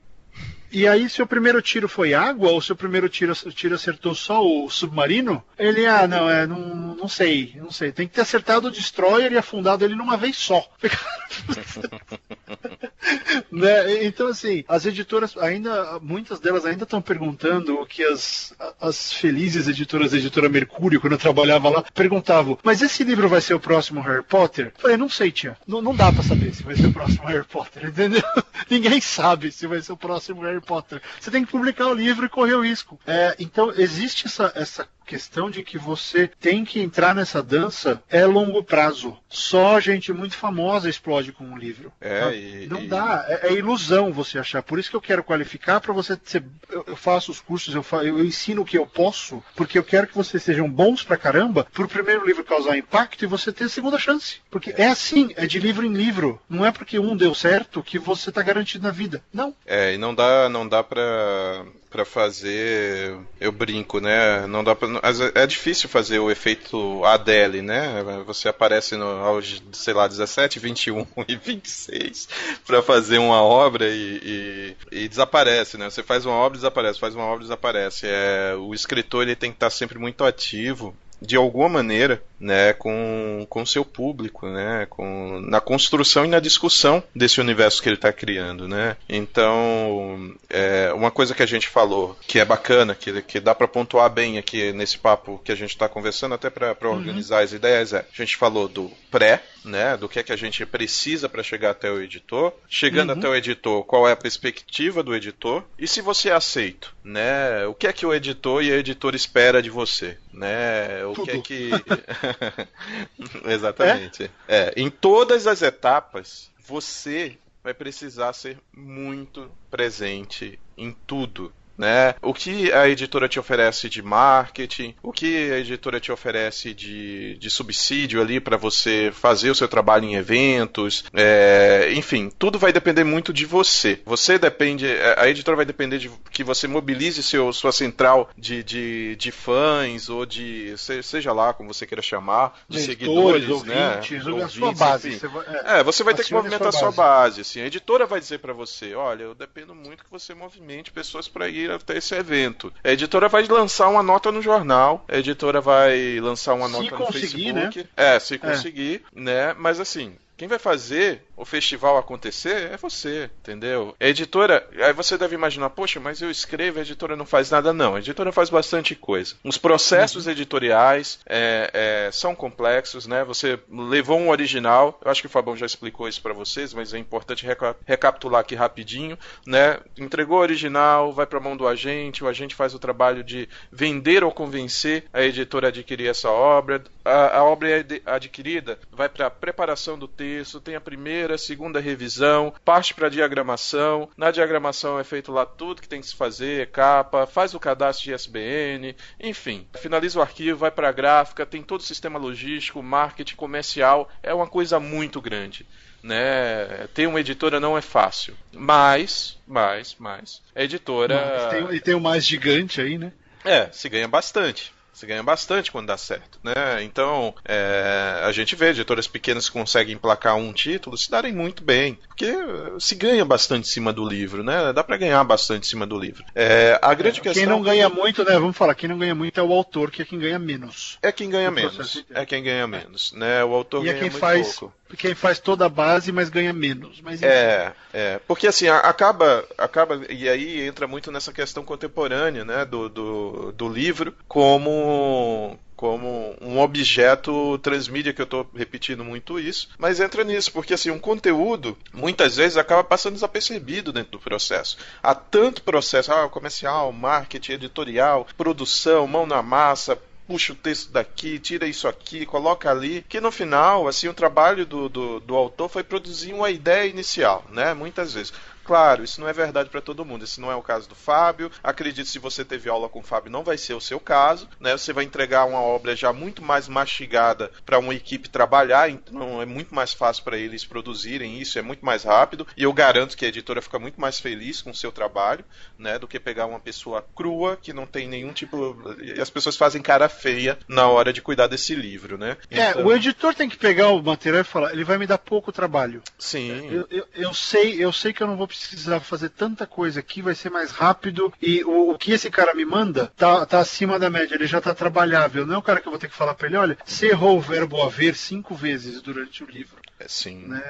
E 0.71 0.87
aí, 0.87 1.09
se 1.09 1.21
o 1.21 1.27
primeiro 1.27 1.61
tiro 1.61 1.87
foi 1.87 2.13
água, 2.13 2.51
ou 2.51 2.61
se 2.61 2.71
o 2.71 2.75
primeiro 2.75 3.09
tiro, 3.09 3.33
tiro 3.51 3.75
acertou 3.75 4.13
só 4.13 4.45
o 4.45 4.69
submarino, 4.69 5.43
ele, 5.57 5.85
ah, 5.85 6.07
não, 6.07 6.29
é, 6.29 6.45
não, 6.45 6.95
não 6.95 7.07
sei, 7.07 7.55
não 7.57 7.71
sei. 7.71 7.91
Tem 7.91 8.07
que 8.07 8.13
ter 8.13 8.21
acertado 8.21 8.67
o 8.67 8.71
destroyer 8.71 9.31
e 9.31 9.37
afundado 9.37 9.83
ele 9.83 9.95
numa 9.95 10.17
vez 10.17 10.37
só. 10.37 10.67
né? 13.51 14.05
Então, 14.05 14.27
assim, 14.27 14.63
as 14.67 14.85
editoras 14.85 15.35
ainda, 15.37 15.99
muitas 16.01 16.39
delas 16.39 16.65
ainda 16.65 16.83
estão 16.83 17.01
perguntando 17.01 17.75
o 17.75 17.85
que 17.85 18.03
as, 18.03 18.53
as 18.79 19.13
felizes 19.13 19.67
editoras 19.67 20.11
da 20.11 20.17
editora 20.17 20.49
Mercúrio, 20.49 21.01
quando 21.01 21.13
eu 21.13 21.19
trabalhava 21.19 21.69
lá, 21.69 21.83
perguntavam: 21.93 22.57
mas 22.63 22.81
esse 22.81 23.03
livro 23.03 23.27
vai 23.27 23.41
ser 23.41 23.53
o 23.53 23.59
próximo 23.59 24.01
Harry 24.01 24.23
Potter? 24.23 24.71
Eu 24.75 24.81
falei, 24.81 24.97
não 24.97 25.09
sei, 25.09 25.31
tia. 25.31 25.57
Não, 25.67 25.81
não 25.81 25.95
dá 25.95 26.11
para 26.11 26.23
saber 26.23 26.53
se 26.53 26.63
vai 26.63 26.75
ser 26.75 26.87
o 26.87 26.93
próximo 26.93 27.27
Harry 27.27 27.45
Potter, 27.45 27.85
entendeu? 27.89 28.23
Ninguém 28.69 29.01
sabe 29.01 29.51
se 29.51 29.67
vai 29.67 29.81
ser 29.81 29.93
o 29.93 29.97
próximo 29.97 30.41
Harry 30.41 30.58
Potter. 30.61 31.01
Você 31.19 31.31
tem 31.31 31.45
que 31.45 31.51
publicar 31.51 31.87
o 31.87 31.93
livro 31.93 32.25
e 32.25 32.29
correr 32.29 32.55
o 32.55 32.63
risco. 32.63 32.99
É, 33.05 33.35
então, 33.39 33.71
existe 33.75 34.27
essa, 34.27 34.51
essa 34.55 34.87
questão 35.09 35.49
de 35.49 35.63
que 35.63 35.75
você 35.75 36.29
tem 36.39 36.63
que 36.63 36.79
entrar 36.79 37.15
nessa 37.15 37.41
dança 37.41 38.03
é 38.07 38.23
longo 38.27 38.63
prazo. 38.63 39.17
Só 39.27 39.79
gente 39.79 40.13
muito 40.13 40.37
famosa 40.37 40.87
explode 40.87 41.31
com 41.31 41.43
um 41.43 41.57
livro. 41.57 41.91
É, 41.99 42.31
e, 42.35 42.67
não 42.67 42.83
e... 42.83 42.87
dá, 42.87 43.25
é, 43.27 43.47
é, 43.47 43.53
ilusão 43.53 44.13
você 44.13 44.37
achar. 44.37 44.61
Por 44.61 44.77
isso 44.77 44.91
que 44.91 44.95
eu 44.95 45.01
quero 45.01 45.23
qualificar 45.23 45.81
para 45.81 45.91
você 45.91 46.19
ser. 46.23 46.43
Eu, 46.69 46.95
faço 46.95 47.31
os 47.31 47.41
cursos, 47.41 47.73
eu, 47.73 47.83
eu, 48.03 48.23
ensino 48.23 48.61
o 48.61 48.65
que 48.65 48.77
eu 48.77 48.85
posso, 48.85 49.43
porque 49.55 49.79
eu 49.79 49.83
quero 49.83 50.05
que 50.05 50.15
vocês 50.15 50.43
sejam 50.43 50.69
bons 50.69 51.03
pra 51.03 51.17
caramba, 51.17 51.65
pro 51.73 51.87
primeiro 51.87 52.25
livro 52.25 52.43
causar 52.43 52.77
impacto 52.77 53.23
e 53.23 53.27
você 53.27 53.51
ter 53.51 53.63
a 53.63 53.69
segunda 53.69 53.97
chance. 53.97 54.37
Porque 54.51 54.75
é 54.77 54.87
assim, 54.87 55.31
é 55.35 55.47
de 55.47 55.59
livro 55.59 55.83
em 55.83 55.93
livro. 55.93 56.39
Não 56.47 56.63
é 56.63 56.71
porque 56.71 56.99
um 56.99 57.17
deu 57.17 57.33
certo 57.33 57.81
que 57.81 57.97
você 57.97 58.31
tá 58.31 58.43
garantido 58.43 58.83
na 58.83 58.91
vida. 58.91 59.23
Não. 59.33 59.55
É, 59.65 59.95
e 59.95 59.97
não 59.97 60.13
dá, 60.13 60.47
não 60.49 60.67
dá 60.67 60.83
pra 60.83 61.65
para 61.89 62.05
fazer, 62.05 63.17
eu 63.39 63.51
brinco, 63.51 63.99
né? 63.99 64.45
Não 64.47 64.63
dá 64.63 64.75
pra, 64.75 64.87
é 65.33 65.47
difícil 65.47 65.89
fazer 65.89 66.19
o 66.19 66.29
efeito 66.29 67.03
Adele, 67.03 67.61
né? 67.61 68.03
Você 68.25 68.47
aparece 68.47 68.95
no, 68.95 69.05
aos, 69.05 69.61
sei 69.71 69.93
lá, 69.93 70.07
17, 70.07 70.59
21 70.59 71.05
e 71.27 71.35
26 71.37 72.29
para 72.65 72.83
fazer 72.83 73.17
uma 73.17 73.41
obra 73.41 73.87
e, 73.87 74.75
e, 74.91 75.03
e, 75.03 75.07
desaparece, 75.07 75.77
né? 75.77 75.89
Você 75.89 76.03
faz 76.03 76.25
uma 76.25 76.35
obra 76.35 76.57
desaparece, 76.57 76.99
faz 76.99 77.15
uma 77.15 77.25
obra 77.25 77.41
desaparece. 77.43 78.05
É, 78.05 78.53
o 78.55 78.73
escritor 78.73 79.23
ele 79.23 79.35
tem 79.35 79.49
que 79.49 79.55
estar 79.57 79.71
sempre 79.71 79.97
muito 79.97 80.23
ativo 80.23 80.95
de 81.21 81.35
alguma 81.35 81.69
maneira, 81.69 82.21
né, 82.39 82.73
com 82.73 83.45
com 83.49 83.65
seu 83.65 83.83
público, 83.83 84.47
né, 84.47 84.87
com 84.89 85.41
na 85.41 85.59
construção 85.59 86.25
e 86.25 86.29
na 86.29 86.39
discussão 86.39 87.03
desse 87.15 87.41
universo 87.41 87.81
que 87.81 87.89
ele 87.89 87.95
está 87.95 88.13
criando, 88.13 88.67
né. 88.67 88.95
Então, 89.07 90.33
é, 90.49 90.91
uma 90.93 91.11
coisa 91.11 91.35
que 91.35 91.43
a 91.43 91.47
gente 91.47 91.67
falou 91.67 92.17
que 92.27 92.39
é 92.39 92.45
bacana, 92.45 92.95
que, 92.95 93.21
que 93.21 93.39
dá 93.39 93.53
para 93.53 93.67
pontuar 93.67 94.09
bem 94.09 94.37
aqui 94.37 94.71
nesse 94.71 94.97
papo 94.97 95.41
que 95.43 95.51
a 95.51 95.55
gente 95.55 95.71
está 95.71 95.89
conversando, 95.89 96.35
até 96.35 96.49
para 96.49 96.75
uhum. 96.83 96.97
organizar 96.97 97.43
as 97.43 97.51
ideias, 97.51 97.93
é, 97.93 97.99
a 97.99 98.15
gente 98.15 98.37
falou 98.37 98.67
do 98.67 98.91
pré, 99.11 99.41
né, 99.63 99.97
do 99.97 100.07
que 100.07 100.19
é 100.19 100.23
que 100.23 100.31
a 100.31 100.37
gente 100.37 100.65
precisa 100.65 101.27
para 101.27 101.43
chegar 101.43 101.71
até 101.71 101.91
o 101.91 102.01
editor, 102.01 102.53
chegando 102.67 103.11
uhum. 103.11 103.19
até 103.19 103.29
o 103.29 103.35
editor, 103.35 103.83
qual 103.83 104.07
é 104.07 104.11
a 104.11 104.17
perspectiva 104.17 105.03
do 105.03 105.15
editor 105.15 105.63
e 105.77 105.87
se 105.87 106.01
você 106.01 106.29
é 106.29 106.33
aceito, 106.33 106.95
né, 107.03 107.65
o 107.65 107.73
que 107.73 107.87
é 107.87 107.93
que 107.93 108.05
o 108.05 108.13
editor 108.13 108.63
e 108.63 108.71
a 108.71 108.77
editora 108.77 109.15
espera 109.15 109.61
de 109.61 109.69
você, 109.69 110.17
né, 110.33 111.05
o 111.05 111.13
Tudo. 111.13 111.41
que 111.41 111.71
é 111.71 111.71
que 113.41 113.45
exatamente, 113.49 114.31
é? 114.47 114.67
é, 114.69 114.73
em 114.75 114.89
todas 114.89 115.47
as 115.47 115.61
etapas 115.61 116.49
você 116.65 117.37
vai 117.63 117.73
precisar 117.73 118.33
ser 118.33 118.57
muito 118.73 119.51
presente 119.69 120.59
em 120.77 120.95
tudo 121.05 121.53
né? 121.79 122.13
O 122.21 122.33
que 122.33 122.71
a 122.73 122.89
editora 122.89 123.29
te 123.29 123.39
oferece 123.39 123.89
de 123.89 124.01
marketing, 124.01 124.93
o 125.01 125.13
que 125.13 125.51
a 125.51 125.59
editora 125.59 125.99
te 125.99 126.11
oferece 126.11 126.73
de, 126.73 127.37
de 127.37 127.49
subsídio 127.49 128.21
ali 128.21 128.41
para 128.41 128.57
você 128.57 129.11
fazer 129.13 129.49
o 129.49 129.55
seu 129.55 129.67
trabalho 129.67 130.03
em 130.03 130.15
eventos, 130.15 131.05
é, 131.13 131.89
enfim, 131.93 132.29
tudo 132.37 132.59
vai 132.59 132.73
depender 132.73 133.05
muito 133.05 133.31
de 133.31 133.45
você. 133.45 134.01
Você 134.05 134.37
depende, 134.37 134.85
a 135.17 135.29
editora 135.29 135.55
vai 135.55 135.65
depender 135.65 135.97
de 135.99 136.11
que 136.29 136.43
você 136.43 136.67
mobilize 136.67 137.23
seu, 137.23 137.53
sua 137.53 137.71
central 137.71 138.29
de, 138.37 138.61
de, 138.61 139.15
de 139.15 139.31
fãs 139.31 140.09
ou 140.09 140.25
de, 140.25 140.75
seja 140.77 141.31
lá 141.31 141.53
como 141.53 141.73
você 141.73 141.87
queira 141.87 142.01
chamar, 142.01 142.59
de 142.67 142.81
seguidores, 142.81 143.47
ouvintes, 143.47 143.67
né? 143.73 143.95
Ouvintes, 143.95 144.43
a 144.43 144.49
sua 144.49 144.73
base. 144.73 145.17
Você 145.17 145.27
vai, 145.27 145.45
é, 145.47 145.79
é, 145.79 145.83
você 145.83 146.03
vai 146.03 146.13
ter 146.13 146.25
que 146.25 146.33
movimentar 146.33 146.67
a 146.67 146.71
sua 146.73 146.91
base. 146.91 146.97
base. 146.97 147.41
Assim. 147.41 147.61
A 147.61 147.67
editora 147.67 148.05
vai 148.05 148.19
dizer 148.19 148.39
para 148.39 148.51
você, 148.51 148.93
olha, 148.93 149.23
eu 149.23 149.33
dependo 149.33 149.73
muito 149.73 150.03
que 150.03 150.11
você 150.11 150.33
movimente 150.33 150.91
pessoas 150.91 151.27
para 151.27 151.47
ir 151.47 151.68
até 151.75 151.97
esse 151.97 152.15
evento. 152.15 152.71
A 152.83 152.91
editora 152.91 153.27
vai 153.27 153.43
lançar 153.45 153.87
uma 153.87 154.03
nota 154.03 154.31
no 154.31 154.41
jornal, 154.41 155.05
a 155.07 155.17
editora 155.17 155.61
vai 155.61 156.19
lançar 156.19 156.53
uma 156.53 156.67
se 156.67 156.73
nota 156.73 156.97
no 156.97 157.11
Facebook. 157.11 157.79
Né? 157.79 157.85
É, 157.95 158.19
se 158.19 158.35
é. 158.35 158.37
conseguir, 158.37 159.03
é. 159.15 159.19
né? 159.19 159.55
Mas 159.57 159.79
assim, 159.79 160.15
quem 160.39 160.47
vai 160.47 160.57
fazer 160.57 161.23
o 161.39 161.45
festival 161.45 161.97
acontecer 161.97 162.71
é 162.71 162.77
você, 162.77 163.29
entendeu? 163.39 163.95
A 163.99 164.05
editora, 164.05 164.67
aí 164.77 164.93
você 164.93 165.17
deve 165.17 165.35
imaginar, 165.35 165.69
poxa, 165.69 165.99
mas 165.99 166.21
eu 166.21 166.29
escrevo, 166.29 166.79
a 166.79 166.81
editora 166.81 167.15
não 167.15 167.25
faz 167.25 167.49
nada. 167.49 167.71
Não, 167.71 167.95
a 167.95 167.99
editora 167.99 168.31
faz 168.31 168.49
bastante 168.49 168.95
coisa. 168.95 169.35
Os 169.43 169.57
processos 169.57 170.25
uhum. 170.25 170.31
editoriais 170.31 171.19
é, 171.25 171.71
é, 171.73 172.11
são 172.11 172.35
complexos, 172.35 173.07
né? 173.07 173.23
Você 173.23 173.59
levou 173.69 174.19
um 174.19 174.29
original, 174.29 174.99
eu 175.03 175.09
acho 175.09 175.21
que 175.21 175.27
o 175.27 175.29
Fabão 175.29 175.55
já 175.55 175.65
explicou 175.65 176.07
isso 176.07 176.21
para 176.21 176.33
vocês, 176.33 176.73
mas 176.73 176.93
é 176.93 176.97
importante 176.97 177.45
reca 177.45 177.75
recapitular 177.85 178.41
aqui 178.41 178.55
rapidinho, 178.55 179.17
né? 179.45 179.79
Entregou 179.97 180.37
o 180.37 180.41
original, 180.41 181.13
vai 181.13 181.25
para 181.25 181.39
mão 181.39 181.55
do 181.55 181.67
agente, 181.67 182.23
o 182.23 182.27
agente 182.27 182.55
faz 182.55 182.73
o 182.73 182.79
trabalho 182.79 183.23
de 183.23 183.47
vender 183.71 184.23
ou 184.23 184.31
convencer 184.31 185.05
a 185.13 185.21
editora 185.21 185.67
a 185.67 185.69
adquirir 185.69 186.09
essa 186.09 186.29
obra. 186.29 186.83
A, 187.05 187.37
a 187.37 187.43
obra 187.43 187.69
é 187.69 187.85
adquirida, 188.05 188.77
vai 188.91 189.07
para 189.07 189.29
preparação 189.29 189.97
do 189.97 190.07
texto 190.07 190.59
tem 190.59 190.75
a 190.75 190.81
primeira, 190.81 191.28
segunda 191.37 191.79
revisão, 191.79 192.53
parte 192.63 192.93
para 192.93 193.09
diagramação. 193.09 194.09
Na 194.17 194.31
diagramação 194.31 194.99
é 194.99 195.03
feito 195.03 195.31
lá 195.31 195.45
tudo 195.45 195.81
que 195.81 195.87
tem 195.87 196.01
que 196.01 196.07
se 196.07 196.15
fazer, 196.15 196.71
capa, 196.71 197.25
faz 197.25 197.53
o 197.53 197.59
cadastro 197.59 198.05
de 198.05 198.13
ISBN, 198.13 198.95
enfim. 199.19 199.67
Finaliza 199.75 200.19
o 200.19 200.21
arquivo, 200.21 200.59
vai 200.59 200.71
para 200.71 200.89
a 200.89 200.93
gráfica, 200.93 201.45
tem 201.45 201.61
todo 201.61 201.81
o 201.81 201.83
sistema 201.83 202.19
logístico, 202.19 202.81
marketing, 202.81 203.35
comercial, 203.35 204.09
é 204.21 204.33
uma 204.33 204.47
coisa 204.47 204.79
muito 204.79 205.21
grande. 205.21 205.65
Né? 206.01 206.87
Ter 206.93 207.07
uma 207.07 207.19
editora 207.19 207.59
não 207.59 207.77
é 207.77 207.81
fácil. 207.81 208.35
Mas, 208.53 209.37
mas, 209.45 209.95
mas, 209.99 210.41
a 210.55 210.63
editora. 210.63 211.49
Mas 211.49 211.49
tem, 211.51 211.75
e 211.75 211.81
tem 211.81 211.93
o 211.93 211.99
mais 211.99 212.25
gigante 212.25 212.79
aí, 212.79 212.97
né? 212.97 213.11
É, 213.43 213.69
se 213.71 213.89
ganha 213.89 214.07
bastante. 214.07 214.73
Você 214.99 215.05
ganha 215.05 215.23
bastante 215.23 215.71
quando 215.71 215.87
dá 215.87 215.97
certo, 215.97 216.37
né? 216.43 216.83
Então, 216.83 217.33
é, 217.45 218.21
a 218.21 218.33
gente 218.33 218.53
vê 218.53 218.71
editoras 218.71 219.07
pequenas 219.07 219.47
que 219.47 219.53
conseguem 219.53 219.95
emplacar 219.95 220.35
um 220.35 220.51
título 220.51 220.97
se 220.97 221.09
darem 221.09 221.31
muito 221.31 221.63
bem, 221.63 221.97
porque 222.09 222.35
se 222.81 222.95
ganha 222.95 223.23
bastante 223.23 223.65
em 223.65 223.71
cima 223.71 223.93
do 223.93 224.05
livro, 224.05 224.43
né? 224.43 224.73
Dá 224.73 224.83
para 224.83 224.97
ganhar 224.97 225.23
bastante 225.23 225.65
em 225.65 225.69
cima 225.69 225.87
do 225.87 225.97
livro. 225.97 226.25
É, 226.35 226.77
a 226.81 226.93
grande 226.93 227.21
é, 227.21 227.23
questão... 227.23 227.41
Quem 227.41 227.49
não 227.49 227.61
ganha 227.61 227.87
muito, 227.87 228.25
né? 228.25 228.33
Vamos 228.33 228.57
falar, 228.57 228.75
quem 228.75 228.89
não 228.89 228.97
ganha 228.97 229.15
muito 229.15 229.39
é 229.39 229.43
o 229.43 229.53
autor, 229.53 229.89
que 229.89 230.01
é 230.01 230.05
quem 230.05 230.19
ganha 230.19 230.37
menos. 230.37 230.97
É 231.01 231.13
quem 231.13 231.29
ganha 231.29 231.49
menos. 231.49 232.03
É 232.09 232.25
quem 232.25 232.43
ganha 232.43 232.67
menos, 232.67 233.13
né? 233.13 233.41
O 233.45 233.53
autor 233.53 233.85
e 233.85 233.87
é 233.87 233.93
ganha 233.93 234.05
é 234.05 234.09
quem 234.09 234.19
faz, 234.19 234.59
pouco. 234.59 234.75
Quem 234.97 235.13
faz 235.13 235.39
toda 235.39 235.65
a 235.65 235.69
base, 235.69 236.11
mas 236.11 236.29
ganha 236.29 236.53
menos. 236.53 237.01
Mas, 237.01 237.21
é, 237.21 237.73
é, 237.93 238.19
porque 238.27 238.47
assim, 238.47 238.67
acaba, 238.67 239.45
acaba, 239.57 240.01
e 240.09 240.27
aí 240.27 240.61
entra 240.61 240.87
muito 240.87 241.11
nessa 241.11 241.31
questão 241.31 241.63
contemporânea, 241.63 242.43
né? 242.43 242.65
Do, 242.65 242.89
do, 242.89 243.51
do 243.51 243.69
livro 243.69 244.15
como 244.27 245.57
como 245.79 246.35
um 246.41 246.59
objeto 246.59 247.57
transmídia, 247.59 248.11
que 248.11 248.21
eu 248.21 248.25
estou 248.25 248.45
repetindo 248.53 249.01
muito 249.01 249.39
isso, 249.39 249.69
mas 249.77 250.01
entra 250.01 250.25
nisso, 250.25 250.51
porque 250.51 250.73
assim, 250.73 250.91
um 250.91 250.99
conteúdo 250.99 251.77
muitas 251.93 252.35
vezes 252.35 252.57
acaba 252.57 252.83
passando 252.83 253.13
desapercebido 253.13 253.93
dentro 253.93 254.11
do 254.11 254.19
processo. 254.19 254.75
Há 255.01 255.15
tanto 255.15 255.63
processo, 255.63 256.11
ah, 256.11 256.27
comercial, 256.27 256.91
marketing, 256.91 257.53
editorial, 257.53 258.27
produção, 258.35 259.07
mão 259.07 259.25
na 259.25 259.41
massa, 259.41 259.97
puxa 260.29 260.53
o 260.53 260.55
texto 260.55 260.91
daqui, 260.91 261.39
tira 261.39 261.65
isso 261.65 261.87
aqui, 261.87 262.23
coloca 262.23 262.69
ali, 262.69 263.03
que 263.09 263.19
no 263.19 263.31
final, 263.31 263.87
assim, 263.87 264.07
o 264.07 264.13
trabalho 264.13 264.63
do, 264.63 264.87
do, 264.87 265.19
do 265.19 265.35
autor 265.35 265.67
foi 265.67 265.83
produzir 265.83 266.33
uma 266.33 266.51
ideia 266.51 266.87
inicial, 266.87 267.43
né? 267.49 267.73
Muitas 267.73 268.13
vezes. 268.13 268.31
Claro, 268.69 269.03
isso 269.03 269.19
não 269.19 269.27
é 269.27 269.33
verdade 269.33 269.67
para 269.67 269.81
todo 269.81 270.05
mundo. 270.05 270.25
Esse 270.25 270.39
não 270.39 270.51
é 270.51 270.55
o 270.55 270.61
caso 270.61 270.87
do 270.87 270.93
Fábio. 270.93 271.49
Acredito 271.63 272.07
se 272.07 272.19
você 272.19 272.45
teve 272.45 272.69
aula 272.69 272.87
com 272.87 272.99
o 272.99 273.03
Fábio, 273.03 273.31
não 273.31 273.43
vai 273.43 273.57
ser 273.57 273.73
o 273.73 273.81
seu 273.81 273.99
caso. 273.99 274.47
Né? 274.59 274.77
Você 274.77 274.93
vai 274.93 275.03
entregar 275.03 275.45
uma 275.45 275.59
obra 275.59 275.95
já 275.95 276.13
muito 276.13 276.43
mais 276.43 276.67
mastigada 276.67 277.51
para 277.65 277.79
uma 277.79 277.95
equipe 277.95 278.29
trabalhar, 278.29 278.87
então 278.87 279.41
é 279.41 279.45
muito 279.47 279.73
mais 279.73 279.91
fácil 279.91 280.23
para 280.23 280.37
eles 280.37 280.65
produzirem 280.65 281.41
isso, 281.41 281.57
é 281.57 281.63
muito 281.63 281.83
mais 281.83 282.03
rápido. 282.03 282.45
E 282.55 282.61
eu 282.61 282.71
garanto 282.71 283.17
que 283.17 283.25
a 283.25 283.29
editora 283.29 283.59
fica 283.59 283.79
muito 283.79 283.99
mais 283.99 284.19
feliz 284.19 284.61
com 284.61 284.69
o 284.69 284.75
seu 284.75 284.91
trabalho, 284.91 285.43
né? 285.75 285.97
Do 285.97 286.07
que 286.07 286.19
pegar 286.19 286.45
uma 286.45 286.59
pessoa 286.59 287.03
crua 287.15 287.57
que 287.59 287.73
não 287.73 287.87
tem 287.87 288.07
nenhum 288.07 288.33
tipo. 288.33 288.77
E 289.01 289.19
as 289.19 289.31
pessoas 289.31 289.57
fazem 289.57 289.81
cara 289.81 290.07
feia 290.07 290.59
na 290.67 290.87
hora 290.87 291.11
de 291.11 291.23
cuidar 291.23 291.47
desse 291.47 291.73
livro, 291.73 292.19
né? 292.19 292.37
É, 292.51 292.69
então... 292.69 292.85
o 292.85 292.93
editor 292.93 293.33
tem 293.33 293.49
que 293.49 293.57
pegar 293.57 293.87
o 293.87 294.03
material 294.03 294.41
e 294.41 294.45
falar, 294.45 294.73
ele 294.73 294.83
vai 294.83 294.99
me 294.99 295.07
dar 295.07 295.17
pouco 295.17 295.51
trabalho. 295.51 296.03
Sim. 296.19 296.69
Eu, 296.69 296.87
eu, 296.91 297.07
eu 297.15 297.33
sei, 297.33 297.83
eu 297.83 297.91
sei 297.91 298.13
que 298.13 298.21
eu 298.21 298.27
não 298.27 298.37
vou 298.37 298.45
precisar 298.45 298.58
precisar 298.67 298.99
fazer 298.99 299.29
tanta 299.29 299.65
coisa 299.65 299.99
aqui, 299.99 300.21
vai 300.21 300.35
ser 300.35 300.49
mais 300.49 300.71
rápido 300.71 301.33
e 301.41 301.63
o, 301.63 301.91
o 301.91 301.97
que 301.97 302.11
esse 302.11 302.29
cara 302.29 302.53
me 302.53 302.65
manda 302.65 303.11
tá, 303.15 303.45
tá 303.45 303.59
acima 303.59 303.99
da 303.99 304.09
média, 304.09 304.35
ele 304.35 304.47
já 304.47 304.59
tá 304.59 304.73
trabalhável. 304.73 305.45
Não 305.45 305.55
é 305.55 305.57
o 305.57 305.63
cara 305.63 305.79
que 305.79 305.87
eu 305.87 305.91
vou 305.91 305.99
ter 305.99 306.09
que 306.09 306.15
falar 306.15 306.33
pra 306.33 306.47
ele, 306.47 306.57
olha, 306.57 306.77
você 306.85 307.07
errou 307.07 307.37
o 307.37 307.41
verbo 307.41 307.81
haver 307.81 308.15
cinco 308.15 308.55
vezes 308.55 309.01
durante 309.01 309.43
o 309.43 309.47
livro. 309.47 309.79
É, 309.99 310.07
sim. 310.07 310.47
Né? 310.47 310.61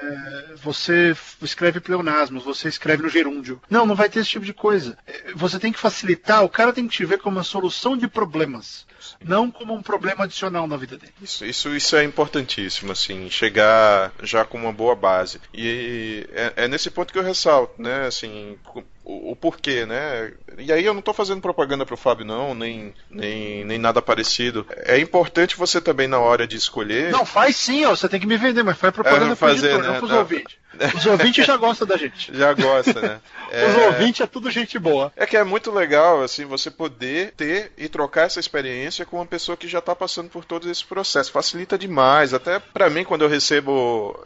Você 0.63 1.15
escreve 1.41 1.79
pleonasmos, 1.79 2.43
você 2.43 2.67
escreve 2.67 3.03
no 3.03 3.09
gerúndio. 3.09 3.61
Não, 3.69 3.85
não 3.85 3.95
vai 3.95 4.09
ter 4.09 4.19
esse 4.19 4.29
tipo 4.31 4.45
de 4.45 4.53
coisa. 4.53 4.97
É, 5.05 5.33
você 5.35 5.59
tem 5.59 5.71
que 5.71 5.79
facilitar, 5.79 6.43
o 6.43 6.49
cara 6.49 6.73
tem 6.73 6.87
que 6.87 6.95
te 6.95 7.05
ver 7.05 7.19
como 7.19 7.37
uma 7.37 7.43
solução 7.43 7.95
de 7.95 8.07
problemas 8.07 8.87
não 9.23 9.49
como 9.51 9.73
um 9.73 9.81
problema 9.81 10.23
adicional 10.23 10.67
na 10.67 10.77
vida 10.77 10.97
dele. 10.97 11.13
Isso, 11.21 11.45
isso, 11.45 11.75
isso 11.75 11.95
é 11.95 12.03
importantíssimo, 12.03 12.91
assim, 12.91 13.29
chegar 13.29 14.11
já 14.21 14.45
com 14.45 14.57
uma 14.57 14.71
boa 14.71 14.95
base. 14.95 15.39
E 15.53 16.27
é, 16.31 16.53
é 16.63 16.67
nesse 16.67 16.89
ponto 16.89 17.11
que 17.11 17.19
eu 17.19 17.23
ressalto, 17.23 17.81
né, 17.81 18.05
assim, 18.07 18.57
o, 19.03 19.31
o, 19.31 19.35
porquê, 19.35 19.85
né? 19.85 20.31
E 20.57 20.71
aí 20.71 20.85
eu 20.85 20.93
não 20.93 20.99
estou 20.99 21.13
fazendo 21.13 21.41
propaganda 21.41 21.85
para 21.85 21.95
o 21.95 21.97
Fábio, 21.97 22.25
não, 22.25 22.53
nem, 22.53 22.93
nem, 23.09 23.65
nem 23.65 23.77
nada 23.79 24.01
parecido. 24.01 24.65
É 24.69 24.99
importante 24.99 25.57
você 25.57 25.81
também, 25.81 26.07
na 26.07 26.19
hora 26.19 26.45
de 26.45 26.55
escolher. 26.55 27.11
Não, 27.11 27.25
faz 27.25 27.55
sim, 27.55 27.85
ó, 27.85 27.95
você 27.95 28.07
tem 28.07 28.19
que 28.19 28.27
me 28.27 28.37
vender, 28.37 28.63
mas 28.63 28.77
faz 28.77 28.93
propaganda 28.93 29.33
é, 29.33 29.35
fazer, 29.35 29.67
editor, 29.67 29.81
né? 29.81 29.87
não 29.93 29.99
pros 29.99 30.11
ouvintes. 30.11 30.55
Os 30.95 31.05
ouvintes 31.05 31.45
já 31.45 31.57
gostam 31.57 31.87
da 31.87 31.97
gente. 31.97 32.31
Já 32.35 32.53
gosta, 32.53 33.01
né? 33.01 33.19
É... 33.51 33.65
Os 33.65 33.77
ouvintes 33.77 34.21
é 34.21 34.27
tudo 34.27 34.51
gente 34.51 34.77
boa. 34.77 35.11
É 35.15 35.25
que 35.25 35.35
é 35.35 35.43
muito 35.43 35.71
legal, 35.71 36.21
assim, 36.21 36.45
você 36.45 36.69
poder 36.69 37.31
ter 37.31 37.71
e 37.75 37.89
trocar 37.89 38.27
essa 38.27 38.39
experiência 38.39 39.07
com 39.07 39.17
uma 39.17 39.25
pessoa 39.25 39.57
que 39.57 39.67
já 39.67 39.79
está 39.79 39.95
passando 39.95 40.29
por 40.29 40.45
todo 40.45 40.69
esse 40.69 40.85
processo. 40.85 41.31
Facilita 41.31 41.75
demais. 41.75 42.31
Até 42.31 42.59
para 42.59 42.91
mim, 42.91 43.03
quando 43.03 43.23
eu 43.23 43.27
recebo. 43.27 44.23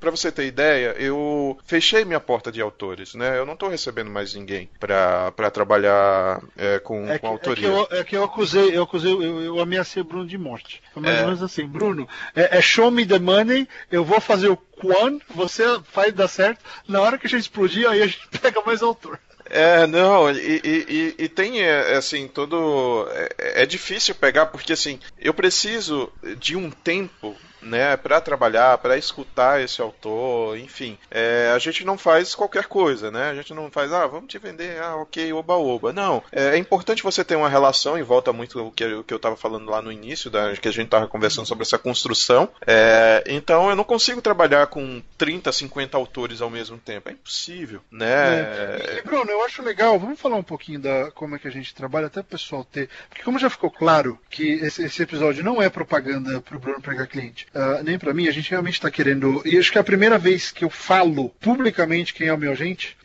para 0.00 0.10
você 0.10 0.32
ter 0.32 0.46
ideia, 0.46 0.96
eu 0.98 1.56
fechei 1.64 2.04
minha 2.04 2.18
porta 2.18 2.50
de 2.50 2.60
autores, 2.60 3.14
né? 3.14 3.38
Eu 3.38 3.46
não 3.46 3.52
estou 3.52 3.68
recebendo 3.68 4.10
mais 4.10 4.34
ninguém 4.34 4.68
para 4.80 5.50
trabalhar 5.52 6.42
é, 6.56 6.80
com, 6.80 7.08
é 7.08 7.12
que, 7.12 7.18
com 7.20 7.28
autoria. 7.28 7.68
É 7.68 7.70
que, 7.70 7.76
eu, 7.76 7.98
é 8.00 8.04
que 8.04 8.16
eu 8.16 8.24
acusei, 8.24 8.76
eu 8.76 8.82
acusei, 8.82 9.12
eu, 9.12 9.40
eu 9.40 9.60
ameacei 9.60 10.02
o 10.02 10.04
Bruno 10.04 10.26
de 10.26 10.36
morte. 10.36 10.82
Foi 10.92 11.00
mais 11.00 11.16
é. 11.16 11.20
ou 11.20 11.26
menos 11.26 11.42
assim, 11.44 11.64
Bruno, 11.64 12.08
é, 12.34 12.58
é 12.58 12.60
show 12.60 12.90
me 12.90 13.06
the 13.06 13.20
money, 13.20 13.68
eu 13.88 14.04
vou 14.04 14.20
fazer 14.20 14.48
o 14.48 14.58
Quan, 14.76 15.18
você 15.34 15.64
faz 15.92 16.12
dar 16.12 16.28
certo. 16.28 16.64
Na 16.88 17.00
hora 17.00 17.18
que 17.18 17.26
a 17.26 17.30
gente 17.30 17.42
explodir, 17.42 17.88
aí 17.88 18.02
a 18.02 18.06
gente 18.06 18.28
pega 18.40 18.60
mais 18.62 18.82
autor. 18.82 19.18
É, 19.46 19.86
não, 19.86 20.30
e, 20.30 20.60
e, 20.64 21.14
e 21.18 21.28
tem, 21.28 21.60
é, 21.60 21.96
assim, 21.96 22.26
todo. 22.26 23.06
É, 23.10 23.62
é, 23.62 23.66
difícil 23.66 24.14
pegar, 24.14 24.46
porque, 24.46 24.72
assim, 24.72 24.98
eu 25.18 25.34
preciso 25.34 26.10
de 26.38 26.56
um 26.56 26.70
tempo 26.70 27.36
né, 27.64 27.96
para 27.96 28.20
trabalhar, 28.20 28.78
para 28.78 28.96
escutar 28.96 29.60
esse 29.60 29.80
autor, 29.80 30.58
enfim. 30.58 30.98
É, 31.10 31.52
a 31.54 31.58
gente 31.58 31.84
não 31.84 31.96
faz 31.96 32.34
qualquer 32.34 32.66
coisa, 32.66 33.10
né? 33.10 33.30
A 33.30 33.34
gente 33.34 33.54
não 33.54 33.70
faz, 33.70 33.92
ah, 33.92 34.06
vamos 34.06 34.28
te 34.28 34.38
vender, 34.38 34.80
ah, 34.80 34.96
ok, 34.96 35.32
oba-oba. 35.32 35.92
Não, 35.92 36.22
é, 36.30 36.50
é, 36.50 36.58
importante 36.58 37.02
você 37.02 37.24
ter 37.24 37.36
uma 37.36 37.48
relação, 37.48 37.98
e 37.98 38.02
volta 38.02 38.32
muito 38.32 38.60
o 38.60 38.70
que, 38.70 38.84
o 38.84 39.04
que 39.04 39.12
eu 39.12 39.16
estava 39.16 39.36
falando 39.36 39.70
lá 39.70 39.80
no 39.80 39.90
início, 39.90 40.30
da, 40.30 40.52
que 40.52 40.68
a 40.68 40.72
gente 40.72 40.86
estava 40.86 41.08
conversando 41.08 41.46
sobre 41.46 41.62
essa 41.62 41.78
construção. 41.78 42.48
É, 42.66 43.24
então, 43.26 43.70
eu 43.70 43.76
não 43.76 43.84
consigo 43.84 44.20
trabalhar 44.20 44.66
com 44.66 45.02
30, 45.16 45.50
50 45.50 45.96
autores 45.96 46.40
ao 46.40 46.50
mesmo 46.50 46.78
tempo. 46.78 47.08
É 47.08 47.12
impossível, 47.12 47.80
né? 47.90 48.40
É. 48.40 48.98
E, 48.98 49.02
Bruno, 49.02 49.30
eu 49.30 49.44
acho 49.44 49.62
legal, 49.62 49.98
vamos 49.98 50.20
falar 50.20 50.36
um 50.36 50.42
pouquinho 50.42 50.80
da 50.80 51.10
como 51.12 51.36
é 51.36 51.38
que 51.38 51.48
a 51.48 51.52
gente 51.52 51.74
trabalha, 51.74 52.06
até 52.06 52.20
o 52.20 52.24
pessoal 52.24 52.64
ter. 52.64 52.88
Porque 53.08 53.22
como 53.22 53.38
já 53.38 53.48
ficou 53.48 53.70
claro 53.70 54.18
que 54.28 54.52
esse, 54.54 54.84
esse 54.84 55.02
episódio 55.02 55.42
não 55.42 55.62
é 55.62 55.68
propaganda 55.68 56.40
para 56.40 56.56
o 56.56 56.60
Bruno 56.60 56.80
pegar 56.80 57.06
cliente 57.06 57.46
uh, 57.54 57.82
nem 57.82 57.98
para 57.98 58.14
mim, 58.14 58.28
a 58.28 58.32
gente 58.32 58.50
realmente 58.50 58.74
está 58.74 58.90
querendo. 58.90 59.42
E 59.44 59.58
acho 59.58 59.72
que 59.72 59.78
é 59.78 59.80
a 59.80 59.84
primeira 59.84 60.18
vez 60.18 60.50
que 60.50 60.64
eu 60.64 60.70
falo 60.70 61.30
publicamente 61.40 62.14
quem 62.14 62.28
é 62.28 62.32
o 62.32 62.38
meu 62.38 62.52
agente. 62.52 62.96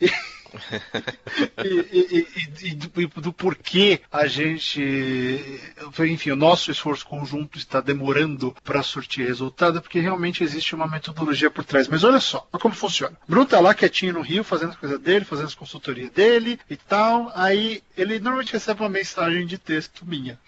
e, 1.64 1.86
e, 1.92 2.28
e, 2.64 2.68
e 2.68 2.74
do, 2.74 3.20
do, 3.20 3.32
porquê 3.32 4.00
a 4.10 4.26
gente, 4.26 4.80
enfim, 6.00 6.30
o 6.30 6.36
nosso 6.36 6.70
esforço 6.70 7.06
conjunto 7.06 7.56
está 7.56 7.80
demorando 7.80 8.54
para 8.64 8.82
surtir 8.82 9.26
resultado, 9.26 9.80
porque 9.80 10.00
realmente 10.00 10.42
existe 10.42 10.74
uma 10.74 10.88
metodologia 10.88 11.50
por 11.50 11.64
trás. 11.64 11.88
Mas 11.88 12.04
olha 12.04 12.20
só, 12.20 12.46
olha 12.52 12.60
como 12.60 12.74
funciona. 12.74 13.16
Bruno 13.28 13.46
tá 13.46 13.60
lá 13.60 13.74
quietinho 13.74 14.14
no 14.14 14.22
Rio, 14.22 14.42
fazendo 14.42 14.70
as 14.70 14.76
coisas 14.76 14.98
dele, 14.98 15.24
fazendo 15.24 15.46
as 15.46 15.54
consultorias 15.54 16.10
dele 16.10 16.58
e 16.68 16.76
tal. 16.76 17.30
Aí 17.34 17.82
ele 17.96 18.18
normalmente 18.18 18.52
recebe 18.52 18.80
uma 18.80 18.88
mensagem 18.88 19.46
de 19.46 19.58
texto 19.58 20.04
minha. 20.04 20.38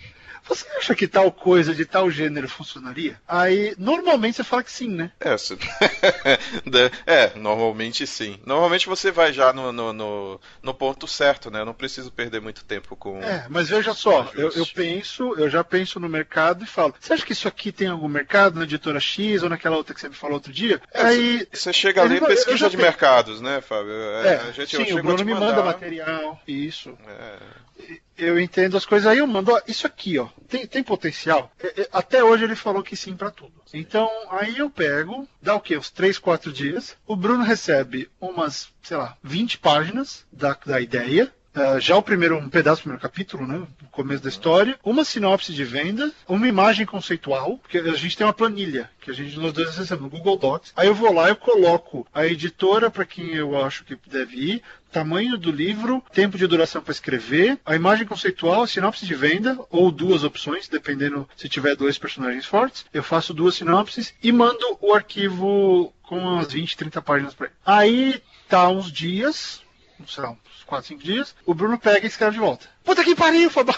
Você 0.55 0.69
acha 0.77 0.95
que 0.95 1.09
tal 1.09 1.33
coisa 1.33 1.75
de 1.75 1.87
tal 1.87 2.11
gênero 2.11 2.47
funcionaria? 2.47 3.19
Aí, 3.27 3.75
normalmente 3.79 4.37
você 4.37 4.45
fala 4.45 4.63
que 4.63 4.71
sim, 4.71 4.89
né? 4.89 5.11
É, 5.19 5.35
é 7.07 7.33
normalmente 7.37 8.07
sim. 8.07 8.39
Normalmente 8.45 8.87
você 8.87 9.11
vai 9.11 9.33
já 9.33 9.53
no, 9.53 9.73
no, 9.73 9.93
no, 9.95 10.41
no, 10.63 10.75
ponto 10.75 11.09
certo, 11.09 11.51
né? 11.51 11.61
Eu 11.61 11.65
não 11.65 11.73
preciso 11.73 12.13
perder 12.13 12.43
muito 12.43 12.65
tempo 12.65 12.95
com. 12.97 13.23
É, 13.23 13.47
mas 13.49 13.71
veja 13.71 13.95
só, 13.95 14.31
eu, 14.35 14.51
eu, 14.51 14.67
penso, 14.67 15.35
eu 15.39 15.49
já 15.49 15.65
penso 15.65 15.99
no 15.99 16.09
mercado 16.09 16.65
e 16.65 16.67
falo: 16.67 16.95
você 17.01 17.15
acha 17.15 17.25
que 17.25 17.33
isso 17.33 17.49
aqui 17.49 17.73
tem 17.73 17.89
algum 17.89 18.09
mercado 18.09 18.59
na 18.59 18.65
editora 18.65 19.01
X 19.01 19.43
ou 19.43 19.49
naquela 19.49 19.77
outra 19.77 19.95
que 19.95 20.01
você 20.01 20.09
me 20.09 20.15
falou 20.15 20.35
outro 20.35 20.53
dia? 20.53 20.83
É, 20.93 21.03
Aí. 21.03 21.49
Você 21.51 21.73
chega 21.73 22.03
ali 22.03 22.17
e 22.17 22.21
pesquisa 22.21 22.69
de 22.69 22.77
mercados, 22.77 23.41
né, 23.41 23.63
Fábio? 23.63 23.93
É, 23.93 24.27
é 24.27 24.37
a 24.49 24.53
gente, 24.53 24.77
sim, 24.77 24.93
o 24.99 25.03
Bruno 25.03 25.25
me 25.25 25.35
manda 25.35 25.63
material, 25.63 26.41
isso. 26.47 26.97
É 27.09 27.72
eu 28.17 28.39
entendo 28.39 28.77
as 28.77 28.85
coisas 28.85 29.07
aí, 29.07 29.19
eu 29.19 29.27
mando, 29.27 29.53
ó, 29.53 29.61
isso 29.67 29.87
aqui, 29.87 30.19
ó, 30.19 30.29
tem, 30.49 30.67
tem 30.67 30.83
potencial? 30.83 31.51
É, 31.61 31.83
é, 31.83 31.89
até 31.93 32.23
hoje 32.23 32.45
ele 32.45 32.55
falou 32.55 32.83
que 32.83 32.97
sim 32.97 33.17
para 33.17 33.31
tudo. 33.31 33.53
Então, 33.73 34.09
aí 34.31 34.59
eu 34.59 34.71
pego, 34.71 35.27
dá 35.41 35.55
o 35.55 35.61
quê? 35.61 35.77
Uns 35.77 35.91
3, 35.91 36.19
4 36.19 36.53
dias. 36.53 36.97
O 37.07 37.17
Bruno 37.17 37.43
recebe 37.43 38.11
umas, 38.21 38.69
sei 38.83 38.97
lá, 38.97 39.17
20 39.23 39.59
páginas 39.59 40.27
da, 40.31 40.57
da 40.67 40.81
ideia. 40.81 41.33
Uh, 41.55 41.79
já 41.79 41.97
o 41.97 42.03
primeiro, 42.03 42.39
um 42.39 42.49
pedaço 42.49 42.81
do 42.81 42.85
primeiro 42.85 43.03
capítulo, 43.03 43.47
né? 43.47 43.67
O 43.83 43.89
começo 43.91 44.23
da 44.23 44.29
história, 44.29 44.79
uma 44.83 45.05
sinopse 45.05 45.53
de 45.53 45.65
venda, 45.65 46.11
uma 46.27 46.49
imagem 46.49 46.87
conceitual, 46.87 47.59
porque 47.59 47.79
a 47.79 47.93
gente 47.93 48.17
tem 48.17 48.27
uma 48.27 48.33
planilha 48.33 48.91
que 49.03 49.11
a 49.11 49.15
gente 49.15 49.39
nós 49.39 49.53
dois 49.53 49.77
recebemos 49.77 50.11
no 50.11 50.19
Google 50.19 50.39
Docs. 50.39 50.73
Aí 50.77 50.87
eu 50.87 50.95
vou 50.95 51.13
lá, 51.13 51.29
eu 51.29 51.37
coloco 51.37 52.07
a 52.15 52.25
editora 52.25 52.91
para 52.91 53.05
quem 53.05 53.35
eu 53.35 53.63
acho 53.63 53.85
que 53.85 53.99
deve 54.07 54.37
ir, 54.37 54.63
tamanho 54.91 55.37
do 55.37 55.51
livro, 55.51 56.03
tempo 56.13 56.39
de 56.39 56.47
duração 56.47 56.83
para 56.83 56.93
escrever, 56.93 57.59
a 57.65 57.75
imagem 57.75 58.07
conceitual, 58.07 58.63
a 58.63 58.67
sinopse 58.67 59.05
de 59.07 59.15
venda, 59.15 59.59
ou 59.71 59.91
duas 59.91 60.23
opções, 60.23 60.69
dependendo 60.69 61.29
se 61.37 61.49
tiver 61.49 61.75
dois 61.75 61.99
personagens 61.99 62.47
fortes. 62.47 62.85
Eu 62.93 63.03
faço 63.03 63.35
duas 63.35 63.55
sinopses 63.55 64.15
e 64.23 64.31
mando 64.31 64.79
o 64.81 64.95
arquivo 64.95 65.93
com 66.03 66.19
umas 66.19 66.53
20, 66.53 66.77
30 66.77 67.03
páginas 67.03 67.35
para 67.35 67.47
ele. 67.47 67.55
Aí 67.65 68.23
tá 68.49 68.69
uns 68.69 68.93
dias, 68.93 69.62
sei 70.07 70.23
lá, 70.23 70.31
uns 70.31 70.65
4, 70.67 70.89
5 70.89 71.03
dias, 71.03 71.35
o 71.45 71.55
Bruno 71.55 71.79
pega 71.79 72.05
e 72.05 72.09
escreve 72.09 72.33
de 72.35 72.41
volta. 72.41 72.69
Puta 72.85 73.05
que 73.05 73.15
pariu, 73.15 73.51
Fabão! 73.51 73.75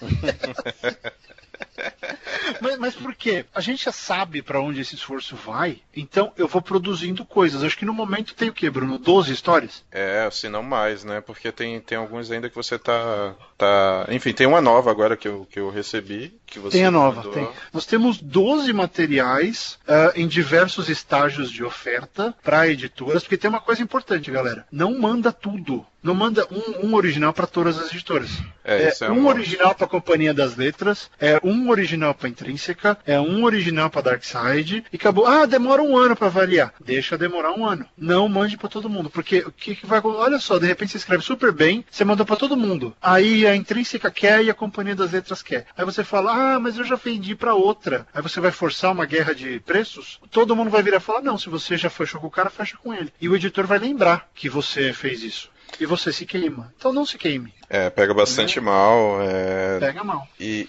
mas, 2.60 2.78
mas 2.78 2.94
por 2.94 3.14
quê? 3.14 3.44
A 3.54 3.60
gente 3.60 3.84
já 3.84 3.92
sabe 3.92 4.42
para 4.42 4.60
onde 4.60 4.80
esse 4.80 4.94
esforço 4.94 5.36
vai, 5.36 5.80
então 5.94 6.32
eu 6.36 6.48
vou 6.48 6.62
produzindo 6.62 7.24
coisas. 7.24 7.62
Acho 7.62 7.76
que 7.76 7.84
no 7.84 7.92
momento 7.92 8.34
tem 8.34 8.48
o 8.48 8.52
quê, 8.52 8.70
Bruno? 8.70 8.98
12 8.98 9.32
histórias? 9.32 9.84
É, 9.90 10.28
se 10.30 10.48
não 10.48 10.62
mais, 10.62 11.04
né? 11.04 11.20
Porque 11.20 11.50
tem, 11.52 11.80
tem 11.80 11.98
alguns 11.98 12.30
ainda 12.30 12.48
que 12.48 12.56
você 12.56 12.78
tá, 12.78 13.34
tá. 13.56 14.06
Enfim, 14.10 14.32
tem 14.32 14.46
uma 14.46 14.60
nova 14.60 14.90
agora 14.90 15.16
que 15.16 15.28
eu, 15.28 15.46
que 15.50 15.58
eu 15.58 15.70
recebi. 15.70 16.38
Que 16.46 16.58
você 16.58 16.78
tem 16.78 16.86
a 16.86 16.90
nova, 16.90 17.16
mandou. 17.16 17.32
tem. 17.32 17.48
Nós 17.72 17.86
temos 17.86 18.20
12 18.20 18.72
materiais 18.72 19.78
uh, 19.88 20.12
em 20.14 20.26
diversos 20.26 20.88
estágios 20.88 21.50
de 21.50 21.64
oferta 21.64 22.34
para 22.42 22.68
editoras, 22.68 23.22
porque 23.22 23.36
tem 23.36 23.50
uma 23.50 23.60
coisa 23.60 23.82
importante, 23.82 24.30
galera. 24.30 24.66
Não 24.70 24.98
manda 24.98 25.32
tudo 25.32 25.84
não 26.06 26.14
manda 26.14 26.46
um, 26.52 26.86
um 26.86 26.94
original 26.94 27.32
para 27.32 27.48
todas 27.48 27.78
as 27.78 27.90
editoras. 27.90 28.30
É, 28.64 28.84
é, 28.84 28.92
é 29.00 29.10
um, 29.10 29.26
original 29.26 29.74
para 29.74 29.86
a 29.86 29.88
Companhia 29.88 30.32
das 30.32 30.56
Letras, 30.56 31.10
é 31.18 31.40
um 31.46 31.70
original 31.70 32.14
para 32.14 32.28
Intrínseca, 32.28 32.98
é 33.06 33.20
um 33.20 33.44
original 33.44 33.88
para 33.88 34.02
Darkside 34.02 34.84
e 34.92 34.96
acabou. 34.96 35.26
Ah, 35.26 35.46
demora 35.46 35.82
um 35.82 35.96
ano 35.96 36.16
para 36.16 36.26
avaliar. 36.26 36.74
Deixa 36.84 37.16
demorar 37.16 37.52
um 37.52 37.66
ano. 37.66 37.86
Não 37.96 38.28
mande 38.28 38.56
para 38.56 38.68
todo 38.68 38.90
mundo, 38.90 39.08
porque 39.08 39.38
o 39.40 39.52
que, 39.52 39.76
que 39.76 39.86
vai 39.86 40.00
Olha 40.04 40.38
só, 40.38 40.58
de 40.58 40.66
repente 40.66 40.92
você 40.92 40.98
escreve 40.98 41.22
super 41.22 41.50
bem, 41.52 41.84
você 41.90 42.04
manda 42.04 42.24
para 42.24 42.36
todo 42.36 42.56
mundo. 42.56 42.94
Aí 43.00 43.46
a 43.46 43.56
Intrínseca 43.56 44.10
quer 44.10 44.44
e 44.44 44.50
a 44.50 44.54
Companhia 44.54 44.94
das 44.94 45.12
Letras 45.12 45.42
quer. 45.42 45.66
Aí 45.76 45.84
você 45.84 46.04
fala, 46.04 46.54
ah, 46.54 46.60
mas 46.60 46.78
eu 46.78 46.84
já 46.84 46.96
vendi 46.96 47.34
para 47.34 47.54
outra. 47.54 48.06
Aí 48.14 48.22
você 48.22 48.40
vai 48.40 48.50
forçar 48.50 48.92
uma 48.92 49.06
guerra 49.06 49.34
de 49.34 49.60
preços. 49.60 50.20
Todo 50.30 50.54
mundo 50.54 50.70
vai 50.70 50.82
virar 50.82 50.98
e 50.98 51.00
falar, 51.00 51.22
não, 51.22 51.38
se 51.38 51.48
você 51.48 51.76
já 51.76 51.90
fechou 51.90 52.20
com 52.20 52.26
o 52.26 52.30
cara, 52.30 52.50
fecha 52.50 52.76
com 52.76 52.94
ele. 52.94 53.12
E 53.20 53.28
o 53.28 53.34
editor 53.34 53.66
vai 53.66 53.78
lembrar 53.78 54.28
que 54.34 54.48
você 54.48 54.92
fez 54.92 55.22
isso 55.22 55.55
e 55.80 55.86
você 55.86 56.12
se 56.12 56.24
queima. 56.26 56.72
Então 56.76 56.92
não 56.92 57.04
se 57.06 57.18
queime. 57.18 57.52
É, 57.68 57.90
pega 57.90 58.14
bastante 58.14 58.58
é. 58.58 58.62
mal. 58.62 59.18
É... 59.22 59.78
Pega 59.80 60.04
mal. 60.04 60.26
E, 60.38 60.66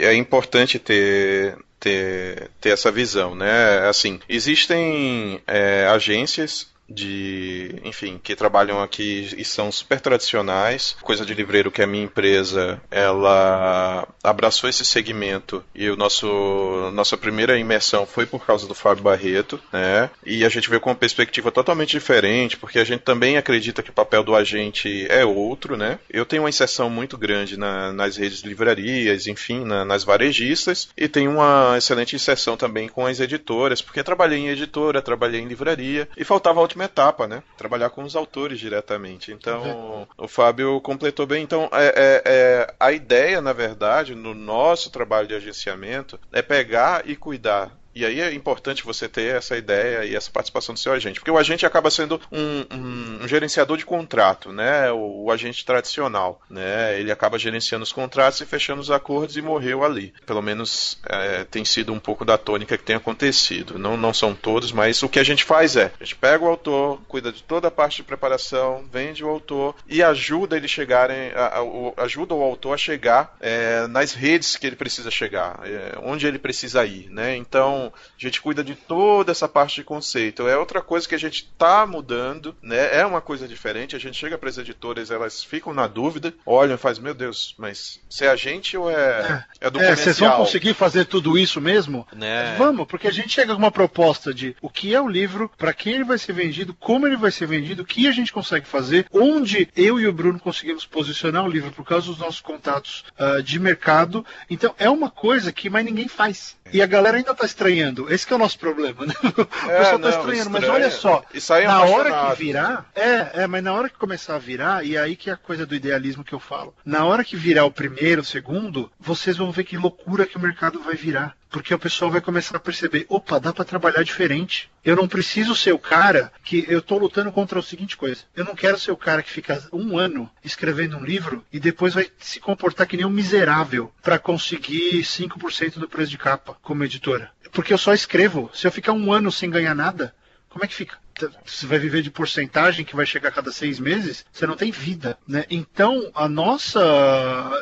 e, 0.00 0.04
é 0.04 0.14
importante 0.14 0.78
ter, 0.78 1.56
ter, 1.78 2.50
ter 2.60 2.70
essa 2.70 2.90
visão, 2.90 3.34
né? 3.34 3.88
Assim, 3.88 4.20
existem 4.28 5.40
é, 5.46 5.86
agências 5.86 6.68
de, 6.88 7.74
enfim, 7.84 8.18
que 8.22 8.34
trabalham 8.34 8.82
aqui 8.82 9.28
e 9.36 9.44
são 9.44 9.70
super 9.70 10.00
tradicionais. 10.00 10.96
Coisa 11.02 11.24
de 11.24 11.34
livreiro 11.34 11.70
que 11.70 11.82
a 11.82 11.86
minha 11.86 12.04
empresa, 12.04 12.80
ela 12.90 14.08
abraçou 14.22 14.68
esse 14.68 14.84
segmento 14.84 15.62
e 15.74 15.88
o 15.90 15.96
nosso 15.96 16.90
nossa 16.92 17.16
primeira 17.16 17.58
imersão 17.58 18.06
foi 18.06 18.26
por 18.26 18.44
causa 18.44 18.66
do 18.66 18.74
Fábio 18.74 19.04
Barreto, 19.04 19.60
né? 19.72 20.10
E 20.24 20.44
a 20.44 20.48
gente 20.48 20.68
veio 20.68 20.80
com 20.80 20.90
uma 20.90 20.96
perspectiva 20.96 21.50
totalmente 21.50 21.90
diferente, 21.90 22.56
porque 22.56 22.78
a 22.78 22.84
gente 22.84 23.00
também 23.00 23.36
acredita 23.36 23.82
que 23.82 23.90
o 23.90 23.94
papel 23.94 24.22
do 24.22 24.34
agente 24.34 25.06
é 25.08 25.24
outro, 25.24 25.76
né? 25.76 25.98
Eu 26.08 26.24
tenho 26.24 26.42
uma 26.42 26.48
inserção 26.48 26.88
muito 26.88 27.16
grande 27.18 27.56
na, 27.56 27.92
nas 27.92 28.16
redes 28.16 28.42
de 28.42 28.48
livrarias, 28.48 29.26
enfim, 29.26 29.64
na, 29.64 29.84
nas 29.84 30.04
varejistas, 30.04 30.88
e 30.96 31.08
tenho 31.08 31.32
uma 31.32 31.74
excelente 31.76 32.16
inserção 32.16 32.56
também 32.56 32.88
com 32.88 33.06
as 33.06 33.20
editoras, 33.20 33.82
porque 33.82 34.02
trabalhei 34.02 34.38
em 34.38 34.48
editora, 34.48 35.02
trabalhei 35.02 35.40
em 35.40 35.48
livraria, 35.48 36.08
e 36.16 36.24
faltava 36.24 36.60
última 36.78 36.84
etapa, 36.84 37.26
né? 37.26 37.42
Trabalhar 37.56 37.90
com 37.90 38.04
os 38.04 38.14
autores 38.14 38.60
diretamente. 38.60 39.32
Então, 39.32 39.62
uhum. 39.62 40.06
o 40.16 40.28
Fábio 40.28 40.80
completou 40.80 41.26
bem. 41.26 41.42
Então, 41.42 41.68
é, 41.72 41.86
é, 41.86 42.22
é, 42.24 42.74
a 42.78 42.92
ideia, 42.92 43.40
na 43.40 43.52
verdade, 43.52 44.14
no 44.14 44.34
nosso 44.34 44.90
trabalho 44.90 45.26
de 45.26 45.34
agenciamento, 45.34 46.18
é 46.32 46.40
pegar 46.40 47.02
e 47.08 47.16
cuidar 47.16 47.76
E 47.98 48.06
aí 48.06 48.20
é 48.20 48.32
importante 48.32 48.84
você 48.84 49.08
ter 49.08 49.34
essa 49.34 49.56
ideia 49.56 50.04
e 50.04 50.14
essa 50.14 50.30
participação 50.30 50.72
do 50.72 50.78
seu 50.78 50.92
agente, 50.92 51.18
porque 51.18 51.32
o 51.32 51.36
agente 51.36 51.66
acaba 51.66 51.90
sendo 51.90 52.20
um, 52.30 52.64
um, 52.72 53.24
um 53.24 53.28
gerenciador 53.28 53.76
de 53.76 53.84
contrato, 53.84 54.52
né? 54.52 54.88
O, 54.92 55.24
o, 55.24 55.32
agente 55.32 55.66
tradicional, 55.66 56.40
né? 56.48 57.00
Ele 57.00 57.10
acaba 57.10 57.36
gerenciando 57.36 57.82
os 57.82 57.90
contratos 57.90 58.40
e 58.40 58.46
fechando 58.46 58.80
os 58.80 58.88
acordos 58.88 59.36
e 59.36 59.42
morreu 59.42 59.84
ali. 59.84 60.14
Pelo 60.24 60.40
menos 60.40 61.00
é, 61.08 61.42
tem 61.42 61.64
sido 61.64 61.92
um 61.92 61.98
pouco 61.98 62.24
da 62.24 62.38
tônica 62.38 62.78
que 62.78 62.84
tem 62.84 62.94
acontecido. 62.94 63.76
Não, 63.80 63.96
não 63.96 64.14
são 64.14 64.32
todos, 64.32 64.70
mas 64.70 65.02
o 65.02 65.08
que 65.08 65.18
a 65.18 65.24
gente 65.24 65.42
faz 65.42 65.74
é, 65.74 65.90
a 66.00 66.04
gente 66.04 66.14
pega 66.14 66.44
o 66.44 66.48
autor, 66.48 67.00
cuida 67.08 67.32
de 67.32 67.42
toda 67.42 67.66
a 67.66 67.72
parte 67.72 67.96
de 67.96 68.04
preparação, 68.04 68.84
vende 68.92 69.24
o 69.24 69.28
autor 69.28 69.74
e 69.88 70.04
ajuda 70.04 70.56
ele 70.56 70.68
chegarem, 70.68 71.32
a, 71.34 71.58
a, 71.58 72.04
ajuda 72.04 72.32
o 72.32 72.44
autor 72.44 72.74
a 72.74 72.78
chegar 72.78 73.36
é, 73.40 73.88
nas 73.88 74.12
redes 74.12 74.54
que 74.54 74.68
ele 74.68 74.76
precisa 74.76 75.10
chegar, 75.10 75.58
é, 75.64 75.98
onde 76.00 76.28
ele 76.28 76.38
precisa 76.38 76.84
ir, 76.84 77.10
né? 77.10 77.34
Então 77.34 77.87
a 77.94 78.20
gente 78.20 78.40
cuida 78.40 78.62
de 78.62 78.74
toda 78.74 79.32
essa 79.32 79.48
parte 79.48 79.76
de 79.76 79.84
conceito. 79.84 80.46
É 80.48 80.56
outra 80.56 80.80
coisa 80.80 81.08
que 81.08 81.14
a 81.14 81.18
gente 81.18 81.44
está 81.44 81.86
mudando, 81.86 82.56
né? 82.62 82.96
É 82.96 83.04
uma 83.04 83.20
coisa 83.20 83.46
diferente. 83.46 83.96
A 83.96 83.98
gente 83.98 84.16
chega 84.16 84.38
para 84.38 84.48
as 84.48 84.58
editoras, 84.58 85.10
elas 85.10 85.42
ficam 85.42 85.72
na 85.72 85.86
dúvida, 85.86 86.34
olham 86.44 86.74
e 86.74 86.78
fazem, 86.78 87.02
meu 87.02 87.14
Deus, 87.14 87.54
mas 87.58 88.00
se 88.08 88.24
é 88.24 88.28
a 88.28 88.36
gente 88.36 88.76
ou 88.76 88.90
é, 88.90 89.44
é, 89.60 89.66
é 89.66 89.70
do 89.70 89.80
é, 89.80 89.94
Vocês 89.94 90.18
vão 90.18 90.36
conseguir 90.36 90.74
fazer 90.74 91.04
tudo 91.04 91.36
isso 91.38 91.60
mesmo? 91.60 92.06
Né? 92.12 92.54
Vamos, 92.56 92.86
porque 92.86 93.08
a 93.08 93.12
gente 93.12 93.30
chega 93.30 93.52
com 93.52 93.58
uma 93.58 93.70
proposta 93.70 94.32
de 94.32 94.56
o 94.60 94.70
que 94.70 94.94
é 94.94 95.00
o 95.00 95.08
livro, 95.08 95.50
para 95.56 95.72
quem 95.72 95.94
ele 95.94 96.04
vai 96.04 96.18
ser 96.18 96.32
vendido, 96.32 96.74
como 96.74 97.06
ele 97.06 97.16
vai 97.16 97.30
ser 97.30 97.46
vendido, 97.46 97.82
o 97.82 97.86
que 97.86 98.06
a 98.06 98.12
gente 98.12 98.32
consegue 98.32 98.66
fazer, 98.66 99.06
onde 99.12 99.68
eu 99.76 99.98
e 99.98 100.06
o 100.06 100.12
Bruno 100.12 100.38
conseguimos 100.38 100.86
posicionar 100.86 101.44
o 101.44 101.50
livro 101.50 101.70
por 101.72 101.84
causa 101.84 102.06
dos 102.06 102.18
nossos 102.18 102.40
contatos 102.40 103.04
uh, 103.18 103.42
de 103.42 103.58
mercado. 103.58 104.24
Então 104.50 104.74
é 104.78 104.88
uma 104.88 105.10
coisa 105.10 105.52
que 105.52 105.70
mais 105.70 105.84
ninguém 105.84 106.08
faz. 106.08 106.56
E 106.72 106.82
a 106.82 106.86
galera 106.86 107.16
ainda 107.16 107.32
está 107.32 107.44
estranhando. 107.44 107.77
Esse 108.08 108.32
é 108.32 108.36
o 108.36 108.38
nosso 108.38 108.58
problema, 108.58 109.06
né? 109.06 109.14
O 109.38 109.70
é, 109.70 109.78
pessoal 109.78 109.96
está 109.96 110.10
estranhando, 110.10 110.50
mas 110.50 110.68
olha 110.68 110.90
só, 110.90 111.24
na 111.64 111.84
hora 111.84 112.30
que 112.30 112.42
virar, 112.42 112.90
é, 112.94 113.42
é, 113.42 113.46
mas 113.46 113.62
na 113.62 113.72
hora 113.72 113.88
que 113.88 113.96
começar 113.96 114.36
a 114.36 114.38
virar, 114.38 114.84
e 114.84 114.96
aí 114.96 115.16
que 115.16 115.30
é 115.30 115.32
a 115.32 115.36
coisa 115.36 115.66
do 115.66 115.74
idealismo 115.74 116.24
que 116.24 116.32
eu 116.32 116.40
falo. 116.40 116.74
Na 116.84 117.04
hora 117.04 117.24
que 117.24 117.36
virar 117.36 117.64
o 117.64 117.70
primeiro, 117.70 118.22
o 118.22 118.24
segundo, 118.24 118.90
vocês 118.98 119.36
vão 119.36 119.50
ver 119.50 119.64
que 119.64 119.76
loucura 119.76 120.26
que 120.26 120.36
o 120.36 120.40
mercado 120.40 120.80
vai 120.80 120.94
virar. 120.94 121.36
Porque 121.50 121.72
o 121.72 121.78
pessoal 121.78 122.10
vai 122.10 122.20
começar 122.20 122.56
a 122.56 122.60
perceber, 122.60 123.06
opa, 123.08 123.40
dá 123.40 123.52
para 123.52 123.64
trabalhar 123.64 124.02
diferente. 124.02 124.70
Eu 124.84 124.96
não 124.96 125.08
preciso 125.08 125.54
ser 125.54 125.72
o 125.72 125.78
cara 125.78 126.32
que 126.44 126.64
eu 126.68 126.80
estou 126.80 126.98
lutando 126.98 127.32
contra 127.32 127.58
a 127.58 127.62
seguinte 127.62 127.96
coisa. 127.96 128.22
Eu 128.36 128.44
não 128.44 128.54
quero 128.54 128.78
ser 128.78 128.90
o 128.90 128.96
cara 128.96 129.22
que 129.22 129.30
fica 129.30 129.66
um 129.72 129.98
ano 129.98 130.30
escrevendo 130.44 130.96
um 130.96 131.04
livro 131.04 131.44
e 131.52 131.58
depois 131.58 131.94
vai 131.94 132.10
se 132.18 132.38
comportar 132.38 132.86
que 132.86 132.96
nem 132.96 133.06
um 133.06 133.10
miserável 133.10 133.92
para 134.02 134.18
conseguir 134.18 135.02
5% 135.02 135.78
do 135.78 135.88
preço 135.88 136.10
de 136.10 136.18
capa 136.18 136.56
como 136.62 136.84
editora. 136.84 137.30
Porque 137.52 137.72
eu 137.72 137.78
só 137.78 137.92
escrevo. 137.92 138.50
Se 138.54 138.66
eu 138.66 138.72
ficar 138.72 138.92
um 138.92 139.12
ano 139.12 139.30
sem 139.30 139.50
ganhar 139.50 139.74
nada, 139.74 140.14
como 140.48 140.64
é 140.64 140.68
que 140.68 140.74
fica? 140.74 140.96
Você 141.44 141.66
vai 141.66 141.78
viver 141.78 142.02
de 142.02 142.10
porcentagem 142.10 142.84
que 142.84 142.94
vai 142.94 143.04
chegar 143.04 143.30
a 143.30 143.32
cada 143.32 143.50
seis 143.50 143.80
meses? 143.80 144.24
Você 144.32 144.46
não 144.46 144.56
tem 144.56 144.70
vida, 144.70 145.18
né? 145.26 145.44
Então, 145.50 146.10
a 146.14 146.28
nossa. 146.28 146.80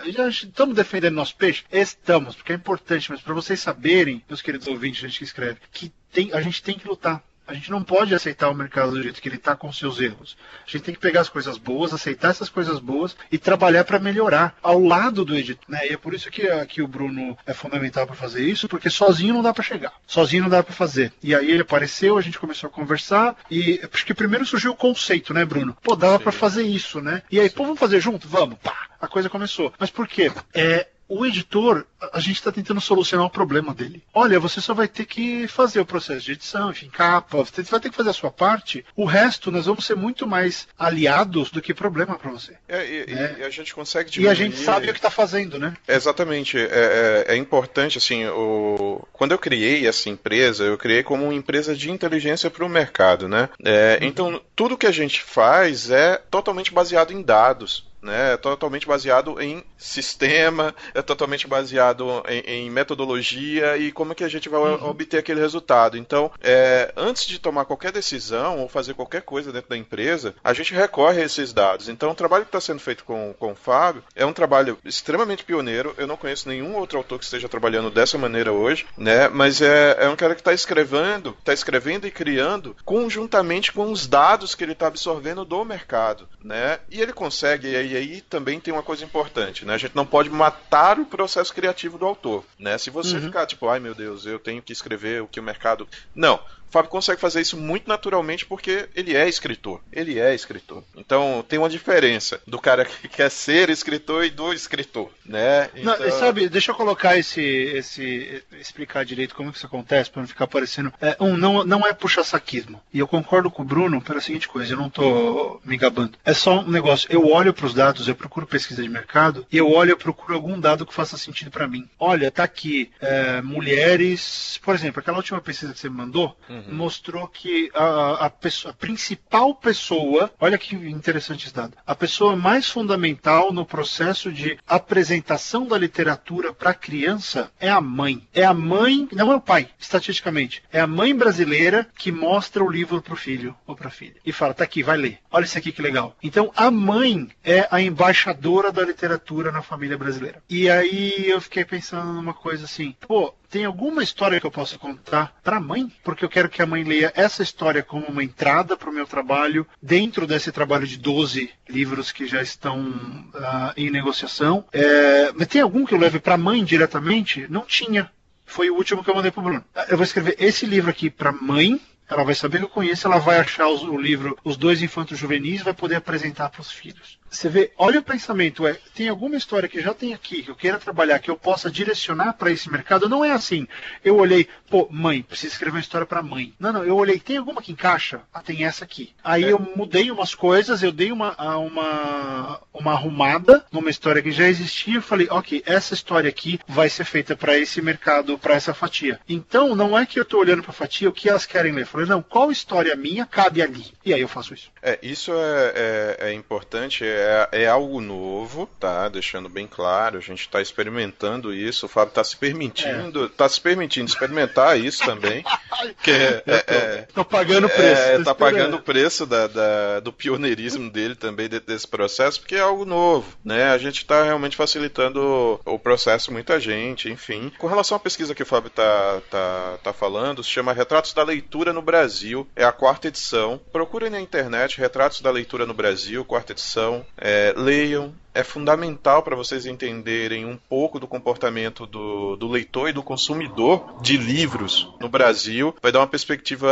Já 0.09 0.29
estamos 0.29 0.77
defendendo 0.77 1.15
nosso 1.15 1.37
peixe? 1.37 1.65
Estamos, 1.73 2.37
porque 2.37 2.53
é 2.53 2.57
importante, 2.57 3.11
mas 3.11 3.21
para 3.21 3.33
vocês 3.33 3.59
saberem, 3.61 4.23
meus 4.29 4.43
queridos 4.43 4.69
ouvintes, 4.69 5.01
gente 5.01 5.19
que 5.19 5.25
escreve, 5.25 5.59
que 5.73 5.91
tem, 6.13 6.33
a 6.33 6.43
gente 6.43 6.63
tem 6.63 6.79
que 6.79 6.87
lutar 6.87 7.23
a 7.47 7.55
gente 7.55 7.71
não 7.71 7.83
pode 7.83 8.15
aceitar 8.15 8.51
o 8.51 8.55
mercado 8.55 8.93
do 8.93 9.03
jeito 9.03 9.21
que 9.21 9.29
ele 9.29 9.37
está 9.37 9.55
com 9.55 9.73
seus 9.73 10.01
erros. 10.01 10.37
A 10.67 10.71
gente 10.71 10.83
tem 10.83 10.95
que 10.95 11.01
pegar 11.01 11.21
as 11.21 11.29
coisas 11.29 11.57
boas, 11.57 11.93
aceitar 11.93 12.31
essas 12.31 12.49
coisas 12.49 12.79
boas 12.79 13.17
e 13.31 13.39
trabalhar 13.39 13.85
para 13.85 13.99
melhorar 13.99 14.57
ao 14.63 14.81
lado 14.81 15.25
do 15.25 15.35
editor. 15.35 15.65
Né? 15.69 15.89
E 15.89 15.93
é 15.93 15.97
por 15.97 16.15
isso 16.15 16.31
que 16.31 16.49
aqui 16.49 16.83
o 16.83 16.89
Bruno 16.89 17.37
é 17.47 17.53
fundamental 17.53 18.07
para 18.07 18.17
fazer 18.17 18.43
isso, 18.43 18.69
porque 18.69 18.91
sozinho 18.91 19.35
não 19.35 19.43
dá 19.43 19.53
para 19.53 19.63
chegar, 19.63 19.93
sozinho 20.07 20.45
não 20.45 20.51
dá 20.51 20.63
para 20.63 20.75
fazer. 20.75 21.13
E 21.23 21.35
aí 21.35 21.51
ele 21.51 21.63
apareceu, 21.63 22.19
a 22.19 22.23
gente 22.23 22.39
começou 22.39 22.69
a 22.69 22.73
conversar 22.73 23.37
e 23.51 23.81
acho 23.93 24.05
que 24.05 24.15
primeiro 24.15 24.45
surgiu 24.45 24.73
o 24.73 24.77
conceito, 24.77 25.33
né, 25.33 25.45
Bruno? 25.45 25.77
Pô, 25.83 25.95
dava 25.95 26.19
para 26.19 26.33
fazer 26.33 26.63
isso, 26.63 27.01
né? 27.01 27.23
E 27.31 27.39
aí, 27.39 27.49
pô, 27.51 27.65
vamos 27.65 27.79
fazer 27.79 28.01
junto? 28.01 28.29
Vamos, 28.29 28.59
pá, 28.59 28.89
a 29.01 29.07
coisa 29.07 29.31
começou. 29.31 29.73
Mas 29.79 29.91
por 29.91 30.09
quê? 30.09 30.33
É, 30.53 30.89
o 31.09 31.25
editor, 31.25 31.87
a 32.13 32.21
gente 32.21 32.37
está 32.37 32.53
tentando 32.53 32.81
solucionar 32.81 33.27
o 33.27 33.31
problema 33.31 33.75
dele. 33.75 34.03
Olha, 34.13 34.41
você 34.41 34.61
só 34.61 34.75
vai 34.75 34.89
ter 34.89 35.07
que 35.07 35.47
fazer 35.49 35.81
o 35.81 35.87
processo 35.87 36.25
de 36.27 36.33
edição, 36.33 36.71
enfim, 36.71 36.89
capa, 36.89 37.39
você 37.39 37.63
vai 37.63 37.81
ter 37.81 37.91
que 37.91 37.97
fazer 37.97 38.11
a 38.11 38.15
sua 38.15 38.31
parte. 38.31 38.85
O 38.95 39.05
resto, 39.05 39.51
nós 39.51 39.67
vamos 39.67 39.87
ser 39.87 39.95
muito 39.95 40.27
mais 40.27 40.67
aliados 40.79 41.51
do 41.51 41.63
que 41.63 41.73
problema 41.73 42.19
para 42.19 42.31
você. 42.31 42.57
É, 42.69 42.85
e, 42.87 43.15
né? 43.15 43.37
e, 43.41 43.43
a 43.45 43.51
gente 43.51 43.75
consegue 43.75 44.11
diminuir... 44.11 44.31
E 44.31 44.33
a 44.33 44.35
gente 44.35 44.57
sabe 44.57 44.89
o 44.89 44.93
que 44.93 44.99
está 44.99 45.11
fazendo, 45.11 45.59
né? 45.59 45.75
Exatamente. 45.87 46.59
É, 46.59 47.25
é, 47.29 47.35
é, 47.35 47.37
importante, 47.37 47.99
assim, 47.99 48.27
o... 48.27 49.07
quando 49.13 49.33
eu 49.33 49.39
criei 49.39 49.87
essa 49.87 50.09
empresa, 50.09 50.65
eu 50.65 50.77
criei 50.77 51.03
como 51.03 51.25
uma 51.25 51.35
empresa 51.35 51.75
de 51.75 51.91
inteligência 51.91 52.51
para 52.51 52.65
o 52.65 52.69
mercado, 52.69 53.29
né? 53.29 53.49
É, 53.65 53.99
uhum. 54.01 54.09
Então, 54.09 54.41
tudo 54.55 54.77
que 54.77 54.87
a 54.87 54.93
gente 54.93 55.23
faz 55.23 55.91
é 55.91 56.17
totalmente 56.31 56.73
baseado 56.73 57.13
em 57.13 57.23
dados 57.23 57.87
né? 58.07 58.33
É 58.33 58.37
totalmente 58.37 58.87
baseado 58.87 59.41
em 59.41 59.63
sistema, 59.77 60.75
é 60.95 61.03
totalmente 61.03 61.47
baseado 61.47 62.23
em, 62.29 62.41
em 62.41 62.71
metodologia 62.71 63.77
e 63.77 63.93
como 63.93 64.13
é 64.13 64.15
que 64.15 64.25
a 64.25 64.29
gente 64.29 64.49
vai 64.49 64.61
uhum. 64.61 64.89
obter 64.89 65.19
aquele 65.19 65.41
resultado. 65.41 65.99
Então, 65.99 66.31
é, 66.41 66.93
antes 66.97 67.27
de 67.27 67.39
tomar 67.39 67.65
qualquer 67.65 67.93
decisão 67.93 68.61
ou 68.61 68.69
fazer 68.69 68.95
qualquer 68.95 69.23
coisa 69.23 69.53
dentro 69.53 69.69
da 69.69 69.77
empresa, 69.77 70.35
a 70.43 70.53
gente 70.53 70.73
recorre 70.73 71.21
a 71.21 71.25
esses 71.25 71.53
dados. 71.53 71.89
Então, 71.89 72.11
o 72.11 72.15
trabalho 72.15 72.45
que 72.45 72.49
está 72.49 72.61
sendo 72.61 72.81
feito 72.81 73.05
com, 73.05 73.35
com 73.39 73.53
o 73.53 73.57
Fábio 73.57 74.03
é 74.15 74.25
um 74.25 74.33
trabalho 74.33 74.79
extremamente 74.85 75.45
pioneiro. 75.45 75.95
Eu 75.99 76.07
não 76.07 76.17
conheço 76.17 76.49
nenhum 76.49 76.77
outro 76.77 76.99
autor 76.99 77.19
que 77.19 77.25
esteja 77.25 77.49
trabalhando 77.49 77.91
dessa 77.91 78.17
maneira 78.17 78.53
hoje, 78.53 78.87
né? 78.97 79.29
Mas 79.29 79.61
é, 79.61 79.97
é 80.01 80.09
um 80.09 80.17
cara 80.17 80.35
que 80.35 80.41
está 80.41 80.53
escrevendo, 80.53 81.37
está 81.39 81.53
escrevendo 81.53 82.07
e 82.07 82.11
criando 82.11 82.77
conjuntamente 82.85 83.73
com 83.73 83.91
os 83.91 84.07
dados 84.07 84.55
que 84.55 84.65
ele 84.65 84.73
está 84.73 84.87
absorvendo 84.87 85.45
do 85.45 85.65
mercado, 85.65 86.29
né? 86.43 86.79
E 86.91 87.01
ele 87.01 87.13
consegue, 87.13 87.75
aí 87.75 87.96
e 87.97 87.99
aí 87.99 88.21
também 88.21 88.61
tem 88.61 88.75
uma 88.75 88.83
coisa 88.83 89.05
importante, 89.05 89.65
né? 89.65 89.75
A 89.75 89.79
gente 89.79 89.97
não 89.97 90.05
pode 90.05 90.29
matar 90.29 90.99
o 90.99 91.07
processo 91.07 91.53
criativo 91.55 91.97
do 91.97 92.05
autor, 92.05 92.45
né? 92.59 92.77
Se 92.77 92.91
você 92.91 93.17
uhum. 93.17 93.23
ficar 93.23 93.47
tipo, 93.47 93.69
ai 93.69 93.81
meu 93.81 93.95
Deus, 93.95 94.27
eu 94.27 94.39
tenho 94.39 94.61
que 94.61 94.73
escrever 94.73 95.23
o 95.23 95.27
que 95.27 95.41
o 95.41 95.43
mercado. 95.43 95.89
Não. 96.15 96.39
O 96.69 96.73
Fábio 96.73 96.91
consegue 96.91 97.21
fazer 97.21 97.41
isso 97.41 97.57
muito 97.57 97.89
naturalmente 97.89 98.45
porque 98.45 98.89
ele 98.95 99.17
é 99.17 99.29
escritor. 99.29 99.81
Ele 99.93 100.19
é 100.19 100.35
escritor. 100.35 100.83
Então 100.97 101.45
tem 101.49 101.59
uma 101.59 101.69
diferença 101.69 102.41
do 102.47 102.59
cara 102.59 102.85
que 102.85 103.09
quer 103.09 103.31
ser 103.31 103.71
escritor 103.71 104.25
e 104.25 104.31
do 104.31 104.53
escritor, 104.53 105.11
né? 105.25 105.71
Então... 105.75 105.99
Não, 105.99 106.11
sabe, 106.13 106.49
deixa 106.49 106.73
eu 106.73 106.75
colocar 106.75 107.17
esse, 107.17 107.41
esse, 107.41 108.43
explicar 108.61 109.05
direito 109.05 109.35
como 109.35 109.53
que 109.53 109.59
isso 109.59 109.67
acontece 109.67 110.11
para 110.11 110.23
não 110.23 110.29
ficar 110.29 110.47
parecendo. 110.47 110.93
É, 111.01 111.17
um, 111.21 111.37
não, 111.37 111.65
não 111.65 111.87
é 111.87 111.93
puxa 111.93 112.25
saquismo. 112.25 112.81
E 112.93 112.99
eu 112.99 113.07
concordo 113.07 113.51
com 113.51 113.63
o 113.63 113.65
Bruno 113.65 114.03
pela 114.03 114.21
seguinte 114.21 114.49
coisa, 114.49 114.73
eu 114.73 114.79
não 114.79 114.91
tô 114.91 115.61
me 115.65 115.77
gabando. 115.77 116.19
É 116.25 116.35
só 116.35 116.61
um 116.61 116.71
negócio. 116.71 117.09
Eu 117.11 117.29
olho 117.29 117.55
para 117.55 117.67
os 117.67 117.75
dados, 117.75 118.09
eu 118.09 118.15
procuro 118.15 118.47
pesquisa 118.47 118.83
de 118.83 118.89
mercado 118.89 119.47
e 119.51 119.57
eu 119.57 119.71
olho, 119.71 119.93
eu 119.93 119.97
procuro 119.97 120.35
algum 120.35 120.59
dado 120.59 120.85
que 120.85 120.95
faça 120.95 121.17
sentido 121.17 121.51
para 121.51 121.69
mim. 121.69 121.89
Olha, 121.99 122.31
tá 122.31 122.45
aqui 122.45 122.91
é, 123.01 123.41
mulheres, 123.41 124.59
por 124.63 124.75
exemplo, 124.75 125.01
aquela 125.01 125.17
última 125.17 125.41
pesquisa 125.41 125.73
que 125.73 125.79
você 125.79 125.89
me 125.89 125.97
mandou. 125.97 126.37
Hum 126.51 126.56
uhum. 126.57 126.75
mostrou 126.75 127.27
que 127.29 127.71
a, 127.75 128.27
a, 128.27 128.31
pessoa, 128.31 128.73
a, 128.73 128.75
principal 128.75 129.55
pessoa, 129.55 130.33
olha 130.41 130.59
que 130.59 130.75
interessante 130.75 131.47
esse 131.47 131.55
dado, 131.55 131.77
a 131.87 131.95
pessoa 131.95 132.37
mais 132.37 132.69
fundamental 132.69 133.53
no 133.53 133.65
processo 133.65 134.33
de 134.33 134.59
apresentação 134.67 135.67
da 135.67 135.79
literatura 135.79 136.53
para 136.53 136.71
a 136.71 136.75
criança 136.75 137.51
é 137.59 137.69
a 137.69 137.81
mãe. 137.81 138.27
É 138.35 138.45
a 138.45 138.55
mãe, 138.55 139.09
não 139.13 139.33
é 139.33 139.37
o 139.37 139.41
pai, 139.41 139.69
estatisticamente. 139.79 140.63
É 140.73 140.81
a 140.81 140.87
mãe 140.87 141.15
brasileira 141.15 141.87
que 141.97 142.13
mostra 142.13 142.63
o 142.63 142.71
livro 142.71 143.01
para 143.03 143.15
o 143.15 143.17
filho 143.17 143.55
ou 143.67 143.77
para 143.77 143.89
a 143.89 143.91
filha 143.91 144.17
e 144.25 144.33
fala: 144.33 144.55
tá 144.55 144.65
aqui, 144.65 144.83
vai 144.83 144.97
ler. 144.97 145.19
Olha 145.31 145.45
isso 145.45 145.59
aqui 145.59 145.73
que 145.73 145.83
legal. 145.83 146.17
Então 146.23 146.53
a 146.57 146.71
mãe 146.71 147.29
é 147.45 147.67
a 147.71 147.81
embaixadora 147.81 148.73
da 148.73 148.83
literatura 148.83 149.53
na 149.53 149.63
família 149.63 149.99
brasileira. 149.99 150.43
E 150.49 150.69
aí 150.69 151.29
eu 151.29 151.41
fiquei 151.41 151.65
pensando 151.65 152.13
numa 152.13 152.35
coisa 152.35 152.65
assim, 152.65 152.95
pô, 153.01 153.35
tem 153.49 153.65
alguma 153.65 154.03
história 154.03 154.41
que 154.41 154.47
eu 154.47 154.51
possa 154.51 154.79
contar 154.79 155.35
para 155.43 155.57
a 155.57 155.61
mãe? 155.61 155.91
Porque 156.03 156.25
eu 156.25 156.29
quero 156.29 156.49
que 156.49 156.63
a 156.63 156.67
mãe 156.67 156.85
leia 156.85 157.13
essa 157.15 157.43
história 157.43 157.83
como 157.83 158.07
uma 158.07 158.25
entrada 158.25 158.77
para 158.77 158.91
o 158.91 158.93
meu 158.93 159.07
trabalho, 159.07 159.67
dentro 159.81 160.27
desse 160.27 160.53
trabalho 160.53 160.87
de 160.87 160.99
12 160.99 161.51
livros 161.69 162.13
que 162.13 162.27
já 162.27 162.43
estão 162.43 162.81
uh, 162.81 163.73
em 163.77 163.91
negociação. 163.91 164.65
É, 164.73 165.33
mas 165.35 165.49
tem 165.49 165.61
algum 165.61 165.85
que 165.85 165.95
eu 165.95 165.99
leve 165.99 166.19
para 166.19 166.35
a 166.35 166.39
mãe 166.39 166.65
diretamente? 166.65 167.47
Não 167.49 167.63
tinha. 167.63 168.11
Foi 168.45 168.71
o 168.71 168.77
último 168.77 169.03
que 169.03 169.11
eu 169.11 169.15
mandei 169.15 169.31
para 169.31 169.41
o 169.41 169.45
Bruno. 169.45 169.65
Eu 169.89 169.97
vou 169.97 170.05
escrever 170.05 170.37
esse 170.39 170.65
livro 170.67 170.91
aqui 170.91 171.11
para 171.11 171.33
mãe 171.33 171.81
Ela 172.09 172.23
vai 172.23 172.35
saber 172.35 172.59
que 172.59 172.65
eu 172.65 172.69
conheço, 172.69 173.07
ela 173.07 173.19
vai 173.19 173.39
achar 173.39 173.67
o 173.67 174.01
livro 174.01 174.39
Os 174.45 174.57
Dois 174.57 174.81
Infantos 174.81 175.19
Juvenis 175.19 175.63
vai 175.63 175.75
poder 175.75 175.97
apresentar 175.97 176.49
para 176.49 176.61
os 176.61 176.71
filhos. 176.71 177.19
Você 177.37 177.51
vê, 177.51 177.71
olha 177.77 178.01
o 178.01 178.03
pensamento, 178.03 178.67
é, 178.67 178.79
tem 178.95 179.11
alguma 179.11 179.37
história 179.37 179.69
que 179.69 179.83
já 179.83 179.93
tem 179.93 180.15
aqui, 180.15 180.43
que 180.43 180.51
eu 180.51 180.57
queira 180.57 180.79
trabalhar, 180.79 181.19
que 181.19 181.31
eu 181.31 181.37
possa 181.37 181.71
direcionar 181.71 182.33
para 182.33 182.51
esse 182.51 182.71
mercado? 182.71 183.11
Não 183.11 183.23
é 183.23 183.31
assim. 183.31 183.69
Eu 184.03 184.17
olhei, 184.17 184.49
pô, 184.71 184.89
mãe, 184.91 185.21
preciso 185.21 185.53
escrever 185.53 185.77
uma 185.77 185.81
história 185.81 186.07
para 186.07 186.23
mãe. 186.23 186.55
Não, 186.59 186.73
não, 186.73 186.83
eu 186.83 186.97
olhei, 186.97 187.21
tem 187.21 187.37
alguma 187.37 187.61
que 187.61 187.73
encaixa? 187.73 188.23
Ah, 188.33 188.41
tem 188.41 188.65
essa 188.65 188.85
aqui. 188.85 189.13
Aí 189.23 189.45
é. 189.45 189.53
eu 189.53 189.59
mudei 189.59 190.11
umas 190.11 190.35
coisas, 190.35 190.83
eu 190.83 190.91
dei 190.91 191.13
uma, 191.13 191.37
uma, 191.59 192.61
uma 192.73 192.93
arrumada 192.93 193.67
numa 193.71 193.91
história 193.91 194.23
que 194.23 194.33
já 194.33 194.49
existia, 194.49 194.95
eu 194.95 195.03
falei, 195.03 195.29
ok, 195.31 195.63
essa 195.67 195.93
história 195.93 196.31
aqui 196.31 196.59
vai 196.67 196.89
ser 196.89 197.05
feita 197.05 197.37
para 197.37 197.59
esse 197.59 197.83
mercado, 197.83 198.39
para 198.39 198.55
essa 198.55 198.73
fatia. 198.73 199.21
Então, 199.29 199.77
não 199.77 199.99
é 199.99 200.07
que 200.07 200.19
eu 200.19 200.23
estou 200.23 200.41
olhando 200.41 200.63
para 200.63 200.71
a 200.71 200.75
fatia, 200.75 201.11
o 201.11 201.13
que 201.13 201.29
elas 201.29 201.45
querem 201.45 201.73
ler. 201.73 201.83
Eu 201.83 201.87
falei, 201.87 202.07
não, 202.07 202.23
qual 202.23 202.51
história 202.51 202.97
minha 202.97 203.27
cabe 203.27 203.61
ali? 203.61 203.85
E 204.03 204.15
aí 204.15 204.23
eu 204.23 204.29
faço 204.29 204.55
isso. 204.55 204.71
É, 204.83 204.99
isso 205.03 205.33
é, 205.35 205.73
é, 205.75 206.17
é 206.31 206.33
importante, 206.33 207.05
é, 207.05 207.26
é 207.53 207.67
algo 207.67 208.01
novo, 208.01 208.69
tá? 208.79 209.09
Deixando 209.09 209.49
bem 209.49 209.67
claro, 209.67 210.19
a 210.19 210.21
gente 210.21 210.41
está 210.41 210.61
experimentando 210.61 211.53
isso, 211.53 211.87
o 211.87 211.89
Fábio 211.89 212.11
está 212.11 212.25
se 212.25 212.37
permitindo, 212.37 213.27
está 213.27 213.45
é. 213.45 213.49
se 213.49 213.61
permitindo 213.61 214.09
experimentar 214.09 214.79
isso 214.79 215.05
também. 215.05 215.45
que 216.03 216.11
é, 216.11 216.43
é, 216.47 216.65
é, 216.67 217.09
tô, 217.15 217.25
pagando 217.25 217.67
o 217.67 217.71
preço. 217.71 218.03
É, 218.03 218.23
tá 218.23 218.35
pagando 218.35 218.77
o 218.77 218.83
preço 218.83 219.27
da, 219.27 219.47
da, 219.47 220.01
do 220.01 220.13
pioneirismo 220.13 220.91
dele 220.91 221.15
também 221.15 221.49
dentro 221.49 221.67
desse 221.67 221.87
processo, 221.87 222.41
porque 222.41 222.57
é 222.57 222.61
algo 222.61 222.85
novo, 222.85 223.37
né? 223.45 223.71
A 223.71 223.79
gente 223.79 223.99
está 223.99 224.23
realmente 224.23 224.57
facilitando 224.57 225.61
o 225.65 225.79
processo 225.79 226.33
muita 226.33 226.59
gente, 226.61 227.11
enfim. 227.11 227.53
Com 227.59 227.67
relação 227.67 227.97
à 227.97 228.01
pesquisa 228.01 228.35
que 228.35 228.43
o 228.43 228.47
Fábio 228.47 228.69
está 228.69 229.21
tá, 229.31 229.79
tá 229.83 229.93
falando, 229.93 230.43
se 230.43 230.51
chama 230.51 230.73
Retratos 230.73 231.13
da 231.13 231.23
Leitura 231.23 231.73
no 231.73 231.83
Brasil, 231.83 232.47
é 232.55 232.65
a 232.65 232.73
quarta 232.73 233.09
edição. 233.09 233.61
Procurem 233.73 234.11
na 234.11 234.21
internet 234.21 234.79
Retratos 234.79 235.21
da 235.21 235.31
Leitura 235.31 235.67
no 235.67 235.75
Brasil, 235.75 236.25
quarta 236.25 236.53
edição. 236.53 237.06
É, 237.17 237.53
leiam, 237.57 238.15
é 238.37 238.45
fundamental 238.45 239.23
para 239.23 239.35
vocês 239.35 239.65
entenderem 239.65 240.45
um 240.45 240.57
pouco 240.57 241.01
do 241.01 241.09
comportamento 241.09 241.87
do, 241.87 242.37
do, 242.37 242.47
leitor 242.49 242.91
e 242.91 242.93
do 242.93 243.03
consumidor 243.03 243.99
de 244.03 244.19
livros 244.19 244.93
no 245.01 245.09
Brasil. 245.09 245.75
Vai 245.81 245.91
dar 245.91 246.01
uma 246.01 246.07
perspectiva 246.07 246.71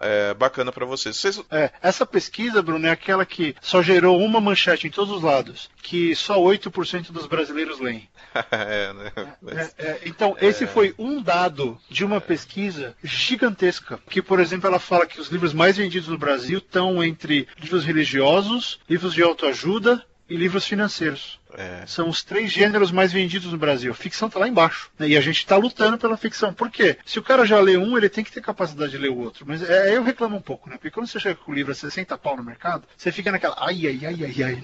é, 0.00 0.34
bacana 0.34 0.70
para 0.70 0.84
vocês. 0.84 1.16
vocês. 1.16 1.42
É, 1.50 1.70
essa 1.80 2.04
pesquisa, 2.04 2.62
Bruno, 2.62 2.86
é 2.86 2.90
aquela 2.90 3.24
que 3.24 3.56
só 3.62 3.82
gerou 3.82 4.20
uma 4.20 4.40
manchete 4.40 4.86
em 4.86 4.90
todos 4.90 5.14
os 5.14 5.22
lados, 5.22 5.70
que 5.82 6.14
só 6.14 6.36
8% 6.38 7.10
dos 7.10 7.26
brasileiros 7.26 7.80
leem. 7.80 8.06
é, 8.52 8.92
né? 8.92 9.12
Mas... 9.40 9.56
É, 9.56 9.72
é, 9.78 10.00
então, 10.04 10.36
esse 10.40 10.66
foi 10.66 10.94
um 10.98 11.22
dado 11.22 11.78
de 11.88 12.04
uma 12.04 12.20
pesquisa 12.20 12.94
gigantesca, 13.02 13.98
que, 14.10 14.20
por 14.20 14.38
exemplo, 14.38 14.68
ela 14.68 14.78
fala 14.78 15.06
que 15.06 15.18
os 15.18 15.28
livros 15.28 15.54
mais 15.54 15.78
vendidos 15.78 16.08
no 16.08 16.18
Brasil 16.18 16.58
estão 16.58 17.02
entre 17.02 17.48
livros 17.58 17.84
religiosos, 17.84 18.80
livros 18.88 19.14
de 19.14 19.22
autoajuda, 19.22 20.04
e 20.30 20.36
livros 20.36 20.64
financeiros. 20.64 21.39
É. 21.56 21.84
São 21.86 22.08
os 22.08 22.22
três 22.22 22.50
gêneros 22.50 22.90
mais 22.90 23.12
vendidos 23.12 23.52
no 23.52 23.58
Brasil. 23.58 23.92
ficção 23.94 24.28
está 24.28 24.38
lá 24.38 24.48
embaixo. 24.48 24.90
Né? 24.98 25.08
E 25.08 25.16
a 25.16 25.20
gente 25.20 25.38
está 25.38 25.56
lutando 25.56 25.98
pela 25.98 26.16
ficção. 26.16 26.52
Por 26.52 26.70
quê? 26.70 26.96
Se 27.04 27.18
o 27.18 27.22
cara 27.22 27.44
já 27.44 27.58
lê 27.60 27.76
um, 27.76 27.96
ele 27.96 28.08
tem 28.08 28.24
que 28.24 28.32
ter 28.32 28.40
capacidade 28.40 28.92
de 28.92 28.98
ler 28.98 29.10
o 29.10 29.18
outro. 29.18 29.44
Mas 29.46 29.62
é, 29.62 29.96
eu 29.96 30.02
reclamo 30.02 30.36
um 30.36 30.40
pouco, 30.40 30.68
né? 30.68 30.76
Porque 30.76 30.90
quando 30.90 31.06
você 31.06 31.18
chega 31.18 31.34
com 31.36 31.52
o 31.52 31.54
livro 31.54 31.72
a 31.72 31.74
60 31.74 32.16
pau 32.18 32.36
no 32.36 32.44
mercado, 32.44 32.84
você 32.96 33.10
fica 33.12 33.32
naquela. 33.32 33.56
Ai, 33.58 33.86
ai, 33.86 34.00
ai, 34.04 34.18
ai, 34.24 34.42
ai. 34.42 34.60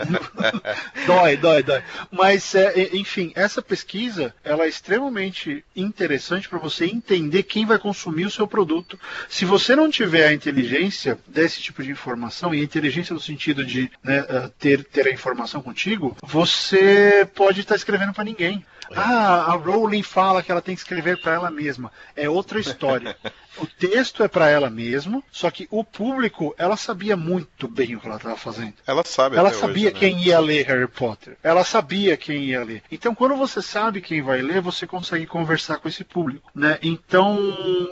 dói, 1.07 1.37
dói, 1.37 1.63
dói. 1.63 1.83
Mas, 2.11 2.55
é, 2.55 2.97
enfim, 2.97 3.33
essa 3.35 3.61
pesquisa 3.63 4.35
ela 4.45 4.65
é 4.65 4.69
extremamente 4.69 5.65
interessante 5.75 6.49
para 6.49 6.59
você 6.59 6.87
entender 6.87 7.43
quem 7.43 7.67
vai 7.67 7.79
consumir 7.79 8.27
o 8.27 8.31
seu 8.31 8.47
produto. 8.47 8.99
Se 9.29 9.45
você 9.45 9.75
não 9.75 9.91
tiver 9.91 10.27
a 10.29 10.33
inteligência 10.33 11.19
desse 11.27 11.61
tipo 11.61 11.83
de 11.83 11.91
informação, 11.91 12.55
e 12.55 12.61
a 12.61 12.65
inteligência 12.65 13.15
no 13.15 13.21
sentido 13.21 13.65
de 13.65 13.91
né, 14.03 14.25
eh, 14.29 14.51
ter, 14.59 14.85
ter 14.85 15.07
a 15.09 15.13
informação 15.13 15.63
contigo, 15.63 16.17
você 16.23 16.76
você 16.77 17.28
pode 17.35 17.61
estar 17.61 17.74
escrevendo 17.74 18.12
para 18.12 18.24
ninguém. 18.24 18.65
É. 18.91 18.95
Ah, 18.97 19.47
a 19.49 19.53
Rowling 19.53 20.03
fala 20.03 20.43
que 20.43 20.51
ela 20.51 20.63
tem 20.63 20.75
que 20.75 20.81
escrever 20.81 21.21
para 21.21 21.33
ela 21.33 21.51
mesma. 21.51 21.93
É 22.15 22.29
outra 22.29 22.59
história. 22.59 23.17
o 23.59 23.67
texto 23.67 24.23
é 24.23 24.29
para 24.29 24.49
ela 24.49 24.69
mesmo, 24.69 25.23
só 25.31 25.51
que 25.51 25.67
o 25.71 25.83
público, 25.83 26.55
ela 26.59 26.77
sabia 26.77 27.17
muito 27.17 27.69
bem 27.69 27.97
o 27.97 28.01
que 28.01 28.07
ela 28.07 28.17
estava 28.17 28.37
fazendo. 28.37 28.75
Ela 28.87 29.05
sabe. 29.05 29.37
Ela 29.37 29.53
sabia 29.53 29.89
hoje, 29.89 29.95
né? 29.95 30.01
quem 30.01 30.23
ia 30.23 30.39
ler 30.39 30.67
Harry 30.67 30.87
Potter. 30.87 31.37
Ela 31.43 31.65
sabia 31.65 32.17
quem 32.17 32.45
ia 32.45 32.65
ler. 32.65 32.83
Então, 32.91 33.15
quando 33.15 33.37
você 33.37 33.63
sabe 33.63 34.01
quem 34.01 34.23
vai 34.23 34.43
ler, 34.43 34.61
você 34.61 34.87
consegue 34.87 35.27
conversar 35.27 35.79
com 35.79 35.89
esse 35.89 36.05
público, 36.05 36.51
né? 36.55 36.79
Então, 36.83 37.39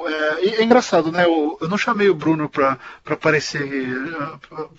é, 0.07 0.61
é 0.61 0.62
engraçado, 0.62 1.11
né? 1.11 1.25
Eu, 1.25 1.59
eu, 1.61 1.69
não 1.69 1.79
chamei 1.79 2.09
o 2.09 2.15
Bruno 2.15 2.49
para 2.49 2.79
aparecer 3.07 3.65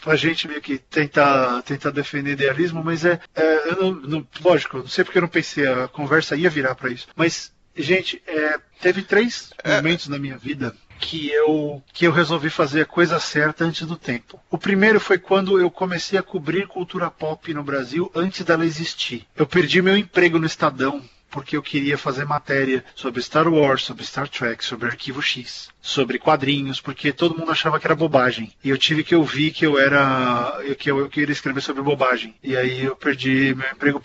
para 0.02 0.14
a 0.14 0.16
gente 0.16 0.48
meio 0.48 0.62
que 0.62 0.78
tentar 0.78 1.62
tentar 1.64 1.92
defender 1.92 2.32
idealismo, 2.32 2.84
mas 2.84 3.06
é, 3.06 3.20
é 3.36 3.72
eu 3.72 3.76
não, 3.82 3.92
não, 3.94 4.28
lógico, 4.44 4.78
não 4.78 4.88
sei 4.88 5.04
porque 5.04 5.18
eu 5.18 5.24
não 5.24 5.30
pensei 5.30 5.68
a 5.68 5.88
conversa 6.06 6.36
ia 6.36 6.50
virar 6.50 6.76
para 6.76 6.90
isso, 6.90 7.08
mas 7.16 7.54
Gente, 7.76 8.22
é, 8.26 8.58
teve 8.82 9.02
três 9.02 9.52
é. 9.64 9.76
momentos 9.76 10.08
na 10.08 10.18
minha 10.18 10.38
vida 10.38 10.74
que 10.98 11.30
eu, 11.30 11.84
que 11.94 12.08
eu 12.08 12.12
resolvi 12.12 12.50
fazer 12.50 12.82
a 12.82 12.86
coisa 12.86 13.20
certa 13.20 13.66
antes 13.66 13.86
do 13.86 13.98
tempo. 13.98 14.40
O 14.50 14.58
primeiro 14.58 15.00
foi 15.00 15.18
quando 15.18 15.60
eu 15.60 15.70
comecei 15.70 16.18
a 16.18 16.24
cobrir 16.24 16.68
cultura 16.68 17.12
pop 17.12 17.54
no 17.54 17.64
Brasil 17.64 18.10
antes 18.16 18.46
dela 18.46 18.66
existir. 18.66 19.28
Eu 19.36 19.46
perdi 19.46 19.82
meu 19.82 19.98
emprego 19.98 20.40
no 20.40 20.46
Estadão 20.46 21.04
porque 21.36 21.58
eu 21.58 21.62
queria 21.62 21.98
fazer 21.98 22.24
matéria 22.24 22.82
sobre 22.96 23.22
Star 23.22 23.46
Wars, 23.46 23.84
sobre 23.84 24.06
Star 24.06 24.30
Trek, 24.30 24.64
sobre 24.64 24.88
Arquivo 24.88 25.22
X, 25.22 25.68
sobre 25.82 26.18
quadrinhos, 26.18 26.80
porque 26.80 27.12
todo 27.12 27.38
mundo 27.38 27.52
achava 27.52 27.78
que 27.78 27.86
era 27.86 27.94
bobagem. 27.94 28.54
E 28.64 28.70
eu 28.70 28.78
tive 28.78 29.04
que 29.04 29.14
ouvir 29.14 29.52
que 29.52 29.66
eu 29.66 29.78
era 29.78 30.58
que 30.80 30.90
eu, 30.90 31.10
queria 31.10 31.34
escrever 31.34 31.60
sobre 31.60 31.84
bobagem. 31.84 32.34
E 32.42 32.56
aí 32.56 32.86
eu 32.86 32.96
perdi 32.96 33.54
meu 33.54 33.70
emprego 33.70 34.02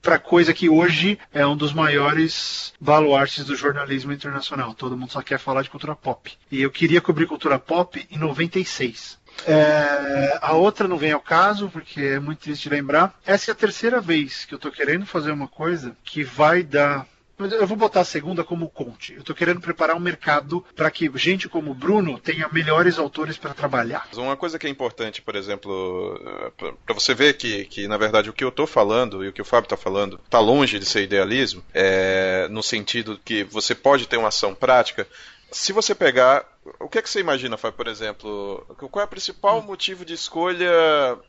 para 0.00 0.20
coisa 0.20 0.54
que 0.54 0.68
hoje 0.68 1.18
é 1.32 1.44
um 1.44 1.56
dos 1.56 1.72
maiores 1.72 2.72
baluartes 2.80 3.44
do 3.44 3.56
jornalismo 3.56 4.12
internacional. 4.12 4.72
Todo 4.72 4.96
mundo 4.96 5.10
só 5.10 5.20
quer 5.20 5.40
falar 5.40 5.62
de 5.62 5.70
cultura 5.70 5.96
pop. 5.96 6.32
E 6.48 6.62
eu 6.62 6.70
queria 6.70 7.00
cobrir 7.00 7.26
cultura 7.26 7.58
pop 7.58 8.06
em 8.08 8.18
96. 8.18 9.18
É, 9.46 10.38
a 10.40 10.54
outra 10.54 10.86
não 10.86 10.96
vem 10.96 11.12
ao 11.12 11.20
caso, 11.20 11.68
porque 11.68 12.00
é 12.00 12.20
muito 12.20 12.40
triste 12.40 12.68
lembrar. 12.68 13.18
Essa 13.26 13.50
é 13.50 13.52
a 13.52 13.56
terceira 13.56 14.00
vez 14.00 14.44
que 14.44 14.54
eu 14.54 14.56
estou 14.56 14.70
querendo 14.70 15.06
fazer 15.06 15.32
uma 15.32 15.48
coisa 15.48 15.96
que 16.04 16.22
vai 16.22 16.62
dar 16.62 17.06
eu 17.38 17.66
vou 17.66 17.76
botar 17.76 18.00
a 18.00 18.04
segunda 18.04 18.44
como 18.44 18.68
conte. 18.68 19.14
Eu 19.14 19.20
estou 19.20 19.34
querendo 19.34 19.60
preparar 19.60 19.96
um 19.96 20.00
mercado 20.00 20.64
para 20.76 20.90
que 20.90 21.10
gente 21.14 21.48
como 21.48 21.70
o 21.70 21.74
Bruno 21.74 22.18
tenha 22.18 22.48
melhores 22.52 22.98
autores 22.98 23.36
para 23.36 23.54
trabalhar. 23.54 24.08
Uma 24.16 24.36
coisa 24.36 24.58
que 24.58 24.66
é 24.66 24.70
importante, 24.70 25.20
por 25.20 25.34
exemplo, 25.34 26.20
para 26.56 26.94
você 26.94 27.14
ver 27.14 27.36
que, 27.36 27.64
que, 27.64 27.88
na 27.88 27.96
verdade, 27.96 28.30
o 28.30 28.32
que 28.32 28.44
eu 28.44 28.50
estou 28.50 28.66
falando 28.66 29.24
e 29.24 29.28
o 29.28 29.32
que 29.32 29.42
o 29.42 29.44
Fábio 29.44 29.66
está 29.66 29.76
falando 29.76 30.20
está 30.24 30.38
longe 30.38 30.78
de 30.78 30.86
ser 30.86 31.02
idealismo, 31.02 31.64
é, 31.74 32.46
no 32.50 32.62
sentido 32.62 33.18
que 33.24 33.44
você 33.44 33.74
pode 33.74 34.06
ter 34.06 34.16
uma 34.16 34.28
ação 34.28 34.54
prática. 34.54 35.06
Se 35.52 35.72
você 35.72 35.94
pegar 35.94 36.46
o 36.78 36.88
que 36.88 36.98
é 36.98 37.02
que 37.02 37.10
você 37.10 37.20
imagina, 37.20 37.56
Fábio, 37.56 37.76
por 37.76 37.88
exemplo? 37.88 38.64
Qual 38.90 39.02
é 39.02 39.04
o 39.04 39.08
principal 39.08 39.58
hum. 39.58 39.62
motivo 39.62 40.04
de 40.04 40.14
escolha 40.14 40.70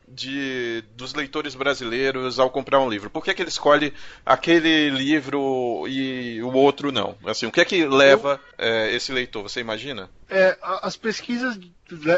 de, 0.06 0.84
dos 0.94 1.12
leitores 1.12 1.54
brasileiros 1.54 2.38
ao 2.38 2.50
comprar 2.50 2.80
um 2.80 2.88
livro? 2.88 3.10
Por 3.10 3.24
que, 3.24 3.30
é 3.30 3.34
que 3.34 3.42
ele 3.42 3.48
escolhe 3.48 3.92
aquele 4.24 4.90
livro 4.90 5.84
e 5.88 6.40
o 6.42 6.52
outro 6.52 6.92
não? 6.92 7.16
Assim, 7.26 7.46
o 7.46 7.52
que 7.52 7.60
é 7.60 7.64
que 7.64 7.84
leva 7.84 8.40
Eu... 8.56 8.66
é, 8.66 8.94
esse 8.94 9.12
leitor? 9.12 9.42
Você 9.42 9.60
imagina? 9.60 10.08
É, 10.28 10.56
as 10.62 10.96
pesquisas 10.96 11.58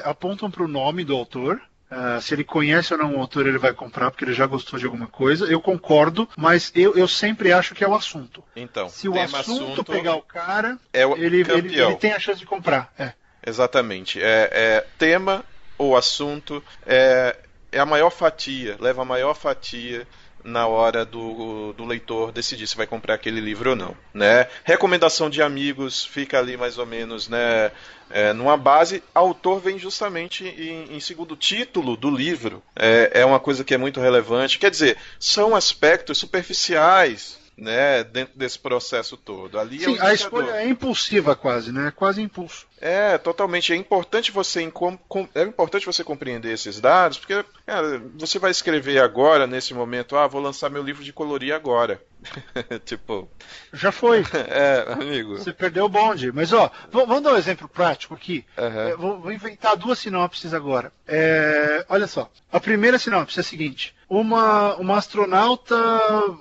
apontam 0.04 0.50
para 0.50 0.62
o 0.62 0.68
nome 0.68 1.04
do 1.04 1.14
autor, 1.14 1.60
Uh, 1.90 2.20
se 2.20 2.34
ele 2.34 2.42
conhece 2.42 2.92
ou 2.92 2.98
não 2.98 3.16
o 3.16 3.20
autor, 3.20 3.46
ele 3.46 3.58
vai 3.58 3.72
comprar 3.72 4.10
porque 4.10 4.24
ele 4.24 4.32
já 4.32 4.44
gostou 4.44 4.78
de 4.78 4.84
alguma 4.84 5.06
coisa. 5.06 5.46
Eu 5.46 5.60
concordo, 5.60 6.28
mas 6.36 6.72
eu, 6.74 6.96
eu 6.96 7.06
sempre 7.06 7.52
acho 7.52 7.74
que 7.74 7.84
é 7.84 7.88
o 7.88 7.94
assunto. 7.94 8.42
Então, 8.56 8.88
se 8.88 9.08
o 9.08 9.18
assunto, 9.20 9.36
assunto, 9.36 9.84
pegar 9.84 10.16
o 10.16 10.22
cara, 10.22 10.78
é 10.92 11.06
o 11.06 11.16
ele, 11.16 11.42
ele, 11.42 11.80
ele, 11.80 11.96
tem 11.96 12.12
a 12.12 12.18
chance 12.18 12.40
de 12.40 12.46
comprar. 12.46 12.92
É. 12.98 13.12
Exatamente. 13.46 14.20
É, 14.20 14.50
é, 14.52 14.86
tema 14.98 15.44
ou 15.78 15.96
assunto 15.96 16.62
é, 16.84 17.36
é 17.70 17.78
a 17.78 17.86
maior 17.86 18.10
fatia, 18.10 18.76
leva 18.80 19.02
a 19.02 19.04
maior 19.04 19.34
fatia 19.34 20.06
na 20.46 20.66
hora 20.66 21.04
do, 21.04 21.72
do 21.72 21.84
leitor 21.84 22.30
decidir 22.30 22.66
se 22.66 22.76
vai 22.76 22.86
comprar 22.86 23.14
aquele 23.14 23.40
livro 23.40 23.70
ou 23.70 23.76
não, 23.76 23.96
né? 24.14 24.46
Recomendação 24.64 25.28
de 25.28 25.42
amigos 25.42 26.04
fica 26.04 26.38
ali 26.38 26.56
mais 26.56 26.78
ou 26.78 26.86
menos, 26.86 27.28
né? 27.28 27.72
É, 28.10 28.32
numa 28.32 28.56
base, 28.56 29.02
autor 29.14 29.60
vem 29.60 29.78
justamente 29.78 30.46
em, 30.46 30.96
em 30.96 31.00
segundo 31.00 31.36
título 31.36 31.96
do 31.96 32.10
livro. 32.10 32.62
É, 32.74 33.20
é 33.20 33.24
uma 33.24 33.40
coisa 33.40 33.64
que 33.64 33.74
é 33.74 33.78
muito 33.78 34.00
relevante. 34.00 34.58
Quer 34.58 34.70
dizer, 34.70 34.96
são 35.18 35.56
aspectos 35.56 36.18
superficiais 36.18 37.45
né, 37.56 38.04
dentro 38.04 38.38
desse 38.38 38.58
processo 38.58 39.16
todo. 39.16 39.58
Ali 39.58 39.80
Sim, 39.80 39.96
é 39.98 40.02
a 40.02 40.12
escolha 40.12 40.50
é 40.52 40.68
impulsiva 40.68 41.34
quase, 41.34 41.72
né? 41.72 41.90
Quase 41.94 42.20
impulso. 42.20 42.66
É, 42.78 43.16
totalmente. 43.16 43.72
É 43.72 43.76
importante 43.76 44.30
você 44.30 44.60
é 45.34 45.42
importante 45.42 45.86
você 45.86 46.04
compreender 46.04 46.52
esses 46.52 46.80
dados, 46.80 47.18
porque 47.18 47.44
cara, 47.64 48.02
você 48.14 48.38
vai 48.38 48.50
escrever 48.50 48.98
agora, 48.98 49.46
nesse 49.46 49.72
momento, 49.72 50.16
ah, 50.16 50.26
vou 50.26 50.40
lançar 50.40 50.68
meu 50.68 50.82
livro 50.82 51.02
de 51.02 51.12
colorir 51.12 51.54
agora. 51.54 52.00
tipo. 52.84 53.28
Já 53.72 53.90
foi. 53.90 54.24
É, 54.48 54.92
amigo. 54.92 55.38
Você 55.38 55.52
perdeu 55.52 55.84
o 55.86 55.88
bonde. 55.88 56.30
Mas, 56.30 56.52
ó, 56.52 56.70
vamos 56.90 57.22
dar 57.22 57.32
um 57.32 57.36
exemplo 57.36 57.68
prático 57.68 58.14
aqui. 58.14 58.44
Uhum. 58.56 58.88
É, 58.88 58.96
vou, 58.96 59.20
vou, 59.20 59.32
inventar 59.32 59.76
duas 59.76 59.98
sinopses 59.98 60.54
agora. 60.54 60.92
É, 61.06 61.84
olha 61.88 62.06
só. 62.06 62.30
A 62.50 62.60
primeira 62.60 62.98
sinopse 62.98 63.38
é 63.38 63.40
a 63.40 63.44
seguinte: 63.44 63.94
uma, 64.08 64.76
uma 64.76 64.96
astronauta, 64.96 65.76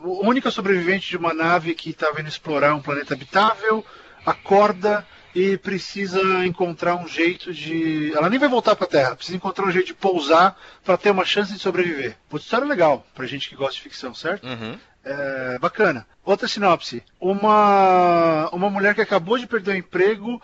única 0.04 0.52
sobrevivente 0.52 1.10
de 1.10 1.18
uma 1.18 1.34
nave 1.34 1.74
que 1.74 1.90
está 1.90 2.12
vindo 2.12 2.28
explorar 2.28 2.76
um 2.76 2.82
planeta 2.82 3.14
habitável, 3.14 3.84
acorda 4.26 5.06
e 5.34 5.58
precisa 5.58 6.46
encontrar 6.46 6.96
um 6.96 7.08
jeito 7.08 7.54
de. 7.54 8.14
Ela 8.16 8.30
nem 8.30 8.40
vai 8.40 8.48
voltar 8.48 8.76
para 8.76 8.86
a 8.86 8.90
Terra, 8.90 9.16
precisa 9.16 9.36
encontrar 9.36 9.66
um 9.66 9.72
jeito 9.72 9.88
de 9.88 9.94
pousar 9.94 10.58
para 10.84 10.98
ter 10.98 11.12
uma 11.12 11.26
chance 11.26 11.52
de 11.52 11.60
sobreviver. 11.60 12.16
Puta 12.30 12.44
história 12.44 12.66
legal 12.66 13.06
para 13.14 13.26
gente 13.26 13.50
que 13.50 13.56
gosta 13.56 13.76
de 13.76 13.82
ficção, 13.82 14.14
certo? 14.14 14.48
Uhum. 14.48 14.78
É, 15.04 15.60
bacana. 15.60 16.08
Outra 16.24 16.48
sinopse: 16.48 17.04
uma, 17.20 18.50
uma 18.52 18.70
mulher 18.70 18.96
que 18.96 19.02
acabou 19.02 19.38
de 19.38 19.46
perder 19.46 19.72
o 19.72 19.78
emprego 19.78 20.42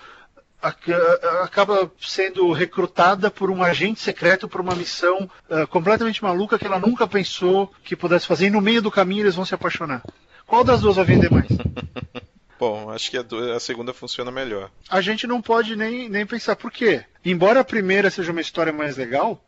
acaba 1.44 1.92
sendo 2.00 2.52
recrutada 2.52 3.32
por 3.32 3.50
um 3.50 3.64
agente 3.64 4.00
secreto 4.00 4.48
para 4.48 4.62
uma 4.62 4.76
missão 4.76 5.30
uh, 5.50 5.68
completamente 5.68 6.24
maluca 6.24 6.60
que 6.60 6.66
ela 6.66 6.80
nunca 6.80 7.08
pensou 7.08 7.72
que 7.84 7.96
pudesse 7.96 8.28
fazer. 8.28 8.48
E 8.48 8.52
no 8.52 8.62
meio 8.62 8.82
do 8.82 8.92
caminho 8.92 9.24
eles 9.24 9.36
vão 9.36 9.46
se 9.46 9.56
apaixonar. 9.56 10.04
Qual 10.46 10.64
das 10.64 10.82
duas 10.82 10.98
vai 10.98 11.06
vender 11.06 11.32
mais? 11.32 11.48
Bom, 12.60 12.92
acho 12.92 13.10
que 13.10 13.18
a, 13.18 13.24
a, 13.56 13.60
segunda 13.60 13.92
funciona 13.92 14.30
melhor. 14.30 14.70
A 14.88 15.02
gente 15.02 15.26
não 15.26 15.42
pode 15.42 15.76
nem, 15.76 16.08
nem 16.08 16.28
pensar 16.28 16.56
por 16.56 16.72
quê. 16.72 17.04
Embora 17.26 17.62
a 17.62 17.64
primeira 17.64 18.12
seja 18.12 18.32
uma 18.32 18.40
história 18.40 18.72
mais 18.72 18.98
legal, 18.98 19.44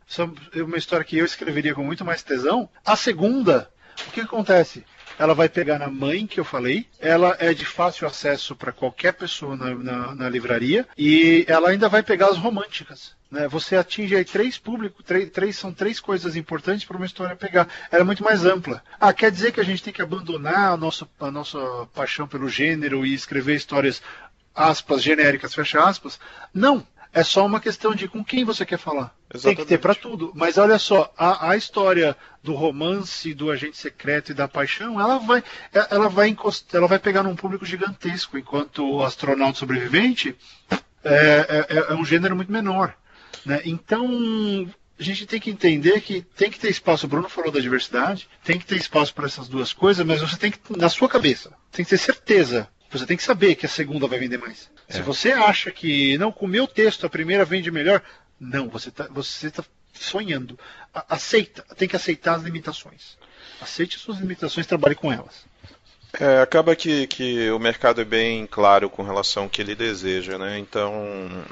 uma 0.56 0.78
história 0.78 1.06
que 1.06 1.20
eu 1.20 1.26
escreveria 1.26 1.76
com 1.76 1.84
muito 1.84 2.04
mais 2.04 2.24
tesão, 2.24 2.68
a 2.84 2.96
segunda, 2.96 3.70
o 4.08 4.12
que 4.12 4.22
acontece? 4.22 4.84
Ela 5.18 5.34
vai 5.34 5.50
pegar 5.50 5.80
na 5.80 5.90
mãe 5.90 6.26
que 6.26 6.40
eu 6.40 6.46
falei, 6.46 6.88
ela 7.00 7.36
é 7.40 7.54
de 7.54 7.66
fácil 7.66 8.08
acesso 8.08 8.56
para 8.56 8.72
qualquer 8.72 9.14
pessoa 9.14 9.56
na, 9.56 9.76
na, 9.76 10.16
na, 10.16 10.30
livraria 10.30 10.88
e 10.98 11.46
ela 11.48 11.70
ainda 11.70 11.90
vai 11.90 12.04
pegar 12.04 12.28
as 12.28 12.38
românticas. 12.38 13.16
Né? 13.30 13.48
Você 13.48 13.76
atinge 13.76 14.16
aí 14.16 14.24
três 14.24 14.58
públicos, 14.58 15.04
três, 15.06 15.30
três, 15.30 15.58
são 15.58 15.74
três 15.74 16.00
coisas 16.00 16.36
importantes 16.36 16.86
para 16.86 16.98
uma 16.98 17.06
história 17.06 17.36
pegar. 17.36 17.68
Ela 17.92 18.02
é 18.02 18.06
muito 18.06 18.24
mais 18.24 18.46
ampla. 18.46 18.84
Ah, 19.00 19.14
quer 19.14 19.32
dizer 19.32 19.52
que 19.52 19.60
a 19.60 19.66
gente 19.66 19.84
tem 19.84 19.94
que 19.94 20.02
abandonar 20.02 20.74
a 20.74 20.78
nossa, 20.78 21.08
a 21.20 21.32
nossa 21.32 21.60
paixão 21.94 22.28
pelo 22.28 22.50
gênero 22.50 23.06
e 23.06 23.14
escrever 23.14 23.56
histórias 23.56 24.02
aspas 24.56 25.02
genéricas, 25.02 25.54
fecha 25.54 25.84
aspas? 25.84 26.20
Não. 26.54 26.86
É 27.14 27.24
só 27.24 27.46
uma 27.46 27.60
questão 27.60 27.94
de 27.94 28.08
com 28.08 28.24
quem 28.24 28.44
você 28.44 28.66
quer 28.66 28.80
falar. 28.80 29.16
Exatamente. 29.32 29.44
Tem 29.44 29.66
que 29.66 29.70
ter 29.70 29.78
para 29.78 29.94
tudo. 29.94 30.32
Mas 30.34 30.58
olha 30.58 30.80
só, 30.80 31.14
a, 31.16 31.52
a, 31.52 31.56
história 31.56 32.18
do 32.42 32.54
romance, 32.54 33.36
do 33.36 33.52
agente 33.52 33.78
secreto 33.78 34.32
e 34.32 34.34
da 34.34 34.48
paixão, 34.48 35.00
ela 35.00 35.20
vai, 35.20 35.44
ela 35.92 36.10
vai, 36.10 36.30
encostar, 36.30 36.80
ela 36.80 36.88
vai 36.88 36.98
pegar 36.98 37.22
num 37.22 37.36
público 37.36 37.66
gigantesco, 37.66 38.38
enquanto 38.38 38.84
o 38.84 39.04
astronauta 39.04 39.60
sobrevivente 39.60 40.36
é, 41.04 41.68
é, 41.70 41.92
é 41.92 41.94
um 41.94 42.04
gênero 42.04 42.36
muito 42.36 42.52
menor. 42.52 42.96
Né? 43.46 43.62
Então, 43.64 44.08
a 45.00 45.04
gente 45.04 45.28
tem 45.28 45.40
que 45.40 45.52
entender 45.52 46.02
que 46.02 46.22
tem 46.22 46.50
que 46.50 46.60
ter 46.60 46.70
espaço. 46.70 47.06
O 47.06 47.10
Bruno 47.10 47.30
falou 47.30 47.52
da 47.52 47.60
diversidade, 47.60 48.28
tem 48.44 48.58
que 48.58 48.66
ter 48.66 48.78
espaço 48.78 49.14
para 49.14 49.26
essas 49.26 49.48
duas 49.48 49.72
coisas, 49.72 50.06
mas 50.06 50.22
você 50.22 50.38
tem 50.38 50.52
que, 50.52 50.60
na 50.76 50.90
sua 50.90 51.10
cabeça, 51.10 51.52
tem 51.72 51.84
que 51.84 51.90
ter 51.92 51.98
certeza 51.98 52.68
você 52.98 53.06
tem 53.06 53.18
que 53.18 53.24
saber 53.24 53.56
que 53.56 53.66
a 53.66 53.70
segunda 53.70 54.08
vai 54.08 54.20
vender 54.20 54.38
mais. 54.38 54.70
É. 54.88 54.94
Se 54.94 55.02
você 55.02 55.32
acha 55.32 55.72
que, 55.72 56.18
não, 56.18 56.32
com 56.32 56.46
o 56.46 56.50
meu 56.50 56.68
texto 56.68 57.06
a 57.06 57.10
primeira 57.10 57.46
vende 57.46 57.72
melhor, 57.72 58.02
não, 58.40 58.70
você 58.70 58.90
está 58.90 59.08
você 59.08 59.50
tá 59.50 59.64
sonhando. 59.94 60.58
Aceita, 61.10 61.64
tem 61.76 61.88
que 61.88 61.96
aceitar 61.96 62.36
as 62.36 62.44
limitações. 62.44 63.18
Aceite 63.62 64.00
suas 64.00 64.20
limitações, 64.20 64.68
trabalhe 64.68 64.96
com 64.96 65.12
elas. 65.12 65.46
É, 66.20 66.42
acaba 66.42 66.76
que, 66.76 67.08
que 67.08 67.50
o 67.50 67.58
mercado 67.58 68.02
é 68.02 68.06
bem 68.06 68.46
claro 68.46 68.90
com 68.90 69.02
relação 69.02 69.44
ao 69.44 69.50
que 69.50 69.62
ele 69.62 69.74
deseja, 69.74 70.38
né? 70.38 70.60
Então, 70.60 70.94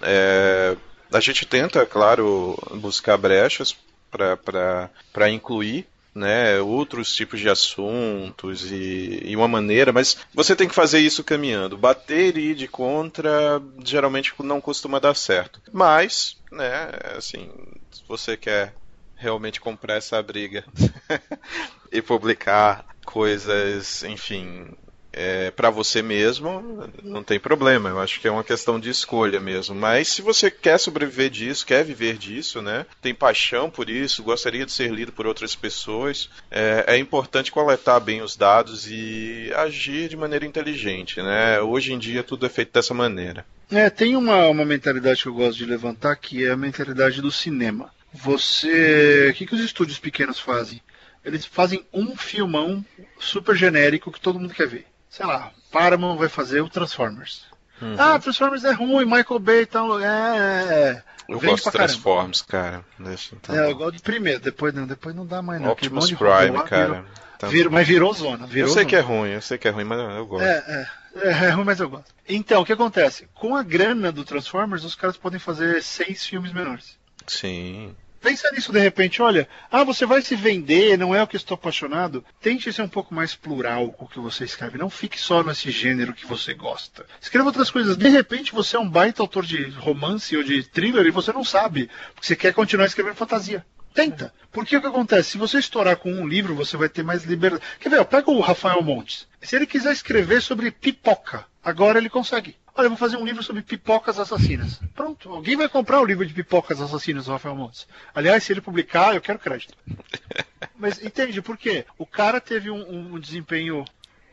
é, 0.04 0.78
a 1.12 1.20
gente 1.20 1.46
tenta, 1.46 1.86
claro, 1.86 2.56
buscar 2.76 3.18
brechas 3.18 3.76
para 4.12 5.30
incluir 5.30 5.88
né, 6.14 6.60
outros 6.60 7.16
tipos 7.16 7.40
de 7.40 7.50
assuntos 7.50 8.70
e, 8.72 9.22
e, 9.24 9.36
uma 9.36 9.48
maneira, 9.48 9.94
mas 9.94 10.18
você 10.34 10.56
tem 10.56 10.68
que 10.68 10.76
fazer 10.76 11.00
isso 11.00 11.24
caminhando. 11.24 11.78
Bater 11.78 12.38
e 12.38 12.52
ir 12.52 12.56
de 12.56 12.68
contra 12.68 13.62
geralmente 13.84 14.34
não 14.40 14.60
costuma 14.60 15.00
dar 15.00 15.16
certo. 15.16 15.62
Mas, 15.72 16.38
né, 16.52 16.90
assim, 17.18 17.50
se 17.92 18.04
você 18.08 18.36
quer 18.36 18.74
realmente 19.16 19.62
comprar 19.62 19.96
essa 19.96 20.22
briga 20.22 20.66
e 21.92 22.02
publicar 22.02 22.86
coisas, 23.06 24.04
enfim, 24.04 24.76
é, 25.14 25.52
para 25.52 25.70
você 25.70 26.02
mesmo, 26.02 26.90
não 27.04 27.24
tem 27.24 27.40
problema. 27.40 27.90
Eu 27.90 28.00
acho 28.00 28.20
que 28.20 28.28
é 28.28 28.32
uma 28.32 28.44
questão 28.44 28.80
de 28.80 28.90
escolha 28.90 29.40
mesmo. 29.40 29.76
Mas 29.76 30.08
se 30.08 30.22
você 30.22 30.50
quer 30.50 30.78
sobreviver 30.78 31.30
disso, 31.30 31.66
quer 31.66 31.84
viver 31.84 32.18
disso, 32.18 32.62
né? 32.62 32.86
Tem 33.02 33.14
paixão 33.14 33.70
por 33.70 33.90
isso, 33.90 34.24
gostaria 34.24 34.66
de 34.66 34.72
ser 34.72 34.92
lido 34.92 35.12
por 35.12 35.28
outras 35.28 35.56
pessoas, 35.56 36.30
é, 36.50 36.86
é 36.88 36.98
importante 36.98 37.52
coletar 37.52 38.00
bem 38.00 38.22
os 38.22 38.36
dados 38.36 38.88
e 38.90 39.52
agir 39.56 40.08
de 40.08 40.18
maneira 40.18 40.46
inteligente, 40.46 41.22
né? 41.22 41.60
Hoje 41.62 41.94
em 41.94 42.00
dia 42.00 42.24
tudo 42.24 42.46
é 42.46 42.50
feito 42.50 42.74
dessa 42.74 42.94
maneira. 42.94 43.46
É, 43.70 43.90
tem 43.90 44.16
uma, 44.16 44.48
uma 44.48 44.66
mentalidade 44.66 45.24
que 45.24 45.30
eu 45.30 45.34
gosto 45.34 45.58
de 45.58 45.66
levantar 45.66 46.16
que 46.16 46.46
é 46.46 46.52
a 46.52 46.58
mentalidade 46.58 47.22
do 47.22 47.32
cinema. 47.32 47.90
Você. 48.14 49.30
O 49.30 49.34
que, 49.34 49.46
que 49.46 49.56
os 49.56 49.62
estúdios 49.62 49.98
pequenos 49.98 50.40
fazem? 50.40 50.82
Eles 51.24 51.46
fazem 51.46 51.86
um 51.94 52.16
filmão 52.18 52.84
super 53.18 53.56
genérico 53.56 54.12
que 54.12 54.20
todo 54.20 54.40
mundo 54.40 54.54
quer 54.54 54.68
ver 54.68 54.91
sei 55.12 55.26
lá, 55.26 55.52
Paramount 55.70 56.18
vai 56.18 56.30
fazer 56.30 56.62
o 56.62 56.70
Transformers. 56.70 57.46
Uhum. 57.82 57.96
Ah, 58.00 58.18
Transformers 58.18 58.64
é 58.64 58.72
ruim, 58.72 59.06
Michael 59.06 59.40
Bay 59.40 59.62
e 59.62 59.66
tal. 59.66 60.00
É, 60.00 60.06
é, 60.06 60.74
é. 60.74 61.04
Eu 61.28 61.40
gosto 61.40 61.66
de 61.66 61.72
Transformers, 61.72 62.42
cara. 62.42 62.84
Deixa, 62.98 63.36
então. 63.36 63.56
É, 63.56 63.70
eu 63.70 63.76
gosto 63.76 63.98
de 63.98 64.02
primeiro, 64.02 64.40
depois 64.40 64.74
não, 64.74 64.88
depois 64.88 65.14
não 65.14 65.26
dá 65.26 65.42
mais 65.42 65.62
não. 65.62 65.72
Optimus 65.72 66.12
Prime, 66.12 66.52
lá, 66.52 66.64
cara. 66.64 66.86
Virou, 66.86 67.06
então... 67.36 67.50
virou, 67.50 67.74
mas 67.74 67.88
virou 67.88 68.14
zona. 68.14 68.48
Virou 68.48 68.70
eu 68.70 68.74
sei 68.74 68.84
zona. 68.84 68.90
que 68.90 68.96
é 68.96 69.00
ruim, 69.00 69.30
eu 69.30 69.42
sei 69.42 69.58
que 69.58 69.68
é 69.68 69.72
ruim, 69.72 69.84
mas 69.84 70.00
eu 70.00 70.26
gosto. 70.26 70.46
É, 70.46 70.88
é, 71.16 71.28
é, 71.28 71.30
é 71.30 71.50
ruim, 71.50 71.66
mas 71.66 71.80
eu 71.80 71.90
gosto. 71.90 72.14
Então, 72.28 72.62
o 72.62 72.66
que 72.66 72.74
acontece? 72.74 73.28
Com 73.34 73.56
a 73.56 73.64
grana 73.64 74.12
do 74.12 74.24
Transformers, 74.24 74.84
os 74.84 74.96
caras 74.96 75.18
podem 75.18 75.40
fazer 75.40 75.82
seis 75.84 76.26
filmes 76.26 76.54
menores. 76.54 76.98
Sim. 77.28 77.96
Pensa 78.22 78.52
nisso 78.52 78.72
de 78.72 78.80
repente, 78.80 79.20
olha, 79.22 79.50
ah, 79.72 79.84
você 79.84 80.06
vai 80.06 80.22
se 80.22 80.36
vender, 80.36 80.96
não 80.96 81.14
é 81.16 81.24
o 81.24 81.28
que 81.28 81.36
estou 81.36 81.56
apaixonado. 81.56 82.24
Tente 82.40 82.72
ser 82.72 82.84
um 82.84 82.88
pouco 82.88 83.16
mais 83.16 83.36
plural 83.36 83.92
com 83.92 84.06
o 84.06 84.08
que 84.08 84.20
você 84.20 84.44
escreve. 84.44 84.78
Não 84.78 84.92
fique 84.92 85.20
só 85.20 85.44
nesse 85.44 85.72
gênero 85.72 86.14
que 86.14 86.28
você 86.28 86.54
gosta. 86.54 87.06
Escreva 87.20 87.48
outras 87.48 87.72
coisas. 87.72 87.98
De 87.98 88.10
repente 88.10 88.54
você 88.54 88.76
é 88.76 88.80
um 88.80 88.88
baita 88.88 89.24
autor 89.24 89.44
de 89.44 89.70
romance 89.72 90.38
ou 90.38 90.44
de 90.44 90.64
thriller 90.64 91.08
e 91.08 91.12
você 91.12 91.34
não 91.34 91.44
sabe, 91.44 91.90
porque 92.14 92.28
você 92.28 92.36
quer 92.36 92.54
continuar 92.54 92.86
escrevendo 92.86 93.16
fantasia. 93.16 93.66
Tenta. 93.94 94.34
Porque 94.52 94.78
o 94.78 94.82
que 94.82 94.88
acontece? 94.88 95.32
Se 95.32 95.38
você 95.38 95.58
estourar 95.58 95.98
com 95.98 96.12
um 96.12 96.28
livro, 96.28 96.56
você 96.56 96.78
vai 96.78 96.90
ter 96.90 97.04
mais 97.04 97.24
liberdade. 97.24 97.64
Quer 97.80 97.90
ver? 97.90 98.06
Pega 98.06 98.30
o 98.30 98.40
Rafael 98.40 98.82
Montes. 98.82 99.28
Se 99.42 99.56
ele 99.56 99.66
quiser 99.66 99.92
escrever 99.92 100.42
sobre 100.42 100.72
pipoca, 100.72 101.46
agora 101.64 101.98
ele 101.98 102.10
consegue. 102.10 102.56
Olha, 102.76 102.86
eu 102.86 102.90
vou 102.90 102.98
fazer 102.98 103.18
um 103.18 103.26
livro 103.26 103.44
sobre 103.44 103.62
pipocas 103.62 104.18
assassinas. 104.18 104.80
Pronto, 104.96 105.30
alguém 105.30 105.58
vai 105.58 105.68
comprar 105.68 106.00
o 106.00 106.06
livro 106.06 106.26
de 106.26 106.34
pipocas 106.34 106.80
assassinas 106.80 107.26
do 107.26 107.32
Rafael 107.32 107.56
Montes. 107.56 107.88
Aliás, 108.16 108.44
se 108.44 108.54
ele 108.54 108.62
publicar, 108.62 109.14
eu 109.14 109.22
quero 109.22 109.40
crédito. 109.40 109.76
Mas 110.78 111.04
entende, 111.04 111.42
por 111.42 111.58
quê? 111.58 111.86
O 111.98 112.06
cara 112.06 112.40
teve 112.40 112.70
um, 112.70 113.14
um 113.14 113.20
desempenho 113.20 113.84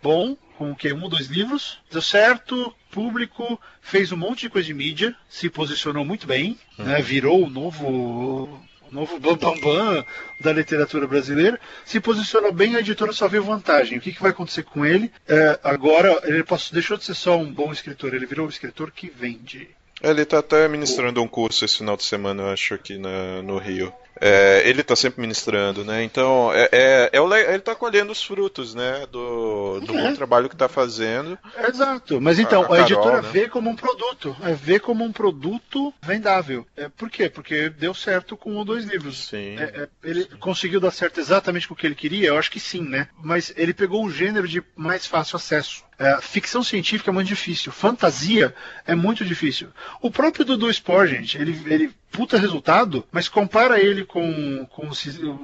bom, 0.03 0.37
com 0.57 0.71
o 0.71 0.77
quê? 0.77 0.93
Um 0.93 1.03
ou 1.03 1.09
dois 1.09 1.27
livros, 1.27 1.79
deu 1.91 2.01
certo, 2.01 2.75
público, 2.91 3.61
fez 3.81 4.13
um 4.13 4.17
monte 4.17 4.41
de 4.43 4.51
coisa 4.51 4.67
de 4.67 4.75
mídia, 4.75 5.15
se 5.29 5.51
posicionou 5.51 6.05
muito 6.05 6.27
bem, 6.27 6.59
né, 6.79 6.97
uhum. 6.97 7.03
virou 7.03 7.45
o 7.45 7.51
novo 7.51 8.61
novo 8.91 9.19
bambambam 9.19 9.61
bam, 9.61 9.95
bam 9.95 10.05
da 10.41 10.53
literatura 10.53 11.07
brasileira, 11.07 11.61
se 11.85 12.01
posicionou 12.01 12.53
bem, 12.53 12.77
a 12.77 12.81
editora 12.81 13.13
só 13.13 13.29
viu 13.29 13.43
vantagem. 13.43 13.99
O 13.99 14.01
que, 14.01 14.13
que 14.13 14.23
vai 14.23 14.31
acontecer 14.31 14.63
com 14.63 14.85
ele? 14.85 15.11
É, 15.27 15.59
agora, 15.63 16.21
ele 16.25 16.45
passou, 16.45 16.75
deixou 16.75 16.97
de 16.97 17.05
ser 17.05 17.15
só 17.15 17.37
um 17.37 17.53
bom 17.53 17.73
escritor, 17.73 18.15
ele 18.15 18.27
virou 18.27 18.47
um 18.47 18.51
escritor 18.51 18.91
que 18.91 19.09
vende. 19.09 19.69
Ele 20.01 20.23
está 20.23 20.39
até 20.39 20.69
ministrando 20.69 21.21
um 21.21 21.27
curso 21.27 21.65
esse 21.65 21.79
final 21.79 21.97
de 21.97 22.05
semana, 22.05 22.45
eu 22.45 22.51
acho, 22.51 22.75
aqui 22.75 22.97
na, 22.99 23.43
no 23.43 23.59
Rio. 23.59 23.93
É, 24.21 24.63
ele 24.65 24.81
está 24.81 24.97
sempre 24.97 25.21
ministrando, 25.21 25.85
né? 25.85 26.03
Então, 26.03 26.53
é, 26.53 26.69
é, 26.73 27.11
é 27.13 27.21
o, 27.21 27.35
ele 27.35 27.57
está 27.57 27.75
colhendo 27.75 28.13
os 28.13 28.23
frutos, 28.23 28.75
né? 28.75 29.07
Do, 29.11 29.81
do 29.81 29.93
bom 29.93 30.15
trabalho 30.15 30.49
que 30.49 30.55
está 30.55 30.69
fazendo. 30.69 31.39
Exato. 31.69 32.21
Mas 32.21 32.39
então, 32.39 32.63
a, 32.65 32.77
a, 32.77 32.79
a 32.79 32.81
editora 32.83 33.23
né? 33.23 33.29
vê 33.31 33.49
como 33.49 33.71
um 33.71 33.77
produto. 33.77 34.37
É, 34.43 34.53
vê 34.53 34.79
como 34.79 35.05
um 35.05 35.13
produto 35.13 35.93
vendável. 36.03 36.67
É, 36.77 36.89
por 36.89 37.11
quê? 37.11 37.29
Porque 37.29 37.69
deu 37.71 37.95
certo 37.95 38.37
com 38.37 38.53
um 38.53 38.57
ou 38.57 38.65
dois 38.65 38.85
livros. 38.85 39.29
Sim. 39.29 39.57
É, 39.59 39.63
é, 39.63 39.89
ele 40.03 40.23
sim. 40.23 40.37
conseguiu 40.39 40.81
dar 40.81 40.91
certo 40.91 41.21
exatamente 41.21 41.69
com 41.69 41.75
o 41.75 41.77
que 41.77 41.87
ele 41.87 41.95
queria? 41.95 42.29
Eu 42.29 42.39
acho 42.39 42.51
que 42.51 42.61
sim, 42.61 42.83
né? 42.83 43.09
Mas 43.23 43.53
ele 43.57 43.75
pegou 43.75 44.05
um 44.05 44.11
gênero 44.11 44.49
de 44.49 44.63
mais 44.77 45.07
fácil 45.07 45.37
acesso. 45.37 45.85
É, 45.99 46.21
ficção 46.21 46.63
científica 46.63 47.11
é 47.11 47.13
muito 47.13 47.27
difícil. 47.27 47.73
Fantasia 47.73 48.55
é 48.87 48.95
muito 48.95 49.25
difícil. 49.25 49.69
O 50.01 50.11
próprio 50.11 50.45
Dudu 50.45 50.73
Spor, 50.73 51.09
gente, 51.09 51.37
ele, 51.37 51.61
ele 51.67 51.91
puta 52.11 52.39
resultado, 52.39 53.05
mas 53.13 53.29
compara 53.29 53.81
ele 53.81 54.05
com, 54.05 54.67
com, 54.67 54.91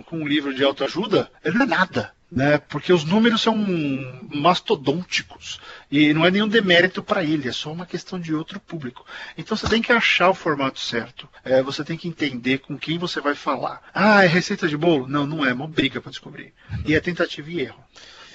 com 0.04 0.16
um 0.18 0.26
livro 0.26 0.54
de 0.54 0.64
autoajuda, 0.64 1.30
ele 1.44 1.58
não 1.58 1.66
é 1.66 1.68
nada. 1.68 2.14
Né, 2.32 2.58
porque 2.58 2.92
os 2.92 3.04
números 3.04 3.42
são 3.42 3.56
mastodônticos 4.34 5.60
e 5.88 6.12
não 6.12 6.26
é 6.26 6.32
nenhum 6.32 6.48
demérito 6.48 7.00
para 7.00 7.22
ele, 7.22 7.48
é 7.48 7.52
só 7.52 7.70
uma 7.70 7.86
questão 7.86 8.18
de 8.18 8.34
outro 8.34 8.58
público. 8.58 9.06
Então 9.38 9.56
você 9.56 9.68
tem 9.68 9.80
que 9.80 9.92
achar 9.92 10.30
o 10.30 10.34
formato 10.34 10.80
certo, 10.80 11.28
é, 11.44 11.62
você 11.62 11.84
tem 11.84 11.96
que 11.96 12.08
entender 12.08 12.58
com 12.58 12.76
quem 12.76 12.98
você 12.98 13.20
vai 13.20 13.36
falar. 13.36 13.82
Ah, 13.94 14.24
é 14.24 14.26
receita 14.26 14.66
de 14.66 14.76
bolo? 14.76 15.06
Não, 15.06 15.24
não 15.24 15.46
é, 15.46 15.50
é 15.50 15.54
uma 15.54 15.68
briga 15.68 16.00
para 16.00 16.10
descobrir. 16.10 16.52
E 16.84 16.96
é 16.96 16.98
tentativa 16.98 17.48
e 17.48 17.60
erro. 17.60 17.84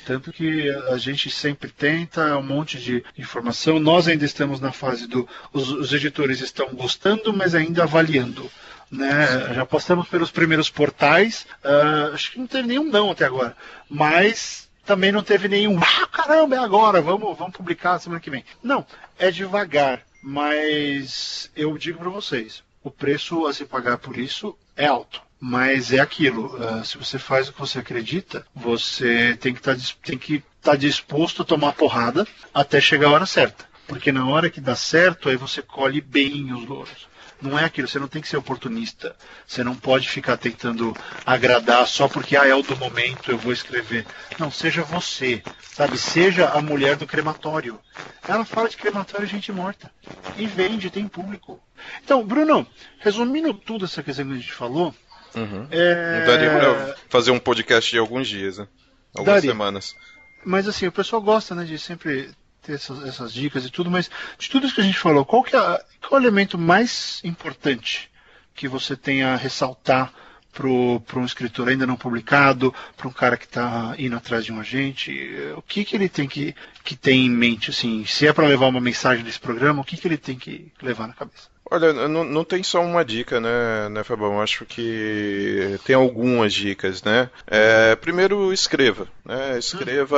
Tanto 0.09 0.33
que 0.33 0.67
a 0.91 0.97
gente 0.97 1.29
sempre 1.29 1.69
tenta 1.69 2.35
um 2.35 2.41
monte 2.41 2.79
de 2.79 3.05
informação. 3.15 3.79
Nós 3.79 4.07
ainda 4.07 4.25
estamos 4.25 4.59
na 4.59 4.71
fase 4.71 5.05
do. 5.05 5.29
Os, 5.53 5.69
os 5.69 5.93
editores 5.93 6.41
estão 6.41 6.73
gostando, 6.73 7.31
mas 7.31 7.53
ainda 7.53 7.83
avaliando. 7.83 8.49
Né? 8.89 9.53
Já 9.53 9.67
passamos 9.67 10.07
pelos 10.07 10.31
primeiros 10.31 10.67
portais. 10.67 11.45
Uh, 11.63 12.11
acho 12.11 12.31
que 12.31 12.39
não 12.39 12.47
teve 12.47 12.67
nenhum 12.69 12.85
não 12.85 13.11
até 13.11 13.25
agora. 13.25 13.55
Mas 13.87 14.67
também 14.83 15.11
não 15.11 15.21
teve 15.21 15.47
nenhum. 15.47 15.77
Ah, 15.79 16.07
caramba, 16.07 16.55
é 16.55 16.57
agora, 16.59 17.03
vamos, 17.03 17.37
vamos 17.37 17.55
publicar 17.55 17.99
semana 17.99 18.19
que 18.19 18.31
vem. 18.31 18.43
Não, 18.63 18.83
é 19.19 19.29
devagar. 19.29 20.01
Mas 20.23 21.51
eu 21.55 21.77
digo 21.77 21.99
para 21.99 22.09
vocês: 22.09 22.63
o 22.83 22.89
preço 22.89 23.45
a 23.45 23.53
se 23.53 23.63
pagar 23.63 23.99
por 23.99 24.17
isso 24.17 24.57
é 24.75 24.87
alto. 24.87 25.21
Mas 25.39 25.93
é 25.93 25.99
aquilo, 25.99 26.47
uh, 26.57 26.83
se 26.83 26.97
você 26.97 27.17
faz 27.17 27.47
o 27.47 27.53
que 27.53 27.59
você 27.59 27.79
acredita, 27.79 28.45
você 28.53 29.37
tem 29.39 29.53
que 29.53 29.61
tá 29.61 29.73
estar 29.73 30.41
tá 30.61 30.75
disposto 30.75 31.41
a 31.41 31.45
tomar 31.45 31.73
porrada 31.73 32.27
até 32.53 32.81
chegar 32.81 33.07
a 33.07 33.11
hora 33.11 33.25
certa. 33.25 33.65
Porque 33.87 34.11
na 34.11 34.27
hora 34.27 34.49
que 34.49 34.59
dá 34.59 34.75
certo, 34.75 35.29
aí 35.29 35.37
você 35.37 35.61
colhe 35.61 36.01
bem 36.01 36.53
os 36.53 36.65
louros. 36.65 37.07
Não 37.41 37.57
é 37.57 37.63
aquilo, 37.63 37.87
você 37.87 37.97
não 37.97 38.07
tem 38.07 38.21
que 38.21 38.27
ser 38.27 38.35
oportunista. 38.35 39.15
Você 39.47 39.63
não 39.63 39.73
pode 39.73 40.09
ficar 40.09 40.35
tentando 40.35 40.93
agradar 41.25 41.87
só 41.87 42.07
porque 42.07 42.35
ah, 42.35 42.45
é 42.45 42.53
o 42.53 42.61
do 42.61 42.75
momento, 42.75 43.31
eu 43.31 43.37
vou 43.37 43.53
escrever. 43.53 44.05
Não, 44.37 44.51
seja 44.51 44.83
você, 44.83 45.41
sabe? 45.61 45.97
Seja 45.97 46.49
a 46.49 46.61
mulher 46.61 46.97
do 46.97 47.07
crematório. 47.07 47.79
Ela 48.27 48.43
fala 48.43 48.67
de 48.67 48.75
crematório 48.75 49.25
de 49.25 49.31
gente 49.31 49.51
morta. 49.53 49.89
E 50.37 50.45
vende, 50.45 50.89
tem 50.89 51.07
público. 51.07 51.61
Então, 52.03 52.25
Bruno, 52.25 52.67
resumindo 52.99 53.53
tudo 53.53 53.85
essa 53.85 54.03
questão 54.03 54.25
que 54.27 54.33
a 54.33 54.35
gente 54.35 54.51
falou, 54.51 54.93
Uhum. 55.35 55.67
É... 55.71 56.19
Não 56.19 56.27
daria 56.27 56.49
pra 56.49 56.95
fazer 57.09 57.31
um 57.31 57.39
podcast 57.39 57.89
de 57.89 57.97
alguns 57.97 58.27
dias, 58.27 58.57
né? 58.57 58.67
Algumas 59.15 59.35
daria. 59.35 59.51
semanas. 59.51 59.95
Mas 60.43 60.67
assim, 60.67 60.87
o 60.87 60.91
pessoal 60.91 61.21
gosta, 61.21 61.53
né, 61.53 61.65
de 61.65 61.77
sempre 61.77 62.31
ter 62.61 62.73
essas, 62.73 63.03
essas, 63.03 63.33
dicas 63.33 63.65
e 63.65 63.69
tudo, 63.69 63.89
mas 63.89 64.09
de 64.37 64.49
tudo 64.49 64.65
isso 64.65 64.75
que 64.75 64.81
a 64.81 64.85
gente 64.85 64.97
falou, 64.97 65.25
qual 65.25 65.43
que 65.43 65.55
é, 65.55 65.59
qual 65.59 66.13
é 66.13 66.15
o 66.15 66.17
elemento 66.17 66.57
mais 66.57 67.21
importante 67.23 68.09
que 68.53 68.67
você 68.67 68.95
tem 68.95 69.23
a 69.23 69.35
ressaltar 69.35 70.13
para 70.51 71.19
um 71.19 71.25
escritor 71.25 71.69
ainda 71.69 71.85
não 71.85 71.95
publicado, 71.95 72.73
para 72.97 73.07
um 73.07 73.11
cara 73.11 73.37
que 73.37 73.45
está 73.45 73.95
indo 73.97 74.15
atrás 74.15 74.43
de 74.43 74.51
um 74.51 74.59
agente? 74.59 75.11
O 75.55 75.61
que, 75.61 75.85
que 75.85 75.95
ele 75.95 76.09
tem 76.09 76.27
que, 76.27 76.55
que 76.83 76.95
ter 76.95 77.13
em 77.13 77.29
mente? 77.29 77.69
Assim, 77.69 78.05
se 78.05 78.27
é 78.27 78.33
para 78.33 78.47
levar 78.47 78.67
uma 78.67 78.81
mensagem 78.81 79.23
desse 79.23 79.39
programa, 79.39 79.81
o 79.81 79.85
que, 79.85 79.95
que 79.95 80.07
ele 80.07 80.17
tem 80.17 80.37
que 80.37 80.71
levar 80.81 81.07
na 81.07 81.13
cabeça? 81.13 81.49
Olha, 81.71 81.93
não, 82.07 82.23
não 82.23 82.43
tem 82.43 82.63
só 82.63 82.81
uma 82.81 83.05
dica, 83.05 83.39
né, 83.39 83.89
né 83.89 84.03
Fabão? 84.03 84.41
Acho 84.41 84.65
que 84.65 85.79
tem 85.85 85.95
algumas 85.95 86.51
dicas, 86.53 87.03
né? 87.03 87.29
É, 87.45 87.95
primeiro, 87.95 88.51
escreva. 88.51 89.07
Né? 89.23 89.59
Escreva 89.59 90.17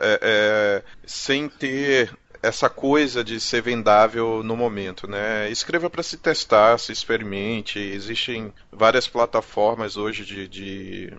é, 0.00 0.20
é, 0.22 0.82
sem 1.04 1.48
ter 1.48 2.10
essa 2.40 2.68
coisa 2.68 3.24
de 3.24 3.40
ser 3.40 3.60
vendável 3.60 4.42
no 4.44 4.56
momento, 4.56 5.08
né? 5.08 5.50
Escreva 5.50 5.90
para 5.90 6.02
se 6.02 6.16
testar, 6.16 6.78
se 6.78 6.92
experimente. 6.92 7.78
Existem 7.78 8.52
várias 8.70 9.08
plataformas 9.08 9.96
hoje 9.96 10.24
de, 10.24 10.46
de 10.46 11.12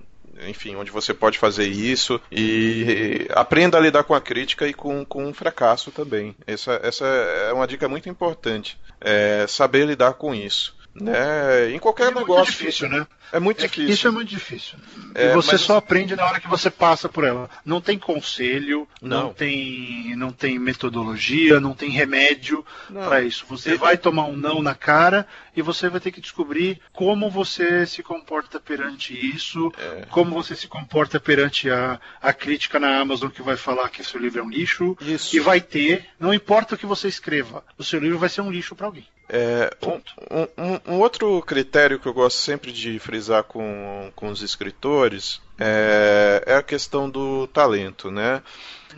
enfim, 0.47 0.75
onde 0.75 0.91
você 0.91 1.13
pode 1.13 1.37
fazer 1.37 1.67
isso 1.67 2.19
e 2.31 3.27
aprenda 3.31 3.77
a 3.77 3.81
lidar 3.81 4.03
com 4.03 4.13
a 4.13 4.21
crítica 4.21 4.67
e 4.67 4.73
com, 4.73 5.05
com 5.05 5.29
o 5.29 5.33
fracasso 5.33 5.91
também. 5.91 6.35
Essa, 6.47 6.79
essa 6.83 7.05
é 7.05 7.53
uma 7.53 7.67
dica 7.67 7.87
muito 7.87 8.09
importante, 8.09 8.77
é 9.01 9.45
saber 9.47 9.85
lidar 9.85 10.13
com 10.13 10.33
isso. 10.33 10.78
Né? 10.93 11.71
Em 11.71 11.79
qualquer 11.79 12.11
é 12.11 12.15
negócio. 12.15 12.35
Muito 12.35 12.51
difícil, 12.51 12.89
né? 12.89 13.07
É 13.31 13.39
muito 13.39 13.63
é 13.63 13.67
difícil. 13.67 13.89
Isso 13.89 14.07
é 14.07 14.11
muito 14.11 14.29
difícil. 14.29 14.77
É, 15.13 15.31
e 15.31 15.33
você 15.33 15.53
mas... 15.53 15.61
só 15.61 15.77
aprende 15.77 16.15
na 16.15 16.25
hora 16.25 16.39
que 16.39 16.47
você 16.47 16.69
passa 16.69 17.07
por 17.07 17.23
ela. 17.23 17.49
Não 17.63 17.79
tem 17.79 17.97
conselho, 17.97 18.87
não, 19.01 19.25
não 19.25 19.33
tem, 19.33 20.15
não 20.15 20.31
tem 20.31 20.57
metodologia, 20.57 21.59
não 21.59 21.73
tem 21.73 21.89
remédio 21.89 22.65
para 22.91 23.21
isso. 23.21 23.45
Você 23.47 23.75
vai 23.75 23.97
tomar 23.97 24.25
um 24.25 24.35
não 24.35 24.61
na 24.61 24.73
cara 24.73 25.27
e 25.55 25.61
você 25.61 25.89
vai 25.89 25.99
ter 25.99 26.11
que 26.11 26.21
descobrir 26.21 26.81
como 26.91 27.29
você 27.29 27.85
se 27.85 28.01
comporta 28.01 28.59
perante 28.59 29.13
isso, 29.13 29.71
é. 29.77 30.05
como 30.09 30.33
você 30.33 30.55
se 30.55 30.67
comporta 30.67 31.19
perante 31.19 31.69
a, 31.69 31.99
a 32.21 32.33
crítica 32.33 32.79
na 32.79 32.97
Amazon 32.99 33.29
que 33.29 33.41
vai 33.41 33.57
falar 33.57 33.89
que 33.89 34.03
seu 34.03 34.19
livro 34.19 34.39
é 34.39 34.43
um 34.43 34.49
lixo. 34.49 34.97
Isso. 35.01 35.35
E 35.35 35.39
vai 35.39 35.61
ter, 35.61 36.07
não 36.19 36.33
importa 36.33 36.75
o 36.75 36.77
que 36.77 36.85
você 36.85 37.07
escreva, 37.07 37.63
o 37.77 37.83
seu 37.83 37.99
livro 37.99 38.17
vai 38.17 38.29
ser 38.29 38.41
um 38.41 38.51
lixo 38.51 38.75
para 38.75 38.87
alguém. 38.87 39.05
É, 39.31 39.71
um, 39.85 40.41
um, 40.57 40.93
um, 40.95 40.99
outro 40.99 41.39
critério 41.43 41.99
que 41.99 42.07
eu 42.07 42.13
gosto 42.13 42.37
sempre 42.37 42.71
de 42.71 42.97
frisar 42.97 43.43
com, 43.43 44.11
com 44.15 44.29
os 44.29 44.41
escritores 44.41 45.39
é, 45.59 46.43
é 46.47 46.55
a 46.55 46.63
questão 46.63 47.07
do 47.07 47.45
talento, 47.47 48.09
né? 48.09 48.41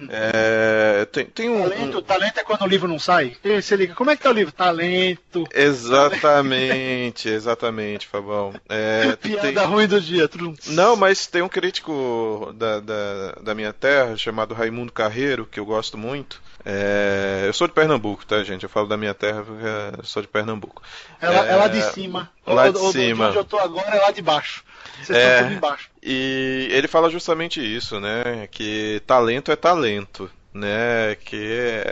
É, 0.09 1.05
tem, 1.11 1.25
tem 1.25 1.49
um, 1.49 1.69
talento, 1.69 1.97
um... 1.97 2.01
talento 2.01 2.39
é 2.39 2.43
quando 2.43 2.61
o 2.61 2.67
livro 2.67 2.87
não 2.87 2.97
sai. 2.97 3.35
Você 3.43 3.75
liga, 3.75 3.93
como 3.93 4.09
é 4.09 4.15
que 4.15 4.23
tá 4.23 4.29
o 4.29 4.33
livro? 4.33 4.53
Talento. 4.53 5.43
Exatamente, 5.53 7.27
exatamente, 7.27 8.07
Fabão. 8.07 8.53
É, 8.69 9.15
Piada 9.21 9.51
tem... 9.51 9.65
ruim 9.65 9.87
do 9.87 9.99
dia. 9.99 10.29
Não, 10.67 10.95
mas 10.95 11.27
tem 11.27 11.41
um 11.41 11.49
crítico 11.49 12.53
da, 12.55 12.79
da, 12.79 13.31
da 13.41 13.55
minha 13.55 13.73
terra 13.73 14.15
chamado 14.15 14.53
Raimundo 14.53 14.93
Carreiro, 14.93 15.45
que 15.45 15.59
eu 15.59 15.65
gosto 15.65 15.97
muito. 15.97 16.41
É, 16.65 17.43
eu 17.47 17.53
sou 17.53 17.67
de 17.67 17.73
Pernambuco, 17.73 18.25
tá, 18.25 18.43
gente? 18.43 18.63
Eu 18.63 18.69
falo 18.69 18.88
da 18.88 18.97
minha 18.97 19.13
terra 19.13 19.43
porque 19.43 19.99
eu 19.99 20.03
sou 20.03 20.21
de 20.21 20.27
Pernambuco. 20.27 20.81
É, 21.19 21.29
lá, 21.29 21.45
é, 21.45 21.49
é 21.51 21.55
lá 21.55 21.67
de 21.67 21.81
cima. 21.81 22.29
Lá 22.45 22.69
de 22.69 22.77
o, 22.77 22.91
cima. 22.91 23.29
onde 23.29 23.38
eu 23.38 23.45
tô 23.45 23.57
agora 23.57 23.95
é 23.95 23.99
lá 23.99 24.11
de 24.11 24.21
baixo. 24.21 24.63
Vocês 25.01 25.17
é, 25.17 25.33
estão 25.33 25.43
tudo 25.47 25.57
embaixo. 25.57 25.89
E 26.03 26.67
ele 26.71 26.88
fala 26.88 27.09
justamente 27.09 27.59
isso, 27.59 27.99
né? 27.99 28.47
Que 28.51 29.01
talento 29.05 29.51
é 29.51 29.55
talento 29.55 30.29
né? 30.53 31.15
Que 31.15 31.83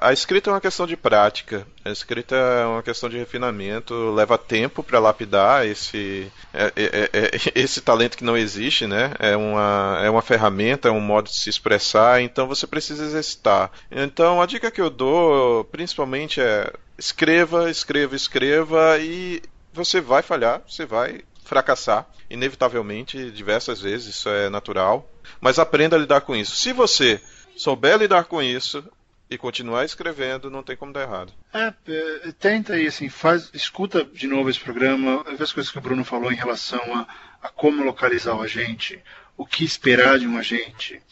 a 0.00 0.12
escrita 0.12 0.50
é 0.50 0.52
uma 0.52 0.60
questão 0.60 0.86
de 0.86 0.96
prática, 0.96 1.66
a 1.84 1.90
escrita 1.90 2.34
é 2.34 2.66
uma 2.66 2.82
questão 2.82 3.08
de 3.08 3.16
refinamento, 3.16 4.10
leva 4.10 4.36
tempo 4.36 4.82
para 4.82 4.98
lapidar 4.98 5.66
esse 5.66 6.30
é, 6.52 6.72
é, 6.76 6.84
é, 6.84 7.10
é 7.12 7.30
esse 7.54 7.80
talento 7.80 8.16
que 8.16 8.24
não 8.24 8.36
existe, 8.36 8.86
né? 8.86 9.12
É 9.18 9.36
uma 9.36 10.00
é 10.02 10.10
uma 10.10 10.22
ferramenta, 10.22 10.88
é 10.88 10.92
um 10.92 11.00
modo 11.00 11.26
de 11.26 11.36
se 11.36 11.48
expressar, 11.48 12.20
então 12.20 12.46
você 12.48 12.66
precisa 12.66 13.04
exercitar. 13.04 13.70
Então 13.90 14.42
a 14.42 14.46
dica 14.46 14.70
que 14.70 14.80
eu 14.80 14.90
dou, 14.90 15.64
principalmente 15.64 16.40
é 16.40 16.72
escreva, 16.98 17.70
escreva, 17.70 18.16
escreva 18.16 18.98
e 18.98 19.40
você 19.72 20.00
vai 20.00 20.22
falhar, 20.22 20.60
você 20.66 20.84
vai 20.84 21.20
fracassar, 21.44 22.06
inevitavelmente, 22.28 23.30
diversas 23.30 23.80
vezes, 23.80 24.16
isso 24.16 24.28
é 24.28 24.50
natural, 24.50 25.08
mas 25.40 25.58
aprenda 25.58 25.96
a 25.96 25.98
lidar 25.98 26.20
com 26.20 26.36
isso. 26.36 26.56
Se 26.56 26.72
você 26.72 27.20
souber 27.58 27.98
lidar 27.98 28.24
com 28.24 28.42
isso 28.42 28.84
e 29.28 29.36
continuar 29.36 29.84
escrevendo, 29.84 30.50
não 30.50 30.62
tem 30.62 30.76
como 30.76 30.92
dar 30.92 31.02
errado. 31.02 31.32
É, 31.52 31.74
é, 31.86 32.32
tenta 32.38 32.74
aí, 32.74 32.86
assim, 32.86 33.08
faz, 33.08 33.50
escuta 33.52 34.04
de 34.04 34.26
novo 34.26 34.48
esse 34.48 34.60
programa, 34.60 35.22
vê 35.36 35.42
as 35.42 35.52
coisas 35.52 35.70
que 35.70 35.78
o 35.78 35.82
Bruno 35.82 36.04
falou 36.04 36.32
em 36.32 36.36
relação 36.36 36.80
a, 36.94 37.06
a 37.42 37.48
como 37.50 37.84
localizar 37.84 38.34
o 38.34 38.42
agente, 38.42 39.02
o 39.36 39.44
que 39.44 39.64
esperar 39.64 40.18
de 40.18 40.26
um 40.26 40.38
agente. 40.38 41.02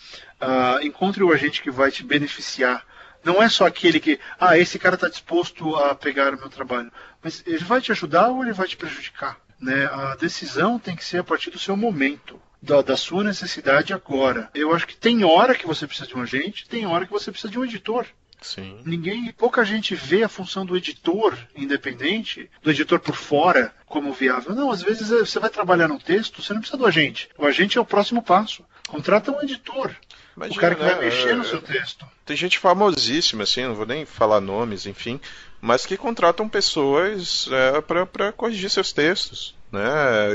Uh, 0.40 0.82
encontre 0.82 1.22
o 1.22 1.32
agente 1.32 1.62
que 1.62 1.70
vai 1.70 1.90
te 1.90 2.02
beneficiar. 2.02 2.84
Não 3.22 3.42
é 3.42 3.48
só 3.48 3.66
aquele 3.66 3.98
que, 3.98 4.20
ah, 4.38 4.56
esse 4.56 4.78
cara 4.78 4.94
está 4.94 5.08
disposto 5.08 5.74
a 5.76 5.94
pegar 5.94 6.32
o 6.32 6.38
meu 6.38 6.48
trabalho. 6.48 6.92
Mas 7.22 7.42
ele 7.46 7.64
vai 7.64 7.80
te 7.80 7.90
ajudar 7.92 8.28
ou 8.28 8.42
ele 8.42 8.52
vai 8.52 8.68
te 8.68 8.76
prejudicar? 8.76 9.38
Né? 9.60 9.86
A 9.86 10.14
decisão 10.14 10.78
tem 10.78 10.94
que 10.94 11.04
ser 11.04 11.18
a 11.18 11.24
partir 11.24 11.50
do 11.50 11.58
seu 11.58 11.76
momento 11.76 12.40
da, 12.60 12.82
da, 12.82 12.96
sua 12.96 13.22
necessidade 13.22 13.92
agora. 13.92 14.50
Eu 14.54 14.74
acho 14.74 14.86
que 14.86 14.96
tem 14.96 15.24
hora 15.24 15.54
que 15.54 15.66
você 15.66 15.86
precisa 15.86 16.08
de 16.08 16.16
um 16.16 16.22
agente, 16.22 16.68
tem 16.68 16.86
hora 16.86 17.06
que 17.06 17.12
você 17.12 17.30
precisa 17.30 17.50
de 17.50 17.58
um 17.58 17.64
editor. 17.64 18.06
Sim. 18.40 18.78
Ninguém, 18.84 19.32
pouca 19.32 19.64
gente 19.64 19.94
vê 19.94 20.22
a 20.22 20.28
função 20.28 20.64
do 20.64 20.76
editor 20.76 21.36
independente, 21.54 22.50
do 22.62 22.70
editor 22.70 23.00
por 23.00 23.16
fora, 23.16 23.74
como 23.86 24.12
viável. 24.12 24.54
Não, 24.54 24.70
às 24.70 24.82
vezes 24.82 25.10
é, 25.10 25.18
você 25.18 25.38
vai 25.38 25.50
trabalhar 25.50 25.88
no 25.88 25.98
texto, 25.98 26.42
você 26.42 26.52
não 26.52 26.60
precisa 26.60 26.78
do 26.78 26.86
agente. 26.86 27.28
O 27.38 27.46
agente 27.46 27.78
é 27.78 27.80
o 27.80 27.84
próximo 27.84 28.22
passo. 28.22 28.64
Contrata 28.86 29.32
um 29.32 29.42
editor. 29.42 29.90
Imagina, 30.36 30.56
o 30.56 30.60
cara 30.60 30.74
que 30.74 30.82
né? 30.82 30.94
vai 30.94 31.04
mexer 31.06 31.34
no 31.34 31.44
seu 31.44 31.62
texto. 31.62 32.06
Tem 32.24 32.36
gente 32.36 32.58
famosíssima, 32.58 33.44
assim, 33.44 33.64
não 33.64 33.74
vou 33.74 33.86
nem 33.86 34.04
falar 34.04 34.40
nomes, 34.40 34.86
enfim, 34.86 35.18
mas 35.60 35.86
que 35.86 35.96
contratam 35.96 36.48
pessoas 36.48 37.48
é, 37.50 37.80
para 37.80 38.32
corrigir 38.32 38.68
seus 38.68 38.92
textos. 38.92 39.55
Né? 39.70 39.82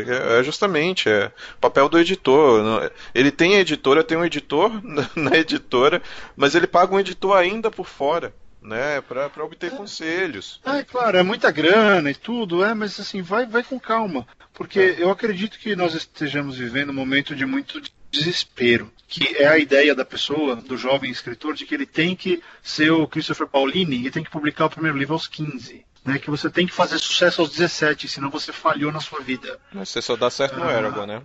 É, 0.08 0.40
é 0.40 0.44
justamente 0.44 1.10
é 1.10 1.32
o 1.58 1.60
papel 1.60 1.88
do 1.90 2.00
editor. 2.00 2.92
Ele 3.14 3.32
tem 3.32 3.56
a 3.56 3.62
editora, 3.62 4.04
tem 4.04 4.18
um 4.18 4.26
editor 4.26 4.72
na 5.16 5.36
editora, 5.38 6.02
mas 6.36 6.56
ele 6.56 6.68
paga 6.68 6.94
um 6.94 7.00
editor 7.00 7.36
ainda 7.36 7.72
por 7.72 7.88
fora 7.88 8.34
né, 8.62 9.02
para 9.02 9.44
obter 9.44 9.74
é. 9.74 9.76
conselhos. 9.76 10.62
É, 10.64 10.84
claro, 10.84 11.18
é 11.18 11.24
muita 11.24 11.52
grana 11.52 12.12
e 12.12 12.16
tudo, 12.16 12.64
é, 12.64 12.74
mas 12.74 13.00
assim, 13.00 13.22
vai, 13.22 13.46
vai 13.46 13.64
com 13.64 13.80
calma, 13.80 14.28
porque 14.54 14.80
é. 14.80 15.04
eu 15.04 15.10
acredito 15.10 15.58
que 15.58 15.76
nós 15.76 15.96
estejamos 15.96 16.58
vivendo 16.58 16.92
um 16.92 16.94
momento 16.94 17.36
de 17.36 17.46
muito 17.46 17.82
desespero, 18.12 18.92
que 19.08 19.36
é 19.38 19.48
a 19.48 19.58
ideia 19.58 19.96
da 19.96 20.06
pessoa, 20.06 20.56
do 20.56 20.78
jovem 20.78 21.10
escritor, 21.10 21.54
de 21.54 21.66
que 21.66 21.74
ele 21.74 21.86
tem 21.86 22.16
que 22.16 22.42
ser 22.62 22.92
o 22.92 23.08
Christopher 23.08 23.48
Paulini 23.48 24.06
e 24.06 24.12
tem 24.12 24.24
que 24.24 24.30
publicar 24.30 24.66
o 24.66 24.70
primeiro 24.70 24.98
livro 24.98 25.14
aos 25.14 25.28
15. 25.28 25.86
Né, 26.04 26.18
que 26.18 26.32
você 26.32 26.50
tem 26.50 26.66
que 26.66 26.74
fazer 26.74 26.98
sucesso 26.98 27.42
aos 27.42 27.52
17, 27.52 28.08
senão 28.08 28.32
você 28.32 28.52
falhou 28.52 28.92
na 28.92 29.00
sua 29.00 29.22
vida. 29.22 29.60
Mas 29.72 29.90
você 29.90 30.02
só 30.02 30.16
dá 30.16 30.32
certo 30.32 30.58
no 30.58 30.68
ah, 30.68 30.74
Eragon, 30.74 31.06
né? 31.06 31.22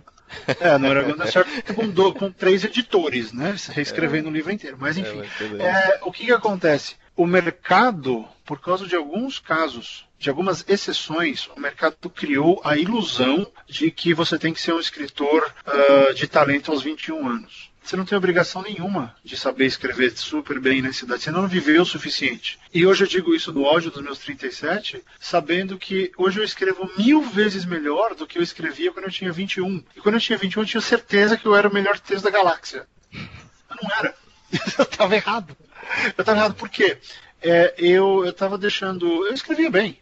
É, 0.59 0.77
no 0.77 0.87
Eragon 0.87 1.15
dá 1.15 1.25
certo 1.25 1.73
com, 1.73 1.87
do, 1.89 2.13
com 2.13 2.31
três 2.31 2.63
editores, 2.63 3.33
né? 3.33 3.55
Reescrevendo 3.69 4.27
é. 4.27 4.31
o 4.31 4.33
livro 4.33 4.51
inteiro. 4.51 4.77
Mas 4.79 4.97
enfim, 4.97 5.23
é, 5.59 5.63
é, 5.63 5.99
o 6.03 6.11
que, 6.11 6.25
que 6.25 6.31
acontece? 6.31 6.95
O 7.15 7.25
mercado, 7.25 8.23
por 8.45 8.61
causa 8.61 8.85
de 8.85 8.95
alguns 8.95 9.39
casos 9.39 10.07
de 10.19 10.29
algumas 10.29 10.65
exceções, 10.67 11.47
o 11.55 11.59
mercado 11.59 12.09
criou 12.09 12.59
a 12.63 12.75
ilusão 12.75 13.47
de 13.67 13.91
que 13.91 14.13
você 14.13 14.37
tem 14.37 14.53
que 14.53 14.61
ser 14.61 14.73
um 14.73 14.79
escritor 14.79 15.53
uh, 15.65 16.13
de 16.13 16.27
talento 16.27 16.71
aos 16.71 16.81
21 16.81 17.27
anos. 17.27 17.71
Você 17.87 17.95
não 17.95 18.03
tem 18.03 18.17
obrigação 18.17 18.61
nenhuma 18.61 19.15
de 19.23 19.37
saber 19.37 19.65
escrever 19.65 20.11
super 20.17 20.59
bem 20.59 20.81
na 20.81 20.91
cidade. 20.91 21.23
Você 21.23 21.31
não 21.31 21.47
viveu 21.47 21.83
o 21.83 21.85
suficiente. 21.85 22.59
E 22.73 22.85
hoje 22.85 23.05
eu 23.05 23.07
digo 23.07 23.33
isso 23.33 23.53
no 23.53 23.65
áudio 23.65 23.89
dos 23.89 24.03
meus 24.03 24.19
37, 24.19 25.01
sabendo 25.17 25.77
que 25.77 26.11
hoje 26.17 26.37
eu 26.37 26.43
escrevo 26.43 26.91
mil 26.97 27.21
vezes 27.21 27.63
melhor 27.63 28.13
do 28.13 28.27
que 28.27 28.37
eu 28.37 28.43
escrevia 28.43 28.91
quando 28.91 29.05
eu 29.05 29.11
tinha 29.11 29.31
21. 29.31 29.81
E 29.95 30.01
quando 30.01 30.15
eu 30.15 30.19
tinha 30.19 30.37
21, 30.37 30.63
eu 30.63 30.67
tinha 30.67 30.81
certeza 30.81 31.37
que 31.37 31.45
eu 31.45 31.55
era 31.55 31.69
o 31.69 31.73
melhor 31.73 31.97
texto 31.97 32.25
da 32.25 32.29
galáxia. 32.29 32.85
Eu 33.13 33.77
não 33.81 33.97
era. 33.97 34.13
Eu 34.77 34.83
estava 34.83 35.15
errado. 35.15 35.55
Eu 36.03 36.09
estava 36.21 36.39
errado 36.39 36.55
por 36.55 36.67
quê? 36.67 36.97
É, 37.41 37.73
eu 37.77 38.25
estava 38.25 38.57
deixando. 38.57 39.25
Eu 39.25 39.33
escrevia 39.33 39.69
bem. 39.69 39.97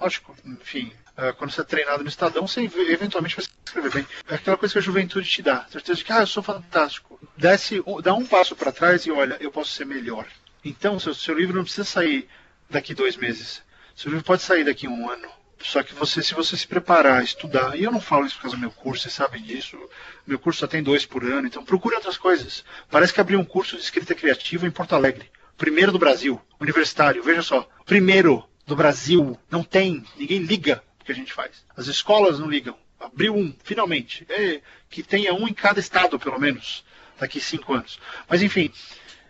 Lógico, 0.00 0.34
enfim, 0.44 0.92
uh, 1.16 1.34
quando 1.36 1.52
você 1.52 1.60
é 1.60 1.64
treinado 1.64 2.02
no 2.02 2.08
Estadão, 2.08 2.46
você 2.46 2.62
eventualmente 2.62 3.36
vai 3.36 3.44
escrever 3.68 3.90
bem. 3.92 4.06
É 4.28 4.34
aquela 4.34 4.56
coisa 4.56 4.72
que 4.72 4.78
a 4.78 4.82
juventude 4.82 5.28
te 5.28 5.42
dá. 5.42 5.66
Certeza 5.70 5.98
de 5.98 6.04
que, 6.04 6.12
ah, 6.12 6.20
eu 6.20 6.26
sou 6.26 6.42
fantástico. 6.42 7.18
Desce, 7.36 7.82
dá 8.02 8.14
um 8.14 8.26
passo 8.26 8.56
para 8.56 8.72
trás 8.72 9.06
e 9.06 9.10
olha, 9.10 9.36
eu 9.40 9.50
posso 9.50 9.72
ser 9.72 9.86
melhor. 9.86 10.26
Então, 10.64 10.98
seu, 10.98 11.14
seu 11.14 11.34
livro 11.38 11.56
não 11.56 11.62
precisa 11.62 11.84
sair 11.84 12.28
daqui 12.68 12.94
dois 12.94 13.16
meses. 13.16 13.62
Seu 13.94 14.10
livro 14.10 14.24
pode 14.24 14.42
sair 14.42 14.64
daqui 14.64 14.86
um 14.86 15.08
ano. 15.08 15.28
Só 15.60 15.82
que 15.82 15.94
você, 15.94 16.22
se 16.22 16.34
você 16.34 16.56
se 16.56 16.66
preparar, 16.66 17.22
estudar, 17.22 17.76
e 17.76 17.82
eu 17.82 17.90
não 17.90 18.00
falo 18.00 18.26
isso 18.26 18.36
por 18.36 18.42
causa 18.42 18.56
do 18.56 18.60
meu 18.60 18.70
curso, 18.70 19.02
vocês 19.02 19.14
sabem 19.14 19.42
disso. 19.42 19.76
Meu 20.26 20.38
curso 20.38 20.60
só 20.60 20.66
tem 20.66 20.82
dois 20.82 21.04
por 21.04 21.24
ano, 21.24 21.48
então 21.48 21.64
procure 21.64 21.96
outras 21.96 22.16
coisas. 22.16 22.64
Parece 22.88 23.12
que 23.12 23.20
abriu 23.20 23.40
um 23.40 23.44
curso 23.44 23.76
de 23.76 23.82
escrita 23.82 24.14
criativa 24.14 24.66
em 24.66 24.70
Porto 24.70 24.94
Alegre. 24.94 25.30
Primeiro 25.56 25.90
do 25.90 25.98
Brasil, 25.98 26.40
universitário, 26.60 27.22
veja 27.24 27.42
só. 27.42 27.68
Primeiro 27.84 28.48
do 28.64 28.76
Brasil. 28.76 29.36
Não 29.50 29.64
tem, 29.64 30.04
ninguém 30.16 30.38
liga 30.38 30.82
o 31.00 31.04
que 31.04 31.10
a 31.10 31.14
gente 31.14 31.32
faz. 31.32 31.64
As 31.76 31.88
escolas 31.88 32.38
não 32.38 32.48
ligam. 32.48 32.76
Abriu 32.98 33.34
um, 33.34 33.54
finalmente. 33.62 34.26
É, 34.28 34.60
que 34.90 35.02
tenha 35.02 35.34
um 35.34 35.46
em 35.46 35.54
cada 35.54 35.80
estado, 35.80 36.18
pelo 36.18 36.38
menos, 36.38 36.84
daqui 37.18 37.40
cinco 37.40 37.74
anos. 37.74 37.98
Mas 38.28 38.42
enfim, 38.42 38.72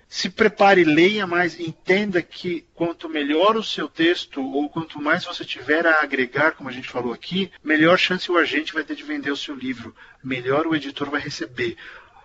se 0.08 0.30
prepare, 0.30 0.84
leia 0.84 1.26
mais, 1.26 1.60
entenda 1.60 2.22
que 2.22 2.64
quanto 2.74 3.08
melhor 3.08 3.56
o 3.56 3.62
seu 3.62 3.88
texto, 3.88 4.42
ou 4.42 4.68
quanto 4.70 5.00
mais 5.00 5.24
você 5.24 5.44
tiver 5.44 5.86
a 5.86 6.00
agregar, 6.00 6.52
como 6.52 6.68
a 6.68 6.72
gente 6.72 6.88
falou 6.88 7.12
aqui, 7.12 7.50
melhor 7.62 7.98
chance 7.98 8.30
o 8.30 8.38
agente 8.38 8.72
vai 8.72 8.84
ter 8.84 8.96
de 8.96 9.02
vender 9.02 9.30
o 9.30 9.36
seu 9.36 9.54
livro, 9.54 9.94
melhor 10.24 10.66
o 10.66 10.74
editor 10.74 11.10
vai 11.10 11.20
receber. 11.20 11.76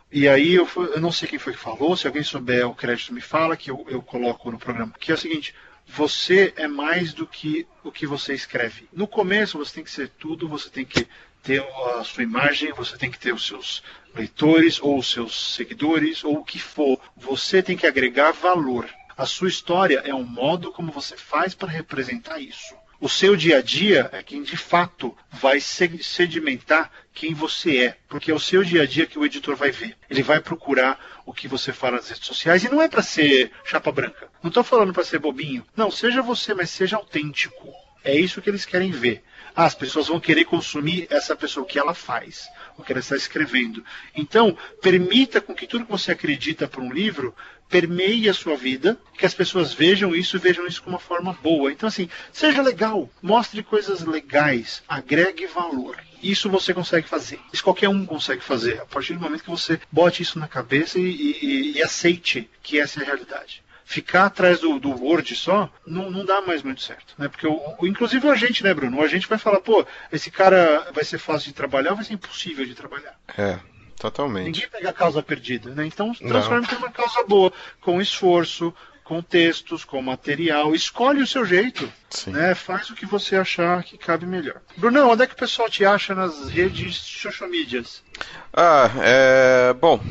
E 0.09 0.29
aí 0.29 0.53
eu, 0.53 0.69
eu 0.75 1.01
não 1.01 1.11
sei 1.11 1.27
quem 1.27 1.39
foi 1.39 1.53
que 1.53 1.59
falou, 1.59 1.97
se 1.97 2.07
alguém 2.07 2.23
souber 2.23 2.65
o 2.67 2.75
crédito 2.75 3.13
me 3.13 3.21
fala, 3.21 3.57
que 3.57 3.69
eu, 3.69 3.85
eu 3.89 4.01
coloco 4.01 4.49
no 4.49 4.59
programa, 4.59 4.93
que 4.97 5.11
é 5.11 5.15
o 5.15 5.17
seguinte, 5.17 5.53
você 5.85 6.53
é 6.55 6.67
mais 6.67 7.13
do 7.13 7.27
que 7.27 7.67
o 7.83 7.91
que 7.91 8.07
você 8.07 8.33
escreve. 8.33 8.87
No 8.93 9.07
começo 9.07 9.57
você 9.57 9.73
tem 9.73 9.83
que 9.83 9.91
ser 9.91 10.07
tudo, 10.07 10.47
você 10.47 10.69
tem 10.69 10.85
que 10.85 11.05
ter 11.43 11.61
a 11.97 12.03
sua 12.03 12.23
imagem, 12.23 12.71
você 12.71 12.97
tem 12.97 13.11
que 13.11 13.19
ter 13.19 13.33
os 13.33 13.45
seus 13.45 13.83
leitores 14.15 14.79
ou 14.81 14.97
os 14.97 15.11
seus 15.11 15.53
seguidores 15.55 16.23
ou 16.23 16.37
o 16.37 16.43
que 16.43 16.57
for. 16.57 16.99
Você 17.17 17.61
tem 17.61 17.75
que 17.75 17.85
agregar 17.85 18.31
valor. 18.31 18.89
A 19.15 19.25
sua 19.25 19.49
história 19.49 20.01
é 20.05 20.15
um 20.15 20.23
modo 20.23 20.71
como 20.71 20.91
você 20.91 21.17
faz 21.17 21.53
para 21.53 21.69
representar 21.69 22.39
isso. 22.39 22.73
O 22.99 23.09
seu 23.09 23.35
dia 23.35 23.57
a 23.57 23.61
dia 23.61 24.09
é 24.13 24.23
quem 24.23 24.41
de 24.41 24.55
fato 24.55 25.15
vai 25.29 25.59
sedimentar 25.59 26.89
quem 27.13 27.33
você 27.33 27.77
é, 27.79 27.97
porque 28.07 28.31
é 28.31 28.33
o 28.33 28.39
seu 28.39 28.63
dia 28.63 28.83
a 28.83 28.85
dia 28.85 29.05
que 29.05 29.19
o 29.19 29.25
editor 29.25 29.57
vai 29.57 29.71
ver. 29.71 29.97
Ele 30.09 30.23
vai 30.23 30.39
procurar 30.39 30.97
o 31.25 31.33
que 31.33 31.47
você 31.47 31.73
fala 31.73 31.97
nas 31.97 32.07
redes 32.07 32.25
sociais 32.25 32.63
e 32.63 32.69
não 32.69 32.81
é 32.81 32.87
para 32.87 33.01
ser 33.01 33.51
chapa 33.65 33.91
branca. 33.91 34.29
Não 34.41 34.47
estou 34.47 34.63
falando 34.63 34.93
para 34.93 35.03
ser 35.03 35.19
bobinho. 35.19 35.65
Não, 35.75 35.91
seja 35.91 36.21
você, 36.21 36.53
mas 36.53 36.69
seja 36.69 36.95
autêntico. 36.95 37.73
É 38.05 38.15
isso 38.15 38.41
que 38.41 38.49
eles 38.49 38.65
querem 38.65 38.91
ver. 38.91 39.21
As 39.55 39.75
pessoas 39.75 40.07
vão 40.07 40.19
querer 40.19 40.45
consumir 40.45 41.07
essa 41.09 41.35
pessoa, 41.35 41.63
o 41.63 41.67
que 41.67 41.77
ela 41.77 41.93
faz, 41.93 42.49
o 42.77 42.83
que 42.83 42.91
ela 42.91 42.99
está 42.99 43.15
escrevendo. 43.15 43.83
Então, 44.15 44.57
permita 44.81 45.39
com 45.39 45.53
que 45.53 45.67
tudo 45.67 45.85
que 45.85 45.91
você 45.91 46.11
acredita 46.11 46.67
para 46.67 46.81
um 46.81 46.91
livro 46.91 47.35
permeie 47.69 48.29
a 48.29 48.33
sua 48.33 48.55
vida, 48.55 48.99
que 49.17 49.25
as 49.25 49.33
pessoas 49.33 49.73
vejam 49.73 50.15
isso 50.15 50.35
e 50.35 50.39
vejam 50.39 50.67
isso 50.67 50.81
como 50.83 50.95
uma 50.95 50.99
forma 50.99 51.33
boa. 51.41 51.71
Então, 51.71 51.87
assim, 51.87 52.09
seja 52.31 52.61
legal, 52.61 53.09
mostre 53.21 53.63
coisas 53.63 54.01
legais, 54.01 54.83
agregue 54.87 55.47
valor. 55.47 55.97
Isso 56.21 56.49
você 56.49 56.73
consegue 56.73 57.07
fazer. 57.07 57.39
Isso 57.51 57.63
qualquer 57.63 57.89
um 57.89 58.05
consegue 58.05 58.43
fazer. 58.43 58.79
A 58.81 58.85
partir 58.85 59.13
do 59.13 59.19
momento 59.19 59.43
que 59.43 59.49
você 59.49 59.79
bote 59.91 60.21
isso 60.23 60.39
na 60.39 60.47
cabeça 60.47 60.99
e, 60.99 61.03
e, 61.03 61.77
e 61.77 61.83
aceite 61.83 62.49
que 62.61 62.79
essa 62.79 62.99
é 62.99 63.03
a 63.03 63.05
realidade 63.07 63.63
ficar 63.93 64.25
atrás 64.25 64.59
do, 64.59 64.79
do 64.79 64.89
Word 64.89 65.35
só 65.35 65.69
não, 65.85 66.09
não 66.09 66.25
dá 66.25 66.41
mais 66.41 66.63
muito 66.63 66.81
certo. 66.81 67.13
Né? 67.17 67.27
Porque, 67.27 67.45
o, 67.45 67.59
o, 67.79 67.87
inclusive, 67.87 68.25
o 68.25 68.31
agente, 68.31 68.63
né, 68.63 68.73
Bruno? 68.73 68.97
O 68.97 69.03
agente 69.03 69.27
vai 69.27 69.37
falar, 69.37 69.59
pô, 69.61 69.85
esse 70.11 70.31
cara 70.31 70.91
vai 70.93 71.03
ser 71.03 71.19
fácil 71.19 71.49
de 71.49 71.53
trabalhar 71.53 71.91
ou 71.91 71.95
vai 71.97 72.05
ser 72.05 72.13
impossível 72.13 72.65
de 72.65 72.73
trabalhar? 72.73 73.15
É, 73.37 73.59
Totalmente. 73.97 74.45
Ninguém 74.45 74.67
pega 74.67 74.89
a 74.89 74.93
causa 74.93 75.21
perdida, 75.23 75.69
né? 75.69 75.85
Então 75.85 76.13
transforma 76.13 76.67
em 76.69 76.75
uma 76.75 76.91
causa 76.91 77.23
boa, 77.23 77.53
com 77.79 78.01
esforço, 78.01 78.73
com 79.03 79.21
textos, 79.21 79.85
com 79.85 80.01
material. 80.01 80.75
Escolhe 80.75 81.21
o 81.21 81.27
seu 81.27 81.45
jeito. 81.45 81.89
Sim. 82.09 82.31
Né? 82.31 82.53
Faz 82.53 82.89
o 82.89 82.95
que 82.95 83.05
você 83.05 83.37
achar 83.37 83.81
que 83.83 83.97
cabe 83.97 84.25
melhor. 84.25 84.59
Brunão, 84.75 85.09
onde 85.09 85.23
é 85.23 85.27
que 85.27 85.35
o 85.35 85.37
pessoal 85.37 85.69
te 85.69 85.85
acha 85.85 86.13
nas 86.13 86.49
redes 86.49 86.97
social 86.97 87.49
medias? 87.49 88.03
Ah, 88.51 88.89
é. 89.01 89.73
Bom, 89.73 90.01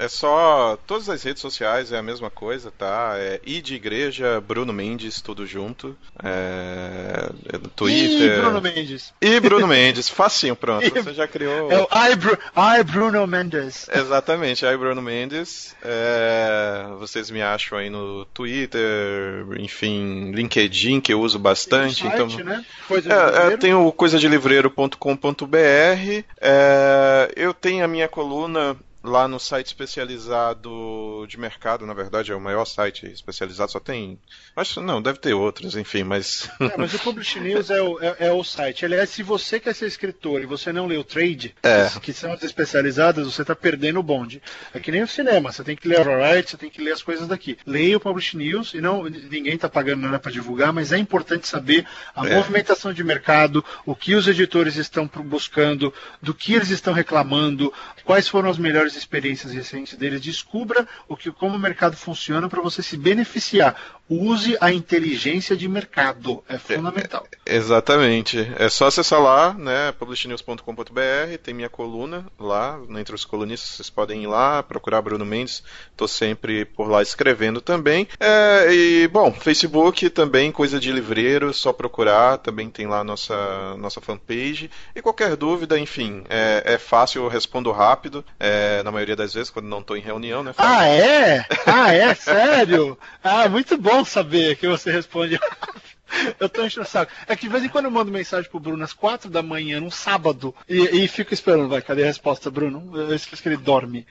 é 0.00 0.08
só. 0.08 0.78
Todas 0.86 1.08
as 1.08 1.22
redes 1.22 1.42
sociais 1.42 1.92
é 1.92 1.98
a 1.98 2.02
mesma 2.02 2.30
coisa, 2.30 2.70
tá? 2.70 3.12
É 3.16 3.40
I 3.44 3.60
de 3.60 3.74
igreja, 3.74 4.40
Bruno 4.40 4.72
Mendes, 4.72 5.20
tudo 5.20 5.46
junto. 5.46 5.94
É, 6.22 7.30
é 7.52 7.58
Twitter. 7.76 8.38
E 8.38 8.40
Bruno 8.40 8.60
Mendes. 8.62 9.12
E 9.20 9.40
Bruno 9.40 9.66
Mendes, 9.66 10.08
facinho, 10.08 10.56
pronto. 10.56 10.88
Você 10.90 11.12
já 11.12 11.28
criou. 11.28 11.70
É 11.70 11.82
o 11.82 11.88
I, 12.10 12.16
Bru... 12.16 12.38
I 12.56 12.82
Bruno 12.82 13.26
Mendes. 13.26 13.88
Exatamente, 13.92 14.64
I 14.64 14.76
Bruno 14.76 15.02
Mendes. 15.02 15.76
É... 15.82 16.86
Vocês 16.98 17.30
me 17.30 17.42
acham 17.42 17.78
aí 17.78 17.90
no 17.90 18.24
Twitter, 18.26 18.80
enfim, 19.58 20.30
LinkedIn, 20.32 21.00
que 21.00 21.12
eu 21.12 21.20
uso 21.20 21.38
bastante. 21.38 22.02
Site, 22.02 22.14
então... 22.14 22.26
né? 22.44 22.64
Coisa 22.88 23.12
é, 23.12 23.52
é, 23.52 23.56
tem 23.56 23.74
o 23.74 23.92
coisadelivreiro.com.br. 23.92 26.24
É... 26.40 27.32
Eu 27.36 27.52
tenho 27.52 27.84
a 27.84 27.88
minha 27.88 28.08
coluna 28.08 28.76
lá 29.02 29.26
no 29.26 29.40
site 29.40 29.66
especializado 29.66 31.26
de 31.26 31.38
mercado, 31.38 31.86
na 31.86 31.94
verdade 31.94 32.32
é 32.32 32.34
o 32.34 32.40
maior 32.40 32.64
site 32.64 33.06
especializado, 33.06 33.72
só 33.72 33.80
tem. 33.80 34.18
Acho 34.54 34.80
não, 34.80 35.00
deve 35.00 35.18
ter 35.18 35.32
outros, 35.32 35.76
enfim, 35.76 36.04
mas. 36.04 36.50
É, 36.60 36.76
mas 36.76 36.92
o 36.94 36.98
Publish 36.98 37.40
News 37.40 37.70
é 37.70 37.80
o, 37.80 37.98
é, 38.00 38.16
é, 38.20 38.32
o 38.32 38.44
site. 38.44 38.84
Aliás, 38.84 39.10
se 39.10 39.22
você 39.22 39.58
quer 39.58 39.74
ser 39.74 39.86
escritor 39.86 40.42
e 40.42 40.46
você 40.46 40.72
não 40.72 40.86
lê 40.86 40.96
o 40.96 41.04
Trade, 41.04 41.54
é. 41.62 41.88
que 42.00 42.12
são 42.12 42.32
as 42.32 42.42
especializadas, 42.42 43.26
você 43.26 43.42
está 43.42 43.56
perdendo 43.56 43.98
o 43.98 44.02
bonde. 44.02 44.42
É 44.74 44.78
que 44.78 44.92
nem 44.92 45.02
o 45.02 45.08
cinema, 45.08 45.50
você 45.50 45.64
tem 45.64 45.74
que 45.74 45.88
ler 45.88 46.00
a 46.00 46.04
Variety, 46.04 46.50
você 46.50 46.56
tem 46.56 46.70
que 46.70 46.82
ler 46.82 46.92
as 46.92 47.02
coisas 47.02 47.26
daqui. 47.26 47.58
Leia 47.66 47.96
o 47.96 48.00
Publish 48.00 48.36
News, 48.36 48.74
e 48.74 48.80
não 48.80 49.04
ninguém 49.04 49.54
está 49.54 49.68
pagando 49.68 50.02
nada 50.02 50.18
para 50.18 50.30
divulgar, 50.30 50.72
mas 50.72 50.92
é 50.92 50.98
importante 50.98 51.48
saber 51.48 51.86
a 52.14 52.26
é. 52.26 52.36
movimentação 52.36 52.92
de 52.92 53.02
mercado, 53.02 53.64
o 53.86 53.96
que 53.96 54.14
os 54.14 54.28
editores 54.28 54.76
estão 54.76 55.08
buscando, 55.24 55.92
do 56.20 56.34
que 56.34 56.54
eles 56.54 56.70
estão 56.70 56.92
reclamando, 56.92 57.72
quais 58.04 58.28
foram 58.28 58.50
as 58.50 58.58
melhores 58.58 58.89
experiências 58.96 59.52
recentes 59.52 59.96
deles, 59.96 60.20
descubra 60.20 60.86
o 61.08 61.16
que, 61.16 61.30
como 61.30 61.56
o 61.56 61.58
mercado 61.58 61.96
funciona 61.96 62.48
para 62.48 62.62
você 62.62 62.82
se 62.82 62.96
beneficiar. 62.96 63.99
Use 64.10 64.56
a 64.60 64.72
inteligência 64.72 65.56
de 65.56 65.68
mercado. 65.68 66.42
É 66.48 66.58
fundamental. 66.58 67.26
É, 67.46 67.56
exatamente. 67.56 68.52
É 68.58 68.68
só 68.68 68.86
acessar 68.86 69.20
lá, 69.20 69.54
né, 69.54 69.92
publishnews.com.br, 69.92 71.38
tem 71.42 71.54
minha 71.54 71.68
coluna 71.68 72.26
lá, 72.38 72.78
entre 72.98 73.14
os 73.14 73.24
colunistas, 73.24 73.70
vocês 73.70 73.90
podem 73.90 74.24
ir 74.24 74.26
lá, 74.26 74.62
procurar 74.62 75.00
Bruno 75.00 75.24
Mendes, 75.24 75.62
estou 75.90 76.08
sempre 76.08 76.64
por 76.64 76.88
lá 76.88 77.02
escrevendo 77.02 77.60
também. 77.60 78.08
É, 78.18 78.72
e, 78.72 79.08
bom, 79.08 79.32
Facebook 79.32 80.10
também, 80.10 80.50
coisa 80.50 80.80
de 80.80 80.90
livreiro, 80.90 81.54
só 81.54 81.72
procurar, 81.72 82.38
também 82.38 82.68
tem 82.68 82.86
lá 82.86 83.00
a 83.00 83.04
nossa, 83.04 83.76
nossa 83.76 84.00
fanpage. 84.00 84.70
E 84.94 85.00
qualquer 85.00 85.36
dúvida, 85.36 85.78
enfim, 85.78 86.24
é, 86.28 86.62
é 86.64 86.78
fácil, 86.78 87.22
eu 87.22 87.28
respondo 87.28 87.70
rápido, 87.70 88.24
é, 88.38 88.82
na 88.82 88.90
maioria 88.90 89.16
das 89.16 89.32
vezes, 89.32 89.50
quando 89.50 89.66
não 89.66 89.80
estou 89.80 89.96
em 89.96 90.00
reunião, 90.00 90.42
né? 90.42 90.54
Ah, 90.58 90.86
é? 90.86 91.44
Ah, 91.66 91.94
é? 91.94 92.14
Sério? 92.14 92.98
Ah, 93.22 93.48
muito 93.48 93.76
bom 93.76 93.99
saber 94.04 94.56
que 94.56 94.68
você 94.68 94.90
responde 94.90 95.38
Eu 96.38 96.48
tô 96.48 96.64
enchendo 96.64 96.86
o 96.86 96.90
saco. 96.90 97.12
É 97.26 97.36
que 97.36 97.42
de 97.42 97.48
vez 97.48 97.64
em 97.64 97.68
quando 97.68 97.84
eu 97.86 97.90
mando 97.90 98.10
mensagem 98.10 98.48
pro 98.50 98.60
Bruno 98.60 98.82
às 98.82 98.92
quatro 98.92 99.30
da 99.30 99.42
manhã, 99.42 99.80
num 99.80 99.90
sábado, 99.90 100.54
e, 100.68 101.04
e 101.04 101.08
fico 101.08 101.32
esperando, 101.32 101.68
vai, 101.68 101.80
cadê 101.80 102.02
a 102.02 102.06
resposta, 102.06 102.50
Bruno? 102.50 102.90
Eu 102.94 103.14
esqueço 103.14 103.42
que 103.42 103.48
ele 103.48 103.56
dorme. 103.56 104.06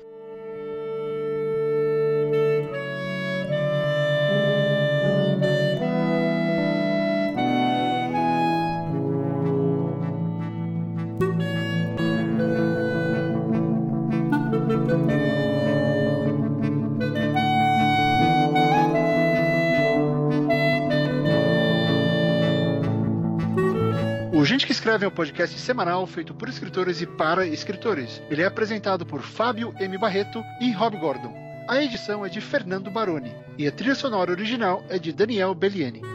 Podcast 25.44 25.60
semanal 25.60 26.06
feito 26.06 26.32
por 26.32 26.48
escritores 26.48 27.02
e 27.02 27.06
para 27.06 27.46
escritores. 27.46 28.22
Ele 28.30 28.40
é 28.40 28.46
apresentado 28.46 29.04
por 29.04 29.20
Fábio 29.20 29.74
M. 29.78 29.98
Barreto 29.98 30.42
e 30.60 30.72
Rob 30.72 30.96
Gordon. 30.96 31.34
A 31.68 31.82
edição 31.82 32.24
é 32.24 32.30
de 32.30 32.40
Fernando 32.40 32.90
Baroni 32.90 33.34
e 33.58 33.66
a 33.66 33.72
trilha 33.72 33.94
sonora 33.94 34.30
original 34.30 34.82
é 34.88 34.98
de 34.98 35.12
Daniel 35.12 35.54
Belliani. 35.54 36.13